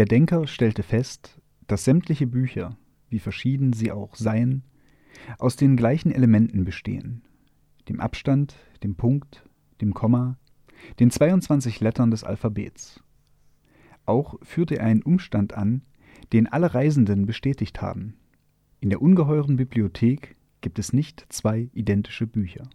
Der 0.00 0.06
Denker 0.06 0.46
stellte 0.46 0.82
fest, 0.82 1.38
dass 1.66 1.84
sämtliche 1.84 2.26
Bücher, 2.26 2.78
wie 3.10 3.18
verschieden 3.18 3.74
sie 3.74 3.92
auch 3.92 4.14
seien, 4.14 4.62
aus 5.36 5.56
den 5.56 5.76
gleichen 5.76 6.10
Elementen 6.10 6.64
bestehen, 6.64 7.20
dem 7.86 8.00
Abstand, 8.00 8.56
dem 8.82 8.94
Punkt, 8.94 9.46
dem 9.82 9.92
Komma, 9.92 10.38
den 11.00 11.10
22 11.10 11.80
Lettern 11.80 12.10
des 12.10 12.24
Alphabets. 12.24 13.04
Auch 14.06 14.38
führte 14.40 14.78
er 14.78 14.86
einen 14.86 15.02
Umstand 15.02 15.52
an, 15.52 15.82
den 16.32 16.46
alle 16.46 16.72
Reisenden 16.72 17.26
bestätigt 17.26 17.82
haben. 17.82 18.14
In 18.80 18.88
der 18.88 19.02
ungeheuren 19.02 19.56
Bibliothek 19.56 20.34
gibt 20.62 20.78
es 20.78 20.94
nicht 20.94 21.26
zwei 21.28 21.68
identische 21.74 22.26
Bücher. 22.26 22.70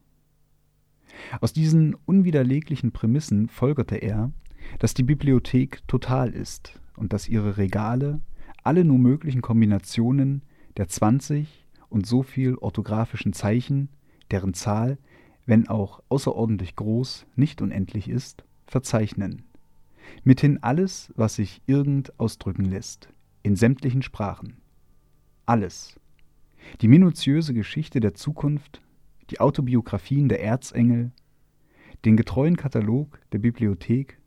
Aus 1.41 1.53
diesen 1.53 1.95
unwiderleglichen 2.05 2.91
Prämissen 2.91 3.49
folgerte 3.49 3.95
er, 3.95 4.31
dass 4.77 4.93
die 4.93 5.01
Bibliothek 5.01 5.81
total 5.87 6.29
ist 6.29 6.79
und 6.95 7.13
dass 7.13 7.27
ihre 7.27 7.57
Regale 7.57 8.21
alle 8.63 8.83
nur 8.83 8.97
möglichen 8.97 9.41
Kombinationen 9.41 10.41
der 10.77 10.87
20 10.87 11.65
und 11.89 12.07
so 12.07 12.23
viel 12.23 12.55
orthografischen 12.55 13.33
Zeichen, 13.33 13.89
deren 14.31 14.53
Zahl, 14.53 14.97
wenn 15.45 15.67
auch 15.67 16.01
außerordentlich 16.09 16.75
groß, 16.75 17.27
nicht 17.35 17.61
unendlich 17.61 18.09
ist, 18.09 18.43
verzeichnen. 18.67 19.43
Mithin 20.23 20.61
alles, 20.63 21.13
was 21.15 21.35
sich 21.35 21.61
irgend 21.67 22.19
ausdrücken 22.19 22.65
lässt, 22.65 23.09
in 23.43 23.55
sämtlichen 23.55 24.01
Sprachen. 24.01 24.57
Alles. 25.45 25.99
Die 26.81 26.87
minutiöse 26.87 27.53
Geschichte 27.53 27.99
der 27.99 28.15
Zukunft, 28.15 28.81
die 29.29 29.39
Autobiografien 29.39 30.27
der 30.29 30.43
Erzengel, 30.43 31.11
den 32.03 32.17
getreuen 32.17 32.57
Katalog 32.57 33.19
der 33.31 33.39
Bibliothek, 33.39 34.19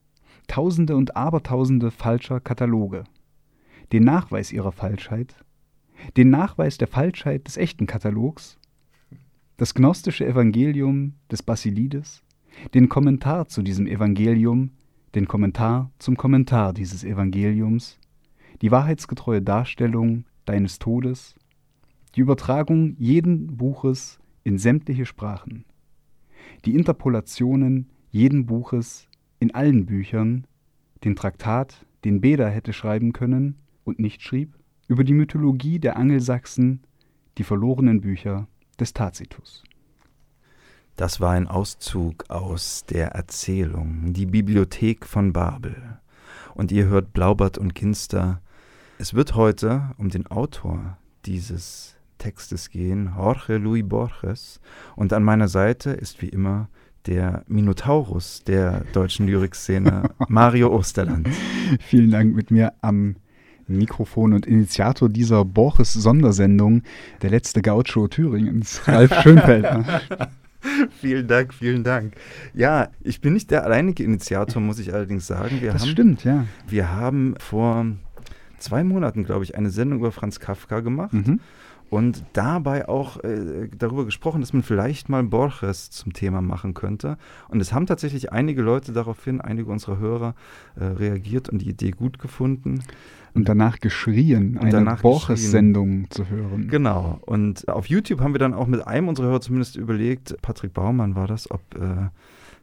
tausende 0.49 0.97
und 0.97 1.17
abertausende 1.17 1.93
falscher 1.93 2.41
Kataloge, 2.41 3.05
den 3.93 4.03
Nachweis 4.03 4.53
ihrer 4.53 4.73
Falschheit, 4.73 5.37
den 6.17 6.31
Nachweis 6.31 6.79
der 6.79 6.89
Falschheit 6.89 7.47
des 7.47 7.57
echten 7.57 7.87
Katalogs, 7.87 8.59
das 9.57 9.75
gnostische 9.75 10.27
Evangelium 10.27 11.15
des 11.31 11.43
Basilides, 11.43 12.23
den 12.75 12.89
Kommentar 12.89 13.49
zu 13.49 13.63
diesem 13.63 13.87
Evangelium, 13.87 14.71
den 15.15 15.29
Kommentar 15.29 15.91
zum 15.99 16.17
Kommentar 16.17 16.73
dieses 16.73 17.05
Evangeliums, 17.05 17.99
die 18.63 18.71
wahrheitsgetreue 18.71 19.43
Darstellung 19.43 20.25
deines 20.45 20.79
Todes, 20.79 21.35
die 22.15 22.21
Übertragung 22.21 22.97
jeden 22.99 23.57
Buches 23.57 24.19
in 24.45 24.59
sämtliche 24.59 25.07
Sprachen, 25.07 25.65
die 26.65 26.75
Interpolationen 26.75 27.91
jeden 28.11 28.47
Buches 28.47 29.08
in 29.39 29.55
allen 29.55 29.87
Büchern, 29.87 30.47
den 31.05 31.17
Traktat, 31.17 31.87
den 32.05 32.21
Beda 32.21 32.49
hätte 32.49 32.73
schreiben 32.73 33.13
können 33.13 33.57
und 33.85 33.99
nicht 33.99 34.23
schrieb, 34.23 34.55
über 34.89 35.05
die 35.05 35.15
Mythologie 35.15 35.79
der 35.79 35.97
Angelsachsen, 35.97 36.81
die 37.37 37.45
verlorenen 37.45 38.01
Bücher 38.01 38.49
des 38.81 38.93
Tacitus. 38.93 39.63
Das 40.97 41.21
war 41.21 41.31
ein 41.31 41.47
Auszug 41.47 42.29
aus 42.29 42.85
der 42.87 43.13
Erzählung 43.13 44.13
Die 44.13 44.27
Bibliothek 44.27 45.07
von 45.07 45.33
Babel. 45.33 46.01
Und 46.55 46.73
ihr 46.73 46.87
hört 46.87 47.13
Blaubart 47.13 47.57
und 47.57 47.75
Kinster. 47.77 48.41
Es 48.99 49.15
wird 49.15 49.37
heute 49.37 49.95
um 49.97 50.09
den 50.09 50.27
Autor 50.27 50.99
dieses 51.25 51.95
Textes 52.19 52.71
gehen, 52.71 53.13
Jorge 53.17 53.59
Luis 53.59 53.85
Borges. 53.89 54.61
Und 54.97 55.13
an 55.13 55.23
meiner 55.23 55.47
Seite 55.47 55.91
ist 55.91 56.21
wie 56.21 56.29
immer 56.29 56.69
der 57.09 57.43
Minotaurus 57.49 58.45
der 58.45 58.85
deutschen 58.93 59.27
Lyrikszene, 59.27 60.11
Mario 60.29 60.69
Osterland. 60.75 61.27
Vielen 61.81 62.11
Dank 62.11 62.35
mit 62.35 62.51
mir 62.51 62.75
am 62.83 63.17
Mikrofon 63.67 64.35
und 64.35 64.47
Initiator 64.47 65.09
dieser 65.09 65.45
Borges-Sondersendung, 65.45 66.83
der 67.23 67.31
letzte 67.31 67.63
Gaucho 67.63 68.09
Thüringens, 68.09 68.87
Ralf 68.87 69.13
Schönfelder. 69.23 70.03
vielen 71.01 71.27
Dank, 71.27 71.55
vielen 71.55 71.83
Dank. 71.83 72.15
Ja, 72.53 72.89
ich 73.01 73.21
bin 73.23 73.33
nicht 73.33 73.51
der 73.51 73.65
alleinige 73.65 74.05
Initiator, 74.05 74.61
muss 74.61 74.79
ich 74.79 74.93
allerdings 74.93 75.27
sagen. 75.27 75.63
Wir 75.63 75.73
das 75.73 75.83
haben, 75.83 75.91
stimmt, 75.91 76.25
ja. 76.25 76.45
Wir 76.67 76.93
haben 76.93 77.35
vor 77.39 77.87
zwei 78.59 78.85
Monaten, 78.85 79.25
glaube 79.25 79.45
ich, 79.45 79.57
eine 79.57 79.71
Sendung 79.71 80.01
über 80.01 80.13
Franz 80.13 80.41
Kafka 80.41 80.81
gemacht. 80.81 81.15
Mhm 81.15 81.41
und 81.91 82.25
dabei 82.35 82.89
auch 82.89 83.23
äh, 83.25 83.69
darüber 83.77 84.05
gesprochen, 84.05 84.41
dass 84.41 84.53
man 84.53 84.63
vielleicht 84.63 85.09
mal 85.09 85.23
Borges 85.23 85.91
zum 85.91 86.13
Thema 86.13 86.43
machen 86.43 86.75
könnte. 86.75 87.17
Und 87.49 87.61
es 87.61 87.73
haben 87.73 87.87
tatsächlich 87.87 88.33
einige 88.33 88.63
Leute 88.63 88.93
daraufhin, 88.93 89.41
einige 89.41 89.71
unserer 89.71 89.99
Hörer 89.99 90.35
äh, 90.77 90.85
reagiert 90.85 91.49
und 91.49 91.59
die 91.61 91.71
Idee 91.71 91.93
gut 91.93 92.19
gefunden. 92.19 92.83
Und 93.35 93.49
danach 93.49 93.79
geschrien, 93.79 94.57
und 94.57 94.75
eine 94.75 94.97
Borges-Sendung 94.97 96.11
zu 96.11 96.29
hören. 96.29 96.69
Genau. 96.69 97.21
Und 97.25 97.69
auf 97.69 97.87
YouTube 97.87 98.21
haben 98.21 98.35
wir 98.35 98.39
dann 98.39 98.55
auch 98.55 98.67
mit 98.67 98.87
einem 98.87 99.09
unserer 99.09 99.29
Hörer 99.29 99.41
zumindest 99.41 99.77
überlegt, 99.77 100.41
Patrick 100.43 100.73
Baumann 100.73 101.15
war 101.15 101.27
das, 101.27 101.51
ob 101.51 101.61
äh, 101.75 102.09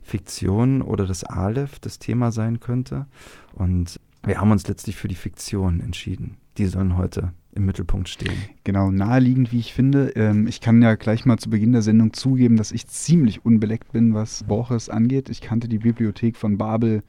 Fiktion 0.02 0.82
oder 0.82 1.06
das 1.06 1.24
Aleph 1.24 1.80
das 1.80 1.98
Thema 1.98 2.32
sein 2.32 2.60
könnte. 2.60 3.06
Und 3.54 4.00
wir 4.24 4.40
haben 4.40 4.52
uns 4.52 4.68
letztlich 4.68 4.96
für 4.96 5.08
die 5.08 5.16
Fiktion 5.16 5.80
entschieden. 5.80 6.38
Die 6.58 6.66
sollen 6.68 6.98
heute 6.98 7.32
im 7.56 7.66
Mittelpunkt 7.66 8.10
stehen. 8.10 8.36
Genau, 8.64 8.92
naheliegend, 8.92 9.52
wie 9.52 9.60
ich 9.60 9.74
finde. 9.74 10.10
Ähm, 10.16 10.46
ich 10.48 10.62
kann 10.62 10.82
ja 10.82 10.96
gleich 10.96 11.26
mal 11.26 11.38
zu 11.38 11.50
Beginn 11.50 11.72
der 11.72 11.82
Sendung 11.82 12.14
zugeben, 12.14 12.58
dass 12.58 12.72
ich 12.72 12.88
ziemlich 12.88 13.46
unbeleckt 13.46 13.92
bin, 13.92 14.14
was 14.14 14.44
Borges 14.44 14.90
angeht. 14.90 15.30
Ich 15.30 15.42
kannte 15.42 15.68
die 15.68 15.80
Bibliothek 15.80 16.36
von 16.38 16.58
Babel 16.58 17.02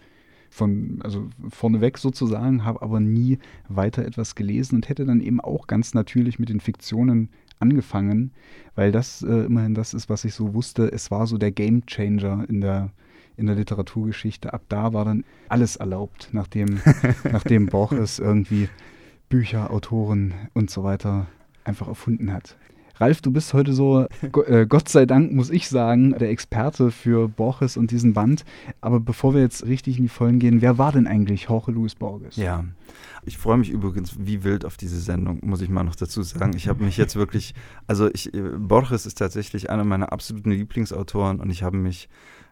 von, 0.48 1.00
also 1.02 1.28
vorneweg 1.48 1.98
sozusagen, 1.98 2.64
habe 2.64 2.80
aber 2.82 3.00
nie 3.00 3.38
weiter 3.68 4.04
etwas 4.04 4.34
gelesen 4.34 4.76
und 4.76 4.88
hätte 4.88 5.04
dann 5.04 5.20
eben 5.20 5.40
auch 5.40 5.66
ganz 5.66 5.92
natürlich 5.92 6.38
mit 6.38 6.48
den 6.48 6.60
Fiktionen 6.60 7.28
angefangen, 7.58 8.30
weil 8.74 8.92
das 8.92 9.22
äh, 9.22 9.44
immerhin 9.44 9.74
das 9.74 9.94
ist, 9.94 10.08
was 10.08 10.24
ich 10.24 10.34
so 10.34 10.54
wusste. 10.54 10.90
Es 10.92 11.10
war 11.10 11.26
so 11.26 11.38
der 11.38 11.50
Game 11.50 11.84
Changer 11.86 12.44
in 12.48 12.60
der 12.60 12.90
in 13.36 13.46
der 13.46 13.56
Literaturgeschichte. 13.56 14.54
Ab 14.54 14.62
da 14.70 14.94
war 14.94 15.04
dann 15.04 15.24
alles 15.50 15.76
erlaubt, 15.76 16.30
nachdem, 16.32 16.80
nachdem 17.30 17.66
Borges 17.66 18.18
irgendwie 18.18 18.70
Bücher, 19.28 19.70
Autoren 19.70 20.34
und 20.54 20.70
so 20.70 20.84
weiter 20.84 21.26
einfach 21.64 21.88
erfunden 21.88 22.32
hat. 22.32 22.56
Ralf, 22.98 23.20
du 23.20 23.30
bist 23.30 23.52
heute 23.52 23.74
so, 23.74 24.06
äh, 24.46 24.66
Gott 24.66 24.88
sei 24.88 25.04
Dank 25.04 25.30
muss 25.32 25.50
ich 25.50 25.68
sagen, 25.68 26.16
der 26.18 26.30
Experte 26.30 26.90
für 26.90 27.28
Borges 27.28 27.76
und 27.76 27.90
diesen 27.90 28.14
Band. 28.14 28.44
Aber 28.80 29.00
bevor 29.00 29.34
wir 29.34 29.42
jetzt 29.42 29.66
richtig 29.66 29.98
in 29.98 30.04
die 30.04 30.08
Vollen 30.08 30.38
gehen, 30.38 30.62
wer 30.62 30.78
war 30.78 30.92
denn 30.92 31.06
eigentlich 31.06 31.42
Jorge 31.42 31.72
Luis 31.72 31.94
Borges? 31.94 32.36
Ja, 32.36 32.64
ich 33.26 33.36
freue 33.36 33.58
mich 33.58 33.68
übrigens 33.68 34.16
wie 34.18 34.44
wild 34.44 34.64
auf 34.64 34.78
diese 34.78 34.98
Sendung, 34.98 35.40
muss 35.42 35.60
ich 35.60 35.68
mal 35.68 35.84
noch 35.84 35.96
dazu 35.96 36.22
sagen. 36.22 36.54
Ich 36.56 36.68
habe 36.68 36.84
mich 36.84 36.96
jetzt 36.96 37.16
wirklich, 37.16 37.54
also 37.86 38.08
ich, 38.10 38.32
äh, 38.32 38.40
Borges 38.56 39.04
ist 39.04 39.18
tatsächlich 39.18 39.68
einer 39.68 39.84
meiner 39.84 40.12
absoluten 40.12 40.52
Lieblingsautoren 40.52 41.40
und 41.40 41.50
ich 41.50 41.62
habe 41.62 41.76
mich 41.76 42.08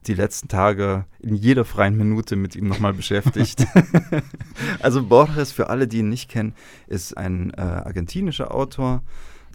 die 0.07 0.15
letzten 0.15 0.49
Tage 0.49 1.07
in 1.21 1.35
jeder 1.35 1.65
freien 1.65 1.97
Minute 1.97 2.37
mit 2.37 2.57
ihm 2.57 2.69
nochmal 2.69 2.95
beschäftigt. 2.95 3.67
also 4.81 5.05
Borges, 5.05 5.53
für 5.53 5.71
alle, 5.71 5.89
die 5.89 5.99
ihn 5.99 6.09
nicht 6.09 6.31
kennen, 6.31 6.55
ist 6.87 7.17
ein 7.17 7.51
äh, 7.51 7.61
argentinischer 7.61 8.55
Autor 8.55 9.03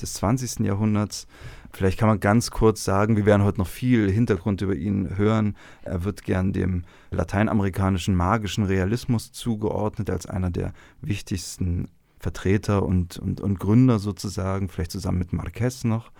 des 0.01 0.13
20. 0.13 0.65
Jahrhunderts. 0.65 1.27
Vielleicht 1.71 1.99
kann 1.99 2.09
man 2.09 2.19
ganz 2.19 2.51
kurz 2.51 2.83
sagen, 2.83 3.15
wir 3.15 3.25
werden 3.25 3.43
heute 3.43 3.59
noch 3.59 3.67
viel 3.67 4.09
Hintergrund 4.09 4.61
über 4.61 4.75
ihn 4.75 5.17
hören. 5.17 5.55
Er 5.83 6.03
wird 6.03 6.23
gern 6.23 6.51
dem 6.51 6.83
lateinamerikanischen 7.11 8.15
magischen 8.15 8.63
Realismus 8.63 9.31
zugeordnet 9.31 10.09
als 10.09 10.25
einer 10.25 10.49
der 10.49 10.73
wichtigsten 11.01 11.89
Vertreter 12.19 12.83
und, 12.83 13.17
und, 13.17 13.39
und 13.39 13.59
Gründer 13.59 13.99
sozusagen, 13.99 14.67
vielleicht 14.67 14.91
zusammen 14.91 15.19
mit 15.19 15.31
Marquez 15.31 15.83
noch. 15.83 16.11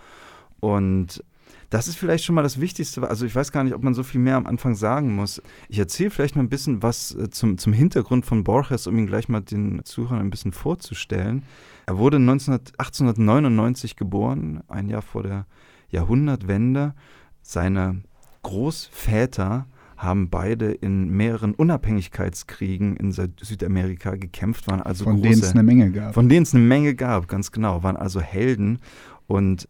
Und 0.60 1.24
das 1.70 1.86
ist 1.86 1.96
vielleicht 1.96 2.24
schon 2.24 2.34
mal 2.34 2.42
das 2.42 2.60
Wichtigste. 2.60 3.08
Also 3.08 3.24
ich 3.24 3.34
weiß 3.34 3.52
gar 3.52 3.62
nicht, 3.62 3.74
ob 3.74 3.82
man 3.82 3.94
so 3.94 4.02
viel 4.02 4.20
mehr 4.20 4.36
am 4.36 4.46
Anfang 4.46 4.74
sagen 4.74 5.14
muss. 5.14 5.40
Ich 5.68 5.78
erzähle 5.78 6.10
vielleicht 6.10 6.34
mal 6.34 6.42
ein 6.42 6.48
bisschen 6.48 6.82
was 6.82 7.14
äh, 7.14 7.30
zum, 7.30 7.58
zum 7.58 7.72
Hintergrund 7.72 8.26
von 8.26 8.42
Borges, 8.42 8.88
um 8.88 8.98
ihn 8.98 9.06
gleich 9.06 9.28
mal 9.28 9.40
den 9.40 9.84
Zuhörern 9.84 10.18
ein 10.18 10.30
bisschen 10.30 10.52
vorzustellen. 10.52 11.44
Er 11.86 11.96
wurde 11.96 12.18
19, 12.18 12.54
1899 12.76 13.96
geboren, 13.96 14.62
ein 14.68 14.88
Jahr 14.88 15.02
vor 15.02 15.22
der 15.22 15.46
Jahrhundertwende. 15.90 16.94
Seine 17.40 18.02
Großväter 18.42 19.66
haben 19.96 20.30
beide 20.30 20.72
in 20.72 21.10
mehreren 21.10 21.54
Unabhängigkeitskriegen 21.54 22.96
in 22.96 23.12
Südamerika 23.12 24.16
gekämpft, 24.16 24.66
waren 24.66 24.80
also 24.80 25.04
von 25.04 25.22
denen 25.22 25.40
es 25.40 25.52
eine 25.52 25.62
Menge 25.62 25.90
gab. 25.92 26.14
Von 26.14 26.28
denen 26.28 26.44
es 26.44 26.54
eine 26.54 26.64
Menge 26.64 26.94
gab, 26.94 27.28
ganz 27.28 27.52
genau, 27.52 27.82
waren 27.82 27.96
also 27.96 28.20
Helden 28.20 28.78
und 29.26 29.68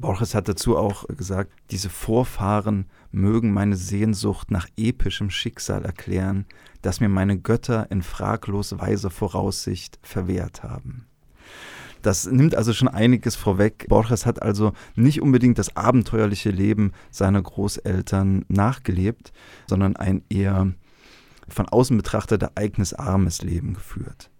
Borges 0.00 0.34
hat 0.34 0.48
dazu 0.48 0.76
auch 0.76 1.06
gesagt, 1.08 1.52
diese 1.70 1.88
Vorfahren 1.88 2.86
mögen 3.10 3.52
meine 3.52 3.76
Sehnsucht 3.76 4.50
nach 4.50 4.68
epischem 4.76 5.30
Schicksal 5.30 5.84
erklären, 5.84 6.46
das 6.82 7.00
mir 7.00 7.08
meine 7.08 7.38
Götter 7.38 7.90
in 7.90 8.02
fraglos 8.02 8.78
weiser 8.78 9.10
Voraussicht 9.10 9.98
verwehrt 10.02 10.62
haben. 10.62 11.06
Das 12.02 12.26
nimmt 12.26 12.54
also 12.54 12.72
schon 12.72 12.88
einiges 12.88 13.34
vorweg. 13.34 13.86
Borges 13.88 14.26
hat 14.26 14.40
also 14.42 14.72
nicht 14.94 15.22
unbedingt 15.22 15.58
das 15.58 15.76
abenteuerliche 15.76 16.50
Leben 16.50 16.92
seiner 17.10 17.42
Großeltern 17.42 18.44
nachgelebt, 18.48 19.32
sondern 19.66 19.96
ein 19.96 20.22
eher 20.28 20.72
von 21.48 21.68
außen 21.68 21.96
betrachtet 21.96 22.42
ereignisarmes 22.42 23.42
Leben 23.42 23.74
geführt. 23.74 24.30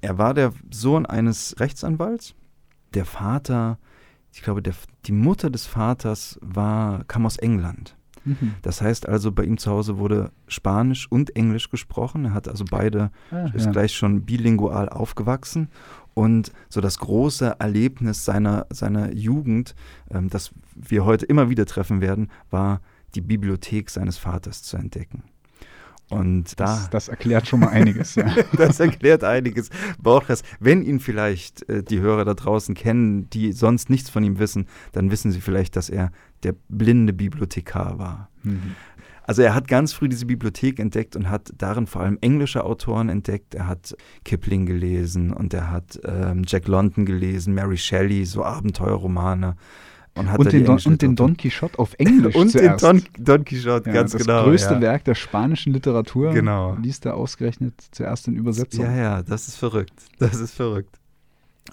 Er 0.00 0.18
war 0.18 0.34
der 0.34 0.52
Sohn 0.70 1.06
eines 1.06 1.56
Rechtsanwalts. 1.58 2.34
Der 2.94 3.04
Vater, 3.04 3.78
ich 4.32 4.42
glaube, 4.42 4.62
der, 4.62 4.74
die 5.06 5.12
Mutter 5.12 5.50
des 5.50 5.66
Vaters 5.66 6.38
war, 6.42 7.04
kam 7.04 7.26
aus 7.26 7.36
England. 7.38 7.96
Mhm. 8.24 8.54
Das 8.62 8.82
heißt 8.82 9.08
also, 9.08 9.32
bei 9.32 9.44
ihm 9.44 9.58
zu 9.58 9.70
Hause 9.70 9.98
wurde 9.98 10.30
Spanisch 10.48 11.10
und 11.10 11.34
Englisch 11.36 11.70
gesprochen. 11.70 12.26
Er 12.26 12.34
hat 12.34 12.48
also 12.48 12.64
beide, 12.70 13.10
Ah, 13.30 13.46
ist 13.54 13.66
ja. 13.66 13.72
gleich 13.72 13.94
schon 13.94 14.22
bilingual 14.26 14.88
aufgewachsen. 14.88 15.68
Und 16.14 16.52
so 16.68 16.80
das 16.80 16.98
große 16.98 17.56
Erlebnis 17.58 18.24
seiner, 18.24 18.66
seiner 18.70 19.14
Jugend, 19.14 19.74
ähm, 20.10 20.28
das 20.28 20.50
wir 20.74 21.04
heute 21.04 21.26
immer 21.26 21.48
wieder 21.48 21.64
treffen 21.64 22.00
werden, 22.00 22.28
war 22.50 22.80
die 23.14 23.20
Bibliothek 23.20 23.88
seines 23.88 24.18
Vaters 24.18 24.62
zu 24.62 24.76
entdecken. 24.76 25.22
Und 26.10 26.58
da, 26.58 26.64
Das, 26.64 26.90
das 26.90 27.08
erklärt 27.08 27.46
schon 27.46 27.60
mal 27.60 27.68
einiges, 27.68 28.14
ja. 28.14 28.34
das 28.56 28.80
erklärt 28.80 29.24
einiges. 29.24 29.68
Borges, 30.00 30.42
wenn 30.58 30.82
ihn 30.82 31.00
vielleicht 31.00 31.68
äh, 31.68 31.82
die 31.82 32.00
Hörer 32.00 32.24
da 32.24 32.34
draußen 32.34 32.74
kennen, 32.74 33.28
die 33.30 33.52
sonst 33.52 33.90
nichts 33.90 34.08
von 34.08 34.24
ihm 34.24 34.38
wissen, 34.38 34.66
dann 34.92 35.10
wissen 35.10 35.32
sie 35.32 35.40
vielleicht, 35.40 35.76
dass 35.76 35.90
er 35.90 36.10
der 36.42 36.54
blinde 36.68 37.12
Bibliothekar 37.12 37.98
war. 37.98 38.30
Mhm. 38.42 38.74
Also 39.28 39.42
er 39.42 39.54
hat 39.54 39.68
ganz 39.68 39.92
früh 39.92 40.08
diese 40.08 40.24
Bibliothek 40.24 40.78
entdeckt 40.78 41.14
und 41.14 41.28
hat 41.28 41.52
darin 41.58 41.86
vor 41.86 42.00
allem 42.00 42.16
englische 42.22 42.64
Autoren 42.64 43.10
entdeckt. 43.10 43.54
Er 43.54 43.66
hat 43.66 43.94
Kipling 44.24 44.64
gelesen 44.64 45.34
und 45.34 45.52
er 45.52 45.70
hat 45.70 46.00
ähm, 46.04 46.44
Jack 46.46 46.66
London 46.66 47.04
gelesen, 47.04 47.52
Mary 47.52 47.76
Shelley, 47.76 48.24
so 48.24 48.42
Abenteuerromane. 48.42 49.56
Und, 50.18 50.28
Und, 50.38 50.52
den 50.52 50.64
Don, 50.64 50.80
und 50.84 51.02
den 51.02 51.16
Don 51.16 51.36
Quixote 51.36 51.78
auf 51.78 51.94
Englisch 51.98 52.34
und 52.36 52.52
den 52.54 52.78
zuerst. 52.78 52.84
Don, 52.84 53.02
Don 53.18 53.44
Quixote, 53.44 53.88
ja, 53.88 53.94
ganz 53.94 54.12
das 54.12 54.22
genau. 54.22 54.44
größte 54.44 54.74
ja. 54.74 54.80
Werk 54.80 55.04
der 55.04 55.14
spanischen 55.14 55.72
Literatur 55.72 56.32
Genau. 56.32 56.74
liest 56.82 57.06
er 57.06 57.14
ausgerechnet 57.14 57.74
zuerst 57.92 58.28
in 58.28 58.34
Übersetzung. 58.34 58.84
Ja, 58.84 58.94
ja, 58.94 59.22
das 59.22 59.48
ist 59.48 59.56
verrückt. 59.56 59.94
Das 60.18 60.34
ist 60.40 60.54
verrückt. 60.54 60.98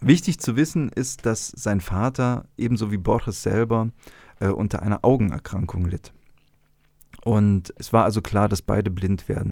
Wichtig 0.02 0.40
zu 0.40 0.56
wissen 0.56 0.90
ist, 0.90 1.26
dass 1.26 1.48
sein 1.48 1.82
Vater, 1.82 2.46
ebenso 2.58 2.92
wie 2.92 2.98
Borges 2.98 3.42
selber, 3.44 3.90
äh, 4.40 4.48
unter 4.48 4.82
einer 4.82 5.00
Augenerkrankung 5.04 5.86
litt. 5.86 6.12
Und 7.24 7.74
es 7.78 7.94
war 7.94 8.04
also 8.04 8.22
klar, 8.22 8.50
dass 8.50 8.62
beide 8.62 8.92
blind 8.92 9.28
werden. 9.30 9.52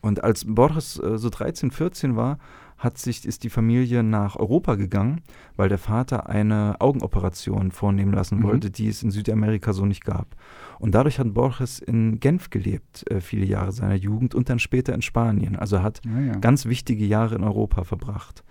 Und 0.00 0.22
als 0.22 0.44
Borges 0.46 0.98
äh, 0.98 1.18
so 1.18 1.30
13, 1.30 1.70
14 1.70 2.16
war, 2.16 2.38
hat 2.78 2.96
sich, 2.96 3.26
ist 3.26 3.42
die 3.44 3.50
Familie 3.50 4.02
nach 4.02 4.36
Europa 4.36 4.76
gegangen, 4.76 5.20
weil 5.56 5.68
der 5.68 5.78
Vater 5.78 6.28
eine 6.28 6.76
Augenoperation 6.80 7.72
vornehmen 7.72 8.12
lassen 8.12 8.38
Mhm. 8.38 8.42
wollte, 8.44 8.70
die 8.70 8.88
es 8.88 9.02
in 9.02 9.10
Südamerika 9.10 9.72
so 9.72 9.84
nicht 9.84 10.04
gab. 10.04 10.36
Und 10.78 10.94
dadurch 10.94 11.18
hat 11.18 11.34
Borges 11.34 11.80
in 11.80 12.20
Genf 12.20 12.50
gelebt, 12.50 13.04
äh, 13.10 13.20
viele 13.20 13.44
Jahre 13.46 13.72
seiner 13.72 13.96
Jugend 13.96 14.34
und 14.34 14.48
dann 14.48 14.58
später 14.60 14.94
in 14.94 15.02
Spanien. 15.02 15.56
Also 15.56 15.82
hat 15.82 16.00
Ja, 16.04 16.20
ja. 16.20 16.32
ganz 16.36 16.66
wichtige 16.66 17.04
Jahre 17.04 17.34
in 17.34 17.42
Europa 17.44 17.82
verbracht. 17.84 18.44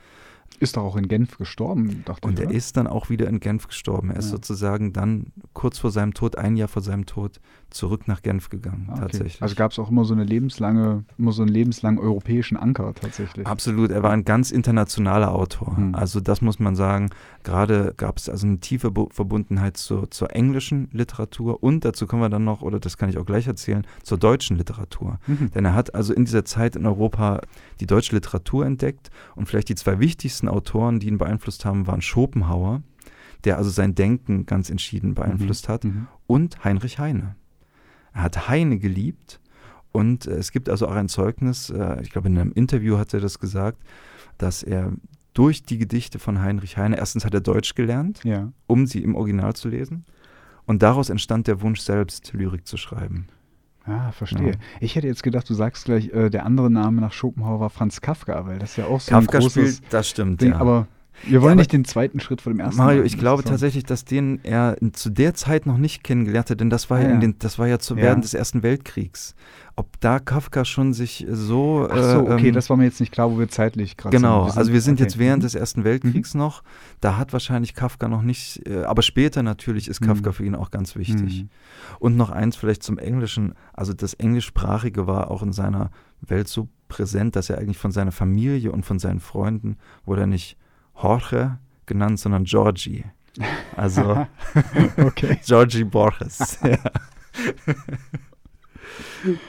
Ist 0.60 0.76
doch 0.78 0.84
auch 0.84 0.96
in 0.96 1.08
Genf 1.08 1.38
gestorben, 1.38 2.04
dachte 2.06 2.26
Und 2.28 2.36
ich. 2.36 2.40
er 2.40 2.48
oder? 2.48 2.56
ist 2.56 2.78
dann 2.78 2.88
auch 2.88 3.10
wieder 3.10 3.28
in 3.28 3.40
Genf 3.40 3.68
gestorben. 3.68 4.10
Er 4.10 4.18
ist 4.18 4.26
Ja. 4.26 4.32
sozusagen 4.32 4.92
dann 4.92 5.28
kurz 5.58 5.80
vor 5.80 5.90
seinem 5.90 6.14
Tod, 6.14 6.38
ein 6.38 6.56
Jahr 6.56 6.68
vor 6.68 6.84
seinem 6.84 7.08
Tod, 7.08 7.40
zurück 7.72 8.08
nach 8.08 8.22
Genf 8.22 8.50
gegangen, 8.50 8.86
Ah, 8.90 8.92
okay. 8.92 9.02
tatsächlich. 9.02 9.42
Also 9.42 9.56
gab 9.56 9.72
es 9.72 9.80
auch 9.80 9.90
immer 9.90 10.06
so 10.06 10.14
eine 10.14 10.24
lebenslange, 10.24 11.04
immer 11.18 11.32
so 11.32 11.42
einen 11.42 11.52
lebenslangen 11.52 12.00
europäischen 12.00 12.58
Anker 12.58 12.94
tatsächlich. 12.94 13.48
Absolut, 13.48 13.90
er 13.90 14.04
war 14.04 14.12
ein 14.12 14.24
ganz 14.24 14.52
internationaler 14.52 15.34
Autor. 15.34 15.76
Hm. 15.76 15.96
Also 15.96 16.20
das 16.20 16.42
muss 16.42 16.60
man 16.60 16.76
sagen. 16.76 17.10
Gerade 17.44 17.96
gab 17.98 18.20
es 18.20 18.30
also 18.30 18.46
eine 18.46 18.60
tiefe 18.60 18.92
Verbundenheit 19.10 19.78
zur, 19.78 20.12
zur 20.12 20.36
englischen 20.36 20.90
Literatur 20.92 21.64
und 21.64 21.84
dazu 21.86 22.06
kommen 22.06 22.22
wir 22.22 22.30
dann 22.30 22.44
noch, 22.44 22.62
oder 22.62 22.80
das 22.80 22.98
kann 22.98 23.10
ich 23.10 23.18
auch 23.18 23.26
gleich 23.26 23.48
erzählen, 23.48 23.88
zur 24.04 24.20
deutschen 24.20 24.58
Literatur. 24.58 25.18
Mhm. 25.26 25.50
Denn 25.56 25.66
er 25.66 25.74
hat 25.74 25.96
also 25.96 26.14
in 26.14 26.26
dieser 26.26 26.46
Zeit 26.46 26.76
in 26.76 26.86
Europa 26.86 27.42
die 27.80 27.88
deutsche 27.88 28.14
Literatur 28.14 28.64
entdeckt 28.64 29.10
und 29.34 29.48
vielleicht 29.48 29.70
die 29.70 29.76
zwei 29.76 29.98
wichtigsten 29.98 30.50
Autoren, 30.50 31.00
die 31.00 31.08
ihn 31.08 31.18
beeinflusst 31.18 31.66
haben, 31.66 31.88
waren 31.88 32.02
Schopenhauer, 32.02 32.84
der 33.48 33.58
also 33.58 33.70
sein 33.72 33.96
Denken 33.96 34.46
ganz 34.46 34.70
entschieden 34.70 35.16
beeinflusst 35.16 35.68
hat, 35.70 35.86
Mhm. 35.86 36.08
und 36.28 36.64
Heinrich 36.64 37.00
Heine. 37.00 37.36
Er 38.14 38.22
hat 38.24 38.48
Heine 38.50 38.78
geliebt 38.78 39.40
und 39.92 40.28
es 40.28 40.52
gibt 40.52 40.70
also 40.70 40.88
auch 40.88 40.96
ein 40.96 41.08
Zeugnis, 41.10 41.70
äh, 41.70 42.02
ich 42.02 42.12
glaube 42.12 42.28
in 42.28 42.38
einem 42.38 42.52
Interview 42.52 42.98
hat 42.98 43.14
er 43.14 43.20
das 43.22 43.40
gesagt, 43.40 43.82
dass 44.38 44.62
er 44.64 44.92
durch 45.34 45.64
die 45.64 45.78
Gedichte 45.78 46.20
von 46.20 46.42
Heinrich 46.42 46.78
Heine, 46.78 46.98
erstens 46.98 47.24
hat 47.26 47.34
er 47.34 47.42
Deutsch 47.42 47.74
gelernt, 47.76 48.22
Ja. 48.24 48.52
um 48.68 48.86
sie 48.86 49.02
im 49.04 49.16
Original 49.16 49.56
zu 49.56 49.70
lesen 49.70 50.04
und 50.66 50.84
daraus 50.84 51.10
entstand 51.10 51.48
der 51.48 51.62
Wunsch 51.62 51.80
selbst, 51.80 52.34
Lyrik 52.34 52.68
zu 52.68 52.76
schreiben. 52.78 53.28
Ah, 53.86 54.12
verstehe. 54.12 54.52
Ja. 54.52 54.58
Ich 54.82 54.96
hätte 54.98 55.08
jetzt 55.08 55.24
gedacht, 55.24 55.50
du 55.50 55.54
sagst 55.54 55.86
gleich, 55.86 56.10
äh, 56.10 56.30
der 56.30 56.46
andere 56.46 56.70
Name 56.70 57.00
nach 57.00 57.14
Schopenhauer 57.14 57.62
war 57.62 57.70
Franz 57.70 58.02
Kafka, 58.02 58.46
weil 58.46 58.60
das 58.60 58.72
ist 58.72 58.76
ja 58.78 58.86
auch 58.88 59.00
so 59.00 59.12
Kafka 59.12 59.38
ein 59.38 59.42
großes 59.44 59.76
spielt, 59.78 59.94
das 59.94 60.10
stimmt, 60.10 60.42
Ding. 60.42 60.52
ja. 60.52 60.58
Aber 60.60 60.88
wir 61.24 61.42
wollen 61.42 61.54
aber- 61.54 61.60
nicht 61.62 61.74
den 61.74 61.86
zweiten 61.86 62.20
Schritt 62.20 62.42
vor 62.42 62.52
dem 62.54 62.60
ersten 62.60 62.78
Mario, 62.78 63.04
ich 63.04 63.18
glaube 63.18 63.44
so- 63.44 63.50
tatsächlich, 63.50 63.84
dass 63.84 64.06
den 64.06 64.40
er 64.44 64.78
zu 64.94 65.10
der 65.10 65.34
Zeit 65.34 65.66
noch 65.66 65.78
nicht 65.78 66.04
kennengelernt 66.04 66.50
hat, 66.50 66.60
denn 66.60 66.70
das 66.70 66.90
war 66.90 66.98
Ah, 66.98 67.02
ja, 67.02 67.08
ja. 67.10 67.14
in 67.16 67.20
den, 67.22 67.40
das 67.40 67.58
war 67.60 67.68
ja 67.68 67.80
zu 67.80 67.96
Ja. 67.96 68.04
während 68.04 68.24
des 68.24 68.34
Ersten 68.34 68.64
Weltkriegs. 68.64 69.36
Ob 69.80 70.00
da 70.00 70.18
Kafka 70.20 70.66
schon 70.66 70.94
sich 70.94 71.28
so. 71.30 71.88
Ach 71.90 71.96
so, 71.98 72.28
äh, 72.28 72.32
okay, 72.34 72.48
ähm, 72.48 72.54
das 72.56 72.68
war 72.70 72.78
mir 72.78 72.86
jetzt 72.86 73.00
nicht 73.00 73.12
klar, 73.12 73.32
wo 73.32 73.38
wir 73.38 73.48
zeitlich 73.48 73.96
gerade 73.96 74.16
Genau, 74.18 74.48
sind. 74.48 74.58
also 74.58 74.74
wir 74.74 74.82
sind 74.82 74.96
okay. 74.96 75.04
jetzt 75.04 75.20
während 75.20 75.44
Mhm. 75.44 75.46
des 75.46 75.56
Ersten 75.56 75.84
Weltkriegs 75.84 76.34
noch. 76.34 76.64
Da 77.00 77.16
hat 77.18 77.32
wahrscheinlich 77.32 77.76
Kafka 77.76 78.08
noch 78.08 78.24
nicht, 78.24 78.68
äh, 78.68 78.84
aber 78.86 79.04
später 79.04 79.44
natürlich 79.44 79.88
ist 79.88 80.02
Mhm. 80.02 80.08
Kafka 80.08 80.32
für 80.32 80.46
ihn 80.46 80.56
auch 80.56 80.72
ganz 80.72 80.96
wichtig. 80.96 81.44
Mhm. 81.44 81.50
Und 82.00 82.18
noch 82.18 82.32
eins 82.32 82.56
vielleicht 82.56 82.82
zum 82.82 82.98
Englischen. 82.98 83.54
Also 83.74 83.94
das 83.94 84.16
Englischsprachige 84.16 85.06
war 85.06 85.30
auch 85.30 85.44
in 85.44 85.54
seiner 85.54 85.92
Welt 86.22 86.48
so 86.48 86.70
präsent, 86.88 87.36
dass 87.36 87.50
er 87.52 87.60
eigentlich 87.60 87.78
von 87.78 87.92
seiner 87.92 88.12
Familie 88.12 88.72
und 88.72 88.84
von 88.84 88.98
seinen 88.98 89.20
Freunden 89.20 89.78
wurde 90.06 90.22
er 90.22 90.28
nicht 90.28 90.58
Jorge 91.02 91.58
genannt, 91.86 92.20
sondern 92.20 92.44
Georgie. 92.46 93.04
Also. 93.76 94.26
Georgie 95.46 95.84
Borges. 95.96 96.58
ja. 96.64 96.78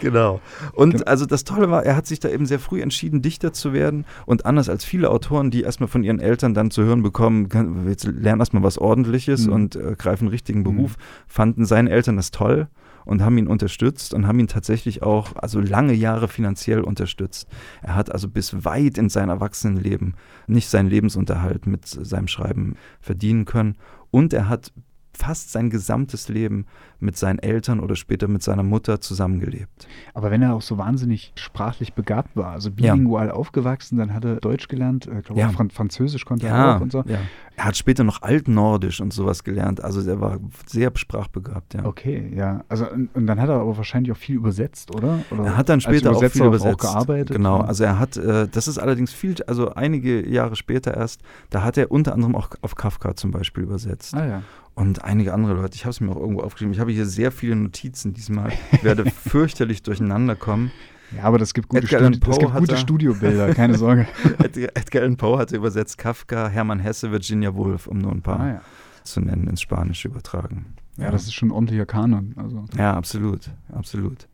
genau. 0.00 0.40
Und 0.74 0.92
Genau. 0.92 1.04
also 1.06 1.26
das 1.26 1.44
Tolle 1.44 1.70
war, 1.70 1.84
er 1.84 1.96
hat 1.96 2.06
sich 2.06 2.20
da 2.20 2.28
eben 2.28 2.46
sehr 2.46 2.58
früh 2.58 2.82
entschieden, 2.82 3.22
Dichter 3.22 3.52
zu 3.52 3.72
werden. 3.72 4.04
Und 4.26 4.44
anders 4.46 4.68
als 4.68 4.84
viele 4.84 5.10
Autoren, 5.10 5.50
die 5.50 5.62
erstmal 5.62 5.88
von 5.88 6.02
ihren 6.02 6.20
Eltern 6.20 6.52
dann 6.54 6.70
zu 6.70 6.82
hören 6.84 7.02
bekommen, 7.02 7.48
kann, 7.48 7.88
jetzt 7.88 8.04
lernen 8.04 8.40
erstmal 8.40 8.62
was 8.62 8.78
Ordentliches 8.78 9.46
Mhm. 9.46 9.52
und 9.52 9.76
äh, 9.76 9.94
greifen 9.96 10.24
einen 10.24 10.30
richtigen 10.32 10.64
Beruf, 10.64 10.96
fanden 11.26 11.64
seine 11.64 11.90
Eltern 11.90 12.16
das 12.16 12.30
toll 12.30 12.68
und 13.08 13.22
haben 13.22 13.38
ihn 13.38 13.48
unterstützt 13.48 14.12
und 14.14 14.26
haben 14.26 14.38
ihn 14.38 14.48
tatsächlich 14.48 15.02
auch 15.02 15.34
also 15.36 15.60
lange 15.60 15.94
Jahre 15.94 16.28
finanziell 16.28 16.80
unterstützt. 16.80 17.48
Er 17.82 17.94
hat 17.94 18.12
also 18.12 18.28
bis 18.28 18.64
weit 18.64 18.98
in 18.98 19.08
sein 19.08 19.30
Erwachsenenleben 19.30 20.14
nicht 20.46 20.68
seinen 20.68 20.90
Lebensunterhalt 20.90 21.66
mit 21.66 21.86
seinem 21.86 22.28
Schreiben 22.28 22.76
verdienen 23.00 23.46
können 23.46 23.76
und 24.10 24.32
er 24.32 24.48
hat 24.48 24.72
fast 25.18 25.52
sein 25.52 25.70
gesamtes 25.70 26.28
Leben 26.28 26.66
mit 27.00 27.16
seinen 27.16 27.38
Eltern 27.38 27.80
oder 27.80 27.96
später 27.96 28.28
mit 28.28 28.42
seiner 28.42 28.62
Mutter 28.62 29.00
zusammengelebt. 29.00 29.86
Aber 30.14 30.30
wenn 30.30 30.42
er 30.42 30.54
auch 30.54 30.62
so 30.62 30.78
wahnsinnig 30.78 31.32
sprachlich 31.36 31.92
begabt 31.94 32.36
war, 32.36 32.52
also 32.52 32.70
Ja. 32.70 32.92
bilingual 32.94 33.30
aufgewachsen, 33.30 33.98
dann 33.98 34.14
hat 34.14 34.24
er 34.24 34.36
Deutsch 34.36 34.68
gelernt, 34.68 35.06
äh, 35.06 35.22
glaube 35.22 35.40
Ja. 35.40 35.48
auch 35.48 35.52
Fran 35.52 35.70
Französisch 35.70 36.24
konnte 36.24 36.46
er 36.48 36.76
auch 36.76 36.80
und 36.80 36.92
so. 36.92 37.02
ja. 37.06 37.18
Er 37.56 37.64
hat 37.64 37.76
später 37.76 38.04
noch 38.04 38.22
Altnordisch 38.22 39.00
und 39.00 39.12
sowas 39.12 39.42
gelernt. 39.42 39.82
Also 39.82 40.08
er 40.08 40.20
war 40.20 40.38
sehr 40.66 40.92
sprachbegabt, 40.94 41.74
ja. 41.74 41.84
Okay, 41.84 42.32
ja. 42.36 42.64
Also 42.68 42.88
und, 42.88 43.12
und 43.16 43.26
dann 43.26 43.40
hat 43.40 43.48
er 43.48 43.56
aber 43.56 43.76
wahrscheinlich 43.76 44.12
auch 44.12 44.16
viel 44.16 44.36
übersetzt, 44.36 44.94
oder? 44.94 45.18
oder 45.32 45.44
Er 45.44 45.56
hat 45.56 45.68
dann 45.68 45.80
später 45.80 46.12
auch 46.12 46.22
viel 46.24 46.44
übersetzt. 46.44 46.84
Auch 46.84 46.92
gearbeitet. 46.94 47.36
Genau, 47.36 47.58
Ja. 47.58 47.64
also 47.64 47.82
er 47.84 47.98
hat, 47.98 48.16
äh, 48.16 48.46
das 48.48 48.68
ist 48.68 48.78
allerdings 48.78 49.12
viel, 49.12 49.34
also 49.48 49.70
einige 49.74 50.28
Jahre 50.28 50.54
später 50.54 50.96
erst, 50.96 51.20
da 51.50 51.64
hat 51.64 51.76
er 51.78 51.90
unter 51.90 52.12
anderem 52.14 52.36
auch 52.36 52.50
auf 52.60 52.76
Kafka 52.76 53.16
zum 53.16 53.32
Beispiel 53.32 53.64
übersetzt. 53.64 54.14
Ah 54.14 54.26
ja. 54.26 54.42
Und 54.78 55.02
einige 55.04 55.34
andere 55.34 55.54
Leute. 55.54 55.74
Ich 55.74 55.84
habe 55.84 55.90
es 55.90 56.00
mir 56.00 56.10
auch 56.12 56.16
irgendwo 56.20 56.40
aufgeschrieben. 56.42 56.72
Ich 56.72 56.78
habe 56.80 56.92
hier 56.92 57.04
sehr 57.06 57.32
viele 57.32 57.56
Notizen 57.56 58.14
diesmal. 58.14 58.52
Ich 58.72 58.84
werde 58.84 59.04
fürchterlich 59.10 59.82
durcheinander 59.82 60.36
kommen. 60.36 60.70
Ja, 61.16 61.24
aber 61.24 61.38
das 61.38 61.54
gibt 61.54 61.68
gute, 61.68 61.86
Studi 61.86 62.20
das 62.20 62.38
gibt 62.38 62.52
gute 62.54 62.72
er- 62.74 62.76
Studiobilder, 62.76 63.54
keine 63.54 63.74
Sorge. 63.78 64.06
Edgar, 64.38 64.68
Edgar 64.74 65.02
Allan 65.02 65.16
Poe 65.16 65.38
hatte 65.38 65.56
übersetzt 65.56 65.98
Kafka, 65.98 66.48
Hermann 66.48 66.78
Hesse, 66.80 67.10
Virginia 67.10 67.54
Woolf, 67.54 67.86
um 67.86 67.98
nur 67.98 68.12
ein 68.12 68.22
paar 68.22 68.40
Ah, 68.40 68.48
ja. 68.48 68.60
zu 69.04 69.20
nennen, 69.20 69.48
ins 69.48 69.62
Spanische 69.62 70.08
übertragen. 70.08 70.66
ja, 70.96 71.10
das 71.10 71.22
ist 71.24 71.32
schon 71.34 71.50
ordentlicher 71.50 71.86
Kanon. 71.86 72.34
Also. 72.36 72.64
Ja, 72.76 72.94
absolut, 72.94 73.50
absolut. 73.72 74.28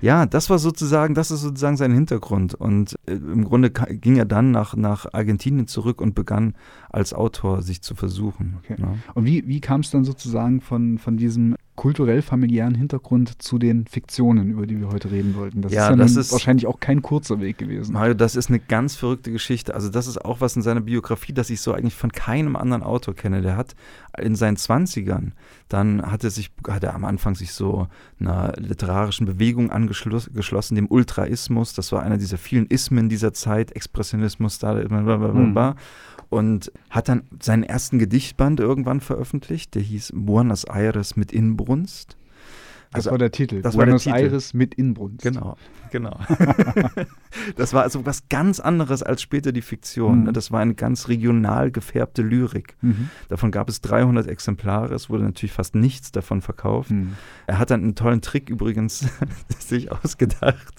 Ja, 0.00 0.26
das 0.26 0.50
war 0.50 0.58
sozusagen, 0.58 1.14
das 1.14 1.30
ist 1.30 1.40
sozusagen 1.40 1.76
sein 1.78 1.92
Hintergrund. 1.92 2.54
Und 2.54 2.94
äh, 3.06 3.12
im 3.12 3.44
Grunde 3.44 3.70
ging 3.70 4.16
er 4.16 4.26
dann 4.26 4.50
nach, 4.50 4.74
nach 4.76 5.06
Argentinien 5.14 5.66
zurück 5.66 6.00
und 6.02 6.14
begann 6.14 6.54
als 6.94 7.12
Autor 7.12 7.62
sich 7.62 7.82
zu 7.82 7.94
versuchen. 7.94 8.56
Okay. 8.64 8.80
Ne? 8.80 8.98
Und 9.14 9.26
wie, 9.26 9.46
wie 9.46 9.60
kam 9.60 9.80
es 9.80 9.90
dann 9.90 10.04
sozusagen 10.04 10.60
von, 10.60 10.98
von 10.98 11.16
diesem 11.16 11.56
kulturell-familiären 11.76 12.74
Hintergrund 12.74 13.42
zu 13.42 13.58
den 13.58 13.86
Fiktionen, 13.86 14.50
über 14.50 14.66
die 14.66 14.78
wir 14.78 14.88
heute 14.88 15.10
reden 15.10 15.34
wollten? 15.34 15.60
Das 15.62 15.72
Ja, 15.72 15.84
ist 15.86 15.90
ja 15.90 15.96
das 15.96 16.16
ist- 16.16 16.32
wahrscheinlich 16.32 16.66
auch 16.66 16.78
kein 16.80 17.02
kurzer 17.02 17.40
Weg 17.40 17.58
gewesen. 17.58 17.92
Mario, 17.94 18.14
das 18.14 18.36
ist 18.36 18.48
eine 18.48 18.60
ganz 18.60 18.94
verrückte 18.94 19.32
Geschichte. 19.32 19.74
Also 19.74 19.88
das 19.88 20.06
ist 20.06 20.24
auch 20.24 20.40
was 20.40 20.54
in 20.56 20.62
seiner 20.62 20.80
Biografie, 20.80 21.32
das 21.32 21.50
ich 21.50 21.60
so 21.60 21.72
eigentlich 21.72 21.94
von 21.94 22.12
keinem 22.12 22.56
anderen 22.56 22.82
Autor 22.82 23.14
kenne. 23.14 23.42
Der 23.42 23.56
hat 23.56 23.74
in 24.18 24.36
seinen 24.36 24.56
20ern, 24.56 25.32
dann 25.68 26.02
hat 26.02 26.22
er 26.24 26.30
sich, 26.30 26.50
hat 26.68 26.84
er 26.84 26.94
am 26.94 27.04
Anfang 27.04 27.34
sich 27.34 27.52
so 27.52 27.88
einer 28.20 28.52
literarischen 28.56 29.26
Bewegung 29.26 29.70
angeschlossen, 29.70 30.74
dem 30.76 30.86
Ultraismus. 30.86 31.74
Das 31.74 31.90
war 31.92 32.02
einer 32.02 32.18
dieser 32.18 32.38
vielen 32.38 32.66
Ismen 32.66 33.08
dieser 33.08 33.32
Zeit, 33.32 33.72
Expressionismus, 33.72 34.58
da, 34.60 34.74
blablabla. 34.74 35.74
Und 36.34 36.72
hat 36.90 37.08
dann 37.08 37.22
seinen 37.40 37.62
ersten 37.62 37.98
Gedichtband 37.98 38.60
irgendwann 38.60 39.00
veröffentlicht, 39.00 39.74
der 39.74 39.82
hieß 39.82 40.12
Buenos 40.14 40.64
Aires 40.64 41.16
mit 41.16 41.32
Inbrunst. 41.32 42.16
Das 42.92 43.06
Also- 43.06 43.10
war 43.12 43.18
der 43.18 43.32
Titel. 43.32 43.60
das 43.60 43.74
war 43.76 43.84
der 43.86 43.92
Buenos 43.92 44.04
Titel. 44.04 44.16
Aires 44.16 44.54
mit 44.54 44.74
Inbrunst. 44.74 45.22
Genau, 45.22 45.56
genau. 45.90 46.16
das 47.56 47.72
war 47.72 47.82
also 47.82 48.06
was 48.06 48.28
ganz 48.28 48.60
anderes 48.60 49.02
als 49.02 49.20
später 49.20 49.50
die 49.50 49.62
Fiktion. 49.62 50.20
Mhm. 50.20 50.24
Ne? 50.26 50.32
Das 50.32 50.52
war 50.52 50.60
eine 50.60 50.74
ganz 50.74 51.08
regional 51.08 51.72
gefärbte 51.72 52.22
Lyrik. 52.22 52.76
Mhm. 52.82 53.10
Davon 53.28 53.50
gab 53.50 53.68
es 53.68 53.80
300 53.80 54.28
Exemplare. 54.28 54.94
Es 54.94 55.10
wurde 55.10 55.24
natürlich 55.24 55.52
fast 55.52 55.74
nichts 55.74 56.12
davon 56.12 56.40
verkauft. 56.40 56.92
Mhm. 56.92 57.14
Er 57.48 57.58
hat 57.58 57.70
dann 57.70 57.82
einen 57.82 57.94
tollen 57.96 58.20
Trick 58.20 58.48
übrigens 58.48 59.08
sich 59.58 59.90
ausgedacht. 59.90 60.74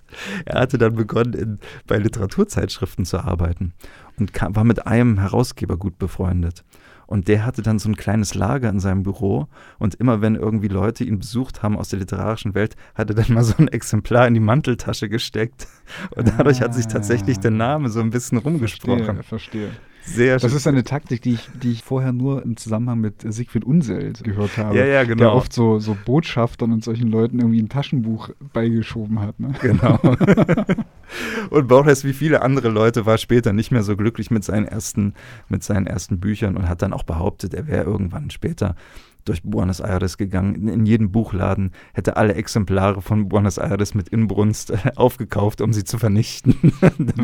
Er 0.45 0.61
hatte 0.61 0.77
dann 0.77 0.95
begonnen, 0.95 1.33
in, 1.33 1.59
bei 1.85 1.97
Literaturzeitschriften 1.97 3.03
zu 3.03 3.19
arbeiten 3.19 3.73
und 4.19 4.33
kam, 4.33 4.55
war 4.55 4.63
mit 4.63 4.87
einem 4.87 5.19
Herausgeber 5.19 5.77
gut 5.77 5.97
befreundet. 5.97 6.63
Und 7.07 7.27
der 7.27 7.45
hatte 7.45 7.61
dann 7.61 7.77
so 7.77 7.87
ein 7.87 7.95
kleines 7.95 8.33
Lager 8.33 8.69
in 8.69 8.79
seinem 8.79 9.03
Büro 9.03 9.47
und 9.77 9.95
immer 9.95 10.21
wenn 10.21 10.35
irgendwie 10.35 10.67
Leute 10.67 11.03
ihn 11.03 11.19
besucht 11.19 11.61
haben 11.61 11.77
aus 11.77 11.89
der 11.89 11.99
literarischen 11.99 12.55
Welt, 12.55 12.75
hat 12.95 13.09
er 13.09 13.15
dann 13.15 13.31
mal 13.33 13.43
so 13.43 13.53
ein 13.57 13.67
Exemplar 13.67 14.27
in 14.27 14.33
die 14.33 14.39
Manteltasche 14.39 15.07
gesteckt. 15.07 15.67
Und 16.15 16.33
dadurch 16.37 16.61
hat 16.61 16.73
sich 16.73 16.87
tatsächlich 16.87 17.39
der 17.39 17.51
Name 17.51 17.89
so 17.89 17.99
ein 17.99 18.09
bisschen 18.09 18.39
rumgesprochen. 18.39 19.05
Verstehe, 19.23 19.23
verstehe. 19.23 19.69
Sehr 20.05 20.35
Das 20.35 20.51
schön. 20.51 20.57
ist 20.57 20.67
eine 20.67 20.83
Taktik, 20.83 21.21
die 21.21 21.33
ich, 21.33 21.49
die 21.61 21.71
ich 21.71 21.83
vorher 21.83 22.13
nur 22.13 22.43
im 22.43 22.57
Zusammenhang 22.57 22.99
mit 22.99 23.21
Siegfried 23.27 23.65
Unseld 23.65 24.23
gehört 24.23 24.57
habe. 24.57 24.77
Ja, 24.77 24.85
ja, 24.85 25.03
Der 25.03 25.15
genau. 25.15 25.33
oft 25.33 25.51
so, 25.51 25.79
so 25.79 25.97
Botschaftern 26.05 26.71
und 26.71 26.83
solchen 26.83 27.09
Leuten 27.09 27.39
irgendwie 27.39 27.61
ein 27.61 27.69
Taschenbuch 27.69 28.29
beigeschoben 28.53 29.19
hat. 29.19 29.39
Ne? 29.39 29.53
Genau. 29.61 29.99
und 31.49 31.67
Borges, 31.67 32.03
wie 32.03 32.13
viele 32.13 32.41
andere 32.41 32.69
Leute, 32.69 33.05
war 33.05 33.17
später 33.17 33.51
nicht 33.51 33.71
mehr 33.71 33.83
so 33.83 33.97
glücklich 33.97 34.29
mit 34.31 34.43
seinen 34.43 34.65
ersten, 34.65 35.13
mit 35.49 35.63
seinen 35.63 35.87
ersten 35.87 36.19
Büchern 36.19 36.55
und 36.55 36.69
hat 36.69 36.81
dann 36.81 36.93
auch 36.93 37.03
behauptet, 37.03 37.53
er 37.53 37.67
wäre 37.67 37.83
irgendwann 37.83 38.29
später 38.29 38.75
durch 39.25 39.43
Buenos 39.43 39.79
Aires 39.79 40.17
gegangen, 40.17 40.67
in, 40.67 40.85
jeden 40.85 41.11
Buchladen, 41.11 41.71
hätte 41.93 42.15
alle 42.15 42.35
Exemplare 42.35 43.01
von 43.01 43.27
Buenos 43.27 43.57
Aires 43.57 43.93
mit 43.95 44.09
Inbrunst 44.09 44.69
äh, 44.69 44.91
aufgekauft, 44.95 45.61
um 45.61 45.73
sie 45.73 45.83
zu 45.83 45.97
vernichten. 45.97 46.55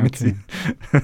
Okay. 0.01 0.35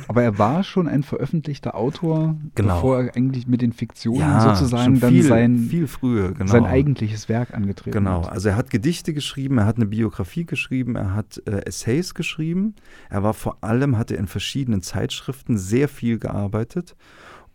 Aber 0.07 0.23
er 0.23 0.37
war 0.39 0.63
schon 0.63 0.87
ein 0.87 1.03
veröffentlichter 1.03 1.75
Autor, 1.75 2.35
Genau. 2.55 2.75
bevor 2.75 3.03
er 3.03 3.15
eigentlich 3.15 3.47
mit 3.47 3.61
den 3.61 3.71
Fiktionen 3.71 4.21
ja, 4.21 4.55
sozusagen 4.55 4.99
dann 4.99 5.11
viel, 5.11 5.23
sein, 5.23 5.57
viel 5.57 5.87
früher, 5.87 6.33
genau. 6.33 6.51
sein 6.51 6.65
eigentliches 6.65 7.29
Werk 7.29 7.53
angetreten 7.53 7.91
Genau, 7.91 8.23
hat. 8.23 8.31
also 8.31 8.49
er 8.49 8.55
hat 8.55 8.69
Gedichte 8.69 9.13
geschrieben, 9.13 9.59
er 9.59 9.65
hat 9.65 9.77
eine 9.77 9.85
Biografie 9.85 10.45
geschrieben, 10.45 10.95
er 10.95 11.13
hat 11.13 11.41
äh, 11.45 11.65
Essays 11.65 12.13
geschrieben. 12.13 12.75
Er 13.09 13.23
war 13.23 13.33
vor 13.33 13.57
allem, 13.61 13.97
hatte 13.97 14.15
in 14.15 14.27
verschiedenen 14.27 14.81
Zeitschriften 14.81 15.57
sehr 15.57 15.87
viel 15.87 16.17
gearbeitet. 16.19 16.95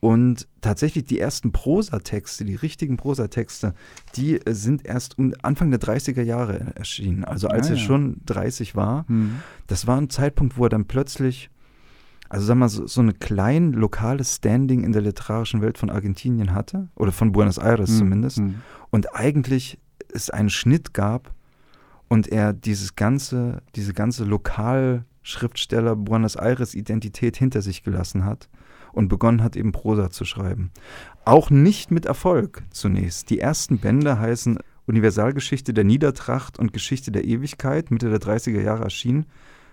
Und 0.05 0.49
tatsächlich 0.61 1.05
die 1.05 1.21
ersten 1.21 1.53
Prosatexte, 1.53 2.45
die 2.45 2.57
richtigen 2.57 2.97
Prosatexte, 2.97 3.73
die 4.17 4.35
äh, 4.45 4.53
sind 4.53 4.85
erst 4.85 5.17
um 5.17 5.33
Anfang 5.43 5.71
der 5.71 5.79
30er 5.81 6.23
Jahre 6.23 6.73
erschienen. 6.75 7.23
Also 7.25 7.47
als 7.47 7.69
Ah, 7.69 7.75
er 7.75 7.77
ja. 7.77 7.83
schon 7.85 8.17
30 8.27 8.75
war. 8.75 9.07
Hm. 9.07 9.37
Das 9.69 9.87
war 9.87 9.97
ein 10.01 10.11
Zeitpunkt, 10.11 10.59
wo 10.59 10.65
er 10.65 10.71
dann 10.71 10.87
plötzlich, 10.87 11.51
also 12.29 12.45
sag 12.45 12.57
mal, 12.57 12.69
so, 12.69 12.85
so 12.89 13.01
eine 13.01 13.13
kleine 13.13 13.71
lokales 13.77 14.35
Standing 14.35 14.83
in 14.83 14.91
der 14.91 15.03
literarischen 15.03 15.63
Welt 15.63 15.79
von 15.79 15.89
Argentinien 15.89 16.53
hatte. 16.53 16.89
Oder 16.97 17.13
von 17.13 17.31
Buenos 17.31 17.59
Aires 17.59 17.91
Hm. 17.91 17.99
zumindest 17.99 18.39
Hm. 18.39 18.55
und 18.91 19.15
eigentlich 19.15 19.79
es 20.13 20.31
einen 20.31 20.51
Schnitt 20.51 20.95
gab 20.95 21.33
und 22.09 22.27
er 22.27 22.53
dieses 22.53 22.97
ganze, 22.97 23.63
diese 23.77 23.95
ganze 23.95 24.25
Lokalschriftsteller 24.25 25.95
Buenos 25.95 26.35
Aires 26.35 26.75
Identität 26.75 27.37
hinter 27.37 27.63
sich 27.63 27.85
gelassen 27.85 28.25
hat 28.25 28.49
und 28.93 29.09
begonnen 29.09 29.43
hat, 29.43 29.57
eben 29.57 29.73
Prosa 29.73 30.11
zu 30.11 30.25
schreiben. 30.25 30.71
Auch 31.25 31.51
nicht 31.51 31.91
mit 31.91 32.07
Erfolg 32.07 32.63
zunächst. 32.71 33.31
Die 33.31 33.39
ersten 33.39 33.79
Bände 33.79 34.19
heißen 34.19 34.59
Universalgeschichte 34.87 35.73
der 35.73 35.85
Niedertracht 35.85 36.59
und 36.59 36.73
Geschichte 36.73 37.13
der 37.13 37.25
Ewigkeit, 37.25 37.91
Mitte 37.91 38.11
der 38.11 38.21
30er 38.21 38.61
Jahre 38.61 38.85
erschienen. 38.85 39.27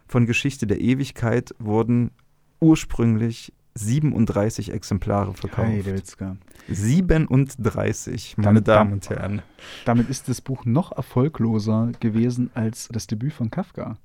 Von 0.08 0.26
Geschichte 0.26 0.68
der 0.68 0.80
Ewigkeit 0.82 1.54
wurden 1.60 2.12
ursprünglich 2.60 3.54
37 3.76 4.72
Exemplare 4.74 5.34
verkauft. 5.34 5.68
Heidelska. 5.70 6.36
37, 6.68 8.38
meine 8.38 8.62
Dann- 8.62 8.64
Damen 8.64 8.94
und 8.94 9.10
Herren. 9.10 9.42
Damit 9.86 10.10
ist 10.10 10.28
das 10.30 10.42
Buch 10.42 10.66
noch 10.66 10.92
erfolgloser 10.96 11.92
gewesen 12.00 12.50
als 12.54 12.90
das 12.92 13.08
Debüt 13.08 13.34
von 13.34 13.50
Kafka. 13.52 13.98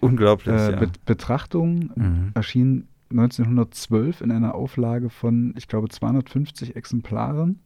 Unglaublich, 0.00 0.54
Äh, 0.54 0.72
ja. 0.72 0.76
Bet- 0.78 1.04
Betrachtung 1.04 1.90
Mhm. 1.94 2.30
erschien 2.34 2.88
1912 3.10 4.20
in 4.20 4.30
einer 4.30 4.54
Auflage 4.54 5.10
von, 5.10 5.54
ich 5.56 5.68
glaube, 5.68 5.88
250 5.88 6.76
Exemplaren. 6.76 7.60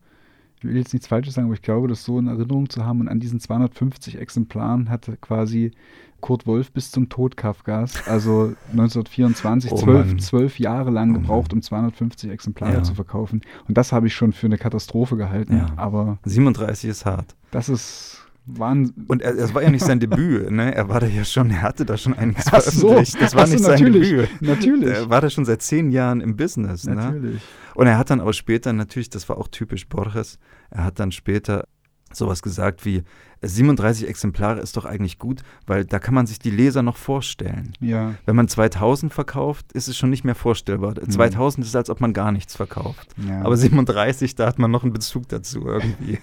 Ich 0.58 0.64
will 0.64 0.76
jetzt 0.76 0.92
nichts 0.92 1.08
Falsches 1.08 1.34
sagen, 1.34 1.46
aber 1.46 1.54
ich 1.54 1.62
glaube, 1.62 1.88
das 1.88 2.04
so 2.04 2.18
in 2.18 2.26
Erinnerung 2.26 2.68
zu 2.68 2.84
haben. 2.84 3.00
Und 3.00 3.08
an 3.08 3.18
diesen 3.18 3.40
250 3.40 4.18
Exemplaren 4.18 4.90
hatte 4.90 5.16
quasi 5.16 5.72
Kurt 6.20 6.46
Wolf 6.46 6.70
bis 6.72 6.90
zum 6.90 7.08
Tod 7.08 7.38
Kafkas, 7.38 8.06
also 8.06 8.52
1924, 8.72 9.72
Oh 9.72 9.76
zwölf, 9.76 10.18
zwölf 10.18 10.58
Jahre 10.58 10.90
lang 10.90 11.12
Oh 11.12 11.14
gebraucht, 11.14 11.54
um 11.54 11.62
250 11.62 12.30
Exemplare 12.30 12.74
Ja. 12.74 12.82
zu 12.82 12.94
verkaufen. 12.94 13.40
Und 13.68 13.78
das 13.78 13.90
habe 13.92 14.06
ich 14.06 14.14
schon 14.14 14.34
für 14.34 14.46
eine 14.46 14.58
Katastrophe 14.58 15.16
gehalten. 15.16 15.56
Ja. 15.56 15.68
Aber 15.76 16.18
37 16.26 16.90
ist 16.90 17.06
hart. 17.06 17.34
das 17.52 17.70
ist 17.70 18.18
Wahnsinn. 18.58 19.06
Und 19.08 19.22
er, 19.22 19.36
es 19.36 19.54
war 19.54 19.62
ja 19.62 19.70
nicht 19.70 19.84
sein 19.84 20.00
Debüt, 20.00 20.50
ne? 20.50 20.74
Er 20.74 20.88
war 20.88 21.00
da 21.00 21.06
ja 21.06 21.24
schon, 21.24 21.50
er 21.50 21.62
hatte 21.62 21.84
da 21.84 21.96
schon 21.96 22.14
einiges 22.14 22.46
Ach 22.50 22.60
so. 22.60 22.88
veröffentlicht. 22.88 23.22
Das 23.22 23.34
war 23.34 23.46
so, 23.46 23.52
nicht 23.54 23.64
sein 23.64 23.80
natürlich. 23.80 24.10
Debüt. 24.10 24.42
Natürlich. 24.42 24.88
Er 24.88 25.10
war 25.10 25.20
da 25.20 25.30
schon 25.30 25.44
seit 25.44 25.62
zehn 25.62 25.90
Jahren 25.90 26.20
im 26.20 26.36
Business, 26.36 26.84
ne? 26.84 26.94
Natürlich. 26.96 27.42
Und 27.74 27.86
er 27.86 27.98
hat 27.98 28.10
dann 28.10 28.20
aber 28.20 28.32
später 28.32 28.72
natürlich, 28.72 29.10
das 29.10 29.28
war 29.28 29.38
auch 29.38 29.48
typisch 29.48 29.88
Borges, 29.88 30.38
er 30.70 30.84
hat 30.84 30.98
dann 30.98 31.12
später 31.12 31.64
sowas 32.12 32.42
gesagt 32.42 32.84
wie 32.84 33.04
37 33.42 34.06
Exemplare 34.08 34.60
ist 34.60 34.76
doch 34.76 34.84
eigentlich 34.84 35.18
gut, 35.18 35.42
weil 35.66 35.84
da 35.84 35.98
kann 35.98 36.12
man 36.14 36.26
sich 36.26 36.38
die 36.38 36.50
Leser 36.50 36.82
noch 36.82 36.96
vorstellen. 36.96 37.72
Ja. 37.80 38.14
Wenn 38.26 38.36
man 38.36 38.48
2000 38.48 39.12
verkauft, 39.14 39.72
ist 39.72 39.88
es 39.88 39.96
schon 39.96 40.10
nicht 40.10 40.24
mehr 40.24 40.34
vorstellbar. 40.34 40.94
2000 40.96 41.66
ist, 41.66 41.74
als 41.74 41.88
ob 41.88 42.00
man 42.00 42.12
gar 42.12 42.32
nichts 42.32 42.54
verkauft. 42.54 43.14
ja. 43.16 43.40
Aber 43.42 43.56
37, 43.56 44.34
da 44.34 44.46
hat 44.46 44.58
man 44.58 44.70
noch 44.70 44.82
einen 44.82 44.92
Bezug 44.92 45.28
dazu 45.28 45.64
irgendwie. 45.66 46.18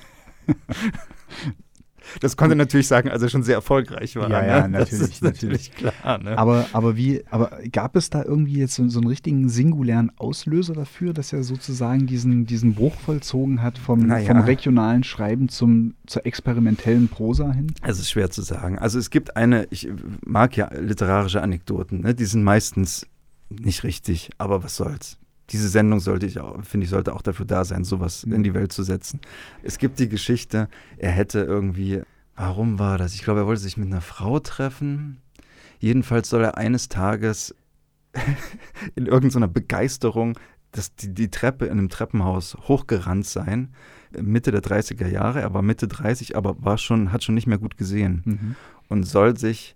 Das 2.19 2.37
konnte 2.37 2.55
natürlich 2.55 2.87
sagen, 2.87 3.09
als 3.09 3.21
er 3.21 3.29
schon 3.29 3.43
sehr 3.43 3.55
erfolgreich 3.55 4.15
war. 4.15 4.29
Ja, 4.29 4.41
ne? 4.41 4.47
ja, 4.47 4.67
natürlich, 4.67 5.01
ist 5.01 5.23
natürlich 5.23 5.71
klar. 5.71 6.17
Ne? 6.19 6.37
Aber, 6.37 6.65
aber 6.73 6.95
wie, 6.95 7.23
aber 7.29 7.59
gab 7.71 7.95
es 7.95 8.09
da 8.09 8.23
irgendwie 8.23 8.59
jetzt 8.59 8.75
so, 8.75 8.87
so 8.89 8.99
einen 8.99 9.07
richtigen 9.07 9.49
singulären 9.49 10.11
Auslöser 10.17 10.73
dafür, 10.73 11.13
dass 11.13 11.33
er 11.33 11.43
sozusagen 11.43 12.07
diesen, 12.07 12.45
diesen 12.45 12.75
Bruch 12.75 12.95
vollzogen 12.95 13.61
hat 13.61 13.77
vom, 13.77 13.99
Naja. 14.07 14.27
vom 14.27 14.41
regionalen 14.41 15.03
Schreiben 15.03 15.49
zum, 15.49 15.95
zur 16.05 16.25
experimentellen 16.25 17.07
Prosa 17.07 17.51
hin? 17.51 17.71
Es 17.83 17.99
ist 17.99 18.09
schwer 18.09 18.29
zu 18.29 18.41
sagen. 18.41 18.77
Also 18.79 18.99
es 18.99 19.09
gibt 19.09 19.35
eine, 19.35 19.67
ich 19.69 19.89
mag 20.25 20.55
ja 20.57 20.69
literarische 20.73 21.41
Anekdoten, 21.41 22.01
ne? 22.01 22.15
die 22.15 22.25
sind 22.25 22.43
meistens 22.43 23.07
nicht 23.49 23.83
richtig, 23.83 24.29
aber 24.37 24.63
was 24.63 24.75
soll's. 24.75 25.17
Diese 25.51 25.69
Sendung 25.69 25.99
sollte 25.99 26.25
ich 26.25 26.39
auch, 26.39 26.61
finde 26.65 26.83
ich, 26.85 26.89
sollte 26.89 27.13
auch 27.13 27.21
dafür 27.21 27.45
da 27.45 27.63
sein, 27.63 27.83
sowas 27.83 28.25
Mhm. 28.25 28.33
in 28.33 28.43
die 28.43 28.53
Welt 28.53 28.71
zu 28.71 28.83
setzen. 28.83 29.21
Es 29.63 29.77
gibt 29.77 29.99
die 29.99 30.09
Geschichte, 30.09 30.67
er 30.97 31.11
hätte 31.11 31.39
irgendwie, 31.39 32.01
warum 32.35 32.79
war 32.79 32.97
das? 32.97 33.13
Ich 33.15 33.23
glaube, 33.23 33.41
er 33.41 33.45
wollte 33.47 33.61
sich 33.61 33.77
mit 33.77 33.87
einer 33.87 34.01
Frau 34.01 34.39
treffen. 34.39 35.17
Jedenfalls 35.79 36.29
soll 36.29 36.43
er 36.43 36.57
eines 36.57 36.89
Tages 36.89 37.55
in 38.95 39.05
irgendeiner 39.05 39.47
Begeisterung 39.47 40.37
das, 40.71 40.93
die, 40.95 41.13
die 41.13 41.29
Treppe 41.29 41.65
in 41.65 41.71
einem 41.73 41.89
Treppenhaus 41.89 42.55
hochgerannt 42.67 43.25
sein. 43.25 43.69
Mitte 44.19 44.51
der 44.51 44.61
30er 44.61 45.07
Jahre. 45.07 45.39
Er 45.41 45.53
war 45.53 45.61
Mitte 45.61 45.87
30, 45.87 46.35
aber 46.35 46.55
war 46.63 46.77
schon, 46.77 47.11
hat 47.11 47.23
schon 47.23 47.35
nicht 47.35 47.47
mehr 47.47 47.57
gut 47.57 47.77
gesehen 47.77 48.21
Mhm. 48.25 48.55
und 48.89 49.03
soll 49.03 49.37
sich 49.37 49.75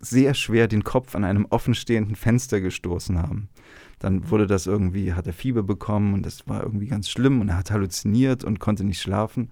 sehr 0.00 0.34
schwer 0.34 0.68
den 0.68 0.84
Kopf 0.84 1.14
an 1.14 1.24
einem 1.24 1.46
offenstehenden 1.50 2.16
Fenster 2.16 2.60
gestoßen 2.60 3.18
haben. 3.18 3.48
Dann 4.02 4.28
wurde 4.30 4.48
das 4.48 4.66
irgendwie, 4.66 5.12
hat 5.12 5.28
er 5.28 5.32
Fieber 5.32 5.62
bekommen 5.62 6.12
und 6.12 6.26
das 6.26 6.48
war 6.48 6.64
irgendwie 6.64 6.88
ganz 6.88 7.08
schlimm 7.08 7.40
und 7.40 7.50
er 7.50 7.56
hat 7.56 7.70
halluziniert 7.70 8.42
und 8.42 8.58
konnte 8.58 8.82
nicht 8.82 9.00
schlafen. 9.00 9.48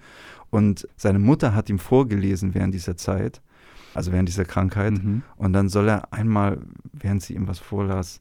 Und 0.51 0.89
seine 0.97 1.21
Mutter 1.21 1.55
hat 1.55 1.71
ihm 1.71 1.79
vorgelesen 1.79 2.53
während 2.53 2.75
dieser 2.75 2.97
Zeit, 2.97 3.43
also 3.95 4.11
während 4.11 4.29
dieser 4.29 4.45
Krankheit. 4.45 4.95
Mhm. 4.95 5.23
Und 5.37 5.53
dann 5.53 5.69
soll 5.69 5.89
er 5.89 6.13
einmal, 6.13 6.59
während 6.93 7.23
sie 7.23 7.35
ihm 7.35 7.47
was 7.47 7.61
vorlas, 7.61 8.21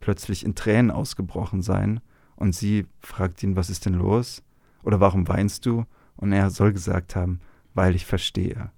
plötzlich 0.00 0.44
in 0.44 0.56
Tränen 0.56 0.90
ausgebrochen 0.90 1.62
sein 1.62 2.00
Und 2.34 2.56
sie 2.56 2.86
fragt 3.00 3.40
ihn, 3.44 3.54
was 3.54 3.70
ist 3.70 3.86
denn 3.86 3.94
los? 3.94 4.42
Oder 4.82 4.98
warum 4.98 5.28
weinst 5.28 5.64
du? 5.64 5.84
Und 6.16 6.32
er 6.32 6.50
soll 6.50 6.72
gesagt 6.72 7.14
haben, 7.14 7.38
weil 7.74 7.94
ich 7.94 8.04
verstehe. 8.04 8.72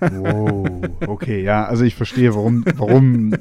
Wow, 0.00 0.66
okay, 1.06 1.42
ja, 1.42 1.64
also 1.64 1.84
ich 1.84 1.94
verstehe, 1.94 2.34
warum, 2.34 2.64
warum 2.76 3.34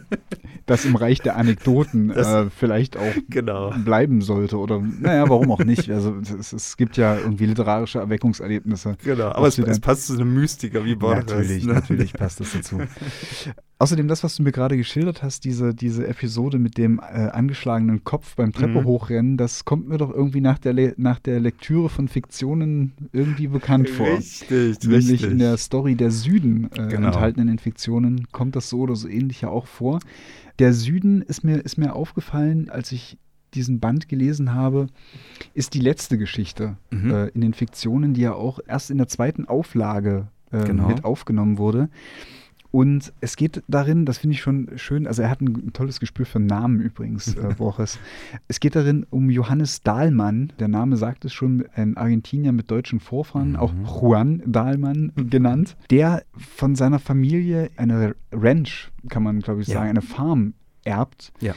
das 0.65 0.85
im 0.85 0.95
Reich 0.95 1.19
der 1.19 1.35
Anekdoten 1.35 2.09
äh, 2.09 2.49
vielleicht 2.49 2.97
auch 2.97 3.13
genau. 3.29 3.71
bleiben 3.83 4.21
sollte. 4.21 4.57
Oder 4.57 4.79
naja, 4.79 5.29
warum 5.29 5.51
auch 5.51 5.63
nicht? 5.63 5.89
Also 5.91 6.15
es, 6.39 6.53
es 6.53 6.77
gibt 6.77 6.97
ja 6.97 7.15
irgendwie 7.17 7.45
literarische 7.45 7.99
Erweckungserlebnisse. 7.99 8.97
Genau, 9.03 9.29
aber 9.29 9.47
es, 9.47 9.59
es, 9.59 9.79
passt 9.79 10.07
zu 10.07 10.13
einem 10.13 10.33
Mystiker 10.33 10.83
wie 10.83 10.95
Borges. 10.95 11.25
Natürlich, 11.25 11.65
ne? 11.65 11.73
natürlich 11.73 12.13
passt 12.13 12.39
das 12.39 12.51
dazu. 12.53 12.81
Außerdem 13.77 14.07
das, 14.07 14.23
was 14.23 14.37
du 14.37 14.43
mir 14.43 14.53
gerade 14.53 14.77
geschildert 14.77 15.21
hast, 15.21 15.43
diese, 15.43 15.75
diese 15.75 16.07
Episode 16.07 16.59
mit 16.59 16.77
dem 16.77 16.99
äh, 16.99 17.01
angeschlagenen 17.29 18.05
Kopf 18.05 18.35
beim 18.37 18.53
Treppe 18.53 18.81
mhm. 18.81 18.85
hochrennen, 18.85 19.35
das 19.37 19.65
kommt 19.65 19.89
mir 19.89 19.97
doch 19.97 20.11
irgendwie 20.13 20.39
nach 20.39 20.57
der, 20.59 20.71
Le 20.71 20.93
nach 20.95 21.19
der 21.19 21.41
Lektüre 21.41 21.89
von 21.89 22.07
Fiktionen 22.07 22.93
irgendwie 23.11 23.47
bekannt 23.47 23.89
vor. 23.89 24.07
Richtig, 24.07 24.79
Nämlich 24.81 25.09
richtig. 25.11 25.31
in 25.31 25.39
der 25.39 25.57
Story 25.57 25.95
der 25.95 26.11
Süden 26.11 26.69
äh, 26.71 26.87
Genau. 26.87 27.07
enthaltenen 27.07 27.49
in 27.49 27.59
Fiktionen 27.59 28.27
kommt 28.31 28.55
das 28.55 28.69
so 28.69 28.79
oder 28.79 28.95
so 28.95 29.09
ähnlich 29.09 29.41
ja 29.41 29.49
auch 29.49 29.67
vor. 29.67 29.99
Der 30.59 30.71
Süden 30.73 31.21
ist 31.21 31.43
mir, 31.43 31.57
ist 31.57 31.77
mir 31.77 31.93
aufgefallen, 31.95 32.69
als 32.69 32.93
ich 32.93 33.17
diesen 33.55 33.81
Band 33.81 34.07
gelesen 34.07 34.53
habe, 34.53 34.87
ist 35.53 35.73
die 35.73 35.79
letzte 35.81 36.17
Geschichte 36.17 36.77
Mhm. 36.91 37.11
äh, 37.11 37.27
in 37.27 37.41
den 37.41 37.53
Fiktionen, 37.53 38.13
die 38.13 38.21
ja 38.21 38.33
auch 38.33 38.59
erst 38.65 38.89
in 38.89 38.97
der 38.97 39.09
zweiten 39.09 39.45
Auflage 39.49 40.27
äh, 40.51 40.63
Genau. 40.63 40.87
mit 40.87 41.03
aufgenommen 41.03 41.57
wurde. 41.57 41.89
Und 42.75 43.13
es 43.21 43.37
geht 43.37 43.63
darin, 43.69 44.03
das 44.05 44.17
finde 44.17 44.33
ich 44.33 44.41
schon 44.41 44.69
schön, 44.75 45.07
also 45.07 45.21
er 45.21 45.29
hat 45.29 45.39
ein, 45.39 45.47
ein 45.67 45.71
tolles 45.71 46.01
Gespür 46.01 46.25
für 46.25 46.41
Namen 46.41 46.81
übrigens, 46.81 47.33
äh, 47.35 47.53
Borges. 47.57 47.97
Es 48.49 48.59
geht 48.59 48.75
darin 48.75 49.05
um 49.09 49.29
Johannes 49.29 49.81
Dahlmann, 49.81 50.51
der 50.59 50.67
Name 50.67 50.97
sagt 50.97 51.23
es 51.23 51.31
schon, 51.31 51.63
ein 51.73 51.95
Argentinier 51.95 52.51
mit 52.51 52.69
deutschen 52.69 52.99
Vorfahren, 52.99 53.51
Mhm. 53.51 53.55
auch 53.55 53.73
Juan 54.01 54.41
Dahlmann 54.45 55.13
genannt, 55.15 55.77
der 55.89 56.23
von 56.35 56.75
seiner 56.75 56.99
Familie 56.99 57.69
eine 57.77 58.13
Ranch, 58.33 58.91
kann 59.07 59.23
man 59.23 59.39
glaube 59.39 59.61
ich 59.61 59.67
Ja. 59.69 59.75
sagen, 59.75 59.91
eine 59.91 60.01
Farm 60.01 60.53
erbt. 60.83 61.31
Ja. 61.39 61.53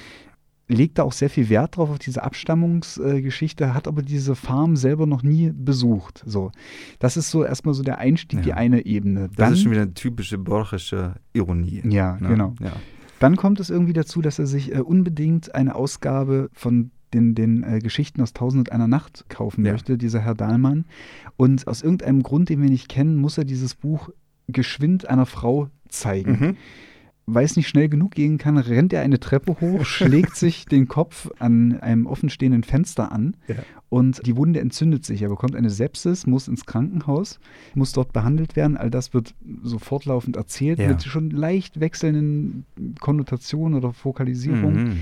Legt 0.71 0.99
da 0.99 1.03
auch 1.03 1.13
sehr 1.13 1.31
viel 1.31 1.49
Wert 1.49 1.77
drauf 1.77 1.89
auf 1.91 1.99
diese 1.99 2.23
Abstammungsgeschichte, 2.23 3.73
hat 3.75 3.89
aber 3.89 4.03
diese 4.03 4.35
Farm 4.35 4.77
selber 4.77 5.07
noch 5.07 5.23
nie 5.23 5.51
besucht. 5.55 6.23
So, 6.27 6.53
das 6.99 7.17
ist 7.17 7.31
so 7.31 7.43
erstmal 7.45 7.75
so 7.75 7.83
der 7.83 7.99
Einstieg, 7.99 8.41
Ja. 8.41 8.45
die 8.45 8.53
eine 8.53 8.87
Ebene. 8.87 9.31
Das 9.37 9.53
ist 9.53 9.63
schon 9.63 9.73
wieder 9.73 9.83
eine 9.83 9.95
typische 9.95 10.39
Borgesche 10.39 11.15
Ironie. 11.33 11.83
ja, 11.89 12.19
ne? 12.21 12.29
genau. 12.29 12.55
Ja. 12.61 12.73
Dann 13.19 13.37
kommt 13.37 13.59
es 13.61 13.71
irgendwie 13.71 13.95
dazu, 13.95 14.21
dass 14.23 14.39
er 14.39 14.47
sich 14.47 14.73
äh, 14.75 14.81
unbedingt 14.81 15.55
eine 15.55 15.75
Ausgabe 15.75 16.51
von 16.53 16.91
den, 17.15 17.35
den 17.35 17.63
äh, 17.65 17.79
Geschichten 17.81 18.21
aus 18.21 18.33
Tausend 18.35 18.69
und 18.69 18.73
einer 18.73 18.87
Nacht 18.87 19.25
kaufen 19.29 19.65
Ja. 19.65 19.73
möchte, 19.73 19.97
dieser 19.99 20.21
Herr 20.21 20.35
Dahlmann. 20.35 20.85
Und 21.37 21.67
aus 21.67 21.83
irgendeinem 21.83 22.23
Grund, 22.23 22.49
den 22.51 22.61
wir 22.63 22.69
nicht 22.69 22.89
kennen, 22.89 23.17
muss 23.17 23.39
er 23.39 23.45
dieses 23.45 23.75
Buch 23.75 24.11
geschwind 24.47 25.09
einer 25.09 25.27
Frau 25.27 25.69
zeigen. 25.89 26.31
Mhm. 26.33 26.57
Weil 27.31 27.45
es 27.45 27.57
nicht 27.57 27.69
schnell 27.69 27.91
genug 27.91 28.13
gehen 28.13 28.39
kann, 28.39 28.57
rennt 28.57 28.93
er 28.95 29.03
eine 29.03 29.21
Treppe 29.21 29.61
hoch, 29.61 29.85
schlägt 29.85 30.35
sich 30.37 30.65
den 30.65 30.89
Kopf 30.89 31.29
an 31.39 31.79
einem 31.81 32.07
offenstehenden 32.07 32.63
Fenster 32.63 33.13
an 33.13 33.37
Ja. 33.49 33.57
und 33.91 34.27
die 34.27 34.35
Wunde 34.37 34.61
entzündet 34.61 35.05
sich. 35.05 35.21
Er 35.21 35.29
bekommt 35.29 35.55
eine 35.55 35.69
Sepsis, 35.69 36.27
muss 36.27 36.49
ins 36.49 36.65
Krankenhaus, 36.65 37.39
muss 37.75 37.93
dort 37.93 38.15
behandelt 38.15 38.57
werden. 38.57 38.79
All 38.79 38.91
das 38.91 39.13
wird 39.13 39.35
so 39.63 39.79
fortlaufend 39.79 40.37
erzählt 40.37 40.79
Ja. 40.79 40.89
mit 40.89 41.03
schon 41.03 41.29
leicht 41.31 41.81
wechselnden 41.81 42.65
Konnotationen 42.99 43.77
oder 43.77 43.93
Fokalisierungen. 43.93 44.85
Mhm. 44.85 44.97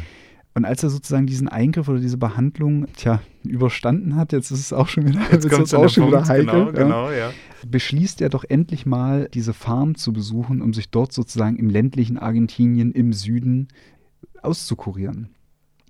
Und 0.56 0.64
als 0.64 0.82
er 0.82 0.88
sozusagen 0.88 1.26
diesen 1.26 1.48
Eingriff 1.48 1.86
oder 1.86 2.00
diese 2.00 2.16
Behandlung, 2.16 2.86
tja, 2.96 3.20
überstanden 3.42 4.16
hat, 4.16 4.32
jetzt 4.32 4.50
ist 4.50 4.60
es 4.60 4.72
auch 4.72 4.88
schon 4.88 5.06
wieder, 5.06 5.20
Jetzt 5.30 5.44
jetzt 5.52 5.74
auch 5.74 5.90
schon 5.90 6.06
wieder 6.06 6.26
heikel. 6.26 6.46
genau, 6.46 6.64
ja 6.64 6.70
genau, 6.72 7.10
ja. 7.10 7.30
beschließt 7.66 8.22
er 8.22 8.30
doch 8.30 8.42
endlich 8.42 8.86
mal, 8.86 9.28
diese 9.34 9.52
Farm 9.52 9.96
zu 9.96 10.14
besuchen, 10.14 10.62
um 10.62 10.72
sich 10.72 10.88
dort 10.88 11.12
sozusagen 11.12 11.56
im 11.58 11.68
ländlichen 11.68 12.16
Argentinien 12.16 12.92
im 12.92 13.12
Süden 13.12 13.68
auszukurieren. 14.40 15.28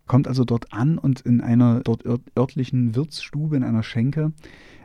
Kommt 0.08 0.26
also 0.26 0.42
dort 0.44 0.72
an 0.72 0.98
und 0.98 1.20
in 1.20 1.40
einer 1.40 1.82
dort 1.84 2.04
ört 2.04 2.22
örtlichen 2.36 2.96
Wirtsstube, 2.96 3.56
in 3.56 3.62
einer 3.62 3.84
Schenke, 3.84 4.32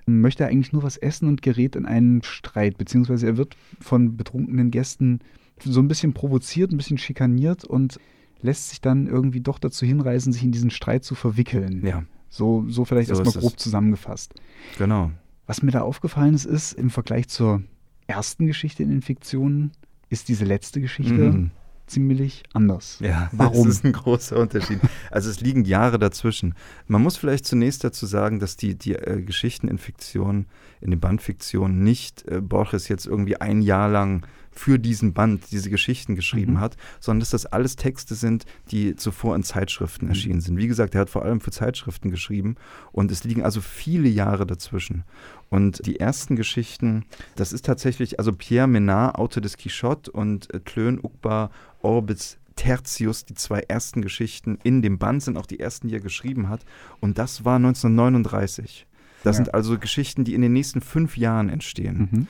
möchte 0.05 0.43
er 0.43 0.51
eigentlich 0.51 0.73
nur 0.73 0.83
was 0.83 0.97
essen 0.97 1.27
und 1.27 1.41
gerät 1.41 1.75
in 1.75 1.87
einen 1.87 2.21
Streit, 2.21 2.77
beziehungsweise 2.77 3.25
er 3.25 3.37
wird 3.37 3.57
von 3.79 4.15
betrunkenen 4.15 4.69
Gästen 4.69 5.21
so 5.63 5.79
ein 5.79 5.87
bisschen 5.87 6.13
provoziert, 6.13 6.71
ein 6.71 6.77
bisschen 6.77 6.99
schikaniert 6.99 7.63
und 7.63 7.97
lässt 8.41 8.69
sich 8.69 8.81
dann 8.81 9.07
irgendwie 9.07 9.41
doch 9.41 9.59
dazu 9.59 9.85
hinreißen, 9.85 10.33
sich 10.33 10.43
in 10.43 10.51
diesen 10.51 10.69
Streit 10.71 11.03
zu 11.03 11.15
verwickeln. 11.15 11.85
Ja, 11.85 12.03
So, 12.29 12.65
so 12.67 12.85
vielleicht 12.85 13.07
So 13.09 13.13
erstmal 13.13 13.29
ist 13.29 13.35
es. 13.35 13.41
grob 13.41 13.59
zusammengefasst. 13.59 14.33
genau. 14.77 15.11
Was 15.47 15.61
mir 15.63 15.71
da 15.71 15.81
aufgefallen 15.81 16.33
ist, 16.33 16.45
ist 16.45 16.73
im 16.73 16.89
Vergleich 16.89 17.27
zur 17.27 17.61
ersten 18.07 18.45
Geschichte 18.45 18.83
in 18.83 18.89
den 18.89 19.01
Fiktionen, 19.01 19.71
ist 20.09 20.27
diese 20.29 20.45
letzte 20.45 20.79
Geschichte 20.81 21.13
Mhm. 21.13 21.51
ziemlich 21.87 22.43
anders. 22.53 22.99
Ja, 23.01 23.29
Warum? 23.33 23.65
das 23.67 23.75
ist 23.77 23.85
ein 23.85 23.91
großer 23.91 24.37
Unterschied. 24.37 24.79
Also 25.09 25.29
es 25.29 25.41
liegen 25.41 25.65
Jahre 25.65 25.99
dazwischen. 25.99 26.53
Man 26.87 27.01
muss 27.01 27.17
vielleicht 27.17 27.45
zunächst 27.45 27.83
dazu 27.83 28.05
sagen, 28.05 28.39
dass 28.39 28.55
die, 28.55 28.75
die 28.77 28.95
äh, 28.95 29.21
Geschichten 29.21 29.67
in 29.67 30.91
den 30.91 30.99
Bandfiktionen 30.99 31.83
nicht 31.83 32.25
äh, 32.29 32.39
Borges 32.41 32.87
jetzt 32.87 33.05
irgendwie 33.05 33.35
ein 33.37 33.61
Jahr 33.61 33.89
lang 33.89 34.25
für 34.51 34.77
diesen 34.79 35.13
Band 35.13 35.43
diese 35.51 35.69
Geschichten 35.69 36.15
geschrieben 36.15 36.53
Mhm. 36.53 36.59
hat, 36.59 36.77
sondern 36.99 37.21
dass 37.21 37.29
das 37.29 37.45
alles 37.45 37.75
Texte 37.77 38.15
sind, 38.15 38.45
die 38.71 38.95
zuvor 38.95 39.35
in 39.35 39.43
Zeitschriften 39.43 40.05
Mhm. 40.05 40.11
erschienen 40.11 40.41
sind. 40.41 40.57
Wie 40.57 40.67
gesagt, 40.67 40.93
er 40.95 41.01
hat 41.01 41.09
vor 41.09 41.23
allem 41.23 41.39
für 41.41 41.51
Zeitschriften 41.51 42.11
geschrieben 42.11 42.55
und 42.91 43.11
es 43.11 43.23
liegen 43.23 43.43
also 43.43 43.61
viele 43.61 44.09
Jahre 44.09 44.45
dazwischen. 44.45 45.03
Und 45.49 45.85
die 45.85 45.99
ersten 45.99 46.35
Geschichten, 46.35 47.05
das 47.35 47.53
ist 47.53 47.65
tatsächlich, 47.65 48.19
also 48.19 48.31
Pierre 48.33 48.67
Menard, 48.67 49.15
Autor 49.15 49.41
des 49.41 49.57
Quichotte 49.57 50.11
und 50.11 50.53
äh, 50.53 50.59
Tlön 50.59 50.99
Ukbar 51.01 51.51
Orbis 51.81 52.37
Tertius, 52.57 53.25
die 53.25 53.33
zwei 53.33 53.61
ersten 53.61 54.01
Geschichten 54.01 54.59
in 54.63 54.81
dem 54.81 54.97
Band 54.99 55.23
sind 55.23 55.37
auch 55.37 55.45
die 55.45 55.59
ersten, 55.59 55.87
die 55.87 55.95
er 55.95 55.99
geschrieben 56.01 56.49
hat. 56.49 56.63
Und 56.99 57.17
das 57.17 57.43
war 57.45 57.57
1939. 57.57 58.85
Das 59.23 59.37
Ja. 59.37 59.43
sind 59.45 59.53
also 59.53 59.77
Geschichten, 59.79 60.23
die 60.23 60.33
in 60.33 60.41
den 60.41 60.53
nächsten 60.53 60.81
fünf 60.81 61.17
Jahren 61.17 61.49
entstehen. 61.49 62.09
Mhm. 62.11 62.27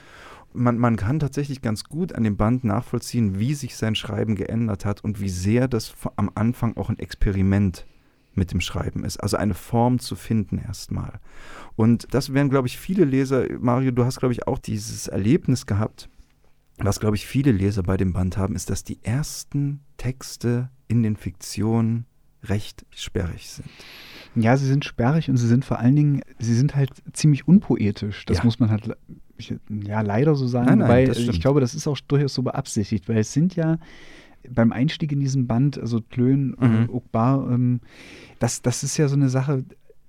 Man, 0.53 0.77
man 0.77 0.95
kann 0.97 1.19
tatsächlich 1.19 1.61
ganz 1.61 1.83
gut 1.85 2.13
an 2.13 2.23
dem 2.23 2.37
Band 2.37 2.63
nachvollziehen, 2.63 3.39
wie 3.39 3.53
sich 3.53 3.75
sein 3.75 3.95
Schreiben 3.95 4.35
geändert 4.35 4.85
hat 4.85 5.03
und 5.03 5.21
wie 5.21 5.29
sehr 5.29 5.67
das 5.67 5.93
am 6.15 6.29
Anfang 6.35 6.75
auch 6.77 6.89
ein 6.89 6.99
Experiment 6.99 7.85
mit 8.33 8.51
dem 8.51 8.61
Schreiben 8.61 9.03
ist. 9.03 9.17
Also 9.17 9.37
eine 9.37 9.53
Form 9.53 9.99
zu 9.99 10.15
finden 10.15 10.57
erstmal. 10.57 11.19
Und 11.75 12.13
das 12.13 12.33
werden, 12.33 12.49
glaube 12.49 12.67
ich, 12.67 12.77
viele 12.77 13.03
Leser, 13.05 13.45
Mario, 13.59 13.91
du 13.91 14.05
hast, 14.05 14.19
glaube 14.19 14.33
ich, 14.33 14.47
auch 14.47 14.57
dieses 14.59 15.07
Erlebnis 15.07 15.65
gehabt, 15.65 16.09
was, 16.77 16.99
glaube 16.99 17.15
ich, 17.15 17.25
viele 17.27 17.51
Leser 17.51 17.83
bei 17.83 17.97
dem 17.97 18.13
Band 18.13 18.37
haben, 18.37 18.55
ist, 18.55 18.69
dass 18.69 18.83
die 18.83 18.99
ersten 19.03 19.81
Texte 19.97 20.69
in 20.87 21.03
den 21.03 21.15
Fiktionen 21.15 22.05
recht 22.43 22.85
sperrig 22.89 23.49
sind. 23.49 23.69
Ja, 24.33 24.57
sie 24.57 24.65
sind 24.65 24.83
sperrig 24.85 25.29
und 25.29 25.37
sie 25.37 25.47
sind 25.47 25.63
vor 25.65 25.77
allen 25.79 25.95
Dingen, 25.95 26.21
sie 26.39 26.55
sind 26.55 26.75
halt 26.75 26.89
ziemlich 27.13 27.47
unpoetisch. 27.47 28.25
Das 28.25 28.37
Ja. 28.37 28.43
muss 28.45 28.59
man 28.59 28.71
halt 28.71 28.95
ja 29.69 30.01
leider 30.01 30.35
so 30.35 30.47
sagen, 30.47 30.65
Nein, 30.67 30.79
nein, 30.79 30.89
weil 30.89 31.09
ich 31.29 31.41
glaube, 31.41 31.61
das 31.61 31.73
ist 31.75 31.87
auch 31.87 31.97
durchaus 31.99 32.33
so 32.33 32.43
beabsichtigt, 32.43 33.07
weil 33.09 33.17
es 33.17 33.33
sind 33.33 33.55
ja 33.55 33.77
beim 34.49 34.71
Einstieg 34.71 35.11
in 35.11 35.19
diesen 35.19 35.47
Band, 35.47 35.77
also 35.79 36.01
Mhm. 36.59 36.87
äh, 36.89 36.91
Ukbar, 36.91 37.49
ähm, 37.51 37.79
das, 38.39 38.61
das 38.61 38.83
ist 38.83 38.97
ja 38.97 39.07
so 39.07 39.15
eine 39.15 39.29
Sache 39.29 39.63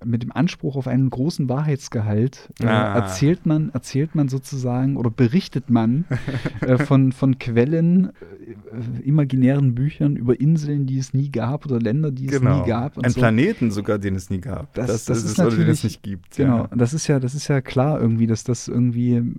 mit 0.04 0.22
dem 0.22 0.32
Anspruch 0.32 0.76
auf 0.76 0.86
einen 0.86 1.10
großen 1.10 1.48
Wahrheitsgehalt 1.48 2.50
äh, 2.60 2.66
Ah. 2.66 2.94
erzählt 2.94 3.46
man 3.46 3.70
erzählt 3.70 4.14
man 4.14 4.28
sozusagen 4.28 4.96
oder 4.96 5.10
berichtet 5.10 5.70
man 5.70 6.04
äh, 6.60 6.78
von, 6.78 7.12
von 7.12 7.38
Quellen, 7.38 8.10
äh, 8.10 9.02
imaginären 9.02 9.74
Büchern 9.74 10.16
über 10.16 10.40
Inseln, 10.40 10.86
die 10.86 10.98
es 10.98 11.14
nie 11.14 11.30
gab 11.30 11.66
oder 11.66 11.78
Länder, 11.80 12.10
die 12.10 12.26
es 12.28 12.40
nie 12.40 12.62
gab. 12.66 12.98
Ein 12.98 13.10
so. 13.10 13.20
Planeten 13.20 13.70
sogar, 13.70 13.98
den 13.98 14.14
es 14.14 14.30
nie 14.30 14.40
gab. 14.40 14.74
Das- 14.74 15.04
das 15.04 15.18
ist 15.18 15.24
es 15.24 15.38
oder 15.38 15.50
den 15.50 15.58
natürlich- 15.58 15.78
es 15.78 15.84
nicht 15.84 16.02
gibt. 16.02 16.36
Genau, 16.36 16.58
Ja. 16.64 16.68
das 16.76 16.94
ist 16.94 17.06
ja, 17.06 17.18
das 17.20 17.34
ist 17.34 17.48
ja 17.48 17.60
klar 17.60 18.00
irgendwie, 18.00 18.26
dass 18.26 18.44
das 18.44 18.68
irgendwie 18.68 19.14
ähm, 19.14 19.34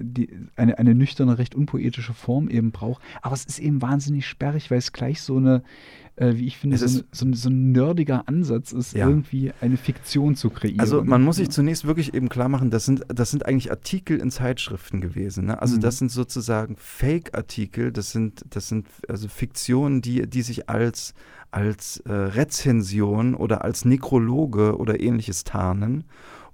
die, 0.00 0.28
eine, 0.56 0.78
eine 0.78 0.94
nüchterne, 0.94 1.38
recht 1.38 1.54
unpoetische 1.54 2.12
Form 2.14 2.48
eben 2.48 2.70
braucht. 2.72 3.02
Aber 3.22 3.34
es 3.34 3.44
ist 3.44 3.58
eben 3.58 3.82
wahnsinnig 3.82 4.26
sperrig, 4.26 4.70
weil 4.70 4.78
es 4.78 4.92
gleich 4.92 5.20
so 5.20 5.36
eine, 5.36 5.62
äh, 6.16 6.34
wie 6.36 6.46
ich 6.46 6.56
finde, 6.56 6.78
so, 6.78 6.84
ist- 6.86 7.04
so, 7.12 7.26
ein- 7.26 7.34
so 7.34 7.50
ein 7.50 7.72
nerdiger 7.72 8.26
Ansatz 8.26 8.72
ist, 8.72 8.94
Ja. 8.94 9.08
irgendwie 9.08 9.52
eine 9.60 9.76
Fiktion 9.76 10.34
zu 10.34 10.48
kreieren. 10.50 10.80
Also 10.80 11.04
man 11.04 11.22
muss 11.22 11.36
sich 11.36 11.50
zunächst 11.50 11.86
wirklich 11.86 12.14
eben 12.14 12.28
klar 12.28 12.48
machen, 12.48 12.70
das 12.70 12.84
sind, 12.86 13.02
das 13.08 13.30
sind 13.30 13.44
eigentlich 13.46 13.70
Artikel 13.70 14.18
in 14.18 14.30
Zeitschriften 14.30 15.00
gewesen. 15.00 15.46
Ne? 15.46 15.60
Also 15.60 15.76
Mhm. 15.76 15.80
das 15.80 15.98
sind 15.98 16.10
sozusagen 16.10 16.76
Fake-Artikel, 16.78 17.92
das 17.92 18.12
sind, 18.12 18.44
das 18.50 18.68
sind 18.68 18.88
also 19.08 19.28
Fiktionen, 19.28 20.00
die, 20.02 20.26
die 20.28 20.42
sich 20.42 20.68
als, 20.68 21.14
als 21.50 21.98
äh, 22.06 22.12
Rezension 22.12 23.34
oder 23.34 23.62
als 23.64 23.84
Nekrologe 23.84 24.76
oder 24.76 25.00
ähnliches 25.00 25.44
tarnen, 25.44 26.04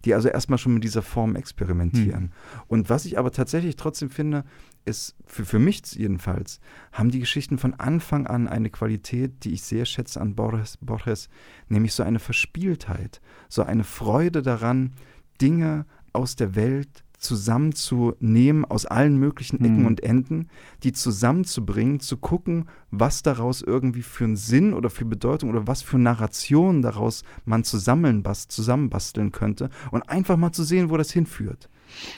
die 0.05 0.15
also 0.15 0.29
erstmal 0.29 0.59
schon 0.59 0.75
mit 0.75 0.85
dieser 0.85 1.03
Form 1.03 1.37
experimentieren. 1.37 2.33
Und 2.67 2.91
was 2.91 3.05
ich 3.05 3.19
aber 3.19 3.31
tatsächlich 3.31 3.77
trotzdem 3.77 4.11
finde, 4.11 4.45
ist, 4.85 5.15
für, 5.27 5.45
für 5.45 5.59
mich 5.59 5.83
jedenfalls, 5.93 6.61
haben 6.93 7.11
die 7.11 7.21
Geschichten 7.21 7.59
von 7.59 7.75
Anfang 7.75 8.27
an 8.27 8.49
eine 8.49 8.71
Qualität, 8.71 9.45
die 9.45 9.53
ich 9.53 9.63
sehr 9.63 9.85
schätze 9.85 10.21
an 10.21 10.35
Borges, 10.35 10.79
Borges, 10.81 11.29
nämlich 11.69 11.95
so 11.95 12.03
eine 12.03 12.19
Verspieltheit, 12.19 13.21
so 13.49 13.63
eine 13.63 13.85
Freude 13.85 14.43
daran, 14.43 14.93
Dinge 15.41 15.87
aus 16.13 16.37
der 16.37 16.55
Welt 16.55 17.05
zusammenzunehmen 17.23 18.65
aus 18.65 18.85
allen 18.85 19.17
möglichen 19.17 19.61
Ecken 19.61 19.81
mhm. 19.81 19.87
und 19.87 20.03
Enden, 20.03 20.49
die 20.83 20.93
zusammenzubringen, 20.93 22.01
zu 22.01 22.17
gucken, 22.17 22.67
was 22.91 23.23
daraus 23.23 23.63
irgendwie 23.63 24.03
für 24.03 24.25
einen 24.25 24.37
Sinn 24.37 24.75
oder 24.75 24.91
für 24.91 25.05
Bedeutung 25.05 25.51
oder 25.51 25.67
was 25.67 25.83
für 25.83 25.99
Narrationen 25.99 26.83
daraus 26.83 27.23
man 27.45 27.65
zusammen 27.65 28.25
zusammenbasteln 28.49 29.31
könnte 29.31 29.71
und 29.93 30.09
einfach 30.09 30.37
mal 30.37 30.53
zu 30.53 30.65
sehen, 30.65 30.91
wo 30.91 30.97
das 30.97 31.13
hinführt. 31.13 31.69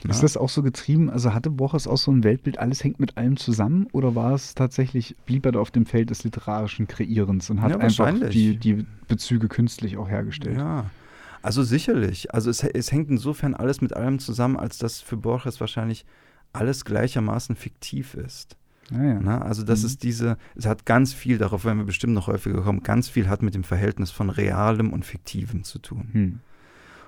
Ist 0.08 0.22
das 0.22 0.36
auch 0.36 0.48
so 0.48 0.62
getrieben? 0.62 1.10
Also 1.10 1.34
hatte 1.34 1.50
Borges 1.50 1.86
auch 1.86 1.96
so 1.96 2.10
ein 2.10 2.24
Weltbild, 2.24 2.58
alles 2.58 2.84
hängt 2.84 3.00
mit 3.00 3.16
allem 3.16 3.36
zusammen? 3.36 3.86
Oder 3.92 4.14
war 4.14 4.34
es 4.34 4.54
tatsächlich, 4.54 5.16
blieb 5.26 5.46
er 5.46 5.52
da 5.52 5.60
auf 5.60 5.70
dem 5.70 5.86
Feld 5.86 6.10
des 6.10 6.24
literarischen 6.24 6.86
Kreierens 6.86 7.50
und 7.50 7.62
hat 7.62 7.70
ja, 7.70 7.78
einfach 7.78 8.12
die, 8.30 8.56
die 8.56 8.86
Bezüge 9.08 9.48
künstlich 9.48 9.96
auch 9.96 10.08
hergestellt? 10.08 10.58
Ja, 10.58 10.86
also 11.42 11.62
sicherlich. 11.62 12.32
Also 12.32 12.50
es, 12.50 12.62
es 12.62 12.92
hängt 12.92 13.10
insofern 13.10 13.54
alles 13.54 13.80
mit 13.80 13.94
allem 13.94 14.18
zusammen, 14.18 14.56
als 14.56 14.78
dass 14.78 15.00
für 15.00 15.16
Borges 15.16 15.60
wahrscheinlich 15.60 16.06
alles 16.52 16.84
gleichermaßen 16.84 17.56
fiktiv 17.56 18.14
ist. 18.14 18.56
Ah, 18.92 19.02
ja. 19.02 19.20
Na, 19.20 19.42
also 19.42 19.62
das 19.62 19.80
mhm. 19.80 19.86
ist 19.86 20.02
diese, 20.02 20.36
es 20.54 20.66
hat 20.66 20.86
ganz 20.86 21.12
viel, 21.12 21.38
darauf 21.38 21.64
werden 21.64 21.78
wir 21.78 21.84
bestimmt 21.84 22.14
noch 22.14 22.26
häufiger 22.26 22.62
kommen, 22.62 22.82
ganz 22.82 23.08
viel 23.08 23.28
hat 23.28 23.42
mit 23.42 23.54
dem 23.54 23.64
Verhältnis 23.64 24.10
von 24.10 24.30
Realem 24.30 24.92
und 24.92 25.04
Fiktivem 25.04 25.64
zu 25.64 25.78
tun. 25.78 26.08
Mhm. 26.12 26.40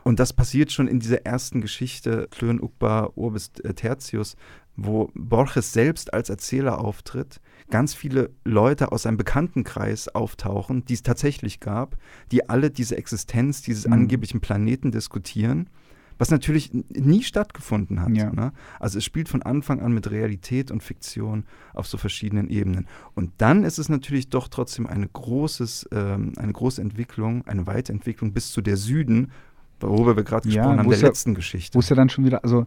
Und 0.07 0.21
das 0.21 0.33
passiert 0.33 0.71
schon 0.71 0.87
in 0.87 1.01
dieser 1.01 1.27
ersten 1.27 1.61
Geschichte, 1.61 2.29
Klön 2.31 2.63
Ukba 2.63 3.11
Urbis 3.17 3.51
Tertius, 3.51 4.37
wo 4.77 5.11
Borges 5.17 5.73
selbst 5.73 6.15
als 6.15 6.31
Erzähler 6.31 6.79
auftritt, 6.79 7.41
ganz 7.71 7.93
viele 7.93 8.31
Leute 8.45 8.93
aus 8.93 9.03
seinem 9.03 9.17
Bekanntenkreis 9.17 10.07
auftauchen, 10.07 10.85
die 10.85 10.95
es 10.95 11.03
tatsächlich 11.03 11.59
gab, 11.59 11.97
die 12.31 12.49
alle 12.49 12.71
diese 12.71 12.97
Existenz 12.97 13.63
dieses 13.63 13.89
mhm. 13.89 13.95
angeblichen 13.95 14.41
Planeten 14.41 14.93
diskutieren, 14.93 15.71
was 16.19 16.31
natürlich 16.31 16.71
nie 16.73 17.25
stattgefunden 17.25 18.01
hat. 18.01 18.17
Ja. 18.17 18.33
Ne? 18.33 18.53
Also 18.79 18.99
es 18.99 19.05
spielt 19.05 19.29
von 19.29 19.43
Anfang 19.43 19.81
an 19.81 19.91
mit 19.93 20.09
Realität 20.13 20.71
und 20.71 20.85
Fiktion 20.85 21.47
auf 21.75 21.89
so 21.89 21.99
verschiedenen 21.99 22.49
Ebenen. 22.49 22.87
Und 23.17 23.33
dann 23.39 23.65
ist 23.65 23.81
es 23.81 23.89
natürlich 23.89 24.29
doch 24.29 24.47
trotzdem 24.47 24.87
eine, 24.87 25.09
großes, 25.09 25.89
ähm, 25.91 26.35
eine 26.37 26.53
große 26.53 26.81
Entwicklung, 26.81 27.45
eine 27.49 27.67
Weiterentwicklung 27.67 28.33
bis 28.33 28.53
zu 28.53 28.63
der 28.63 28.77
Süden, 28.77 29.33
worüber 29.81 30.17
wir 30.17 30.25
gerade 30.25 30.49
gesprochen 30.49 30.73
ja, 30.73 30.79
haben, 30.79 30.89
der 30.89 30.99
ja, 30.99 31.07
letzten 31.07 31.35
Geschichte. 31.35 31.75
Wo 31.75 31.81
es 31.81 31.89
ja 31.89 31.97
dann 31.97 32.09
schon 32.09 32.25
wieder, 32.25 32.43
also 32.45 32.67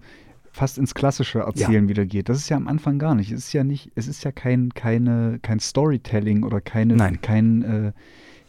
fast 0.51 0.77
ins 0.77 0.93
klassische 0.93 1.39
Erzählen 1.39 1.85
ja. 1.85 1.89
wieder 1.89 2.05
geht. 2.05 2.29
Das 2.29 2.37
ist 2.37 2.49
ja 2.49 2.57
am 2.57 2.67
Anfang 2.67 2.99
gar 2.99 3.15
nicht. 3.15 3.31
Es 3.31 3.45
ist 3.45 3.53
ja 3.53 3.63
nicht, 3.63 3.91
es 3.95 4.07
ist 4.07 4.23
ja 4.23 4.31
kein, 4.31 4.73
keine, 4.73 5.39
kein 5.41 5.59
Storytelling 5.59 6.43
oder 6.43 6.61
keine, 6.61 6.95
nein. 6.95 7.21
kein, 7.21 7.61
äh, 7.63 7.91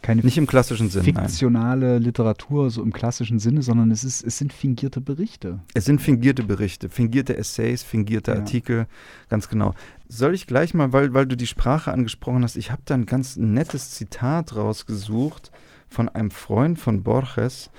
keine 0.01 0.21
nicht 0.23 0.37
im 0.37 0.47
klassischen 0.47 0.89
Sinne, 0.89 1.03
fiktionale 1.05 1.93
nein. 1.93 2.01
Literatur, 2.01 2.71
so 2.71 2.81
im 2.81 2.91
klassischen 2.91 3.37
Sinne, 3.37 3.61
sondern 3.61 3.91
es, 3.91 4.03
ist, 4.03 4.23
es 4.23 4.37
sind 4.39 4.51
fingierte 4.51 4.99
Berichte. 4.99 5.59
Es 5.75 5.85
sind 5.85 6.01
fingierte 6.01 6.43
Berichte, 6.43 6.89
fingierte 6.89 7.37
Essays, 7.37 7.83
fingierte 7.83 8.31
ja. 8.31 8.37
Artikel, 8.37 8.87
ganz 9.29 9.47
genau. 9.47 9.75
Soll 10.07 10.33
ich 10.33 10.47
gleich 10.47 10.73
mal, 10.73 10.91
weil, 10.91 11.13
weil 11.13 11.27
du 11.27 11.37
die 11.37 11.47
Sprache 11.47 11.91
angesprochen 11.91 12.43
hast, 12.43 12.55
ich 12.55 12.71
habe 12.71 12.81
da 12.85 12.95
ein 12.95 13.05
ganz 13.05 13.37
nettes 13.37 13.91
Zitat 13.91 14.55
rausgesucht 14.55 15.51
von 15.91 16.09
einem 16.09 16.31
Freund 16.31 16.79
von 16.79 17.03
Borges 17.03 17.69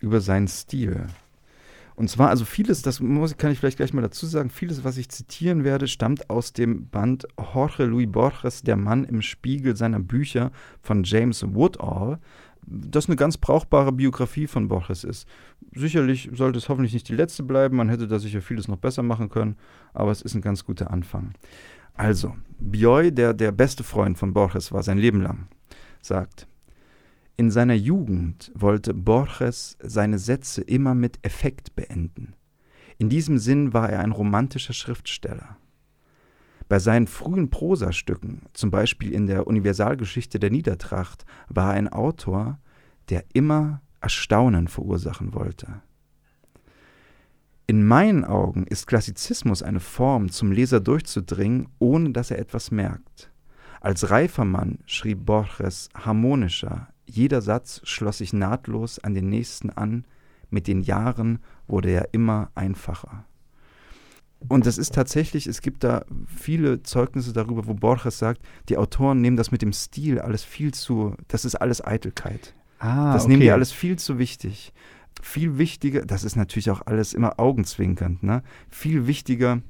über 0.00 0.20
seinen 0.20 0.48
Stil. 0.48 1.06
Und 1.94 2.08
zwar, 2.08 2.30
also 2.30 2.44
vieles, 2.44 2.82
das 2.82 3.00
muss, 3.00 3.36
kann 3.36 3.50
ich 3.50 3.58
vielleicht 3.58 3.76
gleich 3.76 3.92
mal 3.92 4.02
dazu 4.02 4.24
sagen, 4.24 4.50
vieles, 4.50 4.84
was 4.84 4.96
ich 4.96 5.08
zitieren 5.08 5.64
werde, 5.64 5.88
stammt 5.88 6.30
aus 6.30 6.52
dem 6.52 6.88
Band 6.88 7.26
Jorge 7.36 7.84
Luis 7.84 8.10
Borges, 8.10 8.62
Der 8.62 8.76
Mann 8.76 9.04
im 9.04 9.20
Spiegel 9.20 9.76
seiner 9.76 9.98
Bücher 9.98 10.52
von 10.80 11.02
James 11.02 11.44
Woodall, 11.54 12.20
das 12.62 13.06
eine 13.06 13.16
ganz 13.16 13.36
brauchbare 13.36 13.92
Biografie 13.92 14.46
von 14.46 14.68
Borges 14.68 15.04
ist. 15.04 15.28
Sicherlich 15.74 16.30
sollte 16.32 16.58
es 16.58 16.68
hoffentlich 16.68 16.94
nicht 16.94 17.08
die 17.08 17.16
letzte 17.16 17.42
bleiben, 17.42 17.76
man 17.76 17.88
hätte 17.88 18.08
da 18.08 18.18
sicher 18.18 18.42
vieles 18.42 18.68
noch 18.68 18.78
besser 18.78 19.02
machen 19.02 19.28
können, 19.28 19.56
aber 19.92 20.10
es 20.10 20.22
ist 20.22 20.34
ein 20.34 20.42
ganz 20.42 20.64
guter 20.64 20.90
Anfang. 20.90 21.34
Also, 21.94 22.36
Bioy, 22.60 23.10
der 23.10 23.34
der 23.34 23.52
beste 23.52 23.82
Freund 23.82 24.16
von 24.18 24.32
Borges 24.32 24.70
war 24.72 24.82
sein 24.82 24.98
Leben 24.98 25.20
lang, 25.20 25.48
sagt, 26.00 26.47
in 27.38 27.52
seiner 27.52 27.74
Jugend 27.74 28.50
wollte 28.56 28.92
Borges 28.92 29.78
seine 29.80 30.18
Sätze 30.18 30.60
immer 30.60 30.96
mit 30.96 31.20
Effekt 31.22 31.76
beenden. 31.76 32.34
In 32.98 33.08
diesem 33.08 33.38
Sinn 33.38 33.72
war 33.72 33.88
er 33.88 34.00
ein 34.00 34.10
romantischer 34.10 34.72
Schriftsteller. 34.72 35.56
Bei 36.68 36.80
seinen 36.80 37.06
frühen 37.06 37.48
Prosastücken, 37.48 38.42
zum 38.54 38.72
Beispiel 38.72 39.12
in 39.12 39.28
der 39.28 39.46
Universalgeschichte 39.46 40.40
der 40.40 40.50
Niedertracht, 40.50 41.24
war 41.48 41.72
er 41.72 41.78
ein 41.78 41.88
Autor, 41.88 42.58
der 43.08 43.24
immer 43.32 43.82
Erstaunen 44.00 44.66
verursachen 44.66 45.32
wollte. 45.32 45.80
In 47.68 47.86
meinen 47.86 48.24
Augen 48.24 48.66
ist 48.66 48.88
Klassizismus 48.88 49.62
eine 49.62 49.80
Form, 49.80 50.30
zum 50.30 50.50
Leser 50.50 50.80
durchzudringen, 50.80 51.68
ohne 51.78 52.10
dass 52.10 52.32
er 52.32 52.40
etwas 52.40 52.72
merkt. 52.72 53.30
Als 53.80 54.10
reifer 54.10 54.44
Mann 54.44 54.78
schrieb 54.86 55.24
Borges 55.24 55.88
harmonischer, 55.94 56.88
jeder 57.08 57.40
Satz 57.40 57.80
schloss 57.84 58.18
sich 58.18 58.32
nahtlos 58.32 58.98
an 58.98 59.14
den 59.14 59.28
nächsten 59.28 59.70
an, 59.70 60.04
mit 60.50 60.66
den 60.66 60.80
Jahren 60.80 61.40
wurde 61.66 61.90
er 61.90 62.12
immer 62.12 62.50
einfacher. 62.54 63.24
Und 64.46 64.66
das 64.66 64.78
ist 64.78 64.94
tatsächlich, 64.94 65.46
es 65.46 65.62
gibt 65.62 65.82
da 65.82 66.04
viele 66.26 66.82
Zeugnisse 66.82 67.32
darüber, 67.32 67.66
wo 67.66 67.74
Borges 67.74 68.18
sagt, 68.18 68.40
die 68.68 68.76
Autoren 68.76 69.20
nehmen 69.20 69.36
das 69.36 69.50
mit 69.50 69.62
dem 69.62 69.72
Stil 69.72 70.20
alles 70.20 70.44
viel 70.44 70.72
zu, 70.72 71.14
das 71.26 71.44
ist 71.44 71.56
alles 71.56 71.84
Eitelkeit. 71.84 72.54
Ah, 72.78 73.12
das 73.12 73.24
okay. 73.24 73.32
nehmen 73.32 73.42
die 73.42 73.50
alles 73.50 73.72
viel 73.72 73.98
zu 73.98 74.18
wichtig. 74.18 74.72
Viel 75.20 75.58
wichtiger, 75.58 76.06
das 76.06 76.22
ist 76.22 76.36
natürlich 76.36 76.70
auch 76.70 76.82
alles 76.86 77.14
immer 77.14 77.40
augenzwinkernd, 77.40 78.22
ne? 78.22 78.44
Viel 78.68 79.08
wichtiger 79.08 79.62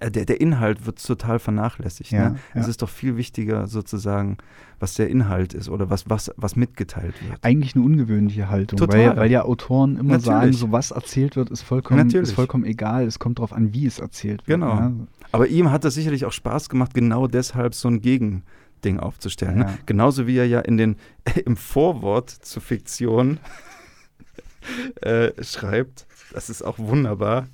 der, 0.00 0.24
der 0.26 0.40
Inhalt 0.40 0.86
wird 0.86 1.04
total 1.04 1.38
vernachlässigt. 1.38 2.10
Ja, 2.10 2.30
ne? 2.30 2.38
ja. 2.54 2.60
Es 2.60 2.68
ist 2.68 2.82
doch 2.82 2.88
viel 2.88 3.16
wichtiger 3.16 3.66
sozusagen, 3.66 4.36
was 4.78 4.94
der 4.94 5.08
Inhalt 5.08 5.54
ist 5.54 5.68
oder 5.68 5.90
was, 5.90 6.08
was, 6.08 6.30
was 6.36 6.56
mitgeteilt 6.56 7.14
wird. 7.26 7.38
Eigentlich 7.42 7.74
eine 7.74 7.84
ungewöhnliche 7.84 8.48
Haltung, 8.48 8.78
weil, 8.80 9.16
weil 9.16 9.30
ja 9.30 9.42
Autoren 9.42 9.96
immer 9.96 10.18
Natürlich. 10.18 10.24
sagen, 10.24 10.52
so 10.52 10.72
was 10.72 10.90
erzählt 10.90 11.36
wird, 11.36 11.50
ist 11.50 11.62
vollkommen, 11.62 12.08
ist 12.10 12.32
vollkommen 12.32 12.64
egal. 12.64 13.06
Es 13.06 13.18
kommt 13.18 13.38
darauf 13.38 13.52
an, 13.52 13.72
wie 13.72 13.86
es 13.86 13.98
erzählt 13.98 14.46
wird. 14.46 14.60
Genau. 14.60 14.74
Ja. 14.74 14.92
Aber 15.32 15.48
ihm 15.48 15.70
hat 15.70 15.84
das 15.84 15.94
sicherlich 15.94 16.24
auch 16.24 16.32
Spaß 16.32 16.68
gemacht, 16.68 16.94
genau 16.94 17.26
deshalb 17.26 17.74
so 17.74 17.88
ein 17.88 18.00
Gegending 18.00 19.00
aufzustellen. 19.00 19.58
Ne? 19.58 19.78
Genauso 19.86 20.26
wie 20.26 20.36
er 20.36 20.46
ja 20.46 20.60
in 20.60 20.76
den, 20.76 20.96
im 21.44 21.56
Vorwort 21.56 22.30
zur 22.30 22.62
Fiktion 22.62 23.40
äh, 25.00 25.32
schreibt, 25.42 26.06
das 26.32 26.50
ist 26.50 26.62
auch 26.62 26.78
wunderbar 26.78 27.46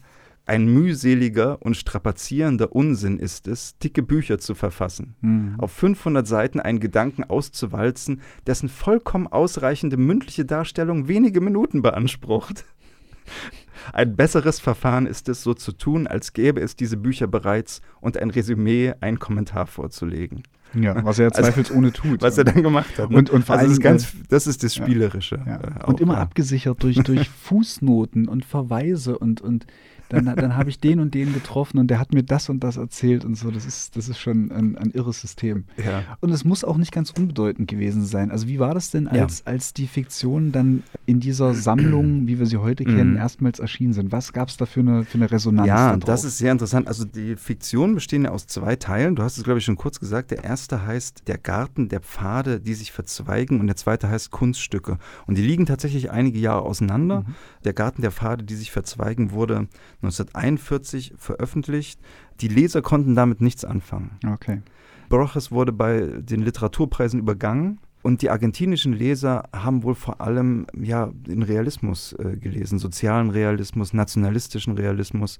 ein 0.46 0.66
mühseliger 0.66 1.62
und 1.62 1.76
strapazierender 1.76 2.74
Unsinn 2.74 3.18
ist 3.18 3.48
es, 3.48 3.78
dicke 3.78 4.02
Bücher 4.02 4.38
zu 4.38 4.54
verfassen, 4.54 5.16
mhm. 5.20 5.54
auf 5.58 5.72
500 5.72 6.26
Seiten 6.26 6.60
einen 6.60 6.80
Gedanken 6.80 7.24
auszuwalzen, 7.24 8.20
dessen 8.46 8.68
vollkommen 8.68 9.26
ausreichende 9.26 9.96
mündliche 9.96 10.44
Darstellung 10.44 11.08
wenige 11.08 11.40
Minuten 11.40 11.82
beansprucht. 11.82 12.64
Ein 13.92 14.16
besseres 14.16 14.60
Verfahren 14.60 15.06
ist 15.06 15.28
es, 15.28 15.42
so 15.42 15.54
zu 15.54 15.72
tun, 15.72 16.06
als 16.06 16.32
gäbe 16.32 16.60
es 16.60 16.76
diese 16.76 16.96
Bücher 16.96 17.26
bereits 17.26 17.80
und 18.00 18.16
ein 18.18 18.30
Resümee, 18.30 18.94
ein 19.00 19.18
Kommentar 19.18 19.66
vorzulegen. 19.66 20.42
Ja, 20.74 21.04
was 21.04 21.18
er 21.18 21.26
also, 21.34 21.42
zweifelsohne 21.42 21.92
tut. 21.92 22.22
Was 22.22 22.38
er 22.38 22.44
dann 22.44 22.62
gemacht 22.62 22.98
hat. 22.98 23.10
Ne? 23.10 23.16
Und, 23.16 23.30
und 23.30 23.44
vor 23.44 23.56
also 23.56 23.66
allem, 23.66 23.70
das, 23.70 23.78
ist 23.78 23.82
ganz, 23.82 24.28
das 24.28 24.46
ist 24.46 24.62
das 24.62 24.74
Spielerische. 24.74 25.40
Ja, 25.46 25.60
ja. 25.60 25.80
Äh, 25.82 25.84
und 25.86 26.00
immer 26.00 26.18
abgesichert 26.18 26.82
durch, 26.82 26.96
durch 26.96 27.28
Fußnoten 27.42 28.28
und 28.28 28.44
Verweise 28.44 29.18
und, 29.18 29.40
und 29.40 29.66
dann, 30.08 30.26
dann 30.26 30.56
habe 30.56 30.70
ich 30.70 30.80
den 30.80 31.00
und 31.00 31.14
den 31.14 31.32
getroffen 31.32 31.78
und 31.78 31.88
der 31.88 31.98
hat 31.98 32.12
mir 32.12 32.22
das 32.22 32.48
und 32.48 32.62
das 32.62 32.76
erzählt 32.76 33.24
und 33.24 33.36
so. 33.36 33.50
Das 33.50 33.64
ist, 33.64 33.96
das 33.96 34.08
ist 34.08 34.18
schon 34.18 34.50
ein, 34.50 34.76
ein 34.76 34.90
irres 34.90 35.20
System. 35.20 35.64
Ja. 35.76 36.02
Und 36.20 36.30
es 36.30 36.44
muss 36.44 36.64
auch 36.64 36.76
nicht 36.76 36.92
ganz 36.92 37.10
unbedeutend 37.10 37.68
gewesen 37.68 38.04
sein. 38.04 38.30
Also 38.30 38.46
wie 38.48 38.58
war 38.58 38.74
das 38.74 38.90
denn, 38.90 39.08
als, 39.08 39.40
ja. 39.40 39.52
als 39.52 39.72
die 39.72 39.86
Fiktionen 39.86 40.52
dann 40.52 40.82
in 41.06 41.20
dieser 41.20 41.54
Sammlung, 41.54 42.26
wie 42.26 42.38
wir 42.38 42.46
sie 42.46 42.58
heute 42.58 42.84
kennen, 42.84 43.12
mhm. 43.12 43.16
erstmals 43.16 43.58
erschienen 43.58 43.92
sind? 43.92 44.12
Was 44.12 44.32
gab 44.32 44.48
es 44.48 44.56
da 44.56 44.66
für 44.66 44.80
eine, 44.80 45.04
für 45.04 45.18
eine 45.18 45.30
Resonanz? 45.30 45.68
Ja, 45.68 45.96
das 45.96 46.24
ist 46.24 46.38
sehr 46.38 46.52
interessant. 46.52 46.88
Also 46.88 47.04
die 47.04 47.36
Fiktionen 47.36 47.94
bestehen 47.94 48.24
ja 48.24 48.30
aus 48.30 48.46
zwei 48.46 48.76
Teilen. 48.76 49.16
Du 49.16 49.22
hast 49.22 49.38
es, 49.38 49.44
glaube 49.44 49.58
ich, 49.58 49.64
schon 49.64 49.76
kurz 49.76 50.00
gesagt. 50.00 50.30
Der 50.30 50.44
erste 50.44 50.86
heißt 50.86 51.26
Der 51.26 51.38
Garten 51.38 51.88
der 51.88 52.00
Pfade, 52.00 52.60
die 52.60 52.74
sich 52.74 52.92
verzweigen 52.92 53.60
und 53.60 53.66
der 53.66 53.76
zweite 53.76 54.08
heißt 54.08 54.30
Kunststücke. 54.30 54.98
Und 55.26 55.38
die 55.38 55.42
liegen 55.42 55.66
tatsächlich 55.66 56.10
einige 56.10 56.38
Jahre 56.38 56.62
auseinander. 56.62 57.20
Mhm. 57.20 57.34
Der 57.64 57.72
Garten 57.72 58.02
der 58.02 58.10
Pfade, 58.10 58.44
die 58.44 58.54
sich 58.54 58.70
verzweigen, 58.70 59.32
wurde 59.32 59.68
1941 60.02 61.14
veröffentlicht. 61.16 62.00
Die 62.40 62.48
Leser 62.48 62.82
konnten 62.82 63.14
damit 63.14 63.40
nichts 63.40 63.64
anfangen. 63.64 64.18
Okay. 64.26 64.62
Borges 65.08 65.50
wurde 65.50 65.72
bei 65.72 66.00
den 66.00 66.42
Literaturpreisen 66.42 67.20
übergangen. 67.20 67.80
Und 68.02 68.20
die 68.20 68.28
argentinischen 68.28 68.92
Leser 68.92 69.44
haben 69.54 69.82
wohl 69.82 69.94
vor 69.94 70.20
allem 70.20 70.66
ja, 70.78 71.10
den 71.14 71.42
Realismus 71.42 72.12
äh, 72.12 72.36
gelesen, 72.36 72.78
sozialen 72.78 73.30
Realismus, 73.30 73.94
nationalistischen 73.94 74.74
Realismus. 74.74 75.38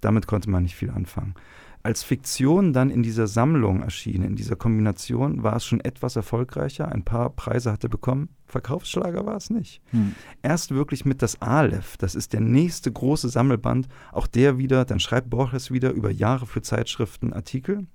Damit 0.00 0.26
konnte 0.26 0.50
man 0.50 0.64
nicht 0.64 0.74
viel 0.74 0.90
anfangen. 0.90 1.34
Als 1.82 2.02
Fiktion 2.02 2.74
dann 2.74 2.90
in 2.90 3.02
dieser 3.02 3.26
Sammlung 3.26 3.82
erschienen, 3.82 4.24
in 4.24 4.36
dieser 4.36 4.56
Kombination, 4.56 5.42
war 5.42 5.56
es 5.56 5.64
schon 5.64 5.80
etwas 5.80 6.14
erfolgreicher. 6.14 6.92
Ein 6.92 7.04
paar 7.04 7.30
Preise 7.30 7.72
hat 7.72 7.82
er 7.84 7.88
bekommen. 7.88 8.28
Verkaufsschlager 8.46 9.24
war 9.24 9.36
es 9.36 9.48
nicht. 9.48 9.80
Hm. 9.90 10.14
Erst 10.42 10.72
wirklich 10.72 11.06
mit 11.06 11.22
das 11.22 11.40
Aleph, 11.40 11.96
das 11.96 12.14
ist 12.14 12.34
der 12.34 12.40
nächste 12.40 12.92
große 12.92 13.30
Sammelband, 13.30 13.88
auch 14.12 14.26
der 14.26 14.58
wieder, 14.58 14.84
dann 14.84 15.00
schreibt 15.00 15.30
Borges 15.30 15.70
wieder 15.70 15.92
über 15.92 16.10
Jahre 16.10 16.46
für 16.46 16.60
Zeitschriften 16.60 17.32
Artikel, 17.32 17.86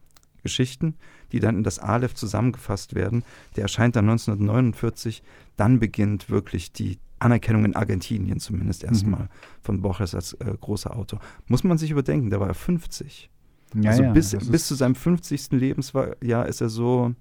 Geschichten, 0.42 0.96
die 1.32 1.40
dann 1.40 1.58
in 1.58 1.64
das 1.64 1.80
Aleph 1.80 2.16
zusammengefasst 2.16 2.96
werden. 2.96 3.24
Der 3.56 3.64
erscheint 3.64 3.96
dann 3.96 4.10
1949. 4.10 5.24
Dann 5.58 5.80
beginnt 5.80 6.30
wirklich 6.30 6.72
die 6.72 7.00
Anerkennung 7.20 7.66
in 7.66 7.76
Argentinien 7.76 8.40
zumindest 8.40 8.84
erstmal 8.84 9.24
mhm. 9.24 9.30
von 9.62 9.82
Borges 9.82 10.14
als 10.14 10.34
äh, 10.34 10.54
großer 10.60 10.96
Autor. 10.96 11.20
Muss 11.48 11.64
man 11.64 11.78
sich 11.78 11.92
überdenken, 11.92 12.30
da 12.30 12.40
war 12.40 12.48
er 12.48 12.54
50. 12.54 13.30
Ja, 13.74 13.92
also 13.92 14.04
ja, 14.04 14.12
bis, 14.12 14.32
bis 14.32 14.68
zu 14.68 14.76
seinem 14.76 14.96
50. 14.96 15.52
Lebensjahr 15.52 16.46
ist 16.46 16.62
er 16.62 16.70
so, 16.70 17.14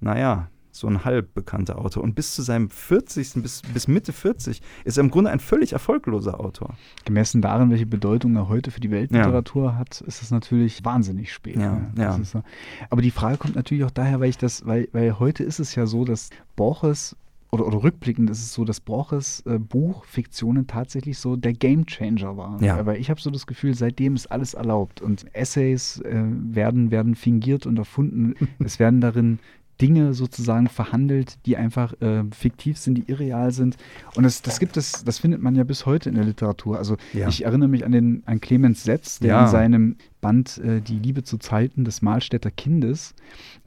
naja, 0.00 0.48
so 0.74 0.88
ein 0.88 1.04
halb 1.04 1.34
bekannter 1.34 1.78
Autor. 1.78 2.02
Und 2.02 2.14
bis 2.14 2.34
zu 2.34 2.42
seinem 2.42 2.68
40., 2.68 3.34
bis, 3.42 3.62
bis 3.62 3.86
Mitte 3.86 4.12
40, 4.12 4.60
ist 4.84 4.98
er 4.98 5.04
im 5.04 5.10
Grunde 5.10 5.30
ein 5.30 5.38
völlig 5.38 5.72
erfolgloser 5.72 6.40
Autor. 6.40 6.74
Gemessen 7.04 7.40
darin, 7.40 7.70
welche 7.70 7.86
Bedeutung 7.86 8.34
er 8.34 8.48
heute 8.48 8.70
für 8.70 8.80
die 8.80 8.90
Weltliteratur 8.90 9.66
ja. 9.66 9.76
hat, 9.76 10.00
ist 10.00 10.22
es 10.22 10.30
natürlich 10.30 10.84
wahnsinnig 10.84 11.32
spät. 11.32 11.56
Ja, 11.56 11.80
ja. 11.96 12.18
So. 12.24 12.42
Aber 12.90 13.02
die 13.02 13.12
Frage 13.12 13.36
kommt 13.36 13.54
natürlich 13.54 13.84
auch 13.84 13.92
daher, 13.92 14.18
weil 14.20 14.30
ich 14.30 14.38
das, 14.38 14.66
weil, 14.66 14.88
weil 14.92 15.18
heute 15.18 15.44
ist 15.44 15.60
es 15.60 15.74
ja 15.76 15.86
so, 15.86 16.04
dass 16.04 16.30
Borges 16.56 17.16
oder, 17.54 17.68
oder 17.68 17.84
rückblickend 17.84 18.28
ist 18.30 18.40
es 18.40 18.52
so, 18.52 18.64
dass 18.64 18.80
Borges 18.80 19.44
äh, 19.46 19.60
Buch 19.60 20.04
Fiktionen 20.06 20.66
tatsächlich 20.66 21.18
so 21.18 21.36
der 21.36 21.52
Gamechanger 21.52 22.36
war. 22.36 22.60
Ja. 22.60 22.76
Aber 22.76 22.98
ich 22.98 23.10
habe 23.10 23.20
so 23.20 23.30
das 23.30 23.46
Gefühl, 23.46 23.74
seitdem 23.74 24.16
ist 24.16 24.26
alles 24.26 24.54
erlaubt 24.54 25.00
und 25.00 25.24
Essays 25.34 26.00
äh, 26.00 26.24
werden, 26.24 26.90
werden 26.90 27.14
fingiert 27.14 27.64
und 27.64 27.78
erfunden. 27.78 28.34
es 28.58 28.80
werden 28.80 29.00
darin 29.00 29.38
Dinge 29.80 30.14
sozusagen 30.14 30.68
verhandelt, 30.68 31.38
die 31.46 31.56
einfach 31.56 32.00
äh, 32.00 32.24
fiktiv 32.30 32.78
sind, 32.78 32.94
die 32.94 33.04
irreal 33.06 33.50
sind. 33.50 33.76
Und 34.14 34.22
das, 34.22 34.42
das 34.42 34.60
gibt 34.60 34.76
es, 34.76 35.04
das 35.04 35.18
findet 35.18 35.42
man 35.42 35.56
ja 35.56 35.64
bis 35.64 35.84
heute 35.84 36.08
in 36.08 36.14
der 36.14 36.24
Literatur. 36.24 36.78
Also 36.78 36.96
ja. 37.12 37.28
ich 37.28 37.44
erinnere 37.44 37.68
mich 37.68 37.84
an 37.84 37.92
den 37.92 38.22
an 38.26 38.40
Clemens 38.40 38.84
Setz, 38.84 39.18
der 39.18 39.28
ja. 39.30 39.44
in 39.44 39.50
seinem 39.50 39.96
Band 40.20 40.58
äh, 40.58 40.80
Die 40.80 40.98
Liebe 40.98 41.24
zu 41.24 41.38
Zeiten 41.38 41.84
des 41.84 42.02
Mahlstädter 42.02 42.50
Kindes 42.50 43.14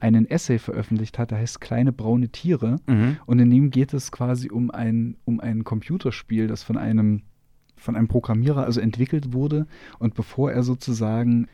einen 0.00 0.28
Essay 0.28 0.58
veröffentlicht 0.58 1.18
hat, 1.18 1.30
der 1.30 1.38
heißt 1.38 1.60
Kleine 1.60 1.92
braune 1.92 2.30
Tiere. 2.30 2.76
Mhm. 2.86 3.18
Und 3.26 3.38
in 3.38 3.50
dem 3.50 3.70
geht 3.70 3.92
es 3.92 4.10
quasi 4.10 4.50
um 4.50 4.70
ein, 4.70 5.16
um 5.24 5.40
ein 5.40 5.64
Computerspiel, 5.64 6.46
das 6.46 6.62
von 6.62 6.76
einem 6.76 7.22
von 7.76 7.94
einem 7.94 8.08
Programmierer 8.08 8.64
also 8.64 8.80
entwickelt 8.80 9.32
wurde 9.32 9.68
und 10.00 10.14
bevor 10.14 10.50
er 10.50 10.64
sozusagen 10.64 11.46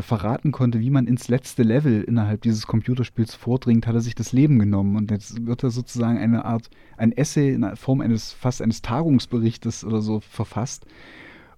verraten 0.00 0.52
konnte, 0.52 0.80
wie 0.80 0.90
man 0.90 1.06
ins 1.06 1.28
letzte 1.28 1.62
Level 1.62 2.02
innerhalb 2.02 2.42
dieses 2.42 2.66
Computerspiels 2.66 3.34
vordringt, 3.34 3.86
hat 3.86 3.94
er 3.94 4.00
sich 4.00 4.14
das 4.14 4.32
Leben 4.32 4.58
genommen. 4.58 4.96
Und 4.96 5.10
jetzt 5.10 5.46
wird 5.46 5.62
er 5.62 5.70
sozusagen 5.70 6.18
eine 6.18 6.44
Art, 6.44 6.70
ein 6.96 7.12
Essay 7.12 7.52
in 7.52 7.76
Form 7.76 8.00
eines 8.00 8.32
fast 8.32 8.62
eines 8.62 8.82
Tagungsberichtes 8.82 9.84
oder 9.84 10.00
so 10.00 10.20
verfasst, 10.20 10.86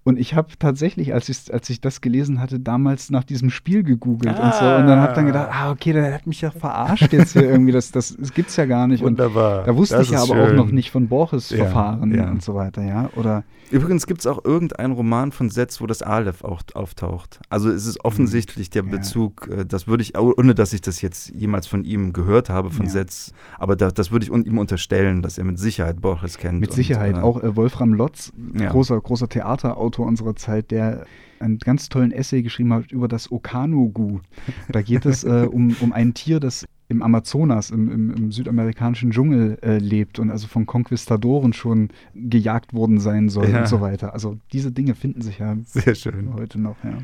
und 0.05 0.19
ich 0.19 0.35
habe 0.35 0.49
tatsächlich, 0.59 1.15
als 1.15 1.31
ich, 1.31 1.53
als 1.53 1.71
ich 1.71 1.81
das 1.81 2.03
gelesen 2.03 2.39
hatte, 2.39 2.61
damals 2.61 3.11
nach 3.11 3.25
diesem 3.25 3.49
Spiel 3.49 3.83
gegoogelt 3.83 4.37
ah. 4.39 4.45
und 4.45 4.55
so. 4.55 4.65
Und 4.65 4.87
dann 4.87 5.01
habe 5.01 5.15
dann 5.15 5.27
gedacht, 5.27 5.49
ah, 5.51 5.71
okay, 5.71 5.95
der 5.95 6.13
hat 6.13 6.27
mich 6.27 6.43
ja 6.43 6.51
verarscht 6.51 7.13
jetzt 7.13 7.33
hier 7.33 7.51
irgendwie. 7.51 7.73
Das, 7.73 7.91
das, 7.91 8.15
das 8.15 8.35
gibt 8.35 8.51
es 8.51 8.57
ja 8.57 8.67
gar 8.67 8.87
nicht. 8.87 9.03
Wunderbar. 9.03 9.61
Und 9.61 9.69
da 9.69 9.77
wusste 9.77 9.97
das 9.97 10.07
ich 10.07 10.13
ja 10.13 10.19
aber 10.23 10.35
schön. 10.35 10.51
auch 10.51 10.65
noch 10.67 10.71
nicht 10.71 10.91
von 10.91 11.09
Borges 11.09 11.49
ja, 11.49 11.57
Verfahren 11.57 12.15
ja. 12.15 12.31
und 12.31 12.43
so 12.43 12.55
weiter, 12.55 12.83
ja. 12.83 13.09
Oder 13.17 13.45
Übrigens 13.71 14.07
gibt 14.07 14.21
es 14.21 14.27
auch 14.27 14.45
irgendeinen 14.45 14.93
Roman 14.93 15.33
von 15.33 15.51
Setz, 15.51 15.81
wo 15.81 15.87
das 15.87 16.03
Aleph 16.03 16.45
auch 16.45 16.63
auftaucht. 16.75 17.41
Also 17.49 17.71
es 17.71 17.87
ist 17.87 18.05
offensichtlich 18.05 18.71
der 18.71 18.83
Bezug, 18.83 19.49
ja. 19.51 19.63
Äh, 19.63 19.67
das 19.67 19.87
würde 19.87 20.03
ich, 20.03 20.17
ohne 20.17 20.55
dass 20.55 20.73
ich 20.73 20.81
das 20.81 21.01
jetzt 21.01 21.31
jemals 21.31 21.67
von 21.67 21.83
ihm 21.85 22.13
gehört 22.13 22.51
habe, 22.51 22.71
von 22.71 22.87
ja. 22.87 22.93
Setz, 22.93 23.33
aber 23.59 23.75
da, 23.75 23.91
das 23.91 24.13
würde 24.13 24.27
ich 24.27 24.31
ihm 24.31 24.59
unterstellen, 24.59 25.23
dass 25.23 25.39
er 25.39 25.45
mit 25.45 25.59
Sicherheit 25.59 26.01
Borges 26.01 26.39
kennt. 26.39 26.61
Mit 26.61 26.73
Sicherheit. 26.73 27.15
Und, 27.15 27.21
äh, 27.21 27.25
auch 27.25 27.43
äh, 27.43 27.57
Wolfram 27.57 27.95
Lotz, 27.95 28.33
großer, 28.57 29.01
großer 29.01 29.29
Theaterautor 29.29 29.94
Autor 29.95 30.07
unserer 30.07 30.35
Zeit, 30.35 30.73
der 30.73 31.07
einen 31.39 31.59
ganz 31.59 31.89
tollen 31.89 32.11
Essay 32.11 32.43
geschrieben 32.43 32.73
hat 32.73 32.91
über 32.91 33.07
das 33.07 33.31
Okanogu. 33.31 34.21
Da 34.69 34.83
geht 34.83 35.07
es 35.07 35.23
äh, 35.23 35.47
um, 35.49 35.77
um 35.81 35.93
ein 35.93 36.15
Tier, 36.15 36.41
das 36.41 36.65
im 36.89 37.01
Amazonas, 37.01 37.71
im, 37.71 37.91
im, 37.91 38.15
im 38.15 38.33
südamerikanischen 38.33 39.13
Dschungel 39.13 39.57
äh, 39.63 39.79
lebt 39.79 40.19
und 40.19 40.31
also 40.31 40.49
von 40.49 40.67
Konquistadoren 40.67 41.53
schon 41.53 41.91
gejagt 42.15 42.75
worden 42.75 42.99
sein 42.99 43.29
soll 43.29 43.51
ja. 43.51 43.61
und 43.61 43.69
so 43.69 43.81
weiter. 43.81 44.15
Also 44.15 44.37
diese 44.53 44.73
Dinge 44.73 44.97
finden 44.97 45.23
sich 45.23 45.39
ja 45.39 45.57
Sehr 45.65 45.95
schön. 45.95 46.35
heute 46.35 46.61
noch. 46.61 46.77
Ja. 46.83 46.99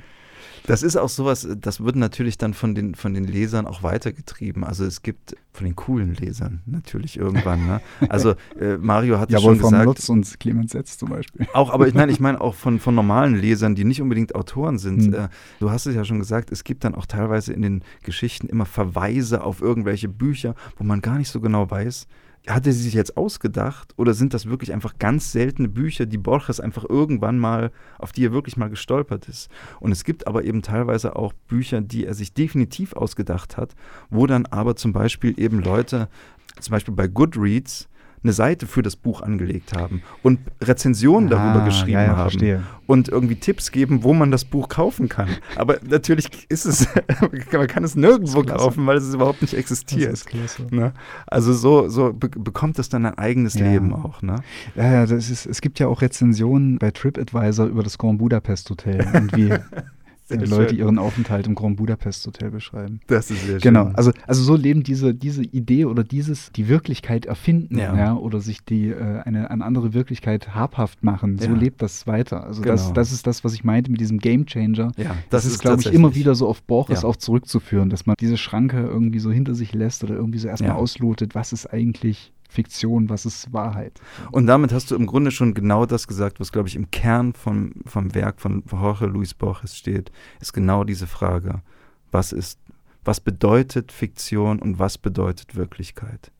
Das 0.66 0.82
ist 0.82 0.96
auch 0.96 1.08
sowas, 1.08 1.48
das 1.60 1.82
wird 1.82 1.96
natürlich 1.96 2.38
dann 2.38 2.54
von 2.54 2.74
den, 2.74 2.94
von 2.94 3.14
den 3.14 3.24
Lesern 3.24 3.66
auch 3.66 3.82
weitergetrieben. 3.82 4.64
Also 4.64 4.84
es 4.84 5.02
gibt 5.02 5.36
von 5.52 5.64
den 5.66 5.76
coolen 5.76 6.14
Lesern 6.14 6.62
natürlich 6.66 7.16
irgendwann. 7.16 7.66
Ne? 7.66 7.80
Also 8.08 8.34
äh, 8.60 8.76
Mario 8.76 9.18
hat 9.18 9.30
ja, 9.30 9.40
schon 9.40 9.58
gesagt. 9.58 9.84
Lutz 9.84 10.08
und 10.08 10.38
Clemens 10.40 10.72
Setz 10.72 10.98
zum 10.98 11.10
Beispiel. 11.10 11.46
Auch, 11.52 11.70
aber 11.70 11.88
ich, 11.88 11.94
nein, 12.00 12.08
ich 12.08 12.20
meine 12.20 12.40
auch 12.40 12.54
von, 12.54 12.78
von 12.78 12.94
normalen 12.94 13.36
Lesern, 13.36 13.74
die 13.74 13.84
nicht 13.84 14.00
unbedingt 14.00 14.34
Autoren 14.34 14.78
sind. 14.78 15.06
Hm. 15.06 15.14
Äh, 15.14 15.28
du 15.58 15.70
hast 15.70 15.86
es 15.86 15.94
ja 15.94 16.04
schon 16.04 16.18
gesagt, 16.18 16.52
es 16.52 16.64
gibt 16.64 16.84
dann 16.84 16.94
auch 16.94 17.06
teilweise 17.06 17.52
in 17.52 17.62
den 17.62 17.82
Geschichten 18.02 18.48
immer 18.48 18.66
Verweise 18.66 19.42
auf 19.42 19.60
irgendwelche 19.60 20.08
Bücher, 20.08 20.54
wo 20.76 20.84
man 20.84 21.00
gar 21.00 21.18
nicht 21.18 21.28
so 21.28 21.40
genau 21.40 21.70
weiß, 21.70 22.06
hat 22.46 22.66
er 22.66 22.72
sie 22.72 22.82
sich 22.82 22.94
jetzt 22.94 23.16
ausgedacht 23.16 23.92
oder 23.96 24.14
sind 24.14 24.32
das 24.32 24.46
wirklich 24.46 24.72
einfach 24.72 24.98
ganz 24.98 25.32
seltene 25.32 25.68
Bücher, 25.68 26.06
die 26.06 26.18
Borges 26.18 26.58
einfach 26.58 26.84
irgendwann 26.88 27.38
mal, 27.38 27.70
auf 27.98 28.12
die 28.12 28.24
er 28.24 28.32
wirklich 28.32 28.56
mal 28.56 28.70
gestolpert 28.70 29.28
ist? 29.28 29.50
Und 29.78 29.92
es 29.92 30.04
gibt 30.04 30.26
aber 30.26 30.44
eben 30.44 30.62
teilweise 30.62 31.16
auch 31.16 31.32
Bücher, 31.48 31.80
die 31.80 32.06
er 32.06 32.14
sich 32.14 32.32
definitiv 32.32 32.94
ausgedacht 32.94 33.56
hat, 33.56 33.74
wo 34.08 34.26
dann 34.26 34.46
aber 34.46 34.76
zum 34.76 34.92
Beispiel 34.92 35.38
eben 35.38 35.60
Leute, 35.60 36.08
zum 36.60 36.72
Beispiel 36.72 36.94
bei 36.94 37.08
Goodreads, 37.08 37.88
eine 38.22 38.32
Seite 38.32 38.66
für 38.66 38.82
das 38.82 38.96
Buch 38.96 39.22
angelegt 39.22 39.72
haben 39.74 40.02
und 40.22 40.40
Rezensionen 40.60 41.32
ah, 41.32 41.36
darüber 41.36 41.64
geschrieben 41.64 41.92
ja, 41.92 42.02
ja, 42.02 42.08
haben 42.08 42.30
verstehe. 42.30 42.62
und 42.86 43.08
irgendwie 43.08 43.36
Tipps 43.36 43.72
geben, 43.72 44.02
wo 44.02 44.12
man 44.12 44.30
das 44.30 44.44
Buch 44.44 44.68
kaufen 44.68 45.08
kann. 45.08 45.28
Aber 45.56 45.78
natürlich 45.88 46.28
ist 46.50 46.66
es, 46.66 46.86
man 47.52 47.66
kann 47.66 47.84
es 47.84 47.96
nirgendwo 47.96 48.42
kaufen, 48.42 48.86
weil 48.86 48.98
es 48.98 49.14
überhaupt 49.14 49.40
nicht 49.40 49.54
existiert. 49.54 50.22
Ne? 50.70 50.92
Also 51.26 51.54
so, 51.54 51.88
so 51.88 52.12
be 52.12 52.28
bekommt 52.28 52.78
es 52.78 52.88
dann 52.88 53.06
ein 53.06 53.16
eigenes 53.16 53.54
ja. 53.54 53.66
Leben 53.66 53.94
auch. 53.94 54.22
Ne? 54.22 54.36
Ja, 54.74 54.92
ja, 54.92 55.06
das 55.06 55.30
ist, 55.30 55.46
es 55.46 55.60
gibt 55.60 55.78
ja 55.78 55.88
auch 55.88 56.02
Rezensionen 56.02 56.78
bei 56.78 56.90
TripAdvisor 56.90 57.66
über 57.66 57.82
das 57.82 57.96
Grand 57.96 58.18
Budapest 58.18 58.68
Hotel 58.70 59.06
und 59.14 59.32
sehr 60.38 60.46
Leute 60.46 60.70
schön. 60.70 60.78
ihren 60.78 60.98
Aufenthalt 60.98 61.46
im 61.46 61.54
Grand 61.54 61.76
Budapest 61.76 62.26
Hotel 62.26 62.50
beschreiben. 62.50 63.00
Das 63.06 63.30
ist 63.30 63.46
sehr 63.46 63.58
genau. 63.58 63.80
schön. 63.80 63.88
Genau, 63.88 63.96
also, 63.96 64.12
also 64.26 64.42
so 64.42 64.56
leben 64.56 64.82
diese, 64.82 65.14
diese 65.14 65.42
Idee 65.42 65.84
oder 65.84 66.04
dieses, 66.04 66.52
die 66.52 66.68
Wirklichkeit 66.68 67.26
erfinden 67.26 67.78
ja. 67.78 67.96
ja 67.96 68.14
oder 68.14 68.40
sich 68.40 68.64
die, 68.64 68.88
äh, 68.88 69.20
eine, 69.24 69.50
eine 69.50 69.64
andere 69.64 69.94
Wirklichkeit 69.94 70.54
habhaft 70.54 71.02
machen. 71.02 71.38
So 71.38 71.48
ja. 71.48 71.54
lebt 71.54 71.82
das 71.82 72.06
weiter. 72.06 72.44
Also 72.44 72.62
genau. 72.62 72.74
das, 72.74 72.92
das 72.92 73.12
ist 73.12 73.26
das, 73.26 73.44
was 73.44 73.54
ich 73.54 73.64
meinte 73.64 73.90
mit 73.90 74.00
diesem 74.00 74.18
Game 74.18 74.46
Changer. 74.46 74.92
Ja, 74.96 75.16
das, 75.30 75.44
das 75.44 75.46
ist, 75.46 75.60
glaube 75.60 75.82
ich, 75.82 75.92
immer 75.92 76.14
wieder 76.14 76.34
so 76.34 76.48
auf 76.48 76.62
Borges 76.62 77.02
ja. 77.02 77.08
auch 77.08 77.16
zurückzuführen, 77.16 77.90
dass 77.90 78.06
man 78.06 78.16
diese 78.18 78.36
Schranke 78.36 78.78
irgendwie 78.80 79.18
so 79.18 79.30
hinter 79.30 79.54
sich 79.54 79.72
lässt 79.72 80.04
oder 80.04 80.14
irgendwie 80.14 80.38
so 80.38 80.48
erstmal 80.48 80.72
auslotet, 80.72 81.34
was 81.34 81.52
ist 81.52 81.66
eigentlich 81.66 82.32
Fiktion, 82.50 83.08
was 83.08 83.24
ist 83.24 83.52
Wahrheit. 83.52 84.00
Und 84.32 84.46
damit 84.46 84.72
hast 84.72 84.90
du 84.90 84.96
im 84.96 85.06
Grunde 85.06 85.30
schon 85.30 85.54
genau 85.54 85.86
das 85.86 86.06
gesagt, 86.06 86.40
was, 86.40 86.52
glaube 86.52 86.68
ich, 86.68 86.76
im 86.76 86.90
Kern 86.90 87.32
vom, 87.32 87.72
vom 87.86 88.14
Werk 88.14 88.40
von 88.40 88.64
Jorge 88.70 89.06
Luis 89.06 89.34
Borges 89.34 89.76
steht, 89.76 90.10
ist 90.40 90.52
genau 90.52 90.84
diese 90.84 91.06
Frage, 91.06 91.62
was 92.10 92.32
ist, 92.32 92.58
was 93.04 93.20
bedeutet 93.20 93.92
Fiktion 93.92 94.58
und 94.58 94.78
was 94.78 94.98
bedeutet 94.98 95.54
Wirklichkeit? 95.56 96.32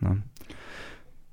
Ne? 0.00 0.22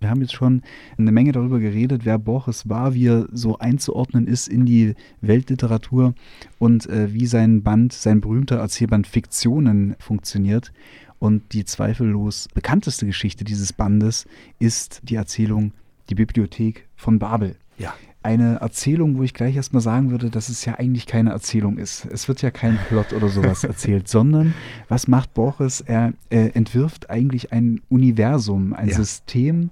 Wir 0.01 0.09
haben 0.09 0.21
jetzt 0.21 0.33
schon 0.33 0.63
eine 0.97 1.11
Menge 1.11 1.31
darüber 1.31 1.59
geredet, 1.59 2.05
wer 2.05 2.17
Borges 2.17 2.67
war, 2.67 2.95
wie 2.95 3.07
er 3.07 3.27
so 3.31 3.59
einzuordnen 3.59 4.25
ist 4.25 4.47
in 4.47 4.65
die 4.65 4.95
Weltliteratur 5.21 6.15
und 6.57 6.89
äh, 6.89 7.13
wie 7.13 7.27
sein 7.27 7.61
Band, 7.61 7.93
sein 7.93 8.19
berühmter 8.19 8.57
Erzählband 8.57 9.05
Fiktionen 9.05 9.95
funktioniert. 9.99 10.73
Und 11.21 11.53
die 11.53 11.65
zweifellos 11.65 12.47
bekannteste 12.51 13.05
Geschichte 13.05 13.43
dieses 13.43 13.73
Bandes 13.73 14.25
ist 14.57 15.01
die 15.03 15.15
Erzählung 15.15 15.71
Die 16.09 16.15
Bibliothek 16.15 16.87
von 16.95 17.19
Babel. 17.19 17.57
Ja. 17.77 17.93
Eine 18.23 18.55
Erzählung, 18.55 19.19
wo 19.19 19.23
ich 19.23 19.35
gleich 19.35 19.55
erstmal 19.55 19.83
sagen 19.83 20.09
würde, 20.09 20.31
dass 20.31 20.49
es 20.49 20.65
ja 20.65 20.79
eigentlich 20.79 21.05
keine 21.05 21.29
Erzählung 21.29 21.77
ist. 21.77 22.05
Es 22.05 22.27
wird 22.27 22.41
ja 22.41 22.49
kein 22.49 22.79
Plot 22.87 23.13
oder 23.13 23.29
sowas 23.29 23.63
erzählt, 23.63 24.07
sondern 24.07 24.55
was 24.89 25.07
macht 25.07 25.35
Borges? 25.35 25.81
Er 25.81 26.13
äh, 26.31 26.49
entwirft 26.55 27.11
eigentlich 27.11 27.53
ein 27.53 27.81
Universum, 27.87 28.73
ein 28.73 28.89
ja. 28.89 28.95
System, 28.95 29.69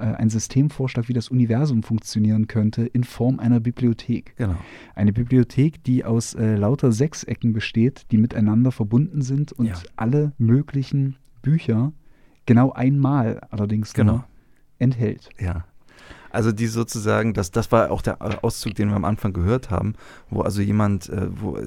äh, 0.00 0.16
ein 0.16 0.30
Systemvorschlag, 0.30 1.08
wie 1.08 1.12
das 1.12 1.28
Universum 1.28 1.82
funktionieren 1.82 2.46
könnte, 2.46 2.86
in 2.86 3.04
Form 3.04 3.38
einer 3.38 3.60
Bibliothek. 3.60 4.34
Genau. 4.36 4.56
Eine 4.94 5.12
Bibliothek, 5.12 5.82
die 5.84 6.04
aus 6.04 6.34
äh, 6.34 6.56
lauter 6.56 6.92
Sechsecken 6.92 7.52
besteht, 7.52 8.06
die 8.10 8.18
miteinander 8.18 8.72
verbunden 8.72 9.22
sind 9.22 9.52
und 9.52 9.66
ja. 9.66 9.74
alle 9.96 10.32
möglichen 10.38 11.16
Bücher 11.42 11.92
genau 12.46 12.72
einmal 12.72 13.40
allerdings 13.50 13.94
genau. 13.94 14.24
enthält. 14.78 15.30
Ja. 15.38 15.64
Also 16.30 16.52
die 16.52 16.66
sozusagen, 16.66 17.34
das, 17.34 17.50
das 17.50 17.72
war 17.72 17.90
auch 17.90 18.02
der 18.02 18.44
Auszug, 18.44 18.74
den 18.74 18.88
wir 18.88 18.96
am 18.96 19.04
Anfang 19.04 19.32
gehört 19.32 19.70
haben, 19.70 19.94
wo 20.30 20.42
also 20.42 20.62
jemand, 20.62 21.08
äh, 21.08 21.26
wo 21.30 21.58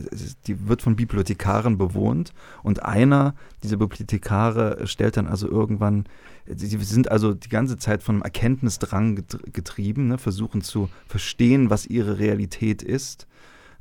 die 0.47 0.67
wird 0.67 0.82
von 0.82 0.95
Bibliothekaren 0.95 1.78
bewohnt 1.78 2.34
und 2.63 2.84
einer 2.84 3.36
dieser 3.62 3.78
Bibliothekare 3.78 4.88
stellt 4.88 5.17
dann 5.17 5.28
also 5.28 5.47
irgendwann, 5.47 6.06
sie 6.47 6.78
sind 6.78 7.12
also 7.12 7.34
die 7.34 7.49
ganze 7.49 7.78
Zeit 7.78 8.04
von 8.04 8.15
einem 8.15 8.23
Erkenntnisdrang 8.23 9.23
getrieben, 9.52 10.08
ne, 10.08 10.17
versuchen 10.17 10.62
zu 10.62 10.89
verstehen, 11.08 11.69
was 11.69 11.86
ihre 11.86 12.19
Realität 12.19 12.82
ist 12.82 13.28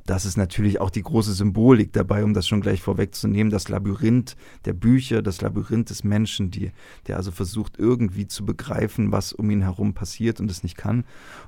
das 0.05 0.25
ist 0.25 0.37
natürlich 0.37 0.81
auch 0.81 0.89
die 0.89 1.01
große 1.01 1.33
Symbolik 1.33 1.93
dabei, 1.93 2.23
um 2.23 2.33
das 2.33 2.47
schon 2.47 2.61
gleich 2.61 2.81
vorwegzunehmen, 2.81 3.51
das 3.51 3.69
Labyrinth 3.69 4.35
der 4.65 4.73
Bücher, 4.73 5.21
das 5.21 5.41
Labyrinth 5.41 5.89
des 5.89 6.03
Menschen, 6.03 6.51
die, 6.51 6.71
der 7.07 7.17
also 7.17 7.31
versucht 7.31 7.79
irgendwie 7.79 8.27
zu 8.27 8.45
begreifen, 8.45 9.11
was 9.11 9.31
um 9.31 9.49
ihn 9.49 9.61
herum 9.61 9.93
passiert 9.93 10.39
und 10.39 10.51
es 10.51 10.63
nicht 10.63 10.77
kann. 10.77 11.05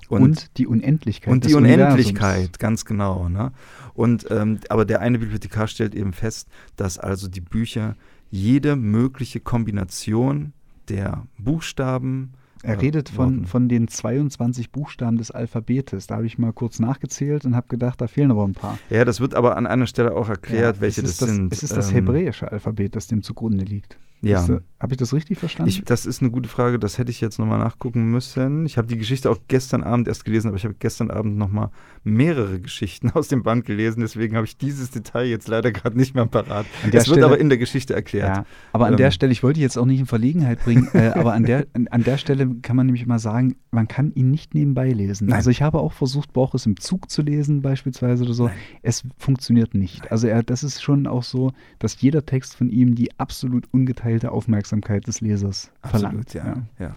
Und, 0.08 0.22
und 0.22 0.58
die 0.58 0.68
Unendlichkeit. 0.68 1.32
Und 1.32 1.46
die 1.46 1.54
Unendlichkeit, 1.54 2.60
ganz 2.60 2.86
genau. 2.86 3.28
Ne? 3.28 3.52
Und, 3.94 4.28
ähm, 4.30 4.60
aber 4.70 4.86
der 4.86 5.02
eine 5.02 5.20
Bibliothekar 5.20 5.68
stellt 5.68 5.94
eben 5.94 6.14
fest, 6.14 6.48
dass 6.78 6.98
also 6.98 7.28
die 7.28 7.42
Bücher 7.42 7.96
jede 8.32 8.76
mögliche 8.76 9.40
Kombination 9.40 10.54
der 10.88 11.26
Buchstaben, 11.38 12.34
er 12.66 12.82
redet 12.82 13.10
von, 13.10 13.46
von 13.46 13.70
den 13.70 13.88
22 13.88 14.72
Buchstaben 14.72 15.18
des 15.18 15.32
Alphabetes. 15.32 16.08
Da 16.08 16.16
habe 16.16 16.26
ich 16.26 16.38
mal 16.38 16.54
kurz 16.54 16.80
nachgezählt 16.80 17.46
und 17.46 17.56
habe 17.56 17.68
gedacht, 17.68 18.02
da 18.02 18.08
fehlen 18.08 18.32
aber 18.32 18.46
ein 18.46 18.54
paar. 18.54 18.78
Ja, 18.90 19.06
das 19.06 19.20
wird 19.20 19.36
aber 19.36 19.56
an 19.58 19.68
einer 19.68 19.88
Stelle 19.88 20.16
auch 20.16 20.30
erklärt, 20.30 20.78
ja, 20.78 20.82
welche 20.82 21.02
das, 21.02 21.18
das, 21.18 21.30
sind. 21.30 21.54
Es 21.54 21.64
ist 21.64 21.76
das 21.76 21.90
ähm, 21.90 21.96
hebräische 21.96 22.52
Alphabet, 22.52 22.96
das 22.96 23.08
dem 23.08 23.22
zugrunde 23.22 23.64
liegt. 23.64 23.98
Ja. 24.22 24.46
Habe 24.86 24.94
ich 24.94 25.00
das 25.00 25.16
richtig 25.16 25.40
verstanden? 25.40 25.72
Ich, 25.72 25.84
das 25.84 26.06
ist 26.06 26.22
eine 26.22 26.30
gute 26.30 26.48
Frage, 26.48 26.78
das 26.78 27.00
hätte 27.00 27.10
ich 27.10 27.20
jetzt 27.20 27.40
nochmal 27.40 27.58
nachgucken 27.58 28.12
müssen. 28.12 28.68
Ich 28.68 28.78
habe 28.78 28.88
die 28.88 29.00
Geschichte 29.00 29.32
auch 29.32 29.40
gestern 29.48 29.82
Abend 29.82 30.08
erst 30.08 30.26
gelesen, 30.26 30.50
aber 30.50 30.58
ich 30.58 30.64
habe 30.64 30.76
gestern 30.78 31.10
Abend 31.10 31.40
nochmal 31.40 31.72
mehrere 32.04 32.60
Geschichten 32.60 33.10
aus 33.16 33.28
dem 33.28 33.42
Band 33.42 33.66
gelesen, 33.66 34.02
deswegen 34.02 34.36
habe 34.36 34.46
ich 34.46 34.58
dieses 34.58 34.92
Detail 34.92 35.26
jetzt 35.26 35.48
leider 35.48 35.72
gerade 35.72 35.98
nicht 35.98 36.14
mehr 36.14 36.28
parat. 36.28 36.68
Es 36.84 37.06
Stelle, 37.06 37.16
wird 37.16 37.26
aber 37.26 37.40
in 37.40 37.50
der 37.50 37.58
Geschichte 37.58 37.96
erklärt. 37.96 38.38
Ja, 38.38 38.46
aber 38.74 38.86
an 38.86 38.94
ähm, 38.94 38.98
der 38.98 39.10
Stelle, 39.10 39.32
ich 39.32 39.42
wollte 39.42 39.60
jetzt 39.60 39.76
auch 39.76 39.88
nicht 39.88 40.02
in 40.02 40.06
Verlegenheit 40.06 40.64
bringen, 40.64 40.88
äh, 40.94 41.08
aber 41.16 41.34
an 41.34 41.46
der, 41.46 41.66
an, 41.74 42.04
der 42.04 42.20
Stelle 42.20 42.48
kann 42.62 42.76
man 42.76 42.86
nämlich 42.86 43.08
mal 43.08 43.18
sagen, 43.18 43.56
man 43.72 43.88
kann 43.88 44.12
ihn 44.14 44.30
nicht 44.30 44.54
nebenbei 44.54 44.92
lesen. 44.92 45.30
Nein. 45.30 45.38
Also 45.38 45.50
ich 45.50 45.64
habe 45.64 45.80
auch 45.80 45.94
versucht, 45.94 46.32
Borges 46.32 46.68
im 46.68 46.80
Zug 46.80 47.10
zu 47.10 47.24
lesen 47.24 47.64
beispielsweise 47.64 48.24
oder 48.24 48.36
so. 48.36 48.46
Nein. 48.46 48.56
Es 48.84 49.02
funktioniert 49.18 49.74
nicht. 49.74 50.12
Also 50.12 50.28
er, 50.28 50.44
das 50.44 50.64
ist 50.64 50.84
schon 50.84 51.08
auch 51.08 51.24
so, 51.24 51.54
dass 51.80 52.00
jeder 52.02 52.24
Text 52.24 52.56
von 52.56 52.70
ihm 52.70 52.94
die 52.94 53.18
absolut 53.20 53.68
ungeteilte 53.72 54.32
Aufmerksamkeit 54.32 54.75
Aufmerksamkeit 54.76 55.08
des 55.08 55.22
Lesers 55.22 55.72
Absolut, 55.82 56.02
verlangt. 56.02 56.34
Ja, 56.34 56.46
ja. 56.46 56.64
ja. 56.80 56.96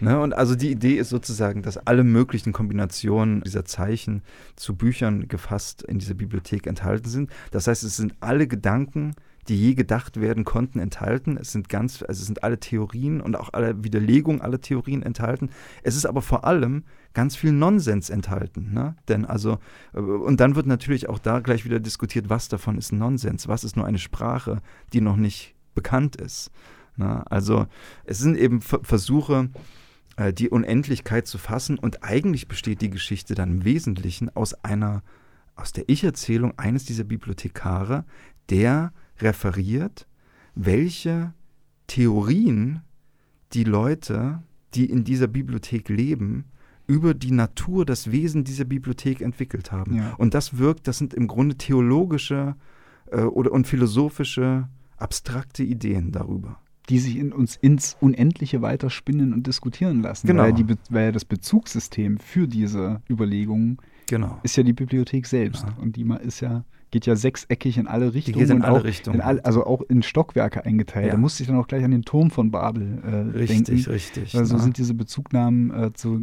Ne, 0.00 0.20
und 0.20 0.34
also 0.34 0.56
die 0.56 0.72
Idee 0.72 0.96
ist 0.96 1.08
sozusagen, 1.08 1.62
dass 1.62 1.78
alle 1.78 2.02
möglichen 2.02 2.52
Kombinationen 2.52 3.42
dieser 3.42 3.64
Zeichen 3.64 4.22
zu 4.56 4.74
Büchern 4.74 5.28
gefasst 5.28 5.82
in 5.82 5.98
dieser 5.98 6.14
Bibliothek 6.14 6.66
enthalten 6.66 7.08
sind. 7.08 7.30
Das 7.52 7.68
heißt, 7.68 7.84
es 7.84 7.96
sind 7.96 8.14
alle 8.20 8.48
Gedanken, 8.48 9.14
die 9.46 9.56
je 9.56 9.74
gedacht 9.74 10.20
werden 10.20 10.44
konnten, 10.44 10.80
enthalten. 10.80 11.36
Es 11.36 11.52
sind 11.52 11.68
ganz, 11.68 12.02
also 12.02 12.20
es 12.20 12.26
sind 12.26 12.42
alle 12.42 12.58
Theorien 12.58 13.20
und 13.20 13.36
auch 13.36 13.50
alle 13.52 13.84
Widerlegungen 13.84 14.40
aller 14.40 14.60
Theorien 14.60 15.02
enthalten. 15.02 15.50
Es 15.82 15.96
ist 15.96 16.06
aber 16.06 16.22
vor 16.22 16.44
allem 16.44 16.84
ganz 17.12 17.36
viel 17.36 17.52
Nonsens 17.52 18.10
enthalten. 18.10 18.72
Ne? 18.72 18.96
Denn 19.08 19.24
also, 19.24 19.58
äh, 19.92 20.00
und 20.00 20.40
dann 20.40 20.56
wird 20.56 20.66
natürlich 20.66 21.08
auch 21.08 21.18
da 21.18 21.40
gleich 21.40 21.64
wieder 21.64 21.78
diskutiert, 21.78 22.28
was 22.30 22.48
davon 22.48 22.78
ist 22.78 22.92
Nonsens, 22.92 23.46
was 23.46 23.64
ist 23.64 23.76
nur 23.76 23.86
eine 23.86 23.98
Sprache, 23.98 24.60
die 24.92 25.00
noch 25.00 25.16
nicht 25.16 25.54
bekannt 25.74 26.16
ist. 26.16 26.50
Na, 26.96 27.06
ne? 27.06 27.30
also 27.30 27.66
es 28.04 28.18
sind 28.18 28.36
eben 28.36 28.60
Versuche, 28.60 29.50
äh, 30.16 30.32
die 30.32 30.48
Unendlichkeit 30.48 31.26
zu 31.26 31.38
fassen 31.38 31.78
und 31.78 32.04
eigentlich 32.04 32.48
besteht 32.48 32.80
die 32.80 32.90
Geschichte 32.90 33.34
dann 33.34 33.50
im 33.50 33.64
Wesentlichen 33.64 34.34
aus 34.34 34.54
einer, 34.64 35.02
aus 35.56 35.72
der 35.72 35.88
Ich-Erzählung 35.88 36.56
eines 36.56 36.84
dieser 36.84 37.04
Bibliothekare, 37.04 38.04
der 38.50 38.92
referiert, 39.18 40.06
welche 40.54 41.32
Theorien 41.86 42.82
die 43.52 43.64
Leute, 43.64 44.42
die 44.74 44.86
in 44.86 45.04
dieser 45.04 45.26
Bibliothek 45.26 45.88
leben, 45.88 46.44
über 46.86 47.14
die 47.14 47.30
Natur, 47.30 47.86
das 47.86 48.12
Wesen 48.12 48.44
dieser 48.44 48.64
Bibliothek 48.64 49.20
entwickelt 49.20 49.72
haben. 49.72 49.96
Ja. 49.96 50.14
Und 50.14 50.34
das 50.34 50.58
wirkt, 50.58 50.86
das 50.86 50.98
sind 50.98 51.14
im 51.14 51.26
Grunde 51.26 51.56
theologische 51.56 52.56
äh, 53.10 53.22
oder 53.22 53.52
und 53.52 53.66
philosophische, 53.66 54.68
abstrakte 54.96 55.62
Ideen 55.62 56.12
darüber 56.12 56.60
die 56.88 56.98
sich 56.98 57.16
in 57.16 57.32
uns 57.32 57.56
ins 57.56 57.96
Unendliche 58.00 58.62
weiterspinnen 58.62 59.32
und 59.32 59.46
diskutieren 59.46 60.02
lassen. 60.02 60.26
Genau. 60.26 60.42
Weil, 60.42 60.52
die, 60.52 60.66
weil 60.90 61.12
das 61.12 61.24
Bezugssystem 61.24 62.18
für 62.18 62.46
diese 62.46 63.00
Überlegungen 63.08 63.78
genau. 64.06 64.38
ist 64.42 64.56
ja 64.56 64.62
die 64.62 64.72
Bibliothek 64.72 65.26
selbst. 65.26 65.64
Ja. 65.64 65.76
Und 65.80 65.96
die 65.96 66.06
ist 66.22 66.40
ja, 66.40 66.64
geht 66.90 67.06
ja 67.06 67.16
sechseckig 67.16 67.78
in 67.78 67.86
alle 67.86 68.12
Richtungen. 68.12 68.38
Die 68.38 68.40
geht 68.40 68.50
in 68.50 68.62
alle 68.62 68.84
Richtungen. 68.84 69.20
All, 69.20 69.40
also 69.40 69.64
auch 69.64 69.82
in 69.82 70.02
Stockwerke 70.02 70.64
eingeteilt. 70.64 71.06
Ja. 71.06 71.12
Da 71.12 71.18
musste 71.18 71.42
ich 71.42 71.48
dann 71.48 71.56
auch 71.56 71.68
gleich 71.68 71.84
an 71.84 71.90
den 71.90 72.02
Turm 72.02 72.30
von 72.30 72.50
Babel 72.50 72.98
äh, 73.02 73.38
richtig, 73.38 73.64
denken. 73.64 73.72
Richtig, 73.72 73.88
richtig. 73.88 74.38
Also 74.38 74.58
sind 74.58 74.76
diese 74.76 74.94
Bezugnahmen 74.94 75.70
äh, 75.70 75.92
zu, 75.94 76.20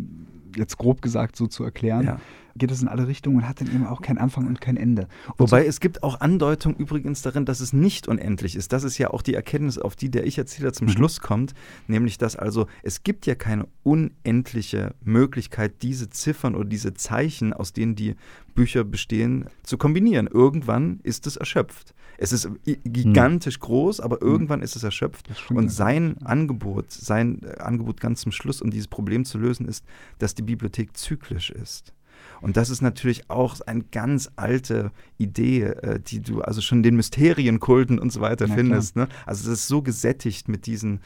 jetzt 0.55 0.77
grob 0.77 1.01
gesagt 1.01 1.35
so 1.35 1.47
zu 1.47 1.63
erklären. 1.63 2.05
Ja 2.05 2.19
geht 2.55 2.71
es 2.71 2.81
in 2.81 2.87
alle 2.87 3.07
Richtungen 3.07 3.37
und 3.37 3.47
hat 3.47 3.61
dann 3.61 3.67
eben 3.67 3.85
auch 3.85 4.01
keinen 4.01 4.17
Anfang 4.17 4.47
und 4.47 4.61
kein 4.61 4.77
Ende. 4.77 5.07
Und 5.27 5.39
Wobei 5.39 5.63
so 5.63 5.69
es 5.69 5.79
gibt 5.79 6.03
auch 6.03 6.19
Andeutungen 6.21 6.77
übrigens 6.77 7.21
darin, 7.21 7.45
dass 7.45 7.59
es 7.59 7.73
nicht 7.73 8.07
unendlich 8.07 8.55
ist. 8.55 8.73
Das 8.73 8.83
ist 8.83 8.97
ja 8.97 9.11
auch 9.11 9.21
die 9.21 9.33
Erkenntnis, 9.33 9.77
auf 9.77 9.95
die 9.95 10.09
der 10.09 10.25
Ich-Erzähler 10.25 10.73
zum 10.73 10.87
mhm. 10.87 10.91
Schluss 10.91 11.19
kommt, 11.21 11.53
nämlich 11.87 12.17
dass 12.17 12.35
also 12.35 12.67
es 12.83 13.03
gibt 13.03 13.25
ja 13.25 13.35
keine 13.35 13.67
unendliche 13.83 14.93
Möglichkeit, 15.03 15.81
diese 15.81 16.09
Ziffern 16.09 16.55
oder 16.55 16.69
diese 16.69 16.93
Zeichen, 16.93 17.53
aus 17.53 17.73
denen 17.73 17.95
die 17.95 18.15
Bücher 18.55 18.83
bestehen, 18.83 19.45
zu 19.63 19.77
kombinieren. 19.77 20.27
Irgendwann 20.27 20.99
ist 21.03 21.27
es 21.27 21.37
erschöpft. 21.37 21.93
Es 22.17 22.31
ist 22.31 22.49
gigantisch 22.65 23.57
mhm. 23.57 23.61
groß, 23.61 23.99
aber 23.99 24.17
mhm. 24.17 24.31
irgendwann 24.31 24.61
ist 24.61 24.75
es 24.75 24.83
erschöpft. 24.83 25.29
Und 25.49 25.69
sein 25.69 26.17
Angebot, 26.23 26.91
sein 26.91 27.41
äh, 27.43 27.59
Angebot 27.59 27.99
ganz 27.99 28.21
zum 28.21 28.31
Schluss, 28.31 28.61
um 28.61 28.69
dieses 28.69 28.87
Problem 28.87 29.25
zu 29.25 29.39
lösen, 29.39 29.67
ist, 29.67 29.83
dass 30.19 30.35
die 30.35 30.43
Bibliothek 30.43 30.95
zyklisch 30.95 31.49
ist. 31.49 31.93
Und 32.41 32.57
das 32.57 32.69
ist 32.69 32.81
natürlich 32.81 33.29
auch 33.29 33.59
eine 33.61 33.83
ganz 33.83 34.31
alte 34.35 34.91
Idee, 35.17 35.63
äh, 35.63 35.99
die 35.99 36.21
du 36.21 36.41
also 36.41 36.61
schon 36.61 36.83
den 36.83 36.95
Mysterienkulten 36.95 37.99
und 37.99 38.11
so 38.11 38.19
weiter 38.21 38.47
ja, 38.47 38.55
findest. 38.55 38.95
Ne? 38.95 39.07
Also 39.25 39.51
es 39.51 39.59
ist 39.59 39.67
so 39.67 39.81
gesättigt 39.81 40.47
mit 40.47 40.65
diesen 40.65 41.01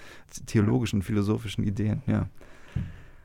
theologischen, 0.45 1.01
philosophischen 1.01 1.63
Ideen, 1.63 2.01
ja. 2.07 2.27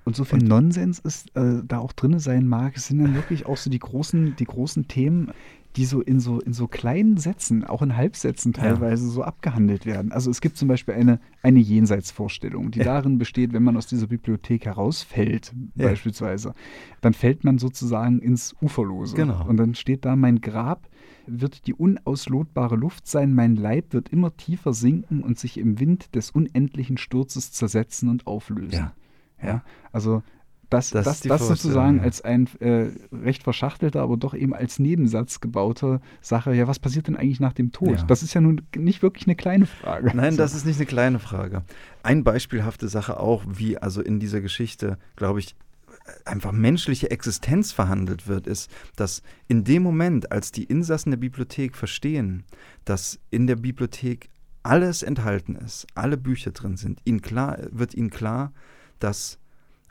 Und 0.04 0.16
so 0.16 0.24
viel 0.24 0.40
und, 0.40 0.48
Nonsens 0.48 0.98
ist 0.98 1.36
äh, 1.36 1.62
da 1.64 1.78
auch 1.78 1.92
drin 1.92 2.18
sein 2.18 2.48
mag, 2.48 2.76
es 2.76 2.86
sind 2.86 2.98
dann 2.98 3.14
wirklich 3.14 3.46
auch 3.46 3.58
so 3.58 3.70
die 3.70 3.78
großen, 3.78 4.34
die 4.36 4.44
großen 4.44 4.88
Themen, 4.88 5.30
die 5.76 5.84
so 5.84 6.00
in 6.00 6.20
so 6.20 6.40
in 6.40 6.52
so 6.52 6.66
kleinen 6.66 7.16
Sätzen, 7.16 7.64
auch 7.64 7.82
in 7.82 7.96
Halbsätzen 7.96 8.52
teilweise 8.52 9.06
ja. 9.06 9.10
so 9.10 9.22
abgehandelt 9.22 9.86
werden. 9.86 10.12
Also 10.12 10.30
es 10.30 10.40
gibt 10.40 10.56
zum 10.56 10.68
Beispiel 10.68 10.94
eine, 10.94 11.20
eine 11.42 11.60
Jenseitsvorstellung, 11.60 12.70
die 12.70 12.80
ja. 12.80 12.86
darin 12.86 13.18
besteht, 13.18 13.52
wenn 13.52 13.62
man 13.62 13.76
aus 13.76 13.86
dieser 13.86 14.08
Bibliothek 14.08 14.66
herausfällt, 14.66 15.52
ja. 15.76 15.86
beispielsweise, 15.86 16.54
dann 17.00 17.14
fällt 17.14 17.44
man 17.44 17.58
sozusagen 17.58 18.20
ins 18.20 18.54
Uferlose. 18.60 19.14
Genau. 19.14 19.46
Und 19.46 19.56
dann 19.56 19.74
steht 19.74 20.04
da, 20.04 20.16
mein 20.16 20.40
Grab 20.40 20.88
wird 21.26 21.66
die 21.66 21.74
unauslotbare 21.74 22.74
Luft 22.74 23.06
sein, 23.06 23.34
mein 23.34 23.54
Leib 23.54 23.92
wird 23.92 24.08
immer 24.08 24.36
tiefer 24.36 24.72
sinken 24.72 25.22
und 25.22 25.38
sich 25.38 25.58
im 25.58 25.78
Wind 25.78 26.14
des 26.16 26.30
unendlichen 26.30 26.96
Sturzes 26.96 27.52
zersetzen 27.52 28.08
und 28.08 28.26
auflösen. 28.26 28.72
Ja. 28.72 28.94
Ja, 29.42 29.62
also 29.92 30.22
das, 30.70 30.90
das, 30.90 31.04
das, 31.04 31.20
das 31.20 31.48
sozusagen 31.48 31.98
ja. 31.98 32.04
als 32.04 32.22
ein 32.22 32.48
äh, 32.60 32.86
recht 33.12 33.42
verschachtelter, 33.42 34.00
aber 34.00 34.16
doch 34.16 34.34
eben 34.34 34.54
als 34.54 34.78
Nebensatz 34.78 35.40
gebauter 35.40 36.00
Sache, 36.20 36.54
ja, 36.54 36.68
was 36.68 36.78
passiert 36.78 37.08
denn 37.08 37.16
eigentlich 37.16 37.40
nach 37.40 37.52
dem 37.52 37.72
Tod? 37.72 37.98
Ja. 37.98 38.04
Das 38.04 38.22
ist 38.22 38.34
ja 38.34 38.40
nun 38.40 38.62
nicht 38.76 39.02
wirklich 39.02 39.26
eine 39.26 39.34
kleine 39.34 39.66
Frage. 39.66 40.12
Nein, 40.14 40.32
so. 40.32 40.38
das 40.38 40.54
ist 40.54 40.64
nicht 40.64 40.76
eine 40.76 40.86
kleine 40.86 41.18
Frage. 41.18 41.62
Ein 42.02 42.24
beispielhafte 42.24 42.88
Sache 42.88 43.18
auch, 43.18 43.44
wie 43.46 43.78
also 43.78 44.00
in 44.00 44.20
dieser 44.20 44.40
Geschichte, 44.40 44.96
glaube 45.16 45.40
ich, 45.40 45.56
einfach 46.24 46.52
menschliche 46.52 47.10
Existenz 47.10 47.72
verhandelt 47.72 48.28
wird, 48.28 48.46
ist, 48.46 48.70
dass 48.96 49.22
in 49.48 49.64
dem 49.64 49.82
Moment, 49.82 50.32
als 50.32 50.52
die 50.52 50.64
Insassen 50.64 51.10
der 51.10 51.18
Bibliothek 51.18 51.76
verstehen, 51.76 52.44
dass 52.84 53.18
in 53.30 53.46
der 53.46 53.56
Bibliothek 53.56 54.30
alles 54.62 55.02
enthalten 55.02 55.56
ist, 55.56 55.86
alle 55.94 56.16
Bücher 56.16 56.52
drin 56.52 56.76
sind, 56.76 57.00
ihnen 57.04 57.22
klar, 57.22 57.58
wird 57.70 57.94
ihnen 57.94 58.10
klar, 58.10 58.52
dass 58.98 59.38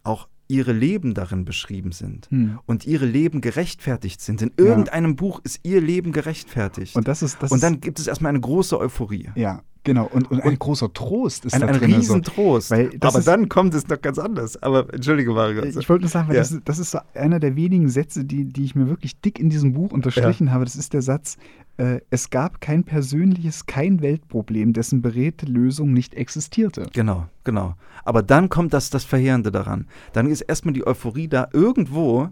auch 0.03 0.27
ihre 0.49 0.73
Leben 0.73 1.13
darin 1.13 1.45
beschrieben 1.45 1.91
sind 1.93 2.27
hm. 2.29 2.59
und 2.65 2.85
ihre 2.85 3.05
Leben 3.05 3.39
gerechtfertigt 3.39 4.19
sind. 4.19 4.41
In 4.41 4.51
irgendeinem 4.57 5.11
ja. 5.11 5.15
Buch 5.15 5.39
ist 5.43 5.59
ihr 5.63 5.79
Leben 5.79 6.11
gerechtfertigt. 6.11 6.95
Und, 6.95 7.07
das 7.07 7.21
ist, 7.21 7.41
das 7.41 7.51
und 7.51 7.63
dann 7.63 7.79
gibt 7.79 7.99
es 7.99 8.07
erstmal 8.07 8.31
eine 8.31 8.41
große 8.41 8.77
Euphorie. 8.77 9.29
Ja, 9.35 9.61
Genau, 9.85 10.05
und, 10.05 10.29
und 10.29 10.41
ein 10.41 10.49
und 10.49 10.59
großer 10.59 10.91
Trost 10.93 11.45
ist 11.45 11.53
ein, 11.53 11.61
da 11.61 11.67
drin. 11.67 11.93
Ein 11.93 11.99
Riesentrost. 11.99 12.71
Weil 12.71 12.91
aber 12.99 13.21
dann 13.21 13.47
kommt 13.47 13.73
es 13.73 13.87
noch 13.87 14.01
ganz 14.01 14.19
anders. 14.19 14.61
Aber 14.61 14.93
entschuldige, 14.93 15.31
Mario. 15.31 15.63
Ich 15.63 15.87
wollte 15.87 16.03
nur 16.03 16.09
sagen, 16.09 16.27
weil 16.27 16.35
ja. 16.35 16.41
das, 16.41 16.51
ist, 16.51 16.61
das, 16.65 16.79
ist, 16.79 16.91
so 16.91 16.99
einer 17.13 17.39
der 17.39 17.55
wenigen 17.55 17.87
Sätze, 17.87 18.25
die, 18.25 18.45
die 18.45 18.65
ich 18.65 18.75
mir 18.75 18.89
wirklich 18.89 19.19
dick 19.21 19.39
in 19.39 19.49
diesem 19.49 19.73
Buch 19.73 19.91
unterstrichen 19.91 20.47
ja. 20.47 20.53
habe. 20.53 20.65
Das 20.65 20.75
ist 20.75 20.93
der 20.93 21.01
Satz, 21.01 21.37
äh, 21.77 22.01
es 22.09 22.29
gab 22.29 22.59
kein 22.59 22.83
persönliches, 22.83 23.65
kein 23.65 24.01
Weltproblem, 24.01 24.73
dessen 24.73 25.01
beredte 25.01 25.45
Lösung 25.45 25.93
nicht 25.93 26.13
existierte. 26.13 26.87
Genau, 26.93 27.27
genau. 27.45 27.75
Aber 28.03 28.21
dann 28.21 28.49
kommt 28.49 28.73
das, 28.73 28.89
das 28.89 29.05
Verheerende 29.05 29.51
daran. 29.51 29.87
Dann 30.11 30.27
ist 30.27 30.41
erstmal 30.41 30.73
die 30.73 30.85
Euphorie 30.85 31.29
da. 31.29 31.47
Irgendwo 31.53 32.29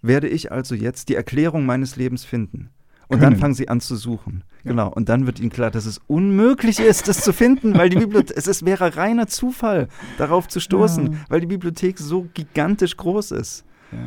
werde 0.00 0.28
ich 0.28 0.52
also 0.52 0.74
jetzt 0.74 1.08
die 1.08 1.16
Erklärung 1.16 1.66
meines 1.66 1.96
Lebens 1.96 2.24
finden. 2.24 2.70
Und 3.08 3.18
Können. 3.18 3.32
dann 3.32 3.40
fangen 3.40 3.54
sie 3.54 3.68
an 3.68 3.80
zu 3.80 3.96
suchen. 3.96 4.44
Ja. 4.64 4.70
Genau. 4.70 4.88
Und 4.88 5.08
dann 5.08 5.26
wird 5.26 5.40
ihnen 5.40 5.50
klar, 5.50 5.70
dass 5.70 5.86
es 5.86 6.00
unmöglich 6.06 6.80
ist, 6.80 7.08
das 7.08 7.20
zu 7.20 7.32
finden, 7.32 7.76
weil 7.76 7.90
die 7.90 7.98
Bibliothek, 7.98 8.36
es 8.36 8.46
ist, 8.46 8.64
wäre 8.64 8.96
reiner 8.96 9.26
Zufall, 9.26 9.88
darauf 10.16 10.48
zu 10.48 10.60
stoßen, 10.60 11.12
ja. 11.12 11.18
weil 11.28 11.40
die 11.40 11.46
Bibliothek 11.46 11.98
so 11.98 12.26
gigantisch 12.34 12.96
groß 12.96 13.32
ist. 13.32 13.64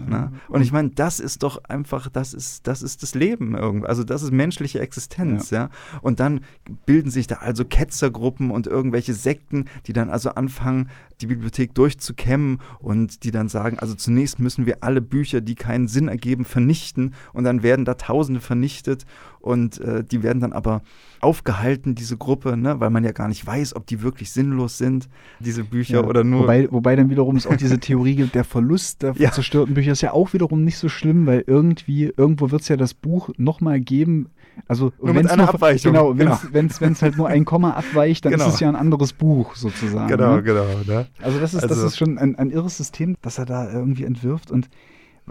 Ja. 0.09 0.31
Und 0.47 0.61
ich 0.61 0.71
meine, 0.71 0.89
das 0.89 1.19
ist 1.19 1.43
doch 1.43 1.63
einfach, 1.65 2.09
das 2.09 2.33
ist, 2.33 2.67
das 2.67 2.81
ist 2.81 3.03
das 3.03 3.15
Leben 3.15 3.55
irgendwie. 3.55 3.87
Also 3.87 4.03
das 4.03 4.23
ist 4.23 4.31
menschliche 4.31 4.79
Existenz, 4.79 5.49
ja. 5.49 5.63
ja. 5.63 5.69
Und 6.01 6.19
dann 6.19 6.41
bilden 6.85 7.11
sich 7.11 7.27
da 7.27 7.35
also 7.35 7.65
Ketzergruppen 7.65 8.51
und 8.51 8.67
irgendwelche 8.67 9.13
Sekten, 9.13 9.65
die 9.85 9.93
dann 9.93 10.09
also 10.09 10.29
anfangen, 10.31 10.89
die 11.21 11.27
Bibliothek 11.27 11.73
durchzukämmen 11.73 12.59
und 12.79 13.23
die 13.23 13.31
dann 13.31 13.49
sagen, 13.49 13.79
also 13.79 13.95
zunächst 13.95 14.39
müssen 14.39 14.65
wir 14.65 14.83
alle 14.83 15.01
Bücher, 15.01 15.41
die 15.41 15.55
keinen 15.55 15.87
Sinn 15.87 16.07
ergeben, 16.07 16.45
vernichten 16.45 17.13
und 17.33 17.43
dann 17.43 17.63
werden 17.63 17.85
da 17.85 17.95
Tausende 17.95 18.41
vernichtet 18.41 19.05
und 19.39 19.79
äh, 19.79 20.03
die 20.03 20.23
werden 20.23 20.39
dann 20.39 20.53
aber 20.53 20.81
aufgehalten, 21.21 21.95
diese 21.95 22.17
Gruppe, 22.17 22.57
ne, 22.57 22.79
weil 22.79 22.89
man 22.89 23.03
ja 23.03 23.11
gar 23.11 23.27
nicht 23.27 23.45
weiß, 23.45 23.75
ob 23.75 23.87
die 23.87 24.01
wirklich 24.01 24.31
sinnlos 24.31 24.77
sind, 24.77 25.09
diese 25.39 25.63
Bücher 25.63 26.01
ja, 26.01 26.03
oder 26.03 26.23
nur. 26.23 26.41
Wobei, 26.41 26.71
wobei 26.71 26.95
dann 26.95 27.09
wiederum 27.09 27.35
es 27.37 27.47
auch 27.47 27.55
diese 27.55 27.79
Theorie 27.79 28.15
gibt, 28.15 28.35
der 28.35 28.43
Verlust 28.43 29.01
der 29.01 29.15
ja. 29.17 29.31
zerstörten 29.31 29.73
Bücher 29.77 29.91
ist 29.91 30.01
ja 30.01 30.11
auch 30.11 30.33
wiederum 30.33 30.63
nicht 30.63 30.77
so 30.77 30.89
schlimm, 30.89 31.27
weil 31.27 31.43
irgendwie, 31.45 32.11
irgendwo 32.17 32.49
wird 32.49 32.63
es 32.63 32.67
ja 32.67 32.77
das 32.77 32.95
Buch 32.95 33.29
nochmal 33.37 33.79
geben, 33.79 34.29
also 34.67 34.91
nur 34.99 35.13
mit 35.13 35.29
einer 35.29 35.43
nur, 35.43 35.53
Abweichung. 35.53 35.93
Genau, 35.93 36.17
wenn 36.17 36.65
es 36.65 36.79
genau. 36.79 36.95
halt 36.99 37.15
nur 37.15 37.27
ein 37.27 37.45
Komma 37.45 37.71
abweicht, 37.73 38.25
dann 38.25 38.31
genau. 38.31 38.47
ist 38.47 38.55
es 38.55 38.59
ja 38.59 38.69
ein 38.69 38.75
anderes 38.75 39.13
Buch 39.13 39.55
sozusagen. 39.55 40.07
Genau, 40.07 40.37
ne? 40.37 40.43
genau. 40.43 40.65
Ne? 40.87 41.05
Also 41.21 41.39
das 41.39 41.53
ist, 41.53 41.61
also, 41.61 41.75
das 41.75 41.83
ist 41.83 41.97
schon 41.97 42.17
ein, 42.17 42.35
ein 42.35 42.49
irres 42.49 42.77
System, 42.77 43.17
das 43.21 43.37
er 43.37 43.45
da 43.45 43.71
irgendwie 43.71 44.05
entwirft 44.05 44.49
und 44.49 44.67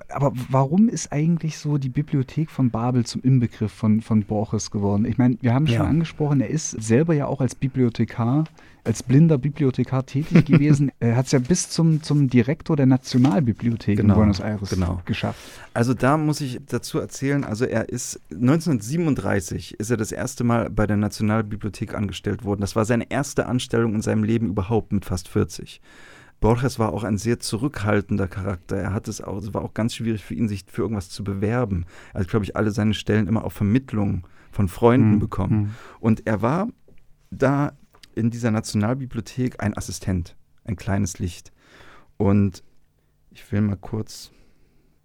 aber 0.08 0.32
warum 0.50 0.88
ist 0.88 1.12
eigentlich 1.12 1.58
so 1.58 1.78
die 1.78 1.88
Bibliothek 1.88 2.50
von 2.50 2.70
Babel 2.70 3.04
zum 3.04 3.22
Inbegriff 3.22 3.72
von, 3.72 4.00
von 4.00 4.24
Borges 4.24 4.70
geworden? 4.70 5.04
Ich 5.04 5.18
meine, 5.18 5.38
wir 5.40 5.54
haben 5.54 5.66
schon 5.66 5.76
ja. 5.76 5.84
angesprochen, 5.84 6.40
er 6.40 6.50
ist 6.50 6.70
selber 6.70 7.14
ja 7.14 7.26
auch 7.26 7.40
als 7.40 7.54
Bibliothekar, 7.54 8.44
als 8.84 9.02
blinder 9.02 9.38
Bibliothekar 9.38 10.04
tätig 10.04 10.44
gewesen. 10.46 10.92
er 11.00 11.16
hat 11.16 11.26
es 11.26 11.32
ja 11.32 11.38
bis 11.38 11.70
zum, 11.70 12.02
zum 12.02 12.28
Direktor 12.28 12.76
der 12.76 12.86
Nationalbibliothek 12.86 13.96
genau, 13.96 14.14
in 14.14 14.20
Buenos 14.20 14.40
Aires 14.40 14.70
genau. 14.70 15.00
geschafft. 15.06 15.40
Also 15.72 15.94
da 15.94 16.16
muss 16.16 16.40
ich 16.40 16.60
dazu 16.66 16.98
erzählen, 16.98 17.44
also 17.44 17.64
er 17.64 17.88
ist 17.88 18.20
1937 18.30 19.80
ist 19.80 19.90
er 19.90 19.96
das 19.96 20.12
erste 20.12 20.44
Mal 20.44 20.70
bei 20.70 20.86
der 20.86 20.96
Nationalbibliothek 20.96 21.94
angestellt 21.94 22.44
worden. 22.44 22.60
Das 22.60 22.76
war 22.76 22.84
seine 22.84 23.10
erste 23.10 23.46
Anstellung 23.46 23.94
in 23.94 24.02
seinem 24.02 24.24
Leben 24.24 24.48
überhaupt 24.48 24.92
mit 24.92 25.04
fast 25.04 25.28
40. 25.28 25.80
Borges 26.46 26.78
war 26.78 26.92
auch 26.92 27.02
ein 27.02 27.18
sehr 27.18 27.40
zurückhaltender 27.40 28.28
Charakter. 28.28 28.76
Er 28.76 28.92
hat 28.92 29.08
es 29.08 29.20
auch, 29.20 29.38
es 29.38 29.52
war 29.52 29.62
auch 29.62 29.74
ganz 29.74 29.96
schwierig 29.96 30.24
für 30.24 30.34
ihn, 30.34 30.46
sich 30.46 30.64
für 30.68 30.82
irgendwas 30.82 31.10
zu 31.10 31.24
bewerben. 31.24 31.86
Er 32.14 32.20
hat, 32.20 32.28
glaube 32.28 32.44
ich, 32.44 32.54
alle 32.54 32.70
seine 32.70 32.94
Stellen 32.94 33.26
immer 33.26 33.42
auf 33.44 33.52
Vermittlung 33.52 34.28
von 34.52 34.68
Freunden 34.68 35.14
mhm. 35.14 35.18
bekommen. 35.18 35.58
Mhm. 35.58 35.74
Und 35.98 36.24
er 36.28 36.42
war 36.42 36.68
da 37.32 37.72
in 38.14 38.30
dieser 38.30 38.52
Nationalbibliothek 38.52 39.60
ein 39.60 39.76
Assistent, 39.76 40.36
ein 40.62 40.76
kleines 40.76 41.18
Licht. 41.18 41.50
Und 42.16 42.62
ich 43.32 43.50
will 43.50 43.60
mal 43.60 43.76
kurz 43.76 44.30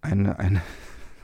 eine, 0.00 0.38
eine, 0.38 0.62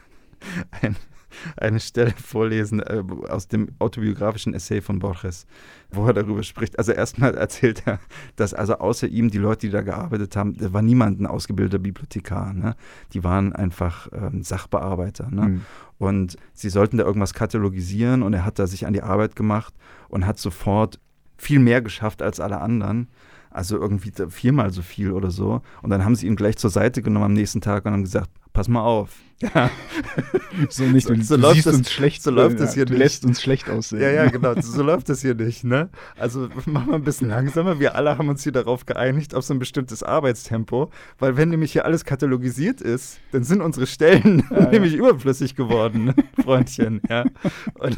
ein, 0.83 0.97
eine 1.57 1.81
Stelle 1.81 2.13
vorlesen 2.13 2.81
äh, 2.81 3.03
aus 3.29 3.49
dem 3.49 3.69
autobiografischen 3.79 4.55
Essay 4.55 4.81
von 4.81 4.99
Borges, 4.99 5.47
wo 5.91 6.07
er 6.07 6.15
darüber 6.15 6.43
spricht. 6.43 6.79
Also 6.79 6.93
erstmal 6.93 7.35
erzählt 7.37 7.83
er, 7.87 8.01
dass 8.37 8.55
also 8.55 8.79
außer 8.79 9.09
ihm 9.09 9.31
die 9.31 9.39
Leute, 9.39 9.67
die 9.67 9.71
da 9.71 9.83
gearbeitet 9.83 10.37
haben, 10.37 10.57
da 10.57 10.73
war 10.73 10.83
niemand 10.83 11.21
ein 11.21 11.27
ausgebildeter 11.27 11.79
Bibliothekar. 11.79 12.53
Ne? 12.53 12.77
Die 13.13 13.25
waren 13.25 13.53
einfach 13.53 14.09
ähm, 14.13 14.43
Sachbearbeiter. 14.43 15.31
Ne? 15.31 15.43
Mhm. 15.43 15.61
Und 15.99 16.37
sie 16.55 16.71
sollten 16.71 16.99
da 16.99 17.05
irgendwas 17.05 17.35
katalogisieren 17.35 18.23
und 18.23 18.33
er 18.33 18.45
hat 18.45 18.59
da 18.59 18.67
sich 18.67 18.87
an 18.87 18.93
die 18.93 19.03
Arbeit 19.03 19.35
gemacht 19.37 19.75
und 20.09 20.27
hat 20.27 20.39
sofort 20.39 21.01
viel 21.37 21.59
mehr 21.59 21.83
geschafft 21.83 22.23
als 22.23 22.41
alle 22.41 22.61
anderen. 22.61 23.09
Also 23.51 23.77
irgendwie 23.77 24.13
viermal 24.29 24.71
so 24.71 24.83
viel 24.83 25.13
oder 25.13 25.31
so. 25.31 25.63
Und 25.83 25.91
dann 25.91 26.05
haben 26.05 26.15
sie 26.15 26.27
ihn 26.27 26.37
gleich 26.37 26.57
zur 26.57 26.71
Seite 26.71 27.03
genommen 27.03 27.27
am 27.27 27.33
nächsten 27.33 27.61
Tag 27.61 27.85
und 27.85 27.93
haben 27.93 28.05
gesagt, 28.05 28.31
pass 28.53 28.69
mal 28.69 28.83
auf. 28.83 29.11
Ja. 29.41 29.71
so 30.69 30.83
nicht, 30.83 31.07
so, 31.07 31.15
so 31.15 31.37
läuft 31.37 31.65
das, 31.65 31.77
uns 31.77 31.93
schlecht, 31.93 32.25
so 32.25 32.33
läuft 32.33 32.59
das 32.59 32.75
hier 32.75 32.87
du 32.87 32.95
nicht. 32.95 33.03
lässt 33.03 33.25
uns 33.25 33.41
schlecht 33.41 33.71
aussehen. 33.71 34.03
Ja, 34.03 34.11
ja, 34.11 34.27
genau, 34.31 34.61
so 34.61 34.83
läuft 34.83 35.09
das 35.09 35.21
hier 35.21 35.37
nicht, 35.37 35.63
ne? 35.63 35.91
Also 36.17 36.49
mach 36.67 36.87
mal 36.87 36.97
ein 36.97 37.05
bisschen 37.05 37.29
langsamer. 37.29 37.79
Wir 37.79 37.95
alle 37.95 38.19
haben 38.19 38.29
uns 38.29 38.43
hier 38.43 38.51
darauf 38.51 38.85
geeinigt, 38.85 39.33
auf 39.37 39.45
so 39.45 39.55
ein 39.55 39.61
bestimmtes 39.61 40.03
Arbeitstempo, 40.03 40.91
weil 41.21 41.37
wenn 41.37 41.51
nämlich 41.51 41.71
hier 41.71 41.85
alles 41.85 42.05
katalogisiert 42.05 42.81
ist, 42.81 43.21
dann 43.31 43.45
sind 43.45 43.61
unsere 43.61 43.87
Stellen 43.87 44.45
ja, 44.51 44.69
nämlich 44.71 44.95
ja. 44.95 44.99
überflüssig 44.99 45.55
geworden? 45.55 46.13
Freundchen, 46.43 47.01
ja. 47.09 47.27
Und 47.75 47.97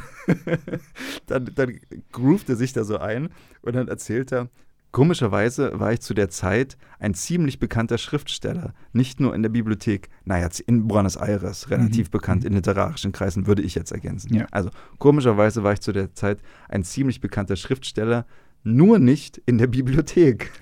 dann, 1.27 1.51
dann 1.55 1.81
groovt 2.13 2.51
er 2.51 2.57
sich 2.57 2.75
da 2.75 2.85
so 2.85 2.99
ein 2.99 3.31
und 3.63 3.77
dann 3.77 3.89
erzählt 3.89 4.31
er, 4.31 4.51
Komischerweise 4.93 5.79
war 5.79 5.93
ich 5.93 6.01
zu 6.01 6.15
der 6.15 6.31
Zeit 6.31 6.77
ein 6.99 7.15
ziemlich 7.15 7.61
bekannter 7.61 7.97
Schriftsteller, 7.97 8.75
nicht 8.93 9.21
nur 9.21 9.35
in 9.35 9.43
der 9.43 9.49
Bibliothek, 9.49 10.09
naja, 10.25 10.49
in 10.67 10.89
Buenos 10.89 11.17
Aires, 11.17 11.71
relativ 11.71 12.09
mhm. 12.09 12.11
bekannt 12.11 12.45
in 12.45 12.55
literarischen 12.55 13.13
Kreisen, 13.13 13.47
würde 13.47 13.63
ich 13.63 13.77
jetzt 13.77 13.93
ergänzen. 13.93 14.35
Ja. 14.35 14.47
Also 14.51 14.71
komischerweise 14.99 15.63
war 15.63 15.75
ich 15.75 15.81
zu 15.81 15.93
der 15.93 16.13
Zeit 16.15 16.41
ein 16.69 16.83
ziemlich 16.83 17.21
bekannter 17.21 17.55
Schriftsteller, 17.55 18.27
nur 18.65 18.99
nicht 18.99 19.41
in 19.47 19.59
der 19.59 19.69
Bibliothek. 19.69 20.51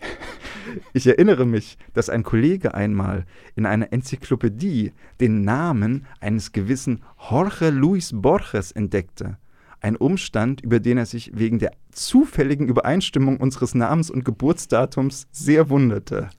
Ich 0.92 1.06
erinnere 1.06 1.46
mich, 1.46 1.78
dass 1.94 2.10
ein 2.10 2.22
Kollege 2.22 2.74
einmal 2.74 3.24
in 3.56 3.64
einer 3.64 3.90
Enzyklopädie 3.90 4.92
den 5.18 5.40
Namen 5.40 6.06
eines 6.20 6.52
gewissen 6.52 7.02
Jorge 7.30 7.70
Luis 7.70 8.10
Borges 8.14 8.72
entdeckte 8.72 9.38
ein 9.80 9.96
Umstand, 9.96 10.60
über 10.60 10.80
den 10.80 10.98
er 10.98 11.06
sich 11.06 11.30
wegen 11.34 11.58
der 11.58 11.72
zufälligen 11.92 12.68
Übereinstimmung 12.68 13.38
unseres 13.38 13.74
Namens 13.74 14.10
und 14.10 14.24
Geburtsdatums 14.24 15.26
sehr 15.32 15.70
wunderte. 15.70 16.28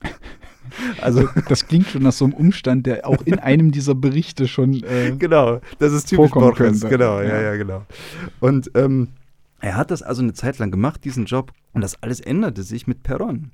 Also 1.00 1.28
das 1.48 1.66
klingt 1.66 1.88
schon 1.88 2.04
nach 2.04 2.12
so 2.12 2.24
einem 2.26 2.34
Umstand, 2.34 2.86
der 2.86 3.04
auch 3.04 3.22
in 3.22 3.40
einem 3.40 3.72
dieser 3.72 3.96
Berichte 3.96 4.46
schon 4.46 4.84
äh, 4.84 5.10
genau, 5.18 5.60
das 5.80 5.92
ist 5.92 6.08
typisch 6.08 6.30
Borges, 6.30 6.82
genau, 6.82 7.20
ja, 7.20 7.40
ja, 7.40 7.56
genau. 7.56 7.84
Und 8.38 8.70
ähm, 8.76 9.08
er 9.58 9.76
hat 9.76 9.90
das 9.90 10.02
also 10.02 10.22
eine 10.22 10.32
Zeit 10.32 10.58
lang 10.58 10.70
gemacht, 10.70 11.04
diesen 11.04 11.24
Job, 11.24 11.52
und 11.72 11.80
das 11.80 12.00
alles 12.04 12.20
änderte 12.20 12.62
sich 12.62 12.86
mit 12.86 13.02
Perón. 13.02 13.46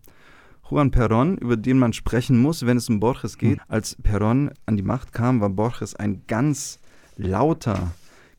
Juan 0.70 0.91
Perón, 0.91 1.39
über 1.39 1.57
den 1.57 1.78
man 1.78 1.93
sprechen 1.93 2.41
muss, 2.41 2.66
wenn 2.66 2.76
es 2.76 2.89
um 2.89 3.01
Borges 3.01 3.39
geht. 3.39 3.61
Hm. 3.61 3.66
Als 3.68 3.97
Perón 4.03 4.51
an 4.66 4.76
die 4.76 4.82
Macht 4.82 5.12
kam, 5.12 5.41
war 5.41 5.49
Borges 5.49 5.95
ein 5.95 6.22
ganz 6.26 6.80
lauter, 7.16 7.93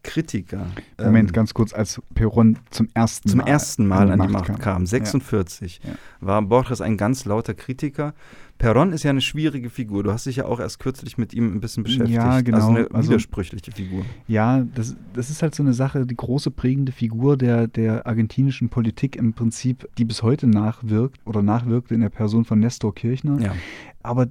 Kritiker. 0.04 0.68
Moment, 1.00 1.30
ähm, 1.30 1.34
ganz 1.34 1.54
kurz, 1.54 1.74
als 1.74 2.02
Peron 2.14 2.58
zum 2.70 2.88
ersten 2.94 3.30
zum 3.30 3.40
Mal, 3.40 3.48
ersten 3.48 3.88
Mal 3.88 4.12
an 4.12 4.22
die, 4.22 4.28
Macht, 4.28 4.48
kam, 4.48 4.60
kam 4.60 4.86
46, 4.86 5.82
ja. 5.84 5.94
war 6.22 6.42
Borges 6.42 6.82
ein 6.82 6.98
ganz 6.98 7.26
lauter 7.26 7.54
Kritiker. 7.54 8.14
Perron 8.58 8.92
ist 8.92 9.04
ja 9.04 9.12
eine 9.12 9.22
schwierige 9.22 9.70
Figur. 9.70 10.04
Du 10.04 10.12
hast 10.12 10.26
dich 10.26 10.38
ja 10.38 10.46
auch 10.46 10.60
erst 10.60 10.80
kürzlich 10.80 11.18
mit 11.18 11.34
ihm 11.34 11.54
ein 11.54 11.60
bisschen 11.60 11.84
beschäftigt. 11.84 12.16
Ja, 12.16 12.42
genau. 12.42 12.58
Also 12.58 12.70
eine 12.70 12.92
also, 12.92 13.10
widersprüchliche 13.10 13.72
Figur. 13.72 14.04
Ja, 14.28 14.66
das, 14.74 14.96
das 15.14 15.30
ist 15.30 15.44
halt 15.44 15.54
so 15.54 15.62
eine 15.62 15.74
Sache, 15.74 16.06
die 16.06 16.16
große 16.16 16.50
prägende 16.50 16.92
Figur 16.92 17.38
der, 17.38 17.68
der 17.68 18.08
argentinischen 18.08 18.70
Politik 18.70 19.16
im 19.16 19.34
Prinzip, 19.34 19.88
die 19.98 20.06
bis 20.06 20.24
heute 20.24 20.48
nachwirkt 20.48 21.20
oder 21.26 21.44
nachwirkt 21.44 21.92
in 21.92 22.02
der 22.02 22.10
Person 22.10 22.46
von 22.46 22.60
Nestor 22.60 22.96
Kirchner. 22.96 23.40
Ja. 23.40 23.56
Aber 24.02 24.28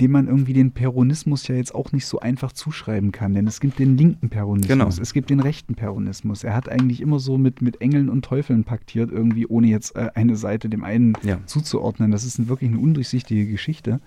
dem 0.00 0.10
man 0.10 0.26
irgendwie 0.26 0.52
den 0.52 0.72
Peronismus 0.72 1.46
ja 1.46 1.54
jetzt 1.54 1.74
auch 1.74 1.92
nicht 1.92 2.06
so 2.06 2.18
einfach 2.18 2.52
zuschreiben 2.52 3.12
kann. 3.12 3.34
Denn 3.34 3.46
es 3.46 3.60
gibt 3.60 3.78
den 3.78 3.96
linken 3.96 4.28
Peronismus, 4.28 4.68
genau. 4.68 4.88
es 4.88 5.12
gibt 5.12 5.30
den 5.30 5.40
rechten 5.40 5.76
Peronismus. 5.76 6.42
Er 6.42 6.54
hat 6.54 6.68
eigentlich 6.68 7.00
immer 7.00 7.20
so 7.20 7.38
mit, 7.38 7.62
mit 7.62 7.80
Engeln 7.80 8.08
und 8.08 8.24
Teufeln 8.24 8.64
paktiert, 8.64 9.12
irgendwie 9.12 9.46
ohne 9.46 9.68
jetzt 9.68 9.94
äh, 9.94 10.10
eine 10.14 10.36
Seite 10.36 10.68
dem 10.68 10.82
einen 10.82 11.14
ja. 11.22 11.38
zuzuordnen. 11.46 12.10
Das 12.10 12.24
ist 12.24 12.38
ein, 12.38 12.48
wirklich 12.48 12.70
eine 12.70 12.80
undurchsichtige 12.80 13.46
Geschichte. 13.46 14.00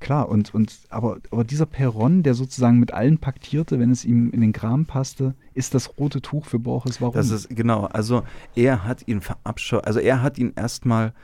Klar, 0.00 0.28
und, 0.28 0.52
und 0.52 0.80
aber, 0.90 1.18
aber 1.30 1.44
dieser 1.44 1.64
Peron, 1.64 2.22
der 2.22 2.34
sozusagen 2.34 2.78
mit 2.78 2.92
allen 2.92 3.16
paktierte, 3.16 3.78
wenn 3.78 3.90
es 3.90 4.04
ihm 4.04 4.30
in 4.30 4.42
den 4.42 4.52
Kram 4.52 4.84
passte, 4.84 5.34
ist 5.54 5.72
das 5.72 5.96
rote 5.96 6.20
Tuch 6.20 6.44
für 6.44 6.58
Borges. 6.58 7.00
Warum? 7.00 7.14
Das 7.14 7.30
ist 7.30 7.48
genau, 7.48 7.84
also 7.86 8.22
er 8.54 8.84
hat 8.84 9.08
ihn 9.08 9.22
verabscheut, 9.22 9.86
also 9.86 10.00
er 10.00 10.20
hat 10.20 10.36
ihn 10.36 10.52
erstmal 10.56 11.14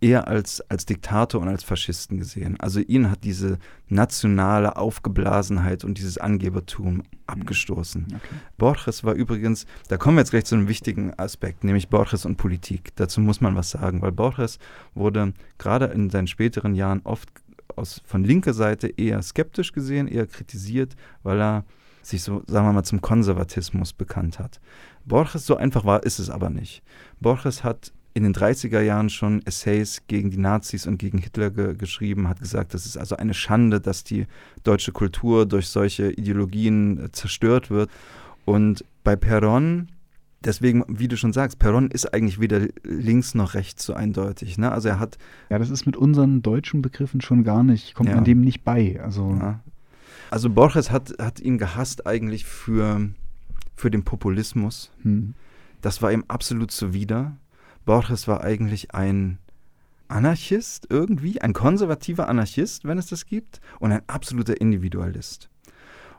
eher 0.00 0.28
als, 0.28 0.62
als 0.70 0.86
Diktator 0.86 1.40
und 1.40 1.48
als 1.48 1.62
Faschisten 1.62 2.18
gesehen. 2.18 2.58
Also 2.58 2.80
ihn 2.80 3.10
hat 3.10 3.24
diese 3.24 3.58
nationale 3.88 4.76
Aufgeblasenheit 4.76 5.84
und 5.84 5.98
dieses 5.98 6.16
Angebertum 6.18 7.02
abgestoßen. 7.26 8.06
Okay. 8.08 8.34
Borges 8.56 9.04
war 9.04 9.14
übrigens, 9.14 9.66
da 9.88 9.98
kommen 9.98 10.16
wir 10.16 10.22
jetzt 10.22 10.30
gleich 10.30 10.46
zu 10.46 10.54
einem 10.54 10.68
wichtigen 10.68 11.12
Aspekt, 11.18 11.64
nämlich 11.64 11.88
Borges 11.88 12.24
und 12.24 12.36
Politik. 12.36 12.94
Dazu 12.96 13.20
muss 13.20 13.40
man 13.40 13.56
was 13.56 13.70
sagen, 13.70 14.00
weil 14.00 14.12
Borges 14.12 14.58
wurde 14.94 15.34
gerade 15.58 15.86
in 15.86 16.08
seinen 16.08 16.26
späteren 16.26 16.74
Jahren 16.74 17.02
oft 17.04 17.28
aus, 17.76 18.00
von 18.04 18.24
linker 18.24 18.54
Seite 18.54 18.88
eher 18.88 19.20
skeptisch 19.22 19.72
gesehen, 19.72 20.08
eher 20.08 20.26
kritisiert, 20.26 20.96
weil 21.22 21.40
er 21.40 21.64
sich 22.02 22.22
so, 22.22 22.42
sagen 22.46 22.66
wir 22.66 22.72
mal, 22.72 22.84
zum 22.84 23.02
Konservatismus 23.02 23.92
bekannt 23.92 24.38
hat. 24.38 24.60
Borges, 25.04 25.46
so 25.46 25.56
einfach 25.56 25.84
war, 25.84 26.02
ist 26.02 26.18
es 26.18 26.30
aber 26.30 26.48
nicht. 26.48 26.82
Borges 27.20 27.62
hat 27.64 27.92
in 28.12 28.24
den 28.24 28.34
30er 28.34 28.80
Jahren 28.80 29.08
schon 29.08 29.44
Essays 29.46 30.02
gegen 30.08 30.30
die 30.30 30.38
Nazis 30.38 30.86
und 30.86 30.98
gegen 30.98 31.18
Hitler 31.18 31.50
ge 31.50 31.74
geschrieben, 31.74 32.28
hat 32.28 32.40
gesagt, 32.40 32.74
das 32.74 32.86
ist 32.86 32.96
also 32.96 33.16
eine 33.16 33.34
Schande, 33.34 33.80
dass 33.80 34.02
die 34.02 34.26
deutsche 34.64 34.92
Kultur 34.92 35.46
durch 35.46 35.68
solche 35.68 36.10
Ideologien 36.10 37.04
äh, 37.04 37.12
zerstört 37.12 37.70
wird. 37.70 37.90
Und 38.44 38.84
bei 39.04 39.14
Perron, 39.14 39.88
deswegen, 40.44 40.84
wie 40.88 41.06
du 41.06 41.16
schon 41.16 41.32
sagst, 41.32 41.58
Perron 41.60 41.90
ist 41.90 42.12
eigentlich 42.12 42.40
weder 42.40 42.66
links 42.82 43.34
noch 43.34 43.54
rechts 43.54 43.84
so 43.84 43.94
eindeutig. 43.94 44.58
Ne? 44.58 44.72
Also 44.72 44.88
er 44.88 44.98
hat. 44.98 45.16
Ja, 45.48 45.58
das 45.58 45.70
ist 45.70 45.86
mit 45.86 45.96
unseren 45.96 46.42
deutschen 46.42 46.82
Begriffen 46.82 47.20
schon 47.20 47.44
gar 47.44 47.62
nicht, 47.62 47.94
kommt 47.94 48.08
ja. 48.08 48.16
man 48.16 48.24
dem 48.24 48.40
nicht 48.40 48.64
bei. 48.64 49.00
Also, 49.00 49.36
ja. 49.38 49.60
also 50.30 50.50
Borges 50.50 50.90
hat, 50.90 51.14
hat 51.20 51.38
ihn 51.38 51.58
gehasst 51.58 52.08
eigentlich 52.08 52.44
für, 52.44 53.08
für 53.76 53.90
den 53.90 54.02
Populismus. 54.02 54.90
Hm. 55.02 55.34
Das 55.80 56.02
war 56.02 56.12
ihm 56.12 56.24
absolut 56.26 56.72
zuwider. 56.72 57.36
Borges 57.84 58.28
war 58.28 58.42
eigentlich 58.42 58.94
ein 58.94 59.38
Anarchist 60.08 60.86
irgendwie, 60.90 61.40
ein 61.40 61.52
konservativer 61.52 62.28
Anarchist, 62.28 62.84
wenn 62.84 62.98
es 62.98 63.06
das 63.06 63.26
gibt, 63.26 63.60
und 63.78 63.92
ein 63.92 64.02
absoluter 64.08 64.60
Individualist. 64.60 65.48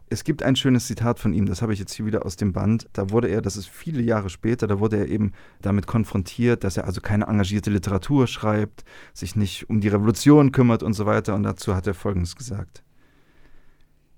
Es 0.09 0.25
gibt 0.25 0.43
ein 0.43 0.57
schönes 0.57 0.87
Zitat 0.87 1.19
von 1.19 1.33
ihm, 1.33 1.45
das 1.45 1.61
habe 1.61 1.71
ich 1.71 1.79
jetzt 1.79 1.93
hier 1.93 2.05
wieder 2.05 2.25
aus 2.25 2.35
dem 2.35 2.51
Band. 2.51 2.89
Da 2.91 3.11
wurde 3.11 3.29
er, 3.29 3.41
das 3.41 3.55
ist 3.55 3.69
viele 3.69 4.01
Jahre 4.01 4.29
später, 4.29 4.67
da 4.67 4.79
wurde 4.79 4.97
er 4.97 5.07
eben 5.07 5.31
damit 5.61 5.87
konfrontiert, 5.87 6.65
dass 6.65 6.75
er 6.75 6.85
also 6.85 6.99
keine 6.99 7.27
engagierte 7.27 7.69
Literatur 7.69 8.27
schreibt, 8.27 8.83
sich 9.13 9.37
nicht 9.37 9.69
um 9.69 9.79
die 9.79 9.87
Revolution 9.87 10.51
kümmert 10.51 10.83
und 10.83 10.93
so 10.93 11.05
weiter. 11.05 11.33
Und 11.33 11.43
dazu 11.43 11.75
hat 11.75 11.87
er 11.87 11.93
Folgendes 11.93 12.35
gesagt. 12.35 12.83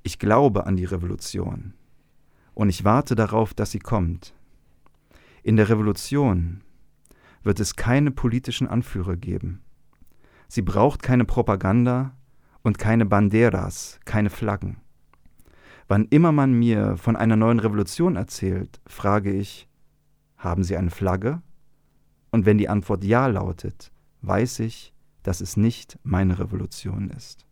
Ich 0.02 0.18
glaube 0.18 0.66
an 0.66 0.78
die 0.78 0.86
Revolution 0.86 1.76
und 2.56 2.70
ich 2.70 2.84
warte 2.84 3.14
darauf, 3.14 3.54
dass 3.54 3.70
sie 3.70 3.80
kommt. 3.80 4.34
In 5.44 5.58
der 5.58 5.70
Revolution 5.70 6.62
wird 7.44 7.60
es 7.60 7.76
keine 7.76 8.12
politischen 8.12 8.68
Anführer 8.68 9.16
geben. 9.16 9.62
Sie 10.48 10.62
braucht 10.62 11.04
keine 11.04 11.26
Propaganda 11.26 12.16
und 12.62 12.78
keine 12.78 13.06
Banderas, 13.06 14.00
keine 14.06 14.30
Flaggen. 14.30 14.78
Wann 15.88 16.06
immer 16.06 16.32
man 16.32 16.54
mir 16.54 16.98
von 16.98 17.16
einer 17.16 17.36
neuen 17.36 17.60
Revolution 17.60 18.16
erzählt, 18.16 18.80
frage 18.88 19.32
ich, 19.32 19.68
haben 20.38 20.64
Sie 20.64 20.78
eine 20.78 20.90
Flagge? 20.90 21.42
Und 22.32 22.46
wenn 22.46 22.58
die 22.58 22.70
Antwort 22.70 23.04
Ja 23.04 23.28
lautet, 23.28 23.92
weiß 24.22 24.60
ich, 24.60 24.94
dass 25.24 25.42
es 25.42 25.58
nicht 25.58 26.00
meine 26.04 26.40
Revolution 26.40 27.10
ist. 27.10 27.46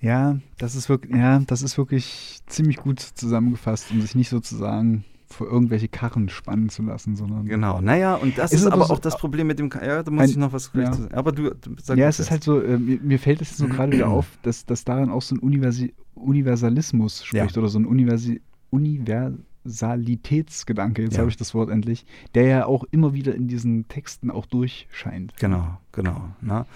Ja, 0.00 0.38
das 0.56 0.74
ist 0.74 0.88
wirklich, 0.88 1.14
ja, 1.14 1.40
das 1.40 1.62
ist 1.62 1.76
wirklich 1.76 2.40
ziemlich 2.46 2.78
gut 2.78 3.00
zusammengefasst, 3.00 3.90
um 3.90 4.00
sich 4.00 4.14
nicht 4.14 4.30
sozusagen 4.30 5.04
vor 5.32 5.46
irgendwelche 5.46 5.88
Karren 5.88 6.28
spannen 6.28 6.68
zu 6.68 6.82
lassen, 6.82 7.16
sondern. 7.16 7.46
Genau, 7.46 7.80
naja, 7.80 8.16
und 8.16 8.36
das 8.36 8.52
ist, 8.52 8.60
ist 8.62 8.66
aber 8.66 8.84
so, 8.86 8.94
auch 8.94 8.98
das 8.98 9.16
Problem 9.16 9.46
mit 9.46 9.58
dem. 9.58 9.70
Ja, 9.70 10.02
da 10.02 10.10
muss 10.10 10.24
ein, 10.24 10.30
ich 10.30 10.36
noch 10.36 10.52
was 10.52 10.70
ja. 10.74 10.92
sagen. 10.92 11.14
Aber 11.14 11.32
du, 11.32 11.54
sag 11.82 11.96
Ja, 11.96 12.08
es 12.08 12.20
ist 12.20 12.30
halt 12.30 12.44
so, 12.44 12.60
äh, 12.60 12.78
mir, 12.78 13.00
mir, 13.00 13.18
fällt 13.18 13.40
es 13.40 13.56
so 13.56 13.66
gerade 13.68 13.92
wieder 13.92 14.08
auf, 14.08 14.26
dass, 14.42 14.66
dass 14.66 14.84
daran 14.84 15.08
auch 15.10 15.22
so 15.22 15.36
ein 15.36 15.38
Universi 15.38 15.94
Universalismus 16.14 17.24
spricht 17.24 17.56
ja. 17.56 17.62
oder 17.62 17.68
so 17.68 17.78
ein 17.78 17.86
Universi 17.86 18.42
Universalitätsgedanke, 18.70 21.02
jetzt 21.02 21.14
ja. 21.14 21.20
habe 21.20 21.30
ich 21.30 21.36
das 21.36 21.54
Wort 21.54 21.70
endlich, 21.70 22.04
der 22.34 22.44
ja 22.44 22.66
auch 22.66 22.84
immer 22.90 23.14
wieder 23.14 23.34
in 23.34 23.48
diesen 23.48 23.88
Texten 23.88 24.30
auch 24.30 24.44
durchscheint. 24.46 25.34
Genau, 25.38 25.78
genau. 25.92 26.28
Na? 26.40 26.66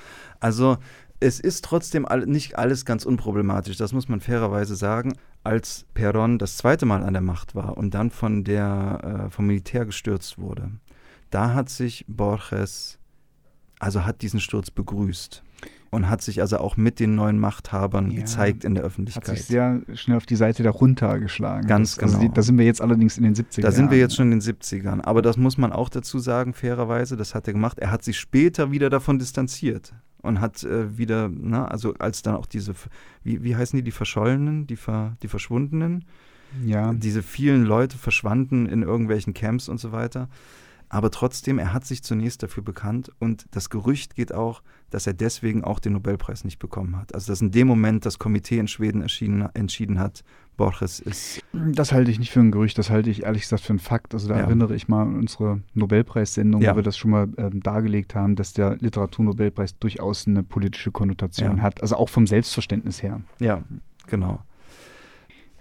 Also 0.41 0.79
es 1.21 1.41
ist 1.41 1.65
trotzdem 1.65 2.07
nicht 2.27 2.59
alles 2.59 2.85
ganz 2.85 3.05
unproblematisch, 3.05 3.77
das 3.77 3.93
muss 3.93 4.09
man 4.09 4.21
fairerweise 4.21 4.77
sagen. 4.77 5.15
Als 5.43 5.87
Perón 5.95 6.39
das 6.39 6.57
zweite 6.57 6.87
Mal 6.87 7.03
an 7.03 7.13
der 7.13 7.23
Macht 7.23 7.55
war 7.55 7.77
und 7.77 7.95
dann 7.95 8.11
von 8.11 8.45
der, 8.45 9.27
äh, 9.27 9.31
vom 9.31 9.47
Militär 9.47 9.85
gestürzt 9.85 10.39
wurde, 10.39 10.71
da 11.31 11.55
hat 11.55 11.69
sich 11.69 12.05
Borges, 12.09 12.99
also 13.79 14.05
hat 14.05 14.23
diesen 14.23 14.41
Sturz 14.41 14.71
begrüßt 14.71 15.43
und 15.91 16.11
hat 16.11 16.23
sich 16.23 16.41
also 16.41 16.59
auch 16.59 16.77
mit 16.77 16.99
den 16.99 17.15
neuen 17.15 17.39
Machthabern 17.39 18.11
ja, 18.11 18.21
gezeigt 18.21 18.65
in 18.65 18.75
der 18.75 18.85
Öffentlichkeit. 18.85 19.29
Hat 19.29 19.37
sich 19.37 19.47
sehr 19.47 19.83
schnell 19.95 20.17
auf 20.17 20.27
die 20.27 20.37
Seite 20.37 20.63
der 20.63 20.73
Junta 20.73 21.19
geschlagen. 21.19 21.67
Ganz 21.67 21.99
also 21.99 22.19
genau. 22.19 22.29
die, 22.29 22.35
da 22.35 22.43
sind 22.43 22.59
wir 22.59 22.65
jetzt 22.65 22.81
allerdings 22.81 23.17
in 23.17 23.25
den 23.25 23.35
70ern. 23.35 23.63
Da 23.63 23.71
sind 23.71 23.91
wir 23.91 23.99
jetzt 23.99 24.17
schon 24.17 24.33
in 24.33 24.41
den 24.41 24.41
70ern. 24.41 25.03
Aber 25.03 25.23
das 25.23 25.37
muss 25.37 25.57
man 25.57 25.73
auch 25.73 25.89
dazu 25.89 26.19
sagen, 26.19 26.53
fairerweise, 26.53 27.17
das 27.17 27.35
hat 27.35 27.47
er 27.47 27.53
gemacht. 27.53 27.79
Er 27.79 27.91
hat 27.91 28.03
sich 28.03 28.19
später 28.19 28.73
wieder 28.73 28.91
davon 28.91 29.19
distanziert 29.19 29.95
und 30.25 30.41
hat 30.41 30.63
äh, 30.65 30.97
wieder, 30.99 31.31
na, 31.33 31.67
also 31.67 31.95
als 31.99 32.23
dann 32.23 32.37
auch 32.37 32.47
diese, 32.47 32.75
wie, 33.23 33.43
wie 33.45 33.57
heißen 33.57 33.77
die, 33.77 33.83
die 33.83 33.91
Verschollenen, 33.91 34.67
die, 34.67 34.77
Ver, 34.77 35.17
die 35.23 35.29
Verschwundenen? 35.29 36.05
Ja. 36.65 36.93
Diese 36.93 37.23
vielen 37.23 37.65
Leute 37.65 37.99
verschwanden 37.99 38.67
in 38.67 38.83
irgendwelchen 38.83 39.35
Camps 39.35 39.69
und 39.69 39.79
so 39.79 39.93
weiter. 39.93 40.29
Aber 40.95 41.11
trotzdem, 41.11 41.59
er 41.59 41.73
hat 41.73 41.85
sich 41.85 42.05
zunächst 42.05 42.45
dafür 42.45 42.63
bekannt 42.63 43.11
und 43.19 43.47
das 43.51 43.69
Gerücht 43.69 44.15
geht 44.15 44.33
auch, 44.33 44.63
dass 44.91 45.09
er 45.09 45.13
deswegen 45.13 45.65
auch 45.65 45.81
den 45.81 45.95
Nobelpreis 45.95 46.45
nicht 46.45 46.61
bekommen 46.61 46.97
hat. 46.97 47.17
Also 47.17 47.33
dass 47.33 47.41
in 47.41 47.51
dem 47.51 47.67
Moment 47.67 48.07
das 48.07 48.21
Komitee 48.21 48.59
in 48.59 48.69
Schweden 48.69 49.03
entschieden 49.03 49.99
hat, 49.99 50.23
Borges 50.57 51.01
ist. 51.01 51.43
Das 51.53 51.91
halte 51.91 52.13
ich 52.13 52.21
nicht 52.21 52.31
für 52.31 52.39
ein 52.39 52.53
Gerücht, 52.53 52.79
das 52.79 52.91
halte 52.91 53.11
ich 53.11 53.25
ehrlich 53.25 53.43
gesagt 53.43 53.65
für 53.65 53.71
einen 53.71 53.81
Fakt. 53.81 54.15
Also 54.15 54.29
da 54.29 54.37
ja. 54.37 54.43
erinnere 54.43 54.77
ich 54.77 54.87
mal 54.87 55.03
an 55.03 55.17
unsere 55.17 55.63
Nobelpreissendung, 55.75 56.63
ja. 56.63 56.71
wo 56.71 56.77
wir 56.77 56.85
das 56.85 56.97
schon 56.97 57.11
mal 57.11 57.27
ähm, 57.39 57.61
dargelegt 57.61 58.15
haben, 58.15 58.37
dass 58.37 58.53
der 58.53 58.77
Literaturnobelpreis 58.77 59.77
durchaus 59.81 60.29
eine 60.29 60.45
politische 60.45 60.93
Konnotation 60.93 61.57
ja. 61.57 61.63
hat. 61.65 61.83
Also 61.83 61.97
auch 61.97 62.09
vom 62.09 62.29
Selbstverständnis 62.29 63.03
her. 63.03 63.21
Ja, 63.41 63.65
genau. 64.07 64.45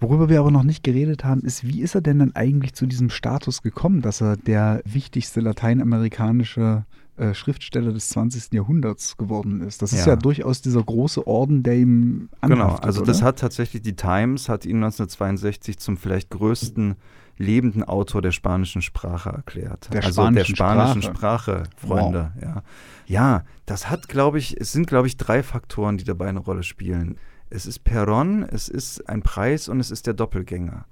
Worüber 0.04 0.28
wir 0.28 0.40
aber 0.40 0.50
noch 0.50 0.64
nicht 0.64 0.84
geredet 0.84 1.24
haben, 1.24 1.40
ist, 1.42 1.66
wie 1.66 1.80
ist 1.80 1.94
er 1.94 2.02
denn 2.02 2.18
dann 2.18 2.34
eigentlich 2.34 2.74
zu 2.74 2.86
diesem 2.86 3.08
Status 3.08 3.62
gekommen, 3.62 4.02
dass 4.02 4.20
er 4.20 4.36
der 4.36 4.82
wichtigste 4.84 5.40
lateinamerikanische 5.40 6.84
äh, 7.16 7.32
Schriftsteller 7.32 7.92
des 7.92 8.10
20. 8.10 8.52
Jahrhunderts 8.52 9.16
geworden 9.16 9.62
ist. 9.62 9.80
Das 9.80 9.92
ist 9.92 10.00
ja, 10.04 10.12
ja 10.12 10.16
durchaus 10.16 10.60
dieser 10.60 10.82
große 10.82 11.26
Orden, 11.26 11.62
der 11.62 11.76
ihm 11.76 12.28
anhaftet, 12.40 12.66
Genau, 12.66 12.74
also 12.76 13.00
oder? 13.00 13.06
das 13.06 13.22
hat 13.22 13.38
tatsächlich 13.38 13.82
die 13.82 13.96
Times, 13.96 14.48
hat 14.48 14.66
ihn 14.66 14.76
1962 14.76 15.78
zum 15.78 15.96
vielleicht 15.96 16.30
größten 16.30 16.96
lebenden 17.38 17.82
Autor 17.82 18.20
der 18.20 18.32
spanischen 18.32 18.82
Sprache 18.82 19.30
erklärt. 19.30 19.88
Der 19.92 20.04
also 20.04 20.22
spanischen 20.22 20.34
der 20.34 20.44
spanischen 20.44 21.02
Sprache, 21.02 21.16
Sprache 21.16 21.62
Freunde. 21.76 22.32
Wow. 22.34 22.42
Ja. 22.42 22.62
ja, 23.06 23.44
das 23.64 23.90
hat, 23.90 24.08
glaube 24.08 24.38
ich, 24.38 24.60
es 24.60 24.72
sind, 24.72 24.86
glaube 24.86 25.06
ich, 25.06 25.16
drei 25.16 25.42
Faktoren, 25.42 25.96
die 25.96 26.04
dabei 26.04 26.26
eine 26.28 26.40
Rolle 26.40 26.62
spielen. 26.62 27.16
Es 27.50 27.66
ist 27.66 27.84
Perron, 27.84 28.42
es 28.42 28.68
ist 28.68 29.08
ein 29.08 29.22
Preis 29.22 29.68
und 29.68 29.78
es 29.80 29.90
ist 29.90 30.06
der 30.06 30.14
Doppelgänger. 30.14 30.86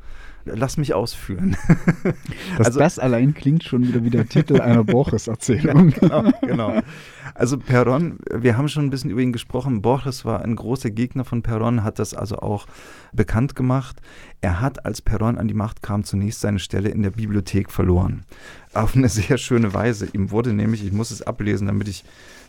Lass 0.44 0.76
mich 0.76 0.94
ausführen. 0.94 1.56
Das, 2.58 2.66
also, 2.66 2.78
das 2.80 2.98
allein 2.98 3.32
klingt 3.32 3.64
schon 3.64 3.88
wieder 3.88 4.04
wie 4.04 4.10
der 4.10 4.28
Titel 4.28 4.60
einer 4.60 4.84
Borges-Erzählung. 4.84 5.94
Ja, 6.02 6.20
genau, 6.20 6.32
genau. 6.42 6.80
Also 7.34 7.56
Perron, 7.56 8.18
wir 8.30 8.58
haben 8.58 8.68
schon 8.68 8.84
ein 8.84 8.90
bisschen 8.90 9.10
über 9.10 9.22
ihn 9.22 9.32
gesprochen. 9.32 9.80
Borges 9.80 10.26
war 10.26 10.42
ein 10.42 10.54
großer 10.54 10.90
Gegner 10.90 11.24
von 11.24 11.42
Perron, 11.42 11.82
hat 11.82 11.98
das 11.98 12.12
also 12.12 12.36
auch 12.36 12.66
bekannt 13.12 13.56
gemacht. 13.56 14.02
Er 14.42 14.60
hat, 14.60 14.84
als 14.84 15.00
Perron 15.00 15.38
an 15.38 15.48
die 15.48 15.54
Macht 15.54 15.82
kam, 15.82 16.04
zunächst 16.04 16.40
seine 16.40 16.58
Stelle 16.58 16.90
in 16.90 17.02
der 17.02 17.12
Bibliothek 17.12 17.70
verloren. 17.70 18.24
Auf 18.74 18.94
eine 18.94 19.08
sehr 19.08 19.38
schöne 19.38 19.72
Weise. 19.72 20.08
Ihm 20.12 20.30
wurde 20.30 20.52
nämlich, 20.52 20.84
ich 20.84 20.92
muss 20.92 21.10
es 21.10 21.22
ablesen, 21.22 21.68
damit 21.68 21.88
ich 21.88 22.04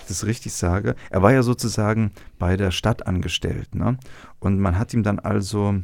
das 0.06 0.26
richtig 0.26 0.54
sage, 0.54 0.96
er 1.10 1.22
war 1.22 1.32
ja 1.34 1.44
sozusagen 1.44 2.12
bei 2.40 2.58
der 2.58 2.72
Stadt 2.72 3.08
angestellt. 3.08 3.76
Ne? 3.76 3.98
Und 4.40 4.60
man 4.60 4.78
hat 4.78 4.94
ihm 4.94 5.04
dann 5.04 5.20
also 5.20 5.76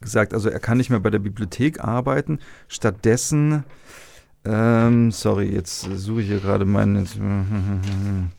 gesagt, 0.00 0.34
also 0.34 0.48
er 0.48 0.60
kann 0.60 0.78
nicht 0.78 0.90
mehr 0.90 1.00
bei 1.00 1.10
der 1.10 1.18
Bibliothek 1.18 1.82
arbeiten. 1.82 2.38
Stattdessen, 2.68 3.64
ähm, 4.44 5.10
sorry, 5.10 5.46
jetzt 5.46 5.82
suche 5.82 6.22
ich 6.22 6.28
hier 6.28 6.40
gerade 6.40 6.64
meinen, 6.64 7.08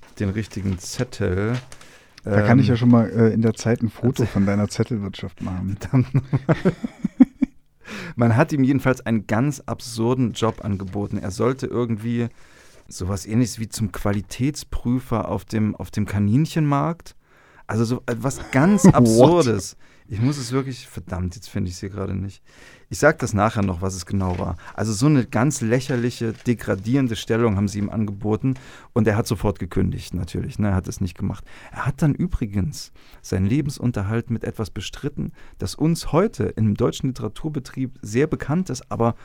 den 0.19 0.29
richtigen 0.29 0.77
Zettel. 0.79 1.53
Da 2.23 2.41
kann 2.41 2.57
ich 2.57 2.67
ja 2.67 2.73
ähm, 2.73 2.77
schon 2.77 2.89
mal 2.89 3.09
äh, 3.09 3.33
in 3.33 3.41
der 3.43 3.53
Zeit 3.53 3.83
ein 3.83 3.89
Foto 3.89 4.25
von 4.25 4.45
deiner 4.47 4.67
Zettelwirtschaft 4.67 5.41
machen. 5.41 5.77
Man 8.15 8.35
hat 8.35 8.51
ihm 8.51 8.63
jedenfalls 8.63 9.05
einen 9.05 9.27
ganz 9.27 9.61
absurden 9.65 10.33
Job 10.33 10.63
angeboten. 10.63 11.17
Er 11.17 11.31
sollte 11.31 11.67
irgendwie 11.67 12.27
sowas 12.87 13.25
ähnliches 13.25 13.59
wie 13.59 13.69
zum 13.69 13.91
Qualitätsprüfer 13.91 15.29
auf 15.29 15.45
dem, 15.45 15.75
auf 15.75 15.91
dem 15.91 16.05
Kaninchenmarkt 16.05 17.15
Also 17.67 17.85
so 17.85 18.03
äh, 18.05 18.15
was 18.19 18.51
ganz 18.51 18.85
Absurdes. 18.93 19.77
Ich 20.07 20.21
muss 20.21 20.37
es 20.37 20.51
wirklich, 20.51 20.87
verdammt, 20.87 21.33
jetzt 21.33 21.49
finde 21.49 21.69
ich 21.69 21.75
es 21.75 21.79
hier 21.79 21.89
gerade 21.89 22.13
nicht. 22.13 22.43
Ich 22.89 22.99
sage 22.99 23.17
das 23.19 23.33
nachher 23.33 23.63
noch, 23.63 23.81
was 23.81 23.95
es 23.95 24.05
genau 24.05 24.37
war. 24.37 24.55
Also 24.75 24.93
so 24.93 25.07
eine 25.07 25.25
ganz 25.25 25.61
lächerliche, 25.61 26.31
degradierende 26.31 27.15
Stellung 27.15 27.55
haben 27.55 27.67
sie 27.67 27.79
ihm 27.79 27.89
angeboten 27.89 28.53
und 28.93 29.07
er 29.07 29.17
hat 29.17 29.25
sofort 29.25 29.57
gekündigt, 29.57 30.13
natürlich. 30.13 30.59
Ne? 30.59 30.69
Er 30.69 30.75
hat 30.75 30.87
es 30.87 31.01
nicht 31.01 31.17
gemacht. 31.17 31.43
Er 31.71 31.87
hat 31.87 32.03
dann 32.03 32.13
übrigens 32.13 32.91
seinen 33.23 33.47
Lebensunterhalt 33.47 34.29
mit 34.29 34.43
etwas 34.43 34.69
bestritten, 34.69 35.31
das 35.57 35.73
uns 35.73 36.11
heute 36.11 36.43
im 36.43 36.75
deutschen 36.75 37.07
Literaturbetrieb 37.07 37.97
sehr 38.03 38.27
bekannt 38.27 38.69
ist, 38.69 38.91
aber 38.91 39.15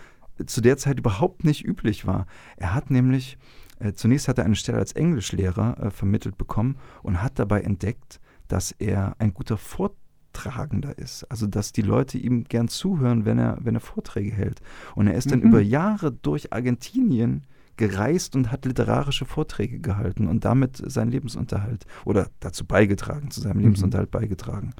zu 0.47 0.61
der 0.61 0.77
Zeit 0.77 0.99
überhaupt 0.99 1.45
nicht 1.45 1.65
üblich 1.65 2.07
war. 2.07 2.27
Er 2.57 2.75
hat 2.75 2.91
nämlich, 2.91 3.39
äh, 3.79 3.93
zunächst 3.93 4.29
hat 4.29 4.39
er 4.39 4.45
eine 4.45 4.57
Stelle 4.57 4.79
als 4.79 4.93
Englischlehrer 4.93 5.79
äh, 5.81 5.91
vermittelt 5.91 6.39
bekommen 6.39 6.77
und 7.03 7.23
hat 7.23 7.39
dabei 7.39 7.63
entdeckt, 7.63 8.21
dass 8.49 8.73
er 8.73 9.17
ein 9.19 9.33
guter 9.33 9.57
Vortragender 9.57 10.99
ist. 10.99 11.25
Also 11.31 11.47
dass 11.47 11.73
die 11.73 11.83
Leute 11.83 12.19
ihm 12.19 12.45
gern 12.45 12.69
zuhören, 12.69 13.25
wenn 13.25 13.39
er, 13.39 13.59
wenn 13.61 13.75
er 13.75 13.81
Vorträge 13.81 14.33
hält. 14.33 14.61
Und 14.95 15.07
er 15.07 15.15
ist 15.15 15.27
mhm. 15.27 15.31
dann 15.31 15.43
über 15.43 15.61
Jahre 15.61 16.13
durch 16.13 16.53
Argentinien 16.53 17.45
gereist 17.77 18.37
und 18.37 18.53
hat 18.53 18.67
literarische 18.67 19.25
Vorträge 19.25 19.81
gehalten 19.81 20.29
und 20.29 20.45
damit 20.45 20.77
seinen 20.77 21.11
Lebensunterhalt 21.11 21.87
oder 22.05 22.29
dazu 22.39 22.67
beigetragen, 22.67 23.31
zu 23.31 23.41
seinem 23.41 23.57
mhm. 23.57 23.63
Lebensunterhalt 23.63 24.11
beigetragen. 24.11 24.75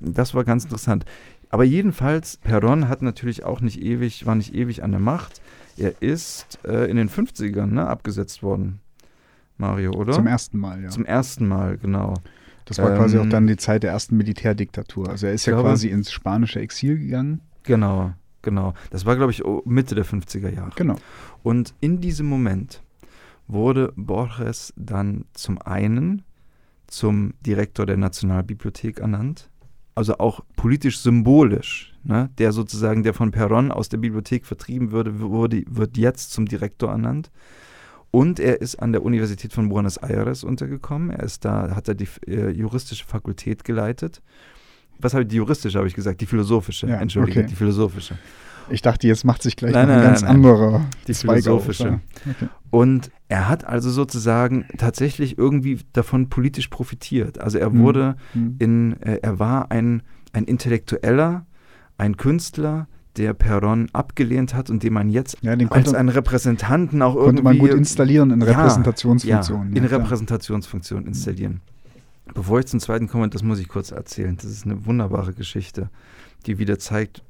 Das 0.00 0.32
war 0.34 0.44
ganz 0.44 0.64
interessant. 0.64 1.04
Aber 1.50 1.64
jedenfalls, 1.64 2.38
Perón 2.42 2.88
hat 2.88 3.02
natürlich 3.02 3.44
auch 3.44 3.60
nicht 3.60 3.80
ewig, 3.80 4.26
war 4.26 4.34
nicht 4.34 4.54
ewig 4.54 4.82
an 4.82 4.90
der 4.90 5.00
Macht. 5.00 5.40
Er 5.76 6.02
ist 6.02 6.58
äh, 6.64 6.90
in 6.90 6.96
den 6.96 7.08
50ern 7.08 7.66
ne, 7.66 7.86
abgesetzt 7.86 8.42
worden, 8.42 8.80
Mario, 9.56 9.92
oder? 9.92 10.12
Zum 10.12 10.26
ersten 10.26 10.58
Mal, 10.58 10.82
ja. 10.82 10.90
Zum 10.90 11.04
ersten 11.04 11.46
Mal, 11.46 11.78
genau. 11.78 12.14
Das 12.64 12.78
war 12.78 12.90
ähm, 12.90 12.98
quasi 12.98 13.18
auch 13.18 13.22
ähm, 13.22 13.30
dann 13.30 13.46
die 13.46 13.56
Zeit 13.56 13.82
der 13.82 13.92
ersten 13.92 14.16
Militärdiktatur. 14.16 15.08
Also 15.08 15.26
er 15.26 15.32
ist 15.32 15.46
ja 15.46 15.54
glaube, 15.54 15.70
quasi 15.70 15.88
ins 15.88 16.12
spanische 16.12 16.60
Exil 16.60 16.98
gegangen. 16.98 17.40
Genau, 17.62 18.12
genau. 18.42 18.74
Das 18.90 19.06
war, 19.06 19.16
glaube 19.16 19.32
ich, 19.32 19.42
Mitte 19.64 19.94
der 19.94 20.04
50er 20.04 20.50
Jahre. 20.50 20.72
Genau. 20.76 20.96
Und 21.42 21.74
in 21.80 22.00
diesem 22.00 22.26
Moment 22.26 22.82
wurde 23.46 23.92
Borges 23.96 24.74
dann 24.76 25.24
zum 25.32 25.60
einen 25.62 26.22
zum 26.86 27.34
Direktor 27.40 27.86
der 27.86 27.96
Nationalbibliothek 27.96 29.00
ernannt, 29.00 29.48
also 29.98 30.18
auch 30.18 30.42
politisch 30.54 31.00
symbolisch, 31.00 31.92
ne, 32.04 32.30
der 32.38 32.52
sozusagen, 32.52 33.02
der 33.02 33.14
von 33.14 33.32
Perón 33.32 33.70
aus 33.70 33.88
der 33.88 33.98
Bibliothek 33.98 34.46
vertrieben 34.46 34.92
würde, 34.92 35.18
wurde, 35.18 35.64
wird 35.68 35.98
jetzt 35.98 36.32
zum 36.32 36.46
Direktor 36.46 36.90
ernannt. 36.90 37.32
Und 38.12 38.38
er 38.38 38.60
ist 38.62 38.76
an 38.76 38.92
der 38.92 39.02
Universität 39.02 39.52
von 39.52 39.68
Buenos 39.68 39.96
Aires 39.96 40.44
untergekommen. 40.44 41.10
Er 41.10 41.24
ist 41.24 41.44
da, 41.44 41.74
hat 41.74 41.88
er 41.88 41.94
die 41.94 42.08
äh, 42.28 42.50
juristische 42.50 43.04
Fakultät 43.04 43.64
geleitet. 43.64 44.22
Was 45.00 45.14
habe 45.14 45.24
ich, 45.24 45.28
die 45.28 45.36
juristische 45.36 45.76
habe 45.76 45.88
ich 45.88 45.94
gesagt? 45.94 46.20
Die 46.20 46.26
philosophische, 46.26 46.86
ja, 46.86 47.00
entschuldige, 47.00 47.40
okay. 47.40 47.48
die 47.48 47.56
philosophische. 47.56 48.16
Ich 48.70 48.82
dachte, 48.82 49.06
jetzt 49.06 49.24
macht 49.24 49.42
sich 49.42 49.56
gleich 49.56 49.72
nein, 49.72 49.88
nein, 49.88 49.98
ein 49.98 50.04
ganz 50.04 50.22
nein, 50.22 50.30
anderer. 50.30 50.86
Die 51.06 51.12
Zweig 51.12 51.42
philosophische. 51.42 52.00
Okay. 52.28 52.48
Und 52.70 53.10
er 53.28 53.48
hat 53.48 53.64
also 53.64 53.90
sozusagen 53.90 54.66
tatsächlich 54.76 55.38
irgendwie 55.38 55.80
davon 55.92 56.28
politisch 56.28 56.68
profitiert. 56.68 57.38
Also 57.38 57.58
er 57.58 57.70
hm. 57.70 57.78
wurde 57.78 58.16
mhm. 58.34 58.56
in, 58.58 59.02
äh, 59.02 59.20
er 59.22 59.38
war 59.38 59.70
ein, 59.70 60.02
ein 60.32 60.44
Intellektueller, 60.44 61.46
ein 61.96 62.16
Künstler, 62.16 62.88
der 63.16 63.34
Perron 63.34 63.88
abgelehnt 63.92 64.54
hat 64.54 64.70
und 64.70 64.82
den 64.82 64.92
man 64.92 65.10
jetzt 65.10 65.38
ja, 65.42 65.52
als 65.52 65.68
konnte, 65.68 65.98
einen 65.98 66.08
Repräsentanten 66.08 67.02
auch 67.02 67.16
irgendwie. 67.16 67.42
Konnte 67.42 67.42
man 67.42 67.58
gut 67.58 67.70
installieren 67.70 68.30
in 68.30 68.42
Repräsentationsfunktionen. 68.42 69.74
Ja, 69.74 69.82
in 69.82 69.84
Repräsentationsfunktionen 69.84 71.06
installieren. 71.06 71.60
Bevor 72.34 72.60
ich 72.60 72.66
zum 72.66 72.78
zweiten 72.78 73.08
komme, 73.08 73.28
das 73.28 73.42
muss 73.42 73.58
ich 73.58 73.68
kurz 73.68 73.90
erzählen. 73.90 74.36
Das 74.36 74.44
ist 74.44 74.64
eine 74.64 74.86
wunderbare 74.86 75.32
Geschichte, 75.32 75.90
die 76.46 76.58
wieder 76.58 76.78
zeigt, 76.78 77.22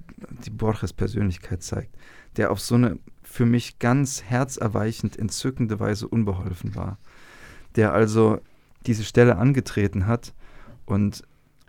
die 0.44 0.50
Borges 0.50 0.92
Persönlichkeit 0.92 1.62
zeigt, 1.62 1.94
der 2.36 2.50
auf 2.50 2.60
so 2.60 2.74
eine 2.74 2.98
für 3.22 3.46
mich 3.46 3.78
ganz 3.78 4.22
herzerweichend 4.22 5.18
entzückende 5.18 5.78
Weise 5.80 6.08
unbeholfen 6.08 6.74
war. 6.74 6.98
Der 7.76 7.92
also 7.92 8.40
diese 8.86 9.04
Stelle 9.04 9.36
angetreten 9.36 10.06
hat 10.06 10.34
und 10.86 11.22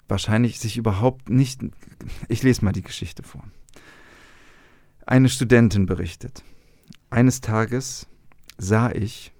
wahrscheinlich 0.07 0.59
sich 0.59 0.77
überhaupt 0.77 1.29
nicht. 1.29 1.61
Ich 2.27 2.43
lese 2.43 2.63
mal 2.63 2.71
die 2.71 2.81
Geschichte 2.81 3.23
vor. 3.23 3.43
Eine 5.05 5.29
Studentin 5.29 5.85
berichtet. 5.85 6.43
Eines 7.09 7.41
Tages 7.41 8.07
sah 8.57 8.91
ich, 8.91 9.33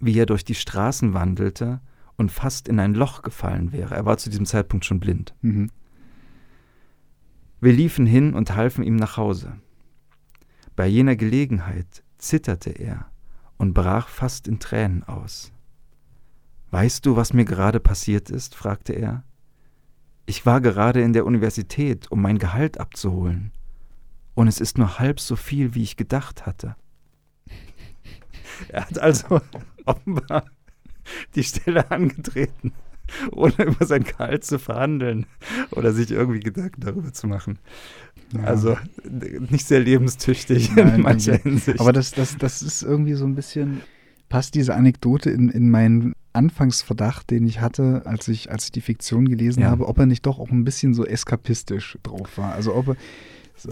wie 0.00 0.18
er 0.18 0.26
durch 0.26 0.44
die 0.44 0.54
Straßen 0.54 1.14
wandelte 1.14 1.80
und 2.16 2.32
fast 2.32 2.68
in 2.68 2.80
ein 2.80 2.94
Loch 2.94 3.22
gefallen 3.22 3.72
wäre. 3.72 3.94
Er 3.94 4.06
war 4.06 4.18
zu 4.18 4.30
diesem 4.30 4.46
Zeitpunkt 4.46 4.84
schon 4.84 5.00
blind. 5.00 5.34
Mhm. 5.42 5.70
Wir 7.60 7.72
liefen 7.72 8.06
hin 8.06 8.34
und 8.34 8.54
halfen 8.54 8.84
ihm 8.84 8.96
nach 8.96 9.16
Hause. 9.16 9.58
Bei 10.74 10.86
jener 10.86 11.16
Gelegenheit 11.16 12.04
zitterte 12.18 12.70
er 12.70 13.10
und 13.56 13.72
brach 13.72 14.08
fast 14.08 14.46
in 14.46 14.58
Tränen 14.58 15.04
aus. 15.04 15.52
Weißt 16.70 17.06
du, 17.06 17.16
was 17.16 17.32
mir 17.32 17.46
gerade 17.46 17.80
passiert 17.80 18.28
ist? 18.28 18.54
fragte 18.54 18.92
er. 18.92 19.24
Ich 20.26 20.44
war 20.44 20.60
gerade 20.60 21.00
in 21.00 21.12
der 21.12 21.24
Universität, 21.24 22.10
um 22.10 22.20
mein 22.20 22.38
Gehalt 22.38 22.78
abzuholen, 22.78 23.52
und 24.34 24.48
es 24.48 24.60
ist 24.60 24.76
nur 24.76 24.98
halb 24.98 25.18
so 25.18 25.34
viel, 25.36 25.74
wie 25.74 25.82
ich 25.82 25.96
gedacht 25.96 26.44
hatte. 26.44 26.76
Er 28.68 28.86
hat 28.86 28.98
also 28.98 29.40
offenbar 29.84 30.44
die 31.34 31.44
Stelle 31.44 31.90
angetreten 31.90 32.72
ohne 33.32 33.54
über 33.58 33.86
sein 33.86 34.04
Gehalt 34.04 34.44
zu 34.44 34.58
verhandeln 34.58 35.26
oder 35.70 35.92
sich 35.92 36.10
irgendwie 36.10 36.40
Gedanken 36.40 36.80
darüber 36.80 37.12
zu 37.12 37.26
machen. 37.26 37.58
Ja. 38.34 38.44
Also 38.44 38.76
nicht 39.50 39.66
sehr 39.66 39.80
lebenstüchtig 39.80 40.74
Nein, 40.74 40.96
in 40.96 41.00
mancher 41.02 41.32
irgendwie. 41.32 41.50
Hinsicht. 41.50 41.80
Aber 41.80 41.92
das, 41.92 42.12
das, 42.12 42.36
das 42.36 42.62
ist 42.62 42.82
irgendwie 42.82 43.14
so 43.14 43.24
ein 43.24 43.34
bisschen, 43.34 43.82
passt 44.28 44.54
diese 44.54 44.74
Anekdote 44.74 45.30
in, 45.30 45.48
in 45.48 45.70
meinen 45.70 46.14
Anfangsverdacht, 46.32 47.30
den 47.30 47.46
ich 47.46 47.60
hatte, 47.60 48.02
als 48.04 48.28
ich, 48.28 48.50
als 48.50 48.66
ich 48.66 48.72
die 48.72 48.80
Fiktion 48.80 49.28
gelesen 49.28 49.62
ja. 49.62 49.70
habe, 49.70 49.86
ob 49.86 49.98
er 49.98 50.06
nicht 50.06 50.26
doch 50.26 50.38
auch 50.38 50.50
ein 50.50 50.64
bisschen 50.64 50.92
so 50.92 51.06
eskapistisch 51.06 51.98
drauf 52.02 52.36
war. 52.36 52.52
Also 52.52 52.74
ob 52.74 52.88
er 52.88 52.96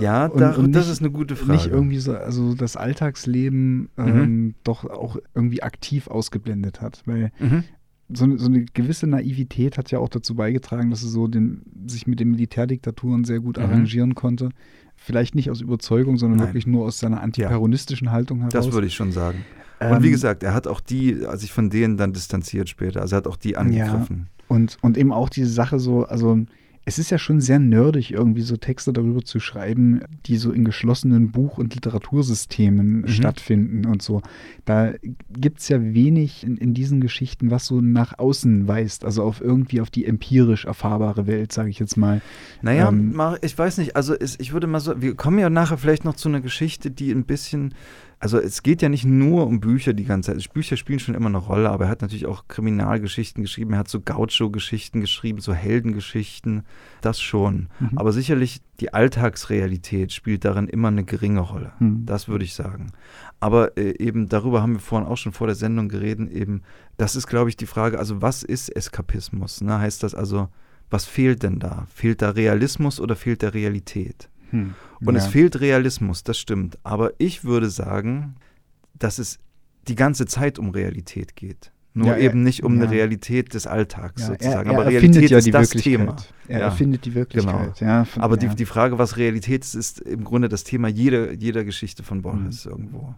ja, 0.01 0.26
und, 0.26 0.41
da, 0.41 0.53
und 0.53 0.68
nicht, 0.68 0.76
das 0.76 0.89
ist 0.89 1.01
eine 1.01 1.11
gute 1.11 1.37
Frage. 1.37 1.53
Nicht 1.53 1.66
irgendwie 1.66 1.99
so, 1.99 2.16
also 2.16 2.55
das 2.55 2.74
Alltagsleben 2.74 3.91
mhm. 3.97 4.07
ähm, 4.07 4.55
doch 4.64 4.85
auch 4.87 5.18
irgendwie 5.35 5.62
aktiv 5.62 6.09
ausgeblendet 6.09 6.80
hat. 6.80 7.03
Weil 7.05 7.32
mhm 7.39 7.64
so 8.12 8.24
eine, 8.24 8.38
so 8.38 8.46
eine, 8.46 8.64
gewisse 8.64 9.07
Naivität 9.07 9.78
hat 9.78 9.90
ja 9.90 9.98
auch 9.98 10.09
dazu 10.09 10.34
beigetragen, 10.34 10.90
dass 10.90 11.02
er 11.02 11.09
so 11.09 11.26
den, 11.26 11.62
sich 11.86 12.07
mit 12.07 12.20
den 12.20 12.30
Militärdiktaturen 12.30 13.24
sehr 13.24 13.40
gut 13.40 13.57
mhm. 13.57 13.64
arrangieren 13.64 14.14
konnte. 14.14 14.50
Vielleicht 14.96 15.34
nicht 15.34 15.50
aus 15.50 15.61
Überzeugung, 15.61 16.16
sondern 16.16 16.38
Nein. 16.38 16.48
wirklich 16.48 16.66
nur 16.66 16.84
aus 16.86 16.98
seiner 16.98 17.20
antiperonistischen 17.20 18.07
ja. 18.07 18.12
Haltung 18.12 18.38
heraus. 18.38 18.52
Das 18.52 18.72
würde 18.72 18.86
ich 18.86 18.94
schon 18.94 19.12
sagen. 19.12 19.44
Und 19.80 19.96
ähm, 19.96 20.02
wie 20.02 20.11
gesagt, 20.11 20.42
er 20.42 20.55
hat 20.55 20.66
auch 20.66 20.80
die, 20.80 21.18
sich 21.34 21.52
von 21.52 21.70
denen 21.70 21.96
dann 21.96 22.12
distanziert 22.12 22.68
später. 22.68 23.00
Also 23.00 23.16
er 23.16 23.18
hat 23.18 23.26
auch 23.26 23.36
die 23.36 23.57
angegriffen. 23.57 24.28
Ja. 24.28 24.44
Und, 24.48 24.78
und 24.82 24.96
eben 24.96 25.12
auch 25.12 25.28
diese 25.28 25.50
Sache 25.50 25.78
so, 25.78 26.05
also 26.05 26.44
es 26.87 26.99
ist 26.99 27.11
ja 27.11 27.18
schon 27.18 27.41
sehr 27.41 27.59
nerdig, 27.59 28.12
irgendwie 28.12 28.43
so 28.43 28.57
Texte 28.57 28.93
darüber 28.93 29.22
zu 29.22 29.41
schreiben, 29.41 30.03
die 30.26 30.37
so 30.37 30.53
in 30.53 30.64
geschlossenen 30.64 31.30
Buch- 31.30 31.57
und 31.57 31.74
Literatursystemen 31.74 33.03
mhm. 33.03 33.09
stattfinden 33.09 33.87
und 33.87 34.03
so. 34.03 34.20
Da 34.66 34.93
gibt 35.30 35.61
es 35.61 35.68
ja 35.68 35.80
wenig 35.80 36.45
in, 36.45 36.57
in, 36.59 36.74
diesen 36.74 37.01
Geschichten, 37.01 37.51
was 37.51 37.66
so 37.66 37.80
nach 37.80 38.18
außen 38.18 38.68
weist, 38.68 39.05
also 39.05 39.22
auf 39.22 39.41
irgendwie 39.41 39.80
auf 39.80 39.91
die 39.91 40.05
empirisch 40.05 40.66
erfahrbare 40.66 41.26
Welt, 41.26 41.53
sage 41.53 41.70
ich 41.70 41.78
jetzt 41.78 41.97
mal. 41.97 42.20
Naja, 42.61 42.89
ähm, 42.89 43.18
ich 43.41 43.57
weiß 43.57 43.78
nicht, 43.78 43.97
also 43.97 44.14
ich 44.20 44.53
würde 44.53 44.66
mal 44.66 44.80
so, 44.80 45.01
wir 45.01 45.14
kommen 45.14 45.39
ja 45.39 45.49
nachher 45.49 45.78
vielleicht 45.78 46.05
noch 46.05 46.16
zu 46.16 46.28
einer 46.28 46.43
Geschichte, 46.43 46.91
die 46.91 47.11
ein 47.11 47.24
bisschen 47.24 47.74
also 48.24 48.38
es 48.38 48.62
geht 48.62 48.80
ja 48.80 48.88
nicht 48.88 49.04
nur 49.04 49.46
um 49.46 49.60
Bücher 49.60 49.92
die 49.92 50.06
ganze 50.06 50.32
Zeit. 50.32 50.54
Bücher 50.54 50.78
spielen 50.78 50.98
schon 50.98 51.14
immer 51.14 51.26
eine 51.26 51.36
Rolle, 51.36 51.68
aber 51.68 51.84
er 51.84 51.90
hat 51.90 52.00
natürlich 52.00 52.24
auch 52.24 52.48
Kriminalgeschichten 52.48 53.42
geschrieben, 53.42 53.74
er 53.74 53.80
hat 53.80 53.88
so 53.88 54.00
Gaucho-Geschichten 54.00 55.02
geschrieben, 55.02 55.42
so 55.42 55.52
Heldengeschichten, 55.52 56.62
das 57.02 57.20
schon. 57.20 57.68
Mhm. 57.80 57.98
Aber 57.98 58.12
sicherlich 58.12 58.62
die 58.80 58.94
Alltagsrealität 58.94 60.10
spielt 60.10 60.46
darin 60.46 60.68
immer 60.68 60.88
eine 60.88 61.04
geringe 61.04 61.40
Rolle. 61.40 61.72
Mhm. 61.80 62.06
Das 62.06 62.26
würde 62.26 62.46
ich 62.46 62.54
sagen. 62.54 62.92
Aber 63.40 63.76
äh, 63.76 63.94
eben 63.98 64.30
darüber 64.30 64.62
haben 64.62 64.72
wir 64.72 64.80
vorhin 64.80 65.06
auch 65.06 65.18
schon 65.18 65.32
vor 65.32 65.46
der 65.46 65.56
Sendung 65.56 65.90
geredet, 65.90 66.30
eben, 66.32 66.62
das 66.96 67.16
ist, 67.16 67.26
glaube 67.26 67.50
ich, 67.50 67.58
die 67.58 67.66
Frage, 67.66 67.98
also 67.98 68.22
was 68.22 68.42
ist 68.42 68.74
Eskapismus? 68.74 69.60
Ne? 69.60 69.80
Heißt 69.80 70.02
das 70.02 70.14
also, 70.14 70.48
was 70.88 71.04
fehlt 71.04 71.42
denn 71.42 71.58
da? 71.58 71.86
Fehlt 71.94 72.22
da 72.22 72.30
Realismus 72.30 73.00
oder 73.00 73.16
fehlt 73.16 73.42
da 73.42 73.50
Realität? 73.50 74.30
Hm. 74.51 74.74
Und 75.05 75.14
ja. 75.14 75.20
es 75.20 75.26
fehlt 75.26 75.61
Realismus, 75.61 76.24
das 76.24 76.38
stimmt. 76.38 76.78
Aber 76.82 77.12
ich 77.18 77.45
würde 77.45 77.68
sagen, 77.70 78.36
dass 78.99 79.18
es 79.18 79.38
die 79.88 79.95
ganze 79.95 80.26
Zeit 80.26 80.59
um 80.59 80.70
Realität 80.70 81.36
geht. 81.36 81.72
Nur 81.97 82.09
ja, 82.09 82.16
eben 82.16 82.42
nicht 82.42 82.64
um 82.64 82.76
ja. 82.76 82.82
eine 82.82 82.90
Realität 82.90 83.55
des 83.55 83.68
Alltags 83.68 84.22
ja, 84.22 84.28
sozusagen. 84.28 84.68
Er, 84.68 84.74
er 84.74 84.80
Aber 84.80 84.90
Realität 84.90 85.30
ja 85.30 85.38
ist 85.38 85.55
das 85.55 85.70
Thema. 85.70 86.16
Er 86.49 86.61
erfindet 86.62 87.05
die 87.05 87.14
Wirklichkeit. 87.14 87.78
Genau. 87.78 88.05
Von, 88.05 88.22
Aber 88.22 88.36
die, 88.36 88.49
die 88.49 88.64
Frage, 88.64 88.99
was 88.99 89.16
Realität 89.16 89.62
ist, 89.62 89.74
ist 89.74 90.01
im 90.01 90.24
Grunde 90.24 90.49
das 90.49 90.64
Thema 90.64 90.88
jeder, 90.88 91.32
jeder 91.32 91.64
Geschichte 91.64 92.03
von 92.03 92.22
Borges 92.22 92.64
mhm. 92.64 92.70
irgendwo. 92.72 93.14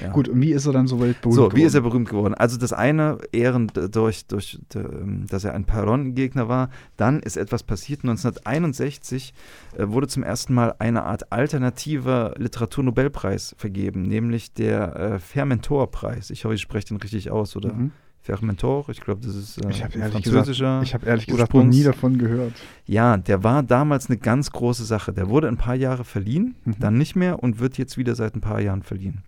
Ja. 0.00 0.10
Gut, 0.12 0.28
und 0.28 0.40
wie 0.40 0.52
ist 0.52 0.66
er 0.66 0.72
dann 0.72 0.86
so 0.86 1.00
weltberühmt 1.00 1.34
So, 1.34 1.42
geworden? 1.42 1.56
wie 1.56 1.62
ist 1.64 1.74
er 1.74 1.80
berühmt 1.82 2.08
geworden? 2.08 2.34
Also 2.34 2.56
das 2.58 2.72
eine, 2.72 3.18
Ehren 3.32 3.70
durch, 3.90 4.26
durch, 4.26 4.58
ähm, 4.74 5.26
dass 5.28 5.44
er 5.44 5.54
ein 5.54 5.64
Perron-Gegner 5.64 6.48
war. 6.48 6.70
Dann 6.96 7.20
ist 7.20 7.36
etwas 7.36 7.62
passiert. 7.62 8.00
1961 8.04 9.34
äh, 9.76 9.88
wurde 9.88 10.08
zum 10.08 10.22
ersten 10.22 10.54
Mal 10.54 10.74
eine 10.78 11.02
Art 11.04 11.32
alternativer 11.32 12.34
Literaturnobelpreis 12.38 13.54
vergeben, 13.58 14.02
nämlich 14.02 14.52
der 14.52 14.96
äh, 14.96 15.18
Fermentor-Preis. 15.18 16.30
Ich 16.30 16.44
hoffe, 16.44 16.54
ich 16.54 16.60
spreche 16.60 16.88
den 16.88 16.96
richtig 16.98 17.30
aus, 17.30 17.56
oder? 17.56 17.72
Mhm. 17.72 17.90
Fermentor, 18.24 18.88
ich 18.88 19.00
glaube, 19.00 19.20
das 19.26 19.34
ist 19.34 19.58
äh, 19.58 19.68
Ich 19.70 19.82
habe 19.82 19.98
französischer. 19.98 20.78
gesagt, 20.78 20.84
ich 20.84 20.94
hab 20.94 21.04
ehrlich 21.04 21.26
gesagt 21.26 21.52
noch 21.54 21.64
nie 21.64 21.82
davon 21.82 22.18
gehört. 22.18 22.52
Ja, 22.86 23.16
der 23.16 23.42
war 23.42 23.64
damals 23.64 24.08
eine 24.08 24.16
ganz 24.16 24.52
große 24.52 24.84
Sache. 24.84 25.12
Der 25.12 25.28
wurde 25.28 25.48
ein 25.48 25.56
paar 25.56 25.74
Jahre 25.74 26.04
verliehen, 26.04 26.54
Mhm. 26.64 26.74
dann 26.78 26.98
nicht 26.98 27.16
mehr 27.16 27.42
und 27.42 27.58
wird 27.58 27.78
jetzt 27.78 27.98
wieder 27.98 28.14
seit 28.14 28.36
ein 28.36 28.40
paar 28.40 28.60
Jahren 28.60 28.84
verliehen. 28.84 29.22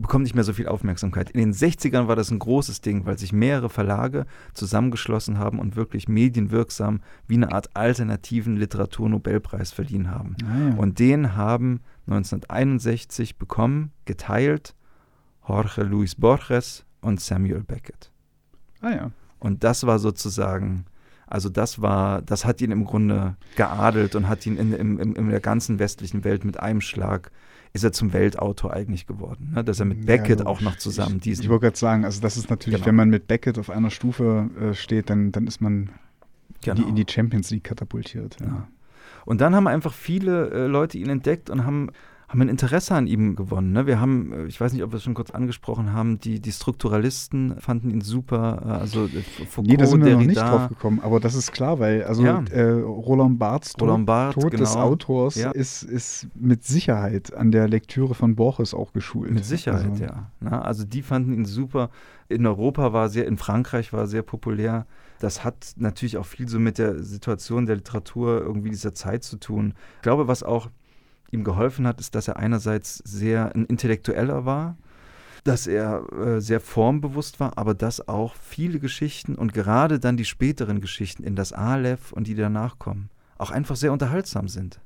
Bekommt 0.00 0.22
nicht 0.22 0.34
mehr 0.34 0.44
so 0.44 0.52
viel 0.52 0.68
Aufmerksamkeit. 0.68 1.30
In 1.30 1.40
den 1.40 1.52
60ern 1.52 2.06
war 2.06 2.16
das 2.16 2.30
ein 2.30 2.38
großes 2.38 2.80
Ding, 2.80 3.04
weil 3.04 3.18
sich 3.18 3.32
mehrere 3.32 3.68
Verlage 3.68 4.26
zusammengeschlossen 4.54 5.38
haben 5.38 5.58
und 5.58 5.76
wirklich 5.76 6.08
medienwirksam 6.08 7.00
wie 7.26 7.34
eine 7.34 7.52
Art 7.52 7.74
alternativen 7.74 8.56
Literaturnobelpreis 8.56 9.72
verliehen 9.72 10.10
haben. 10.10 10.36
Ah, 10.44 10.68
ja. 10.68 10.74
Und 10.76 10.98
den 10.98 11.34
haben 11.36 11.80
1961 12.06 13.36
bekommen, 13.36 13.92
geteilt, 14.04 14.74
Jorge 15.46 15.82
Luis 15.82 16.14
Borges 16.14 16.84
und 17.00 17.20
Samuel 17.20 17.62
Beckett. 17.62 18.12
ah 18.80 18.90
ja. 18.90 19.10
Und 19.40 19.64
das 19.64 19.86
war 19.86 19.98
sozusagen, 19.98 20.84
also 21.26 21.48
das 21.48 21.80
war, 21.80 22.22
das 22.22 22.44
hat 22.44 22.60
ihn 22.60 22.70
im 22.70 22.84
Grunde 22.84 23.36
geadelt 23.56 24.14
und 24.14 24.28
hat 24.28 24.44
ihn 24.46 24.56
in, 24.56 24.72
in, 24.72 24.98
in, 24.98 25.14
in 25.14 25.28
der 25.30 25.40
ganzen 25.40 25.78
westlichen 25.78 26.24
Welt 26.24 26.44
mit 26.44 26.60
einem 26.60 26.80
Schlag, 26.80 27.30
ist 27.72 27.84
er 27.84 27.92
zum 27.92 28.12
Weltautor 28.12 28.72
eigentlich 28.72 29.06
geworden. 29.06 29.52
Ne? 29.54 29.64
Dass 29.64 29.78
er 29.80 29.86
mit 29.86 29.98
Ja, 29.98 30.04
Beckett 30.06 30.38
logisch. 30.40 30.46
auch 30.46 30.60
noch 30.60 30.76
zusammen 30.76 31.16
Ich, 31.16 31.22
diesen. 31.22 31.42
ich 31.44 31.48
wollte 31.48 31.66
gerade 31.66 31.76
sagen, 31.78 32.04
also 32.04 32.20
das 32.20 32.36
ist 32.36 32.50
natürlich, 32.50 32.76
Genau. 32.80 32.86
wenn 32.86 32.94
man 32.96 33.10
mit 33.10 33.26
Beckett 33.28 33.58
auf 33.58 33.70
einer 33.70 33.90
Stufe 33.90 34.48
äh, 34.60 34.74
steht, 34.74 35.10
dann, 35.10 35.32
dann 35.32 35.46
ist 35.46 35.60
man 35.60 35.90
in, 36.64 36.74
die, 36.74 36.82
in 36.82 36.96
die 36.96 37.06
Champions 37.08 37.50
League 37.50 37.64
katapultiert. 37.64 38.36
Ja. 38.40 38.46
Ja. 38.46 38.68
Und 39.24 39.40
dann 39.40 39.54
haben 39.54 39.66
einfach 39.66 39.92
viele 39.92 40.50
äh, 40.50 40.66
Leute 40.66 40.98
ihn 40.98 41.10
entdeckt 41.10 41.50
und 41.50 41.64
haben, 41.66 41.90
haben 42.28 42.42
ein 42.42 42.48
Interesse 42.50 42.94
an 42.94 43.06
ihm 43.06 43.36
gewonnen. 43.36 43.72
Ne? 43.72 43.86
Wir 43.86 44.00
haben, 44.00 44.32
äh, 44.32 44.44
ich 44.46 44.60
weiß 44.60 44.72
nicht, 44.74 44.82
ob 44.82 44.92
wir 44.92 44.96
es 44.98 45.02
schon 45.02 45.14
kurz 45.14 45.30
angesprochen 45.30 45.92
haben, 45.92 46.18
die, 46.20 46.40
die 46.40 46.52
Strukturalisten 46.52 47.58
fanden 47.58 47.90
ihn 47.90 48.00
super. 48.02 48.62
Äh, 48.64 48.68
also 48.70 49.06
äh, 49.06 49.22
Foucault, 49.46 49.66
Nee, 49.66 49.76
da 49.76 49.86
sind 49.86 50.04
wir 50.04 50.14
noch 50.14 50.20
nicht 50.24 50.38
drauf 50.40 50.68
gekommen, 50.68 51.00
aber 51.02 51.20
das 51.20 51.34
ist 51.34 51.52
klar, 51.52 51.78
weil 51.78 52.04
also 52.04 52.22
Ja. 52.22 52.42
äh, 52.50 52.62
Roland 52.70 53.38
Barths 53.38 53.72
Tod, 53.72 53.88
Roland 53.88 54.06
Barthes, 54.06 54.42
Tod 54.42 54.52
des 54.52 54.72
genau. 54.74 54.82
Autors 54.82 55.36
Ja. 55.36 55.50
ist, 55.52 55.82
ist 55.82 56.28
mit 56.34 56.64
Sicherheit 56.64 57.32
an 57.34 57.50
der 57.50 57.66
Lektüre 57.68 58.14
von 58.14 58.36
Borges 58.36 58.74
auch 58.74 58.92
geschult. 58.92 59.30
Mit 59.30 59.44
Sicherheit, 59.44 59.90
also, 59.90 60.04
ja. 60.04 60.30
Na, 60.40 60.60
also 60.62 60.84
die 60.84 61.02
fanden 61.02 61.32
ihn 61.32 61.44
super. 61.46 61.90
In 62.28 62.46
Europa 62.46 62.92
war 62.92 63.08
sehr, 63.08 63.26
in 63.26 63.38
Frankreich 63.38 63.92
war 63.94 64.00
er 64.00 64.06
sehr 64.06 64.22
populär. 64.22 64.86
Das 65.20 65.44
hat 65.44 65.72
natürlich 65.76 66.16
auch 66.18 66.26
viel 66.26 66.46
so 66.48 66.58
mit 66.60 66.78
der 66.78 67.02
Situation 67.02 67.66
der 67.66 67.76
Literatur 67.76 68.40
irgendwie 68.40 68.70
dieser 68.70 68.94
Zeit 68.94 69.24
zu 69.24 69.36
tun. 69.38 69.74
Ich 69.96 70.02
glaube, 70.02 70.28
was 70.28 70.42
auch 70.42 70.68
ihm 71.30 71.44
geholfen 71.44 71.86
hat, 71.86 72.00
ist, 72.00 72.14
dass 72.14 72.28
er 72.28 72.36
einerseits 72.36 72.98
sehr 72.98 73.54
ein 73.54 73.66
Intellektueller 73.66 74.44
war, 74.44 74.76
dass 75.44 75.66
er 75.66 76.04
äh, 76.12 76.40
sehr 76.40 76.60
formbewusst 76.60 77.40
war, 77.40 77.56
aber 77.56 77.74
dass 77.74 78.08
auch 78.08 78.34
viele 78.34 78.80
Geschichten 78.80 79.34
und 79.34 79.54
gerade 79.54 80.00
dann 80.00 80.16
die 80.16 80.24
späteren 80.24 80.80
Geschichten 80.80 81.24
in 81.24 81.36
das 81.36 81.52
Aleph 81.52 82.12
und 82.12 82.26
die 82.26 82.34
danach 82.34 82.78
kommen, 82.78 83.10
auch 83.38 83.50
einfach 83.50 83.76
sehr 83.76 83.92
unterhaltsam 83.92 84.48
sind. 84.48 84.80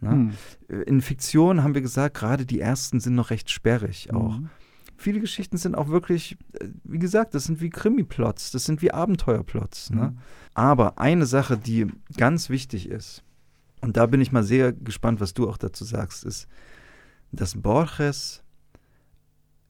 Na? 0.00 0.12
Hm. 0.12 0.32
Äh, 0.68 0.82
In 0.82 1.00
Fiktion 1.00 1.62
haben 1.62 1.74
wir 1.74 1.82
gesagt, 1.82 2.16
gerade 2.16 2.46
die 2.46 2.60
ersten 2.60 3.00
sind 3.00 3.14
noch 3.14 3.30
recht 3.30 3.50
sperrig 3.50 4.12
auch. 4.12 4.38
Mhm. 4.38 4.50
Viele 4.98 5.20
Geschichten 5.20 5.58
sind 5.58 5.74
auch 5.74 5.88
wirklich, 5.88 6.38
äh, 6.60 6.68
wie 6.84 6.98
gesagt, 6.98 7.34
das 7.34 7.44
sind 7.44 7.60
wie 7.60 7.70
Krimi-Plots, 7.70 8.50
das 8.50 8.64
sind 8.64 8.82
wie 8.82 8.92
Abenteuerplots. 8.92 9.90
Ne? 9.90 10.10
Mhm. 10.10 10.18
Aber 10.54 10.98
eine 10.98 11.26
Sache, 11.26 11.58
die 11.58 11.86
ganz 12.16 12.48
wichtig 12.48 12.88
ist, 12.88 13.22
und 13.86 13.96
da 13.96 14.06
bin 14.06 14.20
ich 14.20 14.32
mal 14.32 14.42
sehr 14.42 14.72
gespannt, 14.72 15.20
was 15.20 15.32
du 15.32 15.48
auch 15.48 15.58
dazu 15.58 15.84
sagst, 15.84 16.24
ist, 16.24 16.48
dass 17.30 17.54
Borges 17.54 18.42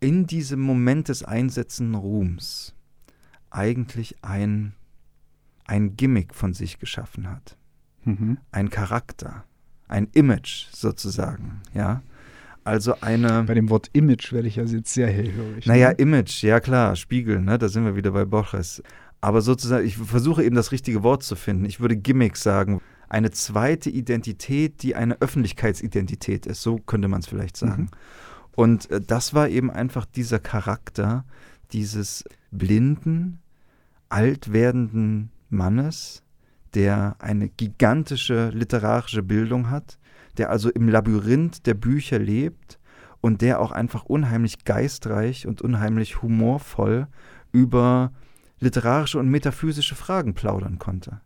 in 0.01 0.27
diesem 0.27 0.61
Moment 0.61 1.09
des 1.09 1.23
einsetzenden 1.23 1.95
Ruhms 1.97 2.75
eigentlich 3.51 4.17
ein, 4.23 4.73
ein 5.67 5.97
Gimmick 5.97 6.35
von 6.35 6.55
sich 6.55 6.79
geschaffen 6.79 7.31
hat 7.31 7.57
Mhm. 8.05 8.39
ein 8.53 8.71
Charakter, 8.71 9.45
ein 9.89 10.07
Image 10.15 10.69
sozusagen, 10.73 11.61
ja. 11.75 12.03
Also 12.65 13.01
eine, 13.01 13.43
Bei 13.43 13.55
dem 13.55 13.69
Wort 13.69 13.91
Image 13.93 14.33
werde 14.33 14.47
ich 14.49 14.57
ja 14.57 14.65
jetzt 14.65 14.95
sehr 14.95 15.09
hellhörig. 15.09 15.67
naja, 15.67 15.89
ne? 15.89 15.95
Image, 15.97 16.43
ja 16.45 16.61
klar, 16.61 16.95
Spiegel, 16.97 17.41
ne, 17.41 17.59
da 17.59 17.69
sind 17.69 17.85
wir 17.85 17.97
wieder 17.97 18.13
bei 18.13 18.25
Borges. 18.25 18.83
Aber 19.21 19.41
sozusagen, 19.43 19.85
ich 19.87 19.97
versuche 19.97 20.45
eben 20.45 20.55
das 20.55 20.71
richtige 20.73 21.03
Wort 21.03 21.23
zu 21.25 21.35
finden. 21.37 21.65
Ich 21.65 21.81
würde 21.81 21.97
Gimmick 21.97 22.37
sagen. 22.37 22.81
Eine 23.09 23.31
zweite 23.31 23.91
Identität, 23.91 24.83
die 24.83 24.97
eine 24.97 25.21
Öffentlichkeitsidentität 25.21 26.47
ist, 26.47 26.63
so 26.63 26.79
könnte 26.79 27.09
man 27.09 27.21
es 27.21 27.27
vielleicht 27.27 27.57
sagen. 27.57 27.83
Mhm. 27.83 27.89
Und 28.57 28.91
äh, 28.91 29.01
das 29.01 29.35
war 29.35 29.49
eben 29.49 29.71
einfach 29.71 30.07
dieser 30.07 30.39
Charakter 30.39 31.25
dieses 31.73 32.25
blinden, 32.51 33.41
alt 34.09 34.53
werdenden 34.53 35.31
Mannes, 35.51 36.23
der 36.75 37.17
eine 37.19 37.49
gigantische 37.49 38.51
literarische 38.51 39.23
Bildung 39.23 39.71
hat, 39.71 39.99
der 40.37 40.51
also 40.51 40.71
im 40.71 40.89
Labyrinth 40.89 41.67
der 41.67 41.75
Bücher 41.75 42.19
lebt 42.19 42.79
und 43.21 43.41
der 43.41 43.61
auch 43.61 43.73
einfach 43.73 44.05
unheimlich 44.05 44.65
geistreich 44.65 45.47
und 45.47 45.63
unheimlich 45.63 46.23
humorvoll 46.23 47.09
über 47.53 48.13
literarische 48.61 49.19
und 49.19 49.29
metaphysische 49.29 49.95
Fragen 49.95 50.35
plaudern 50.35 50.79
konnte. 50.79 51.21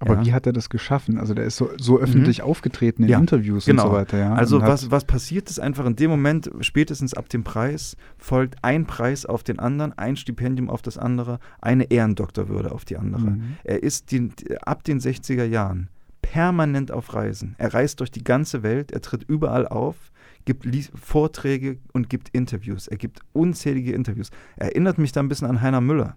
Aber 0.00 0.14
ja. 0.16 0.24
wie 0.24 0.32
hat 0.32 0.46
er 0.46 0.52
das 0.52 0.70
geschaffen? 0.70 1.18
Also 1.18 1.34
der 1.34 1.44
ist 1.44 1.56
so, 1.56 1.70
so 1.78 1.98
öffentlich 1.98 2.42
aufgetreten 2.42 3.02
in 3.04 3.10
Ja, 3.10 3.18
Interviews 3.18 3.66
genau. 3.66 3.84
und 3.84 3.90
so 3.90 3.96
weiter. 3.96 4.18
Ja? 4.18 4.34
Also 4.34 4.56
und 4.56 4.62
was, 4.62 4.90
was 4.90 5.04
passiert 5.04 5.48
ist 5.50 5.60
einfach 5.60 5.84
in 5.86 5.94
dem 5.94 6.10
Moment, 6.10 6.50
spätestens 6.60 7.12
ab 7.14 7.28
dem 7.28 7.44
Preis, 7.44 7.96
folgt 8.18 8.56
ein 8.62 8.86
Preis 8.86 9.26
auf 9.26 9.42
den 9.42 9.58
anderen, 9.58 9.92
ein 9.98 10.16
Stipendium 10.16 10.70
auf 10.70 10.80
das 10.82 10.96
andere, 10.98 11.38
eine 11.60 11.90
Ehrendoktorwürde 11.90 12.72
auf 12.72 12.84
die 12.84 12.96
andere. 12.96 13.30
Mhm. 13.32 13.42
Er 13.62 13.82
ist 13.82 14.10
die, 14.10 14.30
ab 14.62 14.84
den 14.84 15.00
60er 15.00 15.44
Jahren 15.44 15.88
permanent 16.22 16.92
auf 16.92 17.14
Reisen. 17.14 17.54
Er 17.58 17.74
reist 17.74 18.00
durch 18.00 18.10
die 18.10 18.24
ganze 18.24 18.62
Welt, 18.62 18.92
er 18.92 19.00
tritt 19.02 19.24
überall 19.28 19.66
auf, 19.66 19.96
gibt 20.44 20.64
lies- 20.64 20.90
Vorträge 20.94 21.78
und 21.92 22.08
gibt 22.08 22.28
Interviews. 22.30 22.88
Er 22.88 22.96
gibt 22.96 23.20
unzählige 23.32 23.92
Interviews. 23.92 24.30
Erinnert 24.56 24.98
mich 24.98 25.12
da 25.12 25.20
ein 25.20 25.28
bisschen 25.28 25.48
an 25.48 25.60
Heiner 25.60 25.80
Müller, 25.80 26.16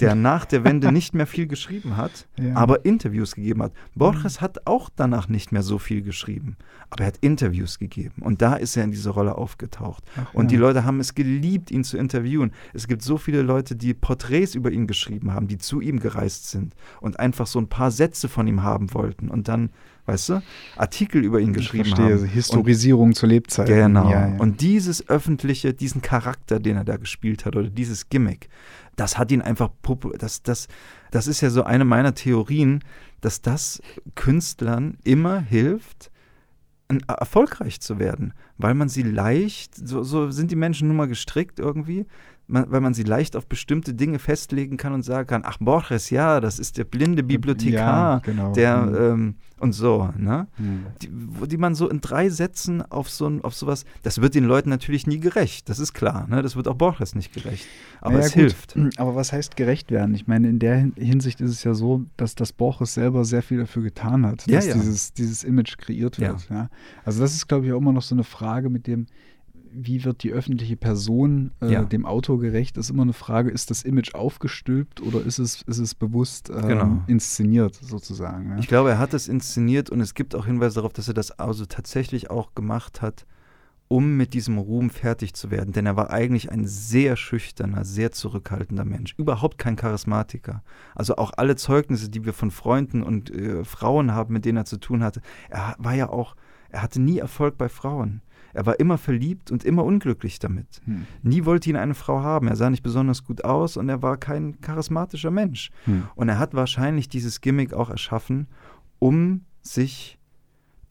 der 0.00 0.14
nach 0.14 0.44
der 0.44 0.64
Wende 0.64 0.90
nicht 0.92 1.14
mehr 1.14 1.26
viel 1.26 1.46
geschrieben 1.46 1.96
hat, 1.96 2.26
Ja. 2.38 2.56
aber 2.56 2.84
Interviews 2.84 3.34
gegeben 3.34 3.62
hat. 3.62 3.72
Borges 3.94 4.40
hat 4.40 4.66
auch 4.66 4.88
danach 4.94 5.28
nicht 5.28 5.52
mehr 5.52 5.62
so 5.62 5.78
viel 5.78 6.02
geschrieben, 6.02 6.56
aber 6.90 7.02
er 7.04 7.06
hat 7.08 7.18
Interviews 7.20 7.78
gegeben 7.78 8.22
und 8.22 8.42
da 8.42 8.54
ist 8.54 8.76
er 8.76 8.84
in 8.84 8.90
diese 8.90 9.10
Rolle 9.10 9.36
aufgetaucht. 9.36 10.02
Ach 10.16 10.34
Und 10.34 10.44
ja. 10.44 10.48
die 10.50 10.56
Leute 10.56 10.84
haben 10.84 10.98
es 11.00 11.14
geliebt, 11.14 11.70
ihn 11.70 11.84
zu 11.84 11.96
interviewen. 11.98 12.52
Es 12.74 12.88
gibt 12.88 13.02
so 13.02 13.16
viele 13.16 13.42
Leute, 13.42 13.76
die 13.76 13.94
Porträts 13.94 14.54
über 14.54 14.70
ihn 14.72 14.86
geschrieben 14.86 15.32
haben, 15.32 15.46
die 15.46 15.58
zu 15.58 15.80
ihm 15.80 16.00
gereist 16.00 16.50
sind 16.50 16.74
und 17.00 17.20
einfach 17.20 17.46
so 17.46 17.60
ein 17.60 17.68
paar 17.68 17.90
Sätze 17.90 18.28
von 18.28 18.46
ihm 18.46 18.62
haben 18.62 18.92
wollten 18.94 19.28
und 19.28 19.46
dann, 19.48 19.70
weißt 20.06 20.28
du, 20.30 20.42
Artikel 20.76 21.24
über 21.24 21.38
ihn 21.40 21.50
ich 21.50 21.56
geschrieben 21.58 21.84
verstehe, 21.94 22.16
haben. 22.16 22.24
Historisierung 22.26 23.14
zur 23.14 23.28
Lebzeit. 23.28 23.68
Genau. 23.68 24.10
Ja, 24.10 24.28
ja. 24.28 24.36
Und 24.40 24.60
dieses 24.60 25.08
öffentliche, 25.08 25.74
diesen 25.74 26.02
Charakter, 26.02 26.58
den 26.58 26.76
er 26.76 26.84
da 26.84 26.96
gespielt 26.96 27.44
hat, 27.46 27.54
oder 27.56 27.68
dieses 27.68 28.08
Gimmick, 28.08 28.48
das 28.96 29.18
hat 29.18 29.32
ihn 29.32 29.42
einfach, 29.42 29.70
das, 30.18 30.42
das, 30.42 30.68
das 31.10 31.26
ist 31.26 31.40
ja 31.40 31.50
so 31.50 31.64
eine 31.64 31.84
meiner 31.84 32.14
Theorien, 32.14 32.84
dass 33.20 33.40
das 33.40 33.80
Künstlern 34.14 34.98
immer 35.04 35.40
hilft, 35.40 36.10
erfolgreich 37.06 37.80
zu 37.80 37.98
werden, 37.98 38.34
weil 38.58 38.74
man 38.74 38.88
sie 38.88 39.02
leicht, 39.02 39.74
so, 39.74 40.02
so 40.02 40.30
sind 40.30 40.50
die 40.50 40.56
Menschen 40.56 40.88
nun 40.88 40.96
mal 40.96 41.08
gestrickt 41.08 41.58
irgendwie, 41.58 42.06
man, 42.48 42.70
weil 42.70 42.80
man 42.80 42.92
sie 42.92 43.04
leicht 43.04 43.36
auf 43.36 43.46
bestimmte 43.46 43.94
Dinge 43.94 44.18
festlegen 44.18 44.76
kann 44.76 44.92
und 44.92 45.02
sagen 45.04 45.26
kann, 45.28 45.42
ach 45.44 45.58
Borges, 45.60 46.10
ja, 46.10 46.40
das 46.40 46.58
ist 46.58 46.76
der 46.76 46.84
blinde 46.84 47.22
Bibliothekar, 47.22 48.14
Ja, 48.14 48.18
genau. 48.18 48.52
der 48.52 48.76
Mhm. 48.78 48.94
ähm, 48.96 49.34
und 49.58 49.74
so, 49.74 50.10
ne? 50.18 50.48
Hm. 50.56 50.86
die, 51.02 51.08
wo- 51.12 51.46
die 51.46 51.56
man 51.56 51.76
so 51.76 51.88
in 51.88 52.00
drei 52.00 52.28
Sätzen 52.30 52.82
auf 52.82 53.08
so 53.08 53.28
ein, 53.28 53.44
auf 53.44 53.54
sowas, 53.54 53.84
das 54.02 54.20
wird 54.20 54.34
den 54.34 54.42
Leuten 54.42 54.70
natürlich 54.70 55.06
nie 55.06 55.20
gerecht, 55.20 55.68
das 55.68 55.78
ist 55.78 55.92
klar, 55.92 56.26
ne? 56.28 56.42
Das 56.42 56.56
wird 56.56 56.66
auch 56.66 56.74
Borges 56.74 57.14
nicht 57.14 57.32
gerecht. 57.32 57.64
Aber 58.00 58.14
Naja, 58.14 58.26
es 58.26 58.32
gut. 58.32 58.40
hilft. 58.40 58.76
Aber 58.98 59.14
was 59.14 59.32
heißt 59.32 59.54
gerecht 59.56 59.92
werden? 59.92 60.16
Ich 60.16 60.26
meine, 60.26 60.48
in 60.48 60.58
der 60.58 60.74
Hin- 60.78 60.94
Hinsicht 60.96 61.40
ist 61.40 61.52
es 61.52 61.62
ja 61.62 61.74
so, 61.74 62.04
dass 62.16 62.34
das 62.34 62.52
Borges 62.52 62.94
selber 62.94 63.24
sehr 63.24 63.40
viel 63.44 63.58
dafür 63.58 63.84
getan 63.84 64.26
hat, 64.26 64.44
Ja, 64.48 64.56
dass 64.56 64.66
ja. 64.66 64.74
Dieses, 64.74 65.12
dieses 65.12 65.44
Image 65.44 65.78
kreiert 65.78 66.18
wird. 66.18 66.48
Ja. 66.50 66.68
Also 67.04 67.20
das 67.22 67.32
ist, 67.32 67.46
glaube 67.46 67.64
ich, 67.66 67.72
auch 67.72 67.78
immer 67.78 67.92
noch 67.92 68.02
so 68.02 68.16
eine 68.16 68.24
Frage 68.24 68.41
mit 68.70 68.86
dem, 68.86 69.06
wie 69.74 70.04
wird 70.04 70.22
die 70.22 70.32
öffentliche 70.32 70.76
Person 70.76 71.52
äh, 71.62 71.72
Ja. 71.72 71.82
dem 71.84 72.04
Autor 72.04 72.38
gerecht? 72.40 72.76
ist 72.76 72.90
immer 72.90 73.02
eine 73.02 73.14
Frage, 73.14 73.50
ist 73.50 73.70
das 73.70 73.82
Image 73.84 74.14
aufgestülpt 74.14 75.00
oder 75.00 75.22
ist 75.24 75.38
es, 75.38 75.62
ist 75.62 75.78
es 75.78 75.94
bewusst 75.94 76.50
ähm, 76.50 76.68
Genau. 76.68 77.00
inszeniert 77.06 77.74
sozusagen? 77.80 78.50
Ja? 78.50 78.58
Ich 78.58 78.68
glaube, 78.68 78.90
er 78.90 78.98
hat 78.98 79.14
es 79.14 79.28
inszeniert 79.28 79.88
und 79.88 80.00
es 80.00 80.14
gibt 80.14 80.34
auch 80.34 80.44
Hinweise 80.46 80.76
darauf, 80.76 80.92
dass 80.92 81.08
er 81.08 81.14
das 81.14 81.30
also 81.38 81.64
tatsächlich 81.64 82.30
auch 82.30 82.54
gemacht 82.54 83.00
hat, 83.00 83.26
um 83.88 84.16
mit 84.16 84.32
diesem 84.34 84.56
Ruhm 84.58 84.88
fertig 84.90 85.34
zu 85.34 85.50
werden. 85.50 85.72
Denn 85.72 85.84
er 85.86 85.96
war 85.96 86.10
eigentlich 86.10 86.50
ein 86.50 86.66
sehr 86.66 87.16
schüchterner, 87.16 87.84
sehr 87.84 88.10
zurückhaltender 88.12 88.84
Mensch. 88.86 89.14
Überhaupt 89.18 89.58
kein 89.58 89.76
Charismatiker. 89.76 90.62
Also 90.94 91.16
auch 91.16 91.32
alle 91.36 91.56
Zeugnisse, 91.56 92.08
die 92.10 92.24
wir 92.24 92.32
von 92.32 92.50
Freunden 92.50 93.02
und 93.02 93.30
äh, 93.30 93.64
Frauen 93.64 94.12
haben, 94.12 94.32
mit 94.34 94.44
denen 94.46 94.56
er 94.58 94.64
zu 94.64 94.78
tun 94.78 95.02
hatte. 95.02 95.20
Er 95.50 95.76
war 95.78 95.94
ja 95.94 96.08
auch, 96.08 96.36
er 96.70 96.82
hatte 96.82 97.00
nie 97.00 97.18
Erfolg 97.18 97.56
bei 97.58 97.68
Frauen. 97.68 98.22
Er 98.54 98.66
war 98.66 98.78
immer 98.80 98.98
verliebt 98.98 99.50
und 99.50 99.64
immer 99.64 99.84
unglücklich 99.84 100.38
damit. 100.38 100.80
Hm. 100.84 101.06
Nie 101.22 101.44
wollte 101.44 101.70
ihn 101.70 101.76
eine 101.76 101.94
Frau 101.94 102.22
haben. 102.22 102.48
Er 102.48 102.56
sah 102.56 102.70
nicht 102.70 102.82
besonders 102.82 103.24
gut 103.24 103.44
aus 103.44 103.76
und 103.76 103.88
er 103.88 104.02
war 104.02 104.16
kein 104.16 104.60
charismatischer 104.60 105.30
Mensch. 105.30 105.70
Hm. 105.84 106.04
Und 106.14 106.28
er 106.28 106.38
hat 106.38 106.54
wahrscheinlich 106.54 107.08
dieses 107.08 107.40
Gimmick 107.40 107.72
auch 107.72 107.90
erschaffen, 107.90 108.46
um 108.98 109.42
sich 109.62 110.18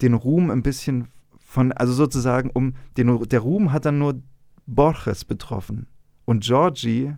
den 0.02 0.14
Ruhm 0.14 0.50
ein 0.50 0.64
bisschen 0.64 1.08
von, 1.40 1.72
also 1.72 1.94
sozusagen, 1.94 2.50
um 2.50 2.74
den, 2.98 3.28
der 3.28 3.40
Ruhm 3.42 3.72
hat 3.72 3.86
dann 3.86 4.00
nur 4.00 4.22
Borges 4.66 5.26
betroffen. 5.26 5.88
Und 6.26 6.44
Georgie 6.44 7.14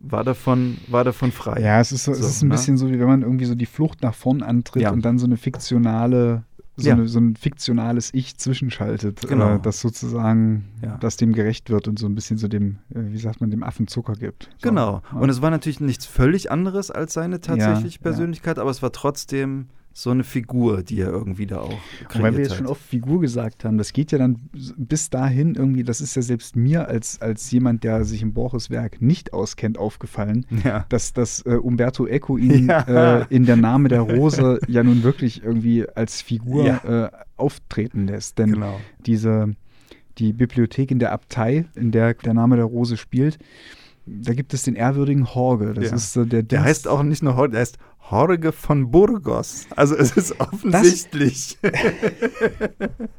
war 0.00 0.24
davon, 0.24 0.78
war 0.88 1.04
davon 1.04 1.32
frei. 1.32 1.60
Ja, 1.60 1.80
es 1.80 1.92
ist, 1.92 2.04
so, 2.04 2.12
es 2.12 2.20
ist 2.20 2.42
ein 2.42 2.48
ne? 2.48 2.54
bisschen 2.54 2.76
so, 2.76 2.88
wie 2.88 2.98
wenn 2.98 3.06
man 3.06 3.22
irgendwie 3.22 3.44
so 3.44 3.54
die 3.54 3.66
Flucht 3.66 4.02
nach 4.02 4.14
vorn 4.14 4.42
antritt 4.42 4.82
ja. 4.82 4.90
und 4.90 5.04
dann 5.04 5.18
so 5.18 5.26
eine 5.26 5.36
fiktionale, 5.36 6.44
so, 6.78 6.88
ja. 6.88 6.94
eine, 6.94 7.08
so 7.08 7.18
ein 7.18 7.34
fiktionales 7.34 8.10
Ich 8.14 8.38
zwischenschaltet, 8.38 9.24
äh, 9.24 9.26
genau. 9.26 9.56
äh, 9.56 9.60
das 9.60 9.80
sozusagen, 9.80 10.64
ja. 10.82 10.96
das 10.98 11.16
dem 11.16 11.32
gerecht 11.32 11.70
wird 11.70 11.88
und 11.88 11.98
so 11.98 12.06
ein 12.06 12.14
bisschen 12.14 12.38
so 12.38 12.46
dem, 12.46 12.78
äh, 12.94 13.00
wie 13.12 13.18
sagt 13.18 13.40
man, 13.40 13.50
dem 13.50 13.62
Affen 13.62 13.88
Zucker 13.88 14.14
gibt. 14.14 14.44
So. 14.58 14.68
Genau. 14.68 15.02
Und 15.12 15.28
es 15.28 15.42
war 15.42 15.50
natürlich 15.50 15.80
nichts 15.80 16.06
völlig 16.06 16.50
anderes 16.50 16.90
als 16.90 17.12
seine 17.12 17.40
tatsächliche 17.40 17.98
Persönlichkeit, 17.98 18.58
aber 18.58 18.70
es 18.70 18.82
war 18.82 18.92
trotzdem 18.92 19.66
so 19.92 20.10
eine 20.10 20.22
Figur, 20.22 20.82
die 20.82 21.00
er 21.00 21.08
irgendwie 21.08 21.46
da 21.46 21.58
auch 21.58 21.80
kreiert 22.08 22.22
Weil 22.22 22.32
wir 22.34 22.40
jetzt 22.42 22.50
hat. 22.52 22.58
schon 22.58 22.66
oft 22.66 22.80
Figur 22.80 23.20
gesagt 23.20 23.64
haben, 23.64 23.78
das 23.78 23.92
geht 23.92 24.12
ja 24.12 24.18
dann 24.18 24.38
bis 24.76 25.10
dahin 25.10 25.56
irgendwie, 25.56 25.82
das 25.82 26.00
ist 26.00 26.14
ja 26.14 26.22
selbst 26.22 26.54
mir 26.54 26.86
als, 26.86 27.20
als 27.20 27.50
jemand, 27.50 27.82
der 27.82 28.04
sich 28.04 28.22
im 28.22 28.32
Borges 28.32 28.70
Werk 28.70 29.02
nicht 29.02 29.32
auskennt, 29.32 29.76
aufgefallen, 29.76 30.46
ja. 30.64 30.86
dass, 30.88 31.12
dass 31.12 31.44
äh, 31.46 31.54
Umberto 31.54 32.06
Eco 32.06 32.36
ihn 32.38 32.66
ja. 32.68 33.22
äh, 33.22 33.26
in 33.28 33.44
der 33.44 33.56
Name 33.56 33.88
der 33.88 34.02
Rose 34.02 34.60
ja 34.68 34.84
nun 34.84 35.02
wirklich 35.02 35.42
irgendwie 35.42 35.88
als 35.88 36.22
Figur 36.22 36.64
ja. 36.64 37.06
äh, 37.06 37.10
auftreten 37.36 38.06
lässt. 38.06 38.38
Denn 38.38 38.52
genau. 38.52 38.78
diese, 39.04 39.56
die 40.18 40.32
Bibliothek 40.32 40.92
in 40.92 41.00
der 41.00 41.12
Abtei, 41.12 41.64
in 41.74 41.90
der 41.90 42.14
der 42.14 42.34
Name 42.34 42.56
der 42.56 42.66
Rose 42.66 42.96
spielt, 42.96 43.38
da 44.06 44.32
gibt 44.34 44.54
es 44.54 44.62
den 44.62 44.74
ehrwürdigen 44.74 45.34
Horge. 45.34 45.74
Das 45.74 45.92
ist 45.92 46.12
so 46.12 46.24
der, 46.24 46.42
der 46.42 46.62
heißt 46.62 46.88
auch 46.88 47.02
nicht 47.02 47.22
nur 47.22 47.36
Horge, 47.36 47.52
der 47.52 47.60
heißt 47.60 47.78
Jorge 48.10 48.52
von 48.52 48.90
Burgos. 48.90 49.66
Also 49.76 49.96
es 49.96 50.16
ist 50.16 50.40
offensichtlich. 50.40 51.58
Das, 51.60 51.72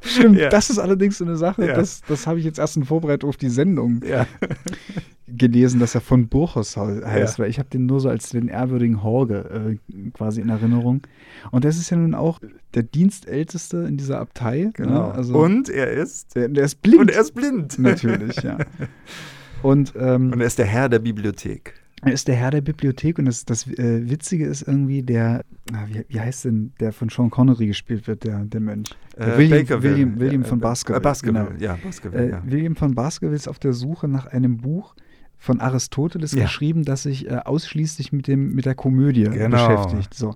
stimmt, 0.02 0.38
ja. 0.38 0.48
das 0.48 0.70
ist 0.70 0.78
allerdings 0.78 1.18
so 1.18 1.24
eine 1.24 1.36
Sache, 1.36 1.66
ja. 1.66 1.74
das, 1.74 2.02
das 2.08 2.26
habe 2.26 2.38
ich 2.38 2.44
jetzt 2.44 2.58
erst 2.58 2.76
in 2.76 2.84
Vorbereitung 2.84 3.30
auf 3.30 3.36
die 3.36 3.48
Sendung 3.48 4.02
ja. 4.04 4.26
gelesen, 5.28 5.80
dass 5.80 5.94
er 5.94 6.00
von 6.00 6.28
Burgos 6.28 6.76
heißt, 6.76 7.38
weil 7.38 7.50
ich 7.50 7.58
habe 7.58 7.68
den 7.68 7.86
nur 7.86 8.00
so 8.00 8.08
als 8.08 8.30
den 8.30 8.48
ehrwürdigen 8.48 9.00
Jorge 9.02 9.78
äh, 9.92 10.10
quasi 10.12 10.40
in 10.40 10.48
Erinnerung. 10.48 11.02
Und 11.50 11.64
das 11.64 11.76
ist 11.76 11.90
ja 11.90 11.96
nun 11.96 12.14
auch 12.14 12.40
der 12.74 12.82
Dienstälteste 12.82 13.78
in 13.78 13.96
dieser 13.96 14.18
Abtei. 14.18 14.64
Ne? 14.64 14.72
Genau. 14.74 15.08
Ne? 15.08 15.14
Also, 15.14 15.38
Und 15.38 15.68
er 15.68 15.90
ist? 15.90 16.34
Der, 16.34 16.48
der 16.48 16.64
ist 16.64 16.82
blind. 16.82 17.00
Und 17.00 17.10
er 17.10 17.20
ist 17.20 17.34
blind. 17.34 17.78
Natürlich, 17.78 18.36
ja. 18.42 18.58
Und, 19.62 19.92
ähm, 19.96 20.32
Und 20.32 20.40
er 20.40 20.46
ist 20.46 20.58
der 20.58 20.66
Herr 20.66 20.88
der 20.88 21.00
Bibliothek. 21.00 21.79
Er 22.02 22.12
ist 22.12 22.28
der 22.28 22.34
Herr 22.36 22.50
der 22.50 22.62
Bibliothek 22.62 23.18
und 23.18 23.26
das, 23.26 23.44
das 23.44 23.66
äh, 23.66 24.08
Witzige 24.08 24.46
ist 24.46 24.62
irgendwie 24.62 25.02
der, 25.02 25.44
ah, 25.72 25.84
wie, 25.86 26.04
wie, 26.08 26.20
heißt 26.20 26.46
denn, 26.46 26.72
der 26.80 26.92
von 26.92 27.10
Sean 27.10 27.28
Connery 27.28 27.66
gespielt 27.66 28.06
wird, 28.06 28.24
der, 28.24 28.44
der 28.44 28.60
Mönch? 28.60 28.90
Äh, 29.16 29.36
William, 29.36 29.82
William, 29.82 30.18
William, 30.18 30.44
von 30.44 30.60
Baskerville. 30.60 30.98
Äh, 30.98 31.02
Baskerville, 31.02 31.46
genau. 31.46 31.60
ja, 31.60 31.78
Baskerville, 31.82 32.26
äh, 32.26 32.30
ja. 32.30 32.42
William 32.46 32.76
von 32.76 32.94
Baskerville 32.94 33.36
ist 33.36 33.48
auf 33.48 33.58
der 33.58 33.74
Suche 33.74 34.08
nach 34.08 34.26
einem 34.26 34.58
Buch 34.58 34.94
von 35.36 35.60
Aristoteles 35.60 36.32
ja. 36.32 36.44
geschrieben, 36.44 36.84
das 36.84 37.02
sich 37.02 37.28
äh, 37.30 37.36
ausschließlich 37.44 38.12
mit, 38.12 38.28
dem, 38.28 38.54
mit 38.54 38.64
der 38.64 38.74
Komödie 38.74 39.24
genau. 39.24 39.68
beschäftigt. 39.68 40.14
So. 40.14 40.34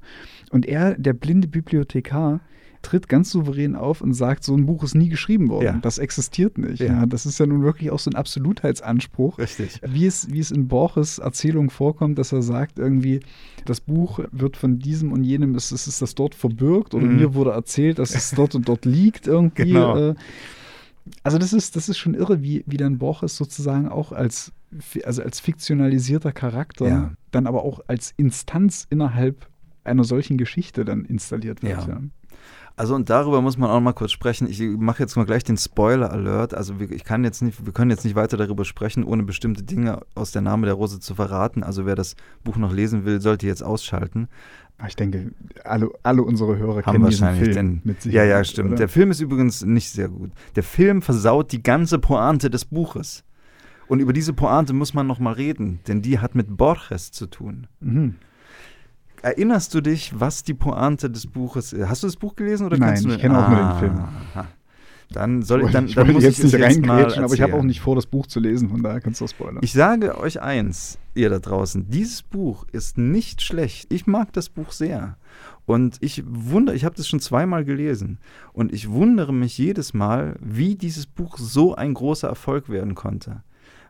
Und 0.50 0.66
er, 0.66 0.98
der 0.98 1.14
blinde 1.14 1.48
Bibliothekar, 1.48 2.40
tritt 2.84 3.08
ganz 3.08 3.30
souverän 3.30 3.74
auf 3.74 4.00
und 4.00 4.12
sagt, 4.14 4.44
so 4.44 4.54
ein 4.56 4.66
Buch 4.66 4.84
ist 4.84 4.94
nie 4.94 5.08
geschrieben 5.08 5.48
worden. 5.48 5.64
Ja. 5.64 5.78
Das 5.82 5.98
existiert 5.98 6.58
nicht. 6.58 6.80
Ja. 6.80 6.86
ja. 6.86 7.06
das 7.06 7.26
ist 7.26 7.38
ja 7.40 7.46
nun 7.46 7.62
wirklich 7.62 7.90
auch 7.90 7.98
so 7.98 8.10
ein 8.10 8.14
Absolutheitsanspruch. 8.14 9.38
Richtig. 9.38 9.80
Wie 9.86 10.06
es, 10.06 10.30
wie 10.30 10.38
es 10.38 10.50
in 10.50 10.68
Borges 10.68 11.18
Erzählung 11.18 11.70
vorkommt, 11.70 12.18
dass 12.18 12.32
er 12.32 12.42
sagt, 12.42 12.78
irgendwie, 12.78 13.20
das 13.64 13.80
Buch 13.80 14.20
wird 14.30 14.56
von 14.56 14.78
diesem 14.78 15.12
und 15.12 15.24
jenem, 15.24 15.54
es 15.54 15.72
ist, 15.72 15.86
ist 15.86 16.02
das 16.02 16.14
dort 16.14 16.34
verbürgt 16.34 16.94
oder 16.94 17.06
mhm. 17.06 17.16
mir 17.16 17.34
wurde 17.34 17.50
erzählt, 17.50 17.98
dass 17.98 18.14
es 18.14 18.30
dort 18.30 18.54
und 18.54 18.68
dort 18.68 18.84
liegt 18.84 19.26
irgendwie. 19.26 19.72
Genau. 19.72 20.10
Äh, 20.10 20.14
also 21.22 21.38
das 21.38 21.52
ist, 21.52 21.76
das 21.76 21.88
ist 21.88 21.98
schon 21.98 22.14
irre, 22.14 22.42
wie, 22.42 22.64
wie 22.66 22.76
dann 22.76 22.98
Borges 22.98 23.36
sozusagen 23.36 23.88
auch 23.88 24.12
als, 24.12 24.52
also 25.04 25.22
als 25.22 25.40
fiktionalisierter 25.40 26.32
Charakter, 26.32 26.88
ja. 26.88 27.12
dann 27.30 27.46
aber 27.46 27.64
auch 27.64 27.80
als 27.88 28.14
Instanz 28.16 28.86
innerhalb 28.88 29.48
einer 29.84 30.04
solchen 30.04 30.38
Geschichte 30.38 30.84
dann 30.84 31.04
installiert 31.04 31.62
wird. 31.62 31.86
Ja. 31.86 31.88
ja. 31.88 32.00
Also 32.76 32.96
und 32.96 33.08
darüber 33.08 33.40
muss 33.40 33.56
man 33.56 33.70
auch 33.70 33.80
mal 33.80 33.92
kurz 33.92 34.10
sprechen. 34.10 34.48
Ich 34.48 34.60
mache 34.60 35.00
jetzt 35.02 35.14
mal 35.16 35.24
gleich 35.24 35.44
den 35.44 35.56
Spoiler-Alert. 35.56 36.54
Also 36.54 36.80
wir, 36.80 36.90
ich 36.90 37.04
kann 37.04 37.22
jetzt 37.22 37.40
nicht, 37.40 37.64
wir 37.64 37.72
können 37.72 37.90
jetzt 37.90 38.04
nicht 38.04 38.16
weiter 38.16 38.36
darüber 38.36 38.64
sprechen, 38.64 39.04
ohne 39.04 39.22
bestimmte 39.22 39.62
Dinge 39.62 40.00
aus 40.16 40.32
der 40.32 40.42
Name 40.42 40.66
der 40.66 40.74
Rose 40.74 40.98
zu 40.98 41.14
verraten. 41.14 41.62
Also 41.62 41.86
wer 41.86 41.94
das 41.94 42.16
Buch 42.42 42.56
noch 42.56 42.72
lesen 42.72 43.04
will, 43.04 43.20
sollte 43.20 43.46
jetzt 43.46 43.62
ausschalten. 43.62 44.28
Ah, 44.78 44.88
ich 44.88 44.96
denke, 44.96 45.30
alle, 45.62 45.88
alle 46.02 46.22
unsere 46.22 46.56
Hörer 46.58 46.82
Haben 46.84 46.92
kennen 46.92 47.06
diesen 47.08 47.34
Film 47.36 47.52
den, 47.52 47.80
mit 47.84 48.02
Sicherheit. 48.02 48.28
Ja, 48.28 48.38
ja, 48.38 48.44
stimmt. 48.44 48.70
Oder? 48.70 48.78
Der 48.78 48.88
Film 48.88 49.12
ist 49.12 49.20
übrigens 49.20 49.64
nicht 49.64 49.90
sehr 49.90 50.08
gut. 50.08 50.32
Der 50.56 50.64
Film 50.64 51.00
versaut 51.00 51.52
die 51.52 51.62
ganze 51.62 52.00
Pointe 52.00 52.50
des 52.50 52.64
Buches. 52.64 53.22
Und 53.86 54.00
über 54.00 54.12
diese 54.12 54.32
Pointe 54.32 54.72
muss 54.72 54.94
man 54.94 55.06
noch 55.06 55.20
mal 55.20 55.34
reden, 55.34 55.78
denn 55.86 56.02
die 56.02 56.18
hat 56.18 56.34
mit 56.34 56.56
Borges 56.56 57.12
zu 57.12 57.26
tun. 57.26 57.68
Mhm. 57.80 58.16
Erinnerst 59.24 59.72
du 59.72 59.80
dich, 59.80 60.12
was 60.20 60.42
die 60.42 60.52
Pointe 60.52 61.08
des 61.08 61.26
Buches 61.26 61.72
ist? 61.72 61.88
Hast 61.88 62.02
du 62.02 62.06
das 62.06 62.16
Buch 62.16 62.36
gelesen 62.36 62.66
oder 62.66 62.76
Nein, 62.76 62.88
kannst 62.90 63.06
du 63.06 63.08
ich 63.08 63.18
kenne 63.18 63.42
auch 63.42 63.48
nur 63.48 63.58
den 63.58 63.78
Film. 63.78 64.04
Dann 65.12 65.42
soll 65.42 65.64
ich 65.64 65.70
dann, 65.70 65.86
dann 65.86 66.12
muss 66.12 66.24
jetzt 66.24 66.40
ich 66.40 66.52
nicht 66.52 66.62
reingrätschen, 66.62 67.24
aber 67.24 67.32
ich 67.32 67.40
habe 67.40 67.54
auch 67.54 67.62
nicht 67.62 67.80
vor, 67.80 67.94
das 67.94 68.04
Buch 68.04 68.26
zu 68.26 68.38
lesen, 68.38 68.68
von 68.68 68.82
daher 68.82 69.00
kannst 69.00 69.22
du 69.22 69.26
spoilern. 69.26 69.60
Ich 69.62 69.72
sage 69.72 70.18
euch 70.18 70.42
eins, 70.42 70.98
ihr 71.14 71.30
da 71.30 71.38
draußen, 71.38 71.88
dieses 71.88 72.20
Buch 72.20 72.66
ist 72.72 72.98
nicht 72.98 73.40
schlecht. 73.40 73.90
Ich 73.90 74.06
mag 74.06 74.30
das 74.34 74.50
Buch 74.50 74.72
sehr. 74.72 75.16
Und 75.64 75.96
ich 76.00 76.22
wundere, 76.26 76.76
ich 76.76 76.84
habe 76.84 76.94
das 76.94 77.08
schon 77.08 77.20
zweimal 77.20 77.64
gelesen 77.64 78.18
und 78.52 78.74
ich 78.74 78.90
wundere 78.90 79.32
mich 79.32 79.56
jedes 79.56 79.94
Mal, 79.94 80.36
wie 80.40 80.74
dieses 80.74 81.06
Buch 81.06 81.38
so 81.38 81.74
ein 81.74 81.94
großer 81.94 82.28
Erfolg 82.28 82.68
werden 82.68 82.94
konnte, 82.94 83.42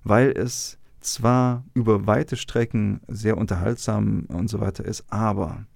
weil 0.05 0.30
es 0.30 0.78
zwar 1.07 1.65
über 1.75 2.07
weite 2.07 2.37
Strecken 2.37 3.01
sehr 3.09 3.37
unterhaltsam 3.39 4.27
und 4.29 4.49
so 4.49 4.61
weiter 4.61 4.85
ist, 4.85 5.05
aber 5.09 5.67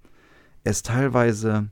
es 0.64 0.82
teilweise 0.82 1.70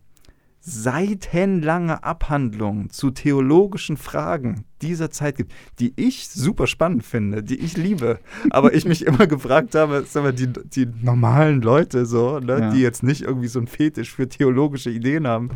seitenlange 0.60 2.02
Abhandlungen 2.02 2.90
zu 2.90 3.10
theologischen 3.10 3.96
Fragen 3.96 4.64
dieser 4.82 5.10
Zeit 5.10 5.36
gibt, 5.36 5.52
die 5.78 5.92
ich 5.96 6.28
super 6.28 6.66
spannend 6.66 7.04
finde, 7.04 7.42
die 7.42 7.56
ich 7.56 7.76
liebe, 7.76 8.20
aber 8.50 8.74
ich 8.74 8.84
mich 8.84 9.04
immer 9.04 9.26
gefragt 9.26 9.74
habe, 9.74 10.04
sag 10.06 10.22
mal, 10.22 10.32
die, 10.32 10.48
die 10.48 10.86
normalen 11.02 11.62
Leute 11.62 12.06
so, 12.06 12.38
ne, 12.38 12.58
ja. 12.58 12.70
die 12.70 12.80
jetzt 12.80 13.02
nicht 13.02 13.22
irgendwie 13.22 13.48
so 13.48 13.58
einen 13.58 13.68
Fetisch 13.68 14.12
für 14.14 14.28
theologische 14.28 14.90
Ideen 14.90 15.26
haben, 15.26 15.50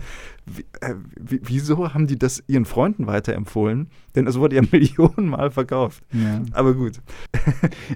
wie, 0.47 0.65
äh, 0.81 0.95
wieso 1.17 1.95
haben 1.95 2.07
die 2.07 2.19
das 2.19 2.43
ihren 2.47 2.65
Freunden 2.65 3.07
weiterempfohlen? 3.07 3.89
Denn 4.15 4.27
es 4.27 4.39
wurde 4.39 4.57
ja 4.57 4.63
Millionenmal 4.73 5.51
verkauft. 5.51 6.03
Ja. 6.13 6.43
Aber 6.53 6.75
gut. 6.75 7.01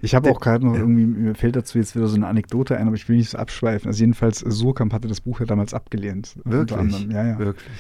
Ich 0.03 0.15
habe 0.15 0.31
auch 0.31 0.41
gerade 0.41 0.65
noch 0.65 0.75
irgendwie, 0.75 1.07
mir 1.07 1.35
fällt 1.35 1.57
dazu 1.57 1.79
jetzt 1.79 1.97
wieder 1.97 2.07
so 2.07 2.17
eine 2.17 2.27
Anekdote 2.27 2.77
ein, 2.77 2.87
aber 2.87 2.97
ich 2.97 3.09
will 3.09 3.17
nicht 3.17 3.31
so 3.31 3.39
abschweifen. 3.39 3.89
Also 3.89 4.01
jedenfalls, 4.01 4.41
Surkamp 4.41 4.93
hatte 4.93 5.09
das 5.09 5.21
Buch 5.21 5.41
ja 5.41 5.47
damals 5.47 5.75
abgelehnt. 5.75 6.37
Wirklich? 6.45 7.09
Ja, 7.09 7.27
ja. 7.27 7.39
Wirklich. 7.39 7.71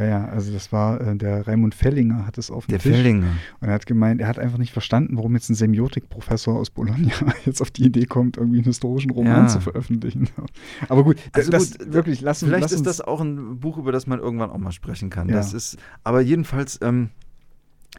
Ja, 0.00 0.06
ja, 0.06 0.24
also 0.28 0.50
das 0.50 0.72
war, 0.72 0.98
äh, 0.98 1.14
der 1.14 1.46
Raimund 1.46 1.74
Fellinger 1.74 2.26
hat 2.26 2.38
es 2.38 2.50
auf 2.50 2.64
dem 2.64 2.70
der 2.70 2.78
Tisch. 2.78 2.96
Fellinger. 2.96 3.36
Und 3.60 3.68
er 3.68 3.74
hat 3.74 3.84
gemeint, 3.84 4.22
er 4.22 4.28
hat 4.28 4.38
einfach 4.38 4.56
nicht 4.56 4.72
verstanden, 4.72 5.18
warum 5.18 5.34
jetzt 5.34 5.50
ein 5.50 5.54
Semiotikprofessor 5.54 6.58
aus 6.58 6.70
Bologna 6.70 7.12
jetzt 7.44 7.60
auf 7.60 7.70
die 7.70 7.84
Idee 7.84 8.06
kommt, 8.06 8.38
irgendwie 8.38 8.58
einen 8.58 8.64
historischen 8.64 9.10
Roman 9.10 9.42
ja. 9.42 9.46
zu 9.48 9.60
veröffentlichen. 9.60 10.30
Aber 10.88 11.04
gut, 11.04 11.18
also 11.32 11.50
das 11.50 11.76
gut, 11.76 11.92
wirklich 11.92 12.22
lassen 12.22 12.46
Vielleicht 12.46 12.62
lass 12.62 12.72
ist 12.72 12.86
das 12.86 13.02
auch 13.02 13.20
ein 13.20 13.60
Buch, 13.60 13.76
über 13.76 13.92
das 13.92 14.06
man 14.06 14.20
irgendwann 14.20 14.48
auch 14.48 14.58
mal 14.58 14.72
sprechen 14.72 15.10
kann. 15.10 15.28
Ja. 15.28 15.34
Das 15.34 15.52
ist, 15.52 15.76
aber 16.02 16.22
jedenfalls, 16.22 16.78
ähm, 16.80 17.10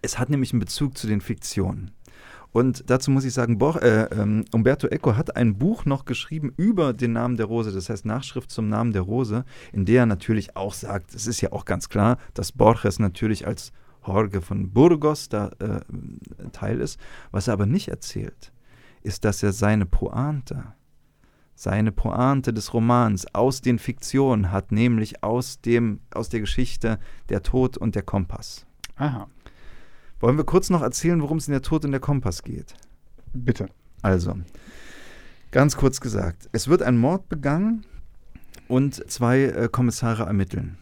es 0.02 0.18
hat 0.18 0.32
nämlich 0.32 0.54
einen 0.54 0.60
Bezug 0.60 0.98
zu 0.98 1.06
den 1.06 1.22
Fiktionen. 1.22 1.92
Und 2.52 2.90
dazu 2.90 3.12
muss 3.12 3.24
ich 3.24 3.34
sagen, 3.34 3.58
Bo 3.58 3.78
äh, 3.78 4.08
ähm, 4.12 4.46
Umberto 4.52 4.88
Eco 4.88 5.16
hat 5.16 5.36
ein 5.38 5.58
Buch 5.58 5.86
noch 5.86 6.06
geschrieben 6.06 6.54
über 6.58 6.94
den 6.94 7.14
Namen 7.14 7.38
der 7.38 7.46
Rose, 7.46 7.72
das 7.72 7.90
heißt 7.90 8.06
Nachschrift 8.06 8.52
zum 8.52 8.68
Namen 8.68 8.92
der 8.92 9.04
Rose, 9.04 9.46
in 9.72 9.86
der 9.86 10.02
er 10.02 10.06
natürlich 10.06 10.58
auch 10.58 10.74
sagt, 10.74 11.16
es 11.16 11.28
ist 11.28 11.42
ja 11.42 11.54
auch 11.54 11.66
ganz 11.66 11.88
klar, 11.88 12.18
dass 12.34 12.52
Borges 12.52 13.00
natürlich 13.00 13.48
als 13.48 13.72
Jorge 14.06 14.42
von 14.42 14.72
Burgos 14.72 15.30
da 15.30 15.52
äh, 15.60 15.80
Teil 16.52 16.82
ist. 16.82 17.00
Was 17.32 17.48
er 17.48 17.54
aber 17.54 17.66
nicht 17.66 17.88
erzählt, 17.88 18.52
ist, 19.02 19.24
dass 19.24 19.44
er 19.44 19.54
seine 19.54 19.86
Pointe, 19.86 20.74
seine 21.56 21.92
Pointe 21.92 22.54
des 22.54 22.74
Romans 22.74 23.34
aus 23.34 23.62
den 23.62 23.80
Fiktionen 23.80 24.52
hat, 24.52 24.72
nämlich 24.72 25.24
aus, 25.24 25.62
dem, 25.62 26.02
aus 26.14 26.30
der 26.30 26.42
Geschichte 26.42 27.00
Der 27.30 27.44
Tod 27.44 27.78
und 27.78 27.96
der 27.96 28.04
Kompass. 28.04 28.66
Aha. 28.96 29.28
Wollen 30.22 30.38
wir 30.38 30.44
kurz 30.44 30.70
noch 30.70 30.84
erzählen, 30.84 31.20
worum 31.22 31.40
es 31.40 31.48
in 31.48 31.52
der 31.52 31.64
Tod 31.64 31.84
und 31.84 31.92
der 31.92 32.00
Kompass 32.00 32.44
geht? 32.44 32.76
Bitte. 33.34 33.68
Also, 34.04 34.36
ganz 35.50 35.76
kurz 35.76 36.00
gesagt, 36.00 36.48
es 36.52 36.68
wird 36.68 36.84
ein 36.84 36.98
Mord 36.98 37.28
begangen 37.28 37.86
und 38.68 39.10
zwei 39.12 39.42
äh, 39.42 39.70
Kommissare 39.72 40.24
ermitteln. 40.24 40.78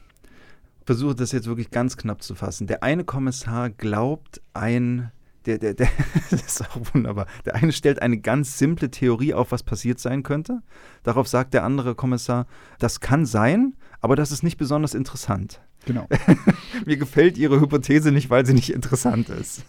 Versuche 0.85 1.15
das 1.15 1.31
jetzt 1.31 1.47
wirklich 1.47 1.71
ganz 1.71 1.95
knapp 1.95 2.21
zu 2.21 2.35
fassen. 2.35 2.67
Der 2.67 2.83
eine 2.83 3.05
Kommissar 3.05 3.69
glaubt, 3.69 4.41
ein 4.53 5.11
der, 5.45 5.57
der, 5.57 5.73
der, 5.73 5.89
das 6.29 6.41
ist 6.41 6.61
auch 6.61 6.93
wunderbar. 6.93 7.27
Der 7.45 7.55
eine 7.55 7.71
stellt 7.71 8.01
eine 8.01 8.19
ganz 8.19 8.57
simple 8.57 8.91
Theorie 8.91 9.33
auf, 9.33 9.51
was 9.51 9.63
passiert 9.63 9.99
sein 9.99 10.23
könnte. 10.23 10.61
Darauf 11.03 11.27
sagt 11.27 11.53
der 11.53 11.63
andere 11.63 11.95
Kommissar, 11.95 12.47
das 12.79 12.99
kann 12.99 13.25
sein, 13.25 13.75
aber 14.01 14.15
das 14.15 14.31
ist 14.31 14.43
nicht 14.43 14.57
besonders 14.57 14.93
interessant. 14.93 15.61
Genau. 15.85 16.07
Mir 16.85 16.97
gefällt 16.97 17.37
Ihre 17.37 17.59
Hypothese 17.59 18.11
nicht, 18.11 18.29
weil 18.29 18.45
sie 18.45 18.53
nicht 18.53 18.71
interessant 18.73 19.29
ist. 19.29 19.63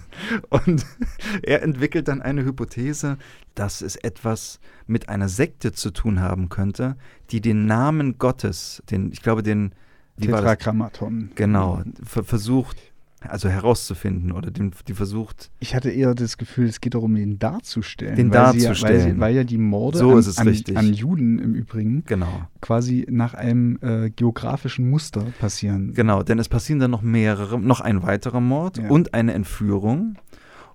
Und 0.49 0.85
er 1.43 1.62
entwickelt 1.62 2.09
dann 2.09 2.21
eine 2.21 2.45
Hypothese, 2.45 3.16
dass 3.55 3.81
es 3.81 3.97
etwas 3.97 4.61
mit 4.87 5.09
einer 5.09 5.29
Sekte 5.29 5.73
zu 5.73 5.91
tun 5.93 6.21
haben 6.21 6.49
könnte, 6.49 6.97
die 7.31 7.41
den 7.41 7.66
Namen 7.66 8.18
Gottes, 8.18 8.83
den, 8.91 9.12
ich 9.12 9.23
glaube, 9.23 9.43
den 9.43 9.73
Tetragrammaton. 10.21 11.31
Genau, 11.35 11.83
versucht 12.03 12.77
also 13.21 13.49
herauszufinden 13.49 14.33
oder 14.33 14.51
den, 14.51 14.73
die 14.89 14.95
versucht. 14.95 15.51
Ich 15.61 15.75
hatte 15.75 15.91
eher 15.91 16.14
das 16.14 16.39
Gefühl, 16.39 16.66
es 16.66 16.81
geht 16.81 16.95
darum, 16.95 17.14
den 17.14 17.39
darzustellen. 17.39 18.16
Den 18.16 18.31
weil 18.31 18.53
darzustellen. 18.53 19.01
Sie, 19.01 19.07
weil, 19.07 19.14
sie, 19.14 19.21
weil, 19.21 19.35
ja 19.35 19.45
die 19.45 19.59
Morde 19.59 19.99
so 19.99 20.11
an, 20.11 20.25
an, 20.37 20.77
an, 20.77 20.93
Juden 20.93 21.39
im 21.39 21.55
Übrigen 21.55 22.05
genau. 22.07 22.49
quasi 22.61 23.07
nach 23.11 23.35
einem 23.35 23.79
äh, 23.83 24.11
geografischen 24.11 24.89
Muster 24.89 25.25
passieren. 25.39 25.93
Genau, 25.95 26.23
denn 26.23 26.39
es 26.39 26.49
passieren 26.49 26.81
dann 26.81 26.91
noch 26.91 27.03
mehrere, 27.03 27.61
noch 27.61 27.81
ein 27.81 28.03
weiterer 28.03 28.41
Mord 28.41 28.79
ja. 28.79 28.89
und 28.89 29.12
eine 29.12 29.35
Entführung. 29.35 30.16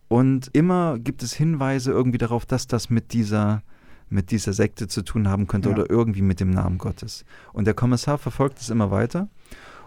Und 0.08 0.50
immer 0.54 1.00
gibt 1.00 1.24
es 1.24 1.34
Hinweise 1.34 1.92
irgendwie 1.92 2.20
darauf, 2.20 2.46
dass 2.46 2.68
das 2.68 2.90
mit 2.90 3.14
dieser 3.14 3.64
mit 4.08 4.30
dieser 4.30 4.54
Sekte 4.54 4.88
zu 4.88 5.02
tun 5.02 5.28
haben 5.28 5.48
könnte 5.48 5.70
ja. 5.70 5.76
oder 5.76 5.90
irgendwie 5.90 6.22
mit 6.22 6.40
dem 6.40 6.52
Namen 6.52 6.78
Gottes. 6.78 7.26
Und 7.54 7.66
der 7.66 7.74
Kommissar 7.74 8.20
verfolgt 8.20 8.60
es 8.60 8.70
immer 8.70 8.92
weiter. 8.92 9.30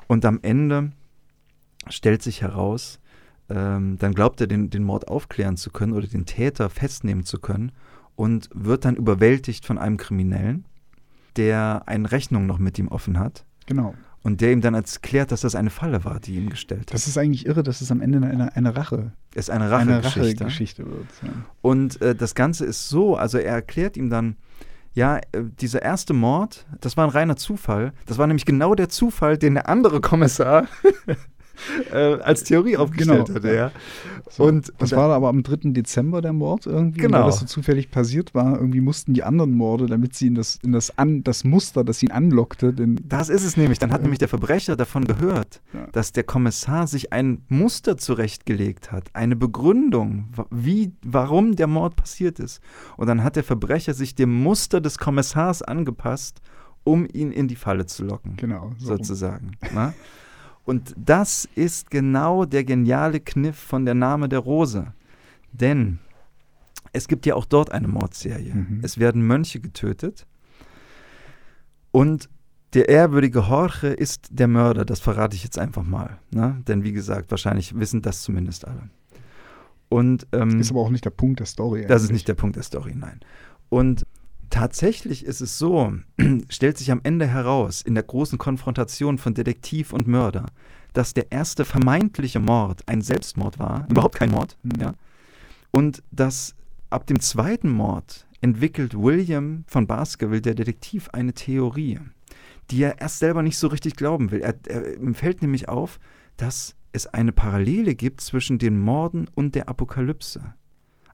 Und 0.08 0.24
am 0.24 0.40
Ende 0.42 0.90
stellt 1.90 2.22
sich 2.22 2.42
heraus, 2.42 3.00
ähm, 3.50 3.96
dann 3.98 4.14
glaubt 4.14 4.40
er, 4.40 4.46
den, 4.46 4.70
den 4.70 4.84
Mord 4.84 5.08
aufklären 5.08 5.56
zu 5.56 5.70
können 5.70 5.92
oder 5.92 6.06
den 6.06 6.26
Täter 6.26 6.68
festnehmen 6.68 7.24
zu 7.24 7.38
können 7.38 7.72
und 8.16 8.50
wird 8.52 8.84
dann 8.84 8.96
überwältigt 8.96 9.64
von 9.64 9.78
einem 9.78 9.96
Kriminellen, 9.96 10.64
der 11.36 11.82
eine 11.86 12.10
Rechnung 12.10 12.46
noch 12.46 12.58
mit 12.58 12.78
ihm 12.78 12.88
offen 12.88 13.18
hat. 13.18 13.44
Genau. 13.66 13.94
Und 14.22 14.40
der 14.40 14.52
ihm 14.52 14.60
dann 14.60 14.74
erklärt, 14.74 15.30
dass 15.30 15.42
das 15.42 15.54
eine 15.54 15.70
Falle 15.70 16.04
war, 16.04 16.18
die 16.18 16.34
ihm 16.34 16.50
gestellt 16.50 16.90
hat. 16.90 16.94
Das 16.94 17.06
ist 17.06 17.16
eigentlich 17.16 17.46
irre, 17.46 17.62
dass 17.62 17.80
es 17.80 17.92
am 17.92 18.00
Ende 18.00 18.18
eine, 18.26 18.54
eine 18.54 18.76
Rache 18.76 19.12
ist. 19.34 19.48
Eine 19.48 19.70
Rache-Geschichte. 19.70 20.84
Wird. 20.84 21.06
Ja. 21.22 21.28
Und 21.62 22.02
äh, 22.02 22.14
das 22.14 22.34
Ganze 22.34 22.66
ist 22.66 22.88
so, 22.88 23.16
also 23.16 23.38
er 23.38 23.54
erklärt 23.54 23.96
ihm 23.96 24.10
dann, 24.10 24.36
ja, 24.92 25.18
äh, 25.18 25.44
dieser 25.60 25.82
erste 25.82 26.12
Mord, 26.12 26.66
das 26.80 26.96
war 26.96 27.04
ein 27.04 27.10
reiner 27.10 27.36
Zufall. 27.36 27.92
Das 28.06 28.18
war 28.18 28.26
nämlich 28.26 28.44
genau 28.44 28.74
der 28.74 28.88
Zufall, 28.88 29.38
den 29.38 29.54
der 29.54 29.68
andere 29.68 30.00
Kommissar 30.00 30.66
äh, 31.92 32.20
als 32.20 32.44
Theorie 32.44 32.76
aufgestellt 32.76 33.26
genau, 33.26 33.36
hatte. 33.36 33.54
Ja. 33.54 33.72
So, 34.30 34.44
und, 34.44 34.72
das 34.78 34.92
und 34.92 34.98
war 34.98 35.10
aber 35.10 35.28
am 35.28 35.42
3. 35.42 35.70
Dezember 35.72 36.20
der 36.20 36.32
Mord 36.32 36.66
irgendwie, 36.66 37.00
genau. 37.00 37.20
weil 37.20 37.26
das 37.26 37.40
so 37.40 37.46
zufällig 37.46 37.90
passiert 37.90 38.34
war. 38.34 38.58
Irgendwie 38.58 38.80
mussten 38.80 39.14
die 39.14 39.22
anderen 39.22 39.52
Morde, 39.52 39.86
damit 39.86 40.14
sie 40.14 40.28
in 40.28 40.34
das, 40.34 40.58
in 40.62 40.72
das, 40.72 40.96
an, 40.98 41.24
das 41.24 41.44
Muster, 41.44 41.84
das 41.84 42.02
ihn 42.02 42.10
anlockte. 42.10 42.72
Den, 42.72 43.00
das 43.04 43.28
ist 43.28 43.44
es 43.44 43.56
nämlich. 43.56 43.78
Dann 43.78 43.92
hat 43.92 44.00
äh, 44.00 44.02
nämlich 44.02 44.18
der 44.18 44.28
Verbrecher 44.28 44.76
davon 44.76 45.04
gehört, 45.04 45.60
ja. 45.72 45.86
dass 45.92 46.12
der 46.12 46.24
Kommissar 46.24 46.86
sich 46.86 47.12
ein 47.12 47.42
Muster 47.48 47.96
zurechtgelegt 47.96 48.92
hat, 48.92 49.10
eine 49.14 49.36
Begründung, 49.36 50.28
wie, 50.50 50.92
warum 51.02 51.56
der 51.56 51.66
Mord 51.66 51.96
passiert 51.96 52.38
ist. 52.38 52.60
Und 52.96 53.06
dann 53.06 53.24
hat 53.24 53.36
der 53.36 53.44
Verbrecher 53.44 53.94
sich 53.94 54.14
dem 54.14 54.42
Muster 54.42 54.80
des 54.80 54.98
Kommissars 54.98 55.62
angepasst, 55.62 56.40
um 56.84 57.06
ihn 57.12 57.32
in 57.32 57.48
die 57.48 57.56
Falle 57.56 57.86
zu 57.86 58.04
locken. 58.04 58.36
Genau. 58.36 58.72
So 58.78 58.96
sozusagen. 58.96 59.52
Und 60.68 60.94
das 60.98 61.48
ist 61.54 61.90
genau 61.90 62.44
der 62.44 62.62
geniale 62.62 63.20
Kniff 63.20 63.56
von 63.56 63.86
der 63.86 63.94
Name 63.94 64.28
der 64.28 64.40
Rose. 64.40 64.92
Denn 65.50 65.98
es 66.92 67.08
gibt 67.08 67.24
ja 67.24 67.36
auch 67.36 67.46
dort 67.46 67.72
eine 67.72 67.88
Mordserie. 67.88 68.54
Mhm. 68.54 68.80
Es 68.82 68.98
werden 68.98 69.26
Mönche 69.26 69.60
getötet. 69.60 70.26
Und 71.90 72.28
der 72.74 72.90
ehrwürdige 72.90 73.40
Jorge 73.48 73.88
ist 73.88 74.28
der 74.30 74.46
Mörder, 74.46 74.84
das 74.84 75.00
verrate 75.00 75.36
ich 75.36 75.42
jetzt 75.42 75.58
einfach 75.58 75.84
mal. 75.84 76.18
Ne? 76.32 76.62
Denn 76.68 76.84
wie 76.84 76.92
gesagt, 76.92 77.30
wahrscheinlich 77.30 77.74
wissen 77.78 78.02
das 78.02 78.20
zumindest 78.20 78.68
alle. 78.68 78.90
Und, 79.88 80.26
ähm, 80.32 80.60
ist 80.60 80.70
aber 80.70 80.80
auch 80.80 80.90
nicht 80.90 81.06
der 81.06 81.10
Punkt 81.10 81.40
der 81.40 81.46
Story. 81.46 81.86
Das 81.88 82.02
ist 82.02 82.12
nicht 82.12 82.28
der 82.28 82.34
Punkt 82.34 82.56
der 82.56 82.62
Story, 82.62 82.92
nein. 82.94 83.20
Und 83.70 84.04
Tatsächlich 84.50 85.24
ist 85.24 85.40
es 85.40 85.58
so, 85.58 85.92
stellt 86.48 86.78
sich 86.78 86.90
am 86.90 87.00
Ende 87.02 87.26
heraus, 87.26 87.82
in 87.82 87.94
der 87.94 88.04
großen 88.04 88.38
Konfrontation 88.38 89.18
von 89.18 89.34
Detektiv 89.34 89.92
und 89.92 90.06
Mörder, 90.06 90.46
dass 90.94 91.14
der 91.14 91.30
erste 91.30 91.64
vermeintliche 91.64 92.40
Mord 92.40 92.82
ein 92.86 93.02
Selbstmord 93.02 93.58
war, 93.58 93.86
überhaupt 93.90 94.16
kein 94.16 94.30
Mord, 94.30 94.56
mhm. 94.62 94.80
ja, 94.80 94.94
und 95.70 96.02
dass 96.10 96.54
ab 96.90 97.06
dem 97.06 97.20
zweiten 97.20 97.68
Mord 97.68 98.26
entwickelt 98.40 98.94
William 98.94 99.64
von 99.66 99.86
Baskerville, 99.86 100.40
der 100.40 100.54
Detektiv, 100.54 101.08
eine 101.12 101.34
Theorie, 101.34 102.00
die 102.70 102.82
er 102.82 103.00
erst 103.00 103.18
selber 103.18 103.42
nicht 103.42 103.58
so 103.58 103.66
richtig 103.66 103.96
glauben 103.96 104.30
will. 104.30 104.40
Er, 104.40 104.54
er, 104.66 104.96
ihm 104.96 105.14
fällt 105.14 105.42
nämlich 105.42 105.68
auf, 105.68 105.98
dass 106.36 106.74
es 106.92 107.06
eine 107.06 107.32
Parallele 107.32 107.94
gibt 107.94 108.20
zwischen 108.20 108.58
den 108.58 108.80
Morden 108.80 109.28
und 109.34 109.54
der 109.54 109.68
Apokalypse 109.68 110.54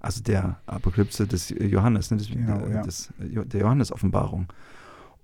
also 0.05 0.23
der 0.23 0.61
Apokalypse 0.67 1.27
des 1.27 1.49
Johannes, 1.51 2.11
ne, 2.11 2.19
des, 2.19 2.29
genau, 2.29 2.59
der, 2.59 2.69
ja. 2.69 2.83
des, 2.83 3.13
der 3.19 3.61
Johannes-Offenbarung. 3.61 4.53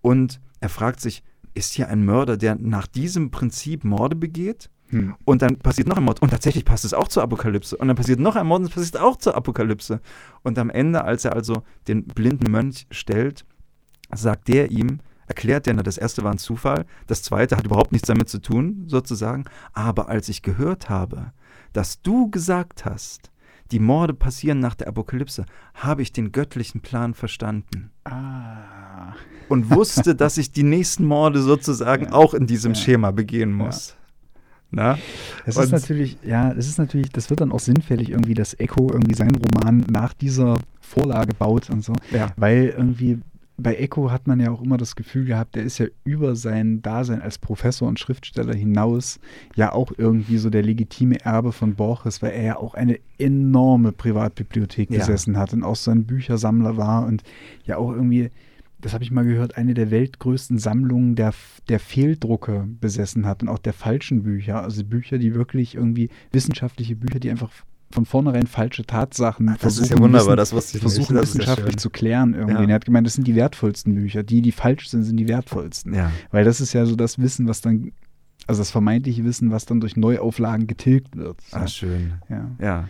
Und 0.01 0.41
er 0.61 0.69
fragt 0.69 1.01
sich, 1.01 1.23
ist 1.55 1.75
hier 1.75 1.89
ein 1.89 2.05
Mörder, 2.05 2.37
der 2.37 2.57
nach 2.57 2.87
diesem 2.87 3.31
Prinzip 3.31 3.85
Morde 3.85 4.17
begeht? 4.17 4.71
Hm. 4.89 5.15
Und 5.25 5.43
dann 5.43 5.57
passiert 5.57 5.89
noch 5.89 5.97
ein 5.97 6.05
Mord. 6.05 6.23
Und 6.23 6.31
tatsächlich 6.31 6.65
passt 6.65 6.85
es 6.85 6.95
auch 6.95 7.09
zur 7.09 7.23
Apokalypse. 7.23 7.77
Und 7.77 7.89
dann 7.89 7.97
passiert 7.97 8.21
noch 8.21 8.37
ein 8.37 8.47
Mord 8.47 8.61
und 8.61 8.69
es 8.69 8.75
passiert 8.75 8.99
auch 8.99 9.17
zur 9.17 9.35
Apokalypse. 9.37 10.01
Und 10.43 10.59
am 10.59 10.71
Ende, 10.71 11.05
als 11.05 11.25
er 11.25 11.35
also 11.35 11.63
den 11.87 12.05
blinden 12.05 12.51
Mönch 12.51 12.87
stellt, 12.91 13.45
sagt 14.13 14.49
der 14.49 14.71
ihm, 14.71 15.01
erklärt 15.27 15.67
der, 15.67 15.75
das 15.75 15.99
erste 15.99 16.25
war 16.25 16.33
ein 16.33 16.39
Zufall, 16.39 16.87
das 17.07 17.23
zweite 17.23 17.57
hat 17.57 17.67
überhaupt 17.67 17.93
nichts 17.93 18.09
damit 18.09 18.29
zu 18.29 18.41
tun, 18.41 18.85
sozusagen. 18.87 19.45
Aber 19.73 20.09
als 20.09 20.29
ich 20.29 20.43
gehört 20.43 20.89
habe, 20.89 21.33
dass 21.73 22.03
du 22.03 22.31
gesagt 22.31 22.85
hast, 22.85 23.31
die 23.71 23.79
Morde 23.79 24.15
passieren 24.15 24.59
nach 24.59 24.75
der 24.75 24.89
Apokalypse, 24.89 25.47
habe 25.75 26.03
ich 26.03 26.13
den 26.13 26.33
göttlichen 26.33 26.81
Plan 26.81 27.15
verstanden. 27.15 27.91
Ah. 28.05 29.15
Und 29.49 29.71
wusste, 29.71 30.15
dass 30.15 30.39
ich 30.39 30.53
die 30.53 30.63
nächsten 30.63 31.05
Morde 31.05 31.41
sozusagen 31.43 32.07
ja. 32.07 32.13
auch 32.13 32.35
in 32.35 32.47
diesem 32.47 32.73
ja. 32.73 32.81
Schema 32.81 33.11
begehen 33.11 33.53
muss. 33.53 33.91
Ja. 33.91 33.95
Na? 34.73 34.99
Es 35.47 35.57
ist 35.57 35.73
natürlich, 35.73 36.19
ja, 36.25 36.53
es 36.53 36.69
ist 36.69 36.79
natürlich, 36.79 37.11
das 37.11 37.29
wird 37.29 37.41
dann 37.41 37.51
auch 37.51 37.59
sinnfällig 37.59 38.11
irgendwie, 38.11 38.35
dass 38.35 38.59
Echo 38.59 38.89
irgendwie 38.93 39.15
seinen 39.15 39.35
Roman 39.35 39.85
nach 39.91 40.15
dieser 40.15 40.59
Vorlage 40.81 41.35
baut 41.35 41.71
und 41.71 41.83
so. 41.83 41.93
Ja. 42.13 42.29
Weil 42.37 42.75
irgendwie 42.77 43.19
bei 43.61 43.77
Echo 43.77 44.11
hat 44.11 44.27
man 44.27 44.41
ja 44.41 44.51
auch 44.51 44.63
immer 44.63 44.77
das 44.77 44.97
Gefühl 44.97 45.25
gehabt, 45.25 45.55
der 45.55 45.63
ist 45.63 45.79
ja 45.79 45.87
über 46.05 46.37
sein 46.37 46.83
Dasein 46.83 47.23
als 47.23 47.39
Professor 47.39 47.89
und 47.89 47.99
Schriftsteller 47.99 48.55
hinaus 48.55 49.21
ja 49.55 49.73
auch 49.73 49.93
irgendwie 49.97 50.39
so 50.39 50.51
der 50.51 50.63
legitime 50.63 51.21
Erbe 51.21 51.53
von 51.53 51.75
Borges, 51.75 52.23
weil 52.23 52.33
er 52.33 52.43
ja 52.43 52.57
auch 52.57 52.75
eine 52.75 52.99
enorme 53.19 53.93
Privatbibliothek 53.93 54.91
ja. 54.91 54.99
besessen 54.99 55.37
hat 55.37 55.53
und 55.53 55.63
auch 55.63 55.77
so 55.77 55.91
ein 55.91 56.05
Büchersammler 56.05 56.77
war 56.77 57.07
und 57.07 57.23
ja 57.65 57.77
auch 57.77 57.93
irgendwie, 57.93 58.31
das 58.81 58.95
habe 58.95 59.05
ich 59.05 59.11
mal 59.11 59.25
gehört, 59.25 59.57
eine 59.57 59.75
der 59.75 59.91
weltgrößten 59.91 60.59
Sammlungen 60.59 61.15
der, 61.15 61.33
der 61.69 61.81
Fehldrucke 61.81 62.67
besessen 62.81 63.27
hat 63.27 63.43
und 63.43 63.49
auch 63.49 63.59
der 63.59 63.73
falschen 63.73 64.23
Bücher, 64.23 64.63
also 64.63 64.85
Bücher, 64.85 65.19
die 65.19 65.35
wirklich 65.35 65.75
irgendwie 65.75 66.09
wissenschaftliche 66.33 66.97
Bücher, 66.97 67.21
die 67.21 67.31
einfach 67.31 67.51
von 67.93 68.07
vornherein 68.07 68.47
falsche 68.47 68.85
Tatsachen 68.85 69.49
Ach, 69.49 69.59
das 69.59 69.79
ist 69.79 69.91
ja 69.91 69.99
wunderbar, 69.99 70.37
das 70.37 70.53
wusste 70.53 70.77
ich 70.77 70.83
versuchen 70.83 71.15
nicht. 71.17 71.23
wissenschaftlich 71.23 71.77
zu 71.77 71.91
klären 71.91 72.35
irgendwie. 72.35 72.63
Ja. 72.63 72.69
Er 72.69 72.75
hat 72.75 72.85
gemeint, 72.85 73.07
das 73.07 73.15
sind 73.15 73.27
die 73.27 73.35
wertvollsten 73.35 73.95
Bücher. 73.95 74.23
Die, 74.23 74.43
die 74.43 74.53
falsch 74.53 74.89
sind, 74.89 75.03
sind 75.03 75.17
die 75.17 75.29
wertvollsten. 75.29 75.95
Ja. 75.95 76.13
Weil 76.31 76.45
das 76.45 76.61
ist 76.61 76.73
ja 76.73 76.87
so 76.87 76.95
das 76.95 77.19
Wissen, 77.19 77.49
was 77.49 77.61
dann, 77.61 77.93
also 78.47 78.61
das 78.61 78.71
vermeintliche 78.71 79.25
Wissen, 79.25 79.51
was 79.51 79.67
dann 79.67 79.81
durch 79.81 79.97
Neuauflagen 79.97 80.69
getilgt 80.69 81.17
wird. 81.17 81.39
Ah, 81.51 81.67
schön. 81.67 82.15
Ja. 82.29 82.51
ja. 82.61 82.89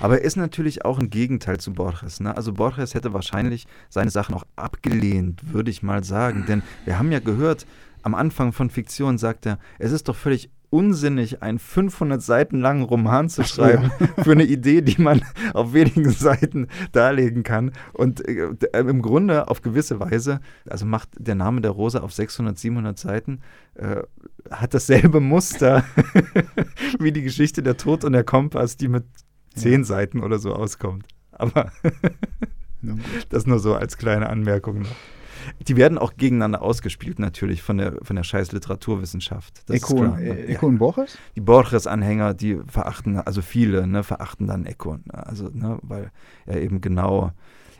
Aber 0.00 0.18
er 0.18 0.24
ist 0.24 0.36
natürlich 0.36 0.84
auch 0.84 0.98
ein 0.98 1.10
Gegenteil 1.10 1.60
zu 1.60 1.72
Borges. 1.72 2.18
Ne? 2.18 2.36
Also 2.36 2.52
Borges 2.52 2.94
hätte 2.94 3.12
wahrscheinlich 3.12 3.68
seine 3.88 4.10
Sachen 4.10 4.34
auch 4.34 4.44
abgelehnt, 4.56 5.52
würde 5.52 5.70
ich 5.70 5.84
mal 5.84 6.02
sagen. 6.02 6.44
Denn 6.48 6.62
wir 6.84 6.98
haben 6.98 7.12
ja 7.12 7.20
gehört, 7.20 7.66
am 8.02 8.14
Anfang 8.16 8.52
von 8.52 8.68
Fiktion 8.68 9.16
sagt 9.16 9.46
er, 9.46 9.58
es 9.78 9.92
ist 9.92 10.08
doch 10.08 10.16
völlig 10.16 10.50
unsinnig, 10.70 11.42
einen 11.42 11.58
500 11.58 12.22
Seiten 12.22 12.60
langen 12.60 12.84
Roman 12.84 13.28
zu 13.28 13.44
schreiben 13.44 13.90
für 14.22 14.32
eine 14.32 14.44
Idee, 14.44 14.80
die 14.80 15.00
man 15.00 15.22
auf 15.54 15.72
wenigen 15.72 16.10
Seiten 16.10 16.68
darlegen 16.92 17.42
kann. 17.42 17.72
Und 17.92 18.26
äh, 18.26 18.48
im 18.78 19.02
Grunde 19.02 19.48
auf 19.48 19.62
gewisse 19.62 20.00
Weise, 20.00 20.40
also 20.68 20.86
macht 20.86 21.10
der 21.18 21.34
Name 21.34 21.60
der 21.60 21.72
Rose 21.72 22.02
auf 22.02 22.12
600, 22.12 22.56
700 22.56 22.98
Seiten, 22.98 23.40
äh, 23.74 24.02
hat 24.50 24.72
dasselbe 24.72 25.20
Muster 25.20 25.84
wie 26.98 27.12
die 27.12 27.22
Geschichte 27.22 27.62
der 27.62 27.76
Tod 27.76 28.04
und 28.04 28.12
der 28.12 28.24
Kompass, 28.24 28.76
die 28.76 28.88
mit 28.88 29.04
zehn 29.54 29.80
ja. 29.80 29.84
Seiten 29.84 30.22
oder 30.22 30.38
so 30.38 30.54
auskommt. 30.54 31.06
Aber 31.32 31.72
das 33.28 33.46
nur 33.46 33.58
so 33.58 33.74
als 33.74 33.98
kleine 33.98 34.28
Anmerkung 34.28 34.82
noch. 34.82 34.96
Die 35.66 35.76
werden 35.76 35.98
auch 35.98 36.16
gegeneinander 36.16 36.62
ausgespielt, 36.62 37.18
natürlich, 37.18 37.62
von 37.62 37.78
der, 37.78 37.96
von 38.02 38.16
der 38.16 38.22
scheiß 38.22 38.52
Literaturwissenschaft. 38.52 39.62
Das 39.66 39.76
Eco, 39.76 40.00
und, 40.00 40.18
äh, 40.18 40.46
Eco 40.46 40.66
und 40.66 40.78
Borges? 40.78 41.18
Die 41.36 41.40
Borges-Anhänger, 41.40 42.34
die 42.34 42.58
verachten, 42.66 43.18
also 43.18 43.42
viele, 43.42 43.86
ne, 43.86 44.02
verachten 44.02 44.46
dann 44.46 44.66
Eco. 44.66 44.98
Also, 45.08 45.50
ne, 45.52 45.78
weil 45.82 46.10
er 46.46 46.60
eben 46.60 46.80
genau 46.80 47.32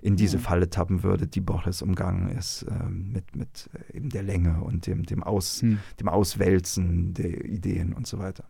in 0.02 0.16
diese 0.16 0.38
Falle 0.38 0.70
tappen 0.70 1.02
würde, 1.02 1.26
die 1.26 1.40
Borges 1.40 1.82
umgangen 1.82 2.30
ist, 2.30 2.64
ähm, 2.70 3.12
mit, 3.12 3.36
mit 3.36 3.68
eben 3.92 4.08
der 4.08 4.22
Länge 4.22 4.62
und 4.62 4.86
dem, 4.86 5.04
dem, 5.04 5.22
Aus, 5.22 5.62
hm. 5.62 5.78
dem 5.98 6.08
Auswälzen 6.08 7.12
der 7.14 7.44
Ideen 7.44 7.92
und 7.92 8.06
so 8.06 8.18
weiter. 8.18 8.44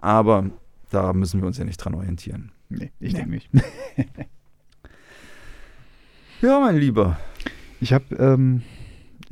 Aber 0.00 0.50
da 0.90 1.12
müssen 1.12 1.40
wir 1.40 1.46
uns 1.46 1.58
ja 1.58 1.64
nicht 1.64 1.78
dran 1.78 1.94
orientieren. 1.94 2.52
Nee, 2.68 2.92
ich 3.00 3.12
nee. 3.12 3.18
denke 3.18 3.30
nicht. 3.30 3.50
ja, 6.42 6.60
mein 6.60 6.76
Lieber. 6.76 7.18
Ich 7.80 7.92
habe 7.92 8.14
ähm, 8.16 8.62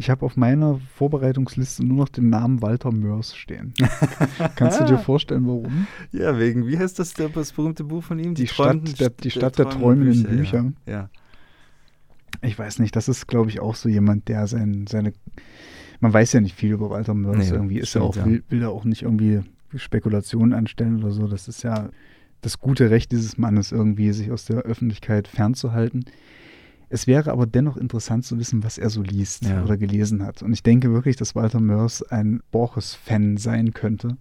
hab 0.00 0.22
auf 0.22 0.36
meiner 0.36 0.78
Vorbereitungsliste 0.94 1.84
nur 1.84 1.98
noch 1.98 2.08
den 2.08 2.28
Namen 2.28 2.62
Walter 2.62 2.92
Mörs 2.92 3.36
stehen. 3.36 3.72
Kannst 4.56 4.80
du 4.80 4.84
dir 4.84 4.98
vorstellen, 4.98 5.46
warum? 5.46 5.86
Ja, 6.12 6.38
wegen, 6.38 6.66
wie 6.66 6.78
heißt 6.78 6.98
das, 6.98 7.14
das 7.14 7.52
berühmte 7.52 7.84
Buch 7.84 8.04
von 8.04 8.18
ihm? 8.18 8.34
Die, 8.34 8.42
die 8.42 8.48
Stadt, 8.48 9.00
der, 9.00 9.10
die 9.10 9.30
Stadt 9.30 9.58
der, 9.58 9.66
der 9.66 9.74
träumenden 9.74 10.24
Bücher. 10.24 10.62
Bücher. 10.62 10.72
Ja. 10.86 10.92
ja. 10.92 11.10
Ich 12.42 12.58
weiß 12.58 12.80
nicht, 12.80 12.94
das 12.94 13.08
ist, 13.08 13.26
glaube 13.26 13.48
ich, 13.50 13.60
auch 13.60 13.74
so 13.74 13.88
jemand, 13.88 14.28
der 14.28 14.46
sein, 14.46 14.86
seine. 14.88 15.12
Man 16.00 16.12
weiß 16.12 16.34
ja 16.34 16.40
nicht 16.40 16.54
viel 16.54 16.72
über 16.72 16.90
Walter 16.90 17.14
Mörs 17.14 17.38
nee, 17.38 17.48
irgendwie. 17.48 17.78
Ist 17.78 17.90
stimmt, 17.90 18.04
er 18.04 18.08
auch, 18.08 18.16
ja. 18.16 18.26
will, 18.26 18.44
will 18.50 18.62
er 18.62 18.70
auch 18.70 18.84
nicht 18.84 19.02
irgendwie 19.02 19.40
Spekulationen 19.74 20.52
anstellen 20.52 21.02
oder 21.02 21.10
so. 21.12 21.26
Das 21.26 21.48
ist 21.48 21.62
ja 21.62 21.88
das 22.42 22.60
gute 22.60 22.90
Recht 22.90 23.12
dieses 23.12 23.38
Mannes, 23.38 23.72
irgendwie 23.72 24.12
sich 24.12 24.30
aus 24.30 24.44
der 24.44 24.58
Öffentlichkeit 24.58 25.26
fernzuhalten. 25.26 26.04
Es 26.88 27.06
wäre 27.06 27.32
aber 27.32 27.46
dennoch 27.46 27.76
interessant 27.76 28.24
zu 28.24 28.38
wissen, 28.38 28.62
was 28.62 28.78
er 28.78 28.90
so 28.90 29.02
liest 29.02 29.44
ja. 29.44 29.62
oder 29.62 29.76
gelesen 29.76 30.24
hat. 30.24 30.42
Und 30.42 30.52
ich 30.52 30.62
denke 30.62 30.92
wirklich, 30.92 31.16
dass 31.16 31.34
Walter 31.34 31.60
Mörs 31.60 32.02
ein 32.02 32.40
Borges-Fan 32.52 33.36
sein 33.36 33.72
könnte, 33.72 34.16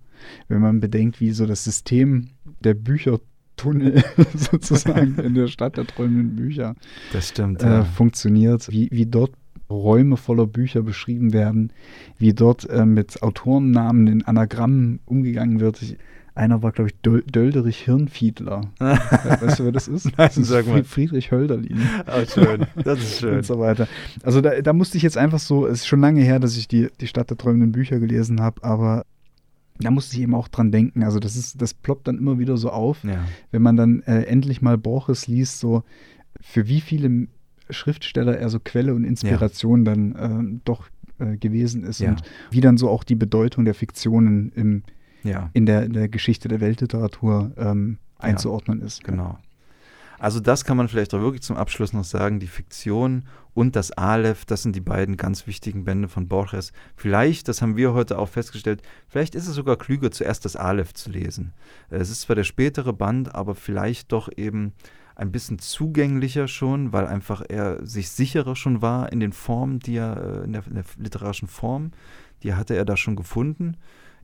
wenn 0.47 0.61
man 0.61 0.79
bedenkt, 0.79 1.19
wie 1.19 1.31
so 1.31 1.45
das 1.45 1.63
System 1.63 2.29
der 2.61 2.73
Büchertunnel 2.73 4.03
sozusagen 4.35 5.19
in 5.19 5.35
der 5.35 5.47
Stadt 5.47 5.77
der 5.77 5.85
träumenden 5.85 6.35
Bücher 6.35 6.75
das 7.13 7.29
stimmt, 7.29 7.61
äh, 7.61 7.67
ja. 7.67 7.83
funktioniert, 7.83 8.71
wie, 8.71 8.89
wie 8.91 9.05
dort 9.05 9.31
Räume 9.69 10.17
voller 10.17 10.45
Bücher 10.45 10.83
beschrieben 10.83 11.33
werden, 11.33 11.73
wie 12.17 12.33
dort 12.33 12.69
äh, 12.69 12.85
mit 12.85 13.21
Autorennamen 13.23 14.07
in 14.07 14.25
Anagrammen 14.25 14.99
umgegangen 15.05 15.59
wird. 15.59 15.81
Ich, 15.81 15.97
einer 16.35 16.61
war, 16.61 16.71
glaube 16.71 16.89
ich, 16.89 17.01
Döl 17.01 17.23
Dölderich 17.23 17.79
Hirnfiedler. 17.79 18.69
weißt 18.79 19.59
du, 19.59 19.65
wer 19.65 19.71
das 19.71 19.87
ist? 19.87 20.05
Nein, 20.05 20.13
das 20.17 20.37
ist 20.37 20.47
sag 20.47 20.67
mal. 20.67 20.83
Friedrich 20.83 21.31
Hölderlin. 21.31 21.79
Oh, 22.07 22.25
schön. 22.25 22.67
Das 22.83 22.99
ist 22.99 23.19
schön. 23.19 23.37
Und 23.37 23.45
so 23.45 23.59
weiter. 23.59 23.87
Also 24.23 24.41
da, 24.41 24.61
da 24.61 24.73
musste 24.73 24.97
ich 24.97 25.03
jetzt 25.03 25.17
einfach 25.17 25.39
so, 25.39 25.65
es 25.65 25.79
ist 25.79 25.87
schon 25.87 26.01
lange 26.01 26.21
her, 26.21 26.39
dass 26.39 26.57
ich 26.57 26.67
die, 26.67 26.89
die 26.99 27.07
Stadt 27.07 27.29
der 27.29 27.37
träumenden 27.37 27.71
Bücher 27.71 27.99
gelesen 27.99 28.41
habe, 28.41 28.63
aber 28.63 29.05
da 29.79 29.91
musste 29.91 30.15
ich 30.15 30.23
eben 30.23 30.35
auch 30.35 30.47
dran 30.47 30.71
denken. 30.71 31.03
Also 31.03 31.19
das 31.19 31.35
ist, 31.35 31.61
das 31.61 31.73
ploppt 31.73 32.07
dann 32.07 32.17
immer 32.17 32.39
wieder 32.39 32.57
so 32.57 32.69
auf, 32.69 33.03
ja. 33.03 33.25
wenn 33.51 33.61
man 33.61 33.75
dann 33.75 34.01
äh, 34.03 34.23
endlich 34.23 34.61
mal 34.61 34.77
Borges 34.77 35.27
liest, 35.27 35.59
so 35.59 35.83
für 36.39 36.67
wie 36.67 36.81
viele 36.81 37.27
Schriftsteller 37.69 38.37
er 38.37 38.49
so 38.49 38.59
Quelle 38.59 38.93
und 38.93 39.03
Inspiration 39.03 39.85
ja. 39.85 39.93
dann 39.93 40.15
äh, 40.15 40.59
doch 40.65 40.87
äh, 41.19 41.37
gewesen 41.37 41.83
ist 41.83 41.99
ja. 41.99 42.09
und 42.09 42.21
wie 42.51 42.61
dann 42.61 42.77
so 42.77 42.89
auch 42.89 43.03
die 43.03 43.15
Bedeutung 43.15 43.65
der 43.65 43.73
Fiktionen 43.73 44.51
im, 44.53 44.83
ja. 45.25 45.49
in, 45.53 45.65
der, 45.65 45.83
in 45.83 45.93
der 45.93 46.09
Geschichte 46.09 46.47
der 46.47 46.61
Weltliteratur 46.61 47.51
ähm, 47.57 47.97
einzuordnen 48.17 48.81
ist. 48.81 49.03
Genau. 49.03 49.37
Also 50.17 50.39
das 50.39 50.63
kann 50.63 50.77
man 50.77 50.87
vielleicht 50.87 51.13
auch 51.13 51.21
wirklich 51.21 51.41
zum 51.41 51.57
Abschluss 51.57 51.93
noch 51.93 52.03
sagen. 52.03 52.39
Die 52.39 52.47
Fiktion 52.47 53.25
und 53.53 53.75
das 53.75 53.91
Aleph, 53.91 54.45
das 54.45 54.63
sind 54.63 54.75
die 54.75 54.81
beiden 54.81 55.17
ganz 55.17 55.47
wichtigen 55.47 55.83
Bände 55.83 56.07
von 56.07 56.27
Borges. 56.27 56.71
Vielleicht, 56.95 57.47
das 57.47 57.61
haben 57.61 57.75
wir 57.75 57.93
heute 57.93 58.17
auch 58.17 58.29
festgestellt, 58.29 58.81
vielleicht 59.07 59.35
ist 59.35 59.47
es 59.47 59.55
sogar 59.55 59.77
klüger, 59.77 60.11
zuerst 60.11 60.45
das 60.45 60.55
Aleph 60.55 60.93
zu 60.93 61.09
lesen. 61.09 61.53
Es 61.89 62.09
ist 62.09 62.21
zwar 62.21 62.35
der 62.35 62.43
spätere 62.43 62.93
Band, 62.93 63.35
aber 63.35 63.55
vielleicht 63.55 64.11
doch 64.11 64.29
eben 64.35 64.73
ein 65.15 65.31
bisschen 65.31 65.59
zugänglicher 65.59 66.47
schon, 66.47 66.91
weil 66.91 67.07
einfach 67.07 67.41
er 67.47 67.85
sich 67.85 68.09
sicherer 68.09 68.55
schon 68.55 68.81
war 68.81 69.11
in 69.11 69.21
den 69.21 69.31
Formen, 69.31 69.79
die 69.79 69.95
er, 69.95 70.41
äh, 70.41 70.43
in 70.43 70.53
der, 70.53 70.67
in 70.67 70.75
der 70.75 70.83
literarischen 70.97 71.47
Form, 71.47 71.91
die 72.43 72.53
hatte 72.53 72.75
er 72.75 72.85
da 72.85 72.97
schon 72.97 73.15
gefunden. 73.15 73.77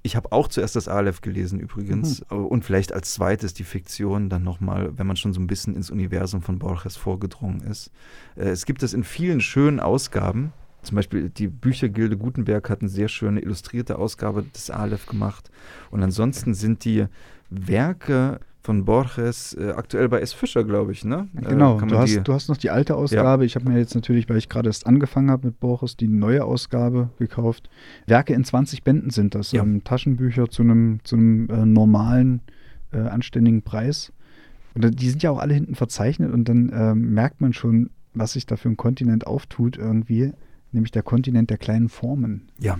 Ich 0.03 0.15
habe 0.15 0.31
auch 0.31 0.47
zuerst 0.47 0.75
das 0.75 0.87
Aleph 0.87 1.21
gelesen 1.21 1.59
übrigens 1.59 2.23
mhm. 2.31 2.45
und 2.45 2.65
vielleicht 2.65 2.91
als 2.91 3.13
zweites 3.13 3.53
die 3.53 3.63
Fiktion 3.63 4.29
dann 4.29 4.43
nochmal, 4.43 4.97
wenn 4.97 5.05
man 5.05 5.15
schon 5.15 5.33
so 5.33 5.39
ein 5.39 5.47
bisschen 5.47 5.75
ins 5.75 5.91
Universum 5.91 6.41
von 6.41 6.57
Borges 6.57 6.97
vorgedrungen 6.97 7.61
ist. 7.61 7.91
Äh, 8.35 8.49
es 8.49 8.65
gibt 8.65 8.83
es 8.83 8.93
in 8.93 9.03
vielen 9.03 9.41
schönen 9.41 9.79
Ausgaben. 9.79 10.53
Zum 10.81 10.95
Beispiel 10.95 11.29
die 11.29 11.47
Büchergilde 11.47 12.17
Gutenberg 12.17 12.67
hat 12.69 12.81
eine 12.81 12.89
sehr 12.89 13.07
schöne 13.07 13.41
illustrierte 13.41 13.99
Ausgabe 13.99 14.43
des 14.43 14.71
Aleph 14.71 15.05
gemacht. 15.05 15.51
Und 15.91 16.01
ansonsten 16.01 16.55
sind 16.55 16.83
die 16.85 17.05
Werke 17.51 18.39
von 18.63 18.85
Borges, 18.85 19.53
äh, 19.53 19.73
aktuell 19.75 20.07
bei 20.07 20.19
S. 20.19 20.33
Fischer, 20.33 20.63
glaube 20.63 20.91
ich, 20.91 21.03
ne? 21.03 21.27
Äh, 21.35 21.49
genau, 21.49 21.79
du, 21.79 21.97
hast, 21.97 22.15
du 22.23 22.33
hast 22.33 22.47
noch 22.47 22.57
die 22.57 22.69
alte 22.69 22.95
Ausgabe. 22.95 23.43
Ja. 23.43 23.45
Ich 23.45 23.55
habe 23.55 23.67
mir 23.69 23.79
jetzt 23.79 23.95
natürlich, 23.95 24.29
weil 24.29 24.37
ich 24.37 24.49
gerade 24.49 24.69
erst 24.69 24.85
angefangen 24.85 25.31
habe 25.31 25.47
mit 25.47 25.59
Borges, 25.59 25.97
die 25.97 26.07
neue 26.07 26.45
Ausgabe 26.45 27.09
gekauft. 27.17 27.69
Werke 28.05 28.33
in 28.33 28.43
20 28.43 28.83
Bänden 28.83 29.09
sind 29.09 29.33
das. 29.33 29.51
Ja. 29.51 29.63
Ähm, 29.63 29.83
Taschenbücher 29.83 30.49
zu 30.49 30.61
einem 30.61 30.99
zu 31.03 31.15
äh, 31.15 31.65
normalen, 31.65 32.41
äh, 32.91 32.99
anständigen 32.99 33.63
Preis. 33.63 34.13
Und 34.73 35.01
die 35.01 35.09
sind 35.09 35.23
ja 35.23 35.31
auch 35.31 35.39
alle 35.39 35.53
hinten 35.53 35.75
verzeichnet 35.75 36.31
und 36.31 36.47
dann 36.47 36.71
ähm, 36.73 37.13
merkt 37.13 37.41
man 37.41 37.53
schon, 37.53 37.89
was 38.13 38.33
sich 38.33 38.45
da 38.45 38.55
für 38.55 38.69
ein 38.69 38.77
Kontinent 38.77 39.27
auftut 39.27 39.77
irgendwie, 39.77 40.33
nämlich 40.71 40.91
der 40.91 41.03
Kontinent 41.03 41.49
der 41.49 41.57
kleinen 41.57 41.89
Formen. 41.89 42.47
Ja. 42.59 42.79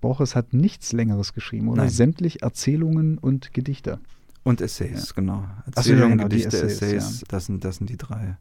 Borges 0.00 0.36
hat 0.36 0.52
nichts 0.52 0.92
Längeres 0.92 1.32
geschrieben, 1.32 1.68
oder? 1.68 1.82
Nein. 1.82 1.90
Sämtlich 1.90 2.42
Erzählungen 2.42 3.18
und 3.18 3.54
Gedichte. 3.54 3.98
Und 4.46 4.60
Essays, 4.60 5.08
ja. 5.08 5.12
genau. 5.16 5.44
Erzählungen, 5.66 5.84
so, 5.84 5.92
ja, 5.92 6.08
genau, 6.08 6.22
Gedichte, 6.28 6.56
Essays, 6.56 6.82
Essays 6.82 7.20
ja. 7.22 7.26
das, 7.30 7.46
sind, 7.46 7.64
das 7.64 7.76
sind 7.76 7.90
die 7.90 7.96
drei 7.96 8.36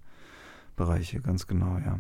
Bereiche, 0.76 1.20
ganz 1.20 1.48
genau, 1.48 1.80
ja. 1.84 2.00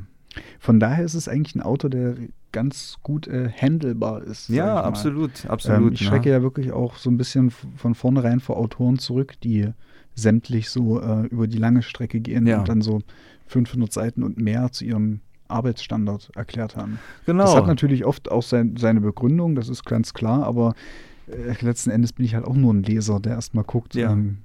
Von 0.60 0.80
daher 0.80 1.03
ist 1.03 1.16
es 1.16 1.28
eigentlich 1.28 1.56
ein 1.56 1.64
Auto, 1.64 1.89
der 1.89 2.16
ganz 2.51 2.97
gut 3.01 3.28
äh, 3.28 3.49
handelbar 3.49 4.22
ist. 4.22 4.49
Ja, 4.49 4.84
absolut, 4.84 5.47
absolut. 5.47 5.88
Ähm, 5.88 5.93
ich 5.93 6.06
schrecke 6.06 6.30
ja. 6.30 6.43
wirklich 6.43 6.72
auch 6.72 6.97
so 6.97 7.10
ein 7.10 7.18
bisschen 7.18 7.49
von 7.49 7.95
vornherein 7.95 8.41
vor 8.41 8.58
Autoren 8.58 8.99
zurück, 8.99 9.34
die 9.41 9.70
sämtlich 10.14 10.70
so 10.70 11.01
äh, 11.01 11.26
über 11.28 11.47
die 11.47 11.58
lange 11.58 11.82
Strecke 11.82 12.20
gehen 12.20 12.47
und 12.47 12.70
dann 12.70 12.82
so 12.82 13.01
500 13.47 13.91
Seiten 13.91 14.22
und 14.22 14.38
mehr 14.38 14.72
zu 14.72 14.86
ihrem 14.86 15.22
Arbeitsstandard 15.47 16.30
erklärt 16.36 16.76
haben. 16.76 16.99
Genau. 17.26 17.43
Das 17.43 17.56
hat 17.56 17.66
natürlich 17.66 18.06
oft 18.06 18.30
auch 18.30 18.43
sein, 18.43 18.76
seine 18.78 19.01
Begründung, 19.01 19.56
das 19.56 19.68
ist 19.68 19.84
ganz 19.84 20.14
klar, 20.14 20.43
aber 20.43 20.76
letzten 21.28 21.89
Endes 21.89 22.13
bin 22.13 22.26
ich 22.26 22.36
halt 22.36 22.45
auch 22.45 22.55
nur 22.55 22.73
ein 22.73 22.84
Leser, 22.84 23.19
der 23.19 23.34
erstmal 23.34 23.63
guckt, 23.63 23.95
ja. 23.95 24.11
ähm, 24.11 24.39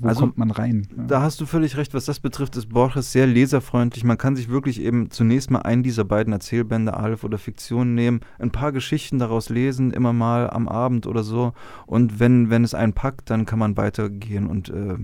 wo 0.00 0.08
also, 0.08 0.20
kommt 0.20 0.38
man 0.38 0.50
rein. 0.50 0.86
Ja. 0.96 1.04
Da 1.04 1.22
hast 1.22 1.40
du 1.40 1.46
völlig 1.46 1.76
recht, 1.76 1.94
was 1.94 2.04
das 2.04 2.20
betrifft, 2.20 2.56
ist 2.56 2.68
Borges 2.68 3.12
sehr 3.12 3.26
leserfreundlich. 3.26 4.04
Man 4.04 4.18
kann 4.18 4.36
sich 4.36 4.48
wirklich 4.48 4.80
eben 4.80 5.10
zunächst 5.10 5.50
mal 5.50 5.60
einen 5.60 5.82
dieser 5.82 6.04
beiden 6.04 6.32
Erzählbände, 6.32 6.94
Aleph 6.94 7.24
oder 7.24 7.38
Fiktion, 7.38 7.94
nehmen, 7.94 8.20
ein 8.38 8.50
paar 8.50 8.72
Geschichten 8.72 9.18
daraus 9.18 9.48
lesen, 9.48 9.90
immer 9.90 10.12
mal 10.12 10.50
am 10.50 10.68
Abend 10.68 11.06
oder 11.06 11.24
so. 11.24 11.52
Und 11.86 12.20
wenn, 12.20 12.50
wenn 12.50 12.64
es 12.64 12.74
einen 12.74 12.92
packt, 12.92 13.30
dann 13.30 13.46
kann 13.46 13.58
man 13.58 13.76
weitergehen 13.76 14.46
und 14.46 14.68
äh, 14.68 14.96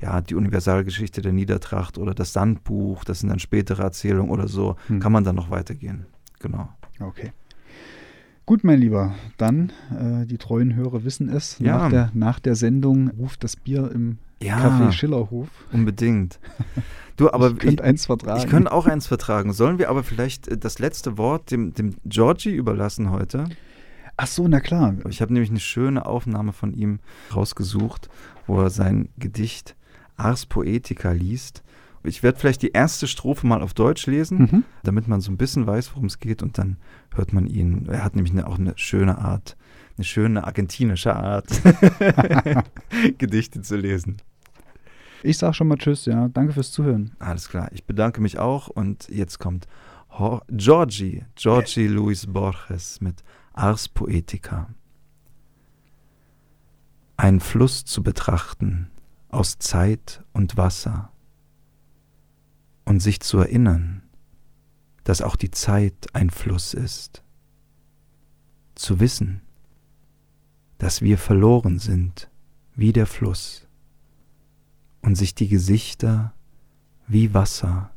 ja, 0.00 0.20
die 0.20 0.34
Universalgeschichte 0.34 1.22
der 1.22 1.32
Niedertracht 1.32 1.98
oder 1.98 2.14
das 2.14 2.32
Sandbuch, 2.32 3.04
das 3.04 3.20
sind 3.20 3.28
dann 3.28 3.38
spätere 3.38 3.82
Erzählungen 3.82 4.30
oder 4.30 4.48
so, 4.48 4.76
hm. 4.88 5.00
kann 5.00 5.12
man 5.12 5.24
dann 5.24 5.36
noch 5.36 5.50
weitergehen. 5.50 6.06
Genau. 6.40 6.68
Okay. 7.00 7.32
Gut, 8.46 8.62
mein 8.62 8.78
Lieber, 8.78 9.12
dann, 9.38 9.72
äh, 9.90 10.24
die 10.24 10.38
treuen 10.38 10.76
Hörer 10.76 11.02
wissen 11.02 11.28
es, 11.28 11.58
ja. 11.58 11.78
nach, 11.78 11.90
der, 11.90 12.10
nach 12.14 12.38
der 12.38 12.54
Sendung 12.54 13.10
ruft 13.10 13.42
das 13.42 13.56
Bier 13.56 13.90
im 13.92 14.18
ja, 14.40 14.58
Café 14.58 14.92
Schillerhof. 14.92 15.48
Unbedingt. 15.72 16.38
Du, 17.18 17.30
aber 17.32 17.52
ich 17.52 17.58
könnte 17.58 17.82
eins 17.82 18.04
vertragen. 18.04 18.40
Ich 18.40 18.46
könnte 18.46 18.70
auch 18.70 18.84
eins 18.84 19.06
vertragen. 19.06 19.54
Sollen 19.54 19.78
wir 19.78 19.88
aber 19.88 20.02
vielleicht 20.02 20.48
äh, 20.48 20.58
das 20.58 20.78
letzte 20.78 21.16
Wort 21.16 21.50
dem, 21.50 21.72
dem 21.72 21.94
Georgie 22.04 22.54
überlassen 22.54 23.10
heute? 23.10 23.46
Ach 24.18 24.26
so, 24.26 24.46
na 24.46 24.60
klar. 24.60 24.94
Ich 25.08 25.22
habe 25.22 25.32
nämlich 25.32 25.48
eine 25.48 25.60
schöne 25.60 26.04
Aufnahme 26.04 26.52
von 26.52 26.74
ihm 26.74 26.98
rausgesucht, 27.34 28.10
wo 28.46 28.60
er 28.60 28.68
sein 28.68 29.08
Gedicht 29.16 29.76
Ars 30.18 30.44
Poetica 30.44 31.12
liest. 31.12 31.62
Ich 32.06 32.22
werde 32.22 32.38
vielleicht 32.38 32.62
die 32.62 32.72
erste 32.72 33.06
Strophe 33.06 33.46
mal 33.46 33.62
auf 33.62 33.74
Deutsch 33.74 34.06
lesen, 34.06 34.38
mhm. 34.38 34.64
damit 34.82 35.08
man 35.08 35.20
so 35.20 35.30
ein 35.30 35.36
bisschen 35.36 35.66
weiß, 35.66 35.92
worum 35.94 36.06
es 36.06 36.18
geht 36.18 36.42
und 36.42 36.58
dann 36.58 36.76
hört 37.14 37.32
man 37.32 37.46
ihn. 37.46 37.86
Er 37.88 38.04
hat 38.04 38.14
nämlich 38.14 38.32
eine, 38.32 38.46
auch 38.46 38.58
eine 38.58 38.72
schöne 38.76 39.18
Art, 39.18 39.56
eine 39.96 40.04
schöne 40.04 40.44
argentinische 40.44 41.14
Art, 41.14 41.48
Gedichte 43.18 43.62
zu 43.62 43.76
lesen. 43.76 44.18
Ich 45.22 45.38
sag 45.38 45.54
schon 45.54 45.68
mal 45.68 45.76
Tschüss, 45.76 46.06
ja. 46.06 46.28
Danke 46.28 46.52
fürs 46.52 46.70
Zuhören. 46.70 47.12
Alles 47.18 47.48
klar. 47.48 47.68
Ich 47.72 47.84
bedanke 47.84 48.20
mich 48.20 48.38
auch 48.38 48.68
und 48.68 49.08
jetzt 49.08 49.38
kommt 49.38 49.66
Georgi, 50.48 51.24
Georgi 51.34 51.88
Luis 51.88 52.26
Borges 52.26 53.00
mit 53.00 53.22
Ars 53.52 53.88
Poetica. 53.88 54.68
Ein 57.16 57.40
Fluss 57.40 57.84
zu 57.84 58.02
betrachten 58.02 58.90
aus 59.28 59.58
Zeit 59.58 60.22
und 60.32 60.56
Wasser 60.56 61.10
und 62.86 63.00
sich 63.00 63.20
zu 63.20 63.38
erinnern, 63.38 64.02
dass 65.04 65.20
auch 65.20 65.36
die 65.36 65.50
Zeit 65.50 66.06
ein 66.14 66.30
Fluss 66.30 66.72
ist. 66.72 67.22
Zu 68.74 69.00
wissen, 69.00 69.42
dass 70.78 71.02
wir 71.02 71.18
verloren 71.18 71.78
sind 71.78 72.30
wie 72.74 72.92
der 72.92 73.06
Fluss 73.06 73.66
und 75.02 75.14
sich 75.16 75.34
die 75.34 75.48
Gesichter 75.48 76.32
wie 77.06 77.34
Wasser 77.34 77.90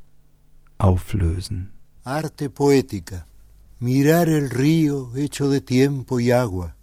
auflösen. 0.78 1.72
Arte 2.04 2.50
poética. 2.50 3.26
Mirar 3.80 4.28
el 4.28 4.50
río 4.50 5.16
hecho 5.16 5.50
de 5.50 5.62
tiempo 5.62 6.20
y 6.20 6.32
agua 6.32 6.76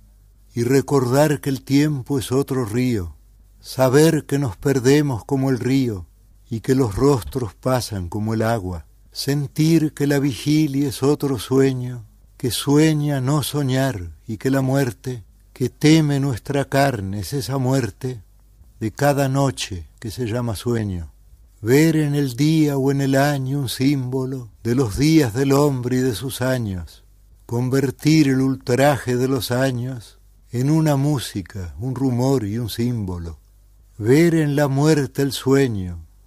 y 0.54 0.62
recordar 0.62 1.40
que 1.40 1.50
el 1.50 1.62
tiempo 1.62 2.18
es 2.18 2.32
otro 2.32 2.64
río. 2.64 3.14
Saber 3.60 4.24
que 4.26 4.38
nos 4.38 4.56
perdemos 4.56 5.24
como 5.24 5.50
el 5.50 5.58
río 5.58 6.06
y 6.48 6.60
que 6.60 6.74
los 6.74 6.94
rostros 6.94 7.54
pasan 7.54 8.08
como 8.08 8.34
el 8.34 8.42
agua. 8.42 8.86
Sentir 9.12 9.92
que 9.94 10.06
la 10.06 10.18
vigilia 10.18 10.88
es 10.88 11.02
otro 11.02 11.38
sueño, 11.38 12.04
que 12.36 12.50
sueña 12.50 13.20
no 13.20 13.42
soñar 13.42 14.10
y 14.26 14.36
que 14.36 14.50
la 14.50 14.60
muerte, 14.60 15.24
que 15.52 15.70
teme 15.70 16.20
nuestra 16.20 16.66
carne, 16.66 17.20
es 17.20 17.32
esa 17.32 17.58
muerte 17.58 18.22
de 18.78 18.90
cada 18.90 19.28
noche 19.28 19.86
que 19.98 20.10
se 20.10 20.26
llama 20.26 20.54
sueño. 20.54 21.12
Ver 21.62 21.96
en 21.96 22.14
el 22.14 22.36
día 22.36 22.76
o 22.76 22.90
en 22.90 23.00
el 23.00 23.16
año 23.16 23.60
un 23.60 23.68
símbolo 23.68 24.50
de 24.62 24.74
los 24.74 24.98
días 24.98 25.32
del 25.32 25.52
hombre 25.52 25.96
y 25.96 26.00
de 26.00 26.14
sus 26.14 26.42
años. 26.42 27.02
Convertir 27.46 28.28
el 28.28 28.40
ultraje 28.40 29.16
de 29.16 29.28
los 29.28 29.50
años 29.50 30.18
en 30.52 30.70
una 30.70 30.96
música, 30.96 31.74
un 31.80 31.94
rumor 31.94 32.44
y 32.44 32.58
un 32.58 32.68
símbolo. 32.68 33.38
Ver 33.98 34.34
en 34.34 34.56
la 34.56 34.68
muerte 34.68 35.22
el 35.22 35.32
sueño, 35.32 36.05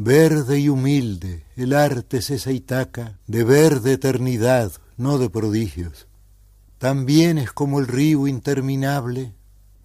Verde 0.00 0.60
y 0.60 0.68
humilde, 0.68 1.42
el 1.56 1.72
arte 1.72 2.18
es 2.18 2.30
esa 2.30 2.52
Itaca 2.52 3.18
de 3.26 3.42
verde 3.42 3.94
eternidad, 3.94 4.70
no 4.96 5.18
de 5.18 5.28
prodigios. 5.28 6.06
También 6.78 7.36
es 7.36 7.50
como 7.50 7.80
el 7.80 7.88
río 7.88 8.28
interminable 8.28 9.34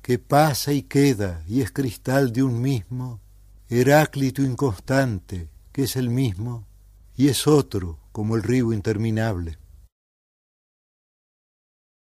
que 0.03 0.19
pasa 0.19 0.71
y 0.71 0.83
queda 0.83 1.43
y 1.47 1.61
es 1.61 1.71
cristal 1.71 2.31
de 2.31 2.43
un 2.43 2.61
mismo 2.61 3.21
Heráclito 3.69 4.43
inconstante, 4.43 5.49
que 5.71 5.85
es 5.85 5.95
el 5.95 6.11
mismo, 6.11 6.67
y 7.17 7.29
es 7.29 7.47
otro 7.47 7.97
como 8.11 8.35
el 8.35 8.43
río 8.43 8.71
interminable. 8.71 9.57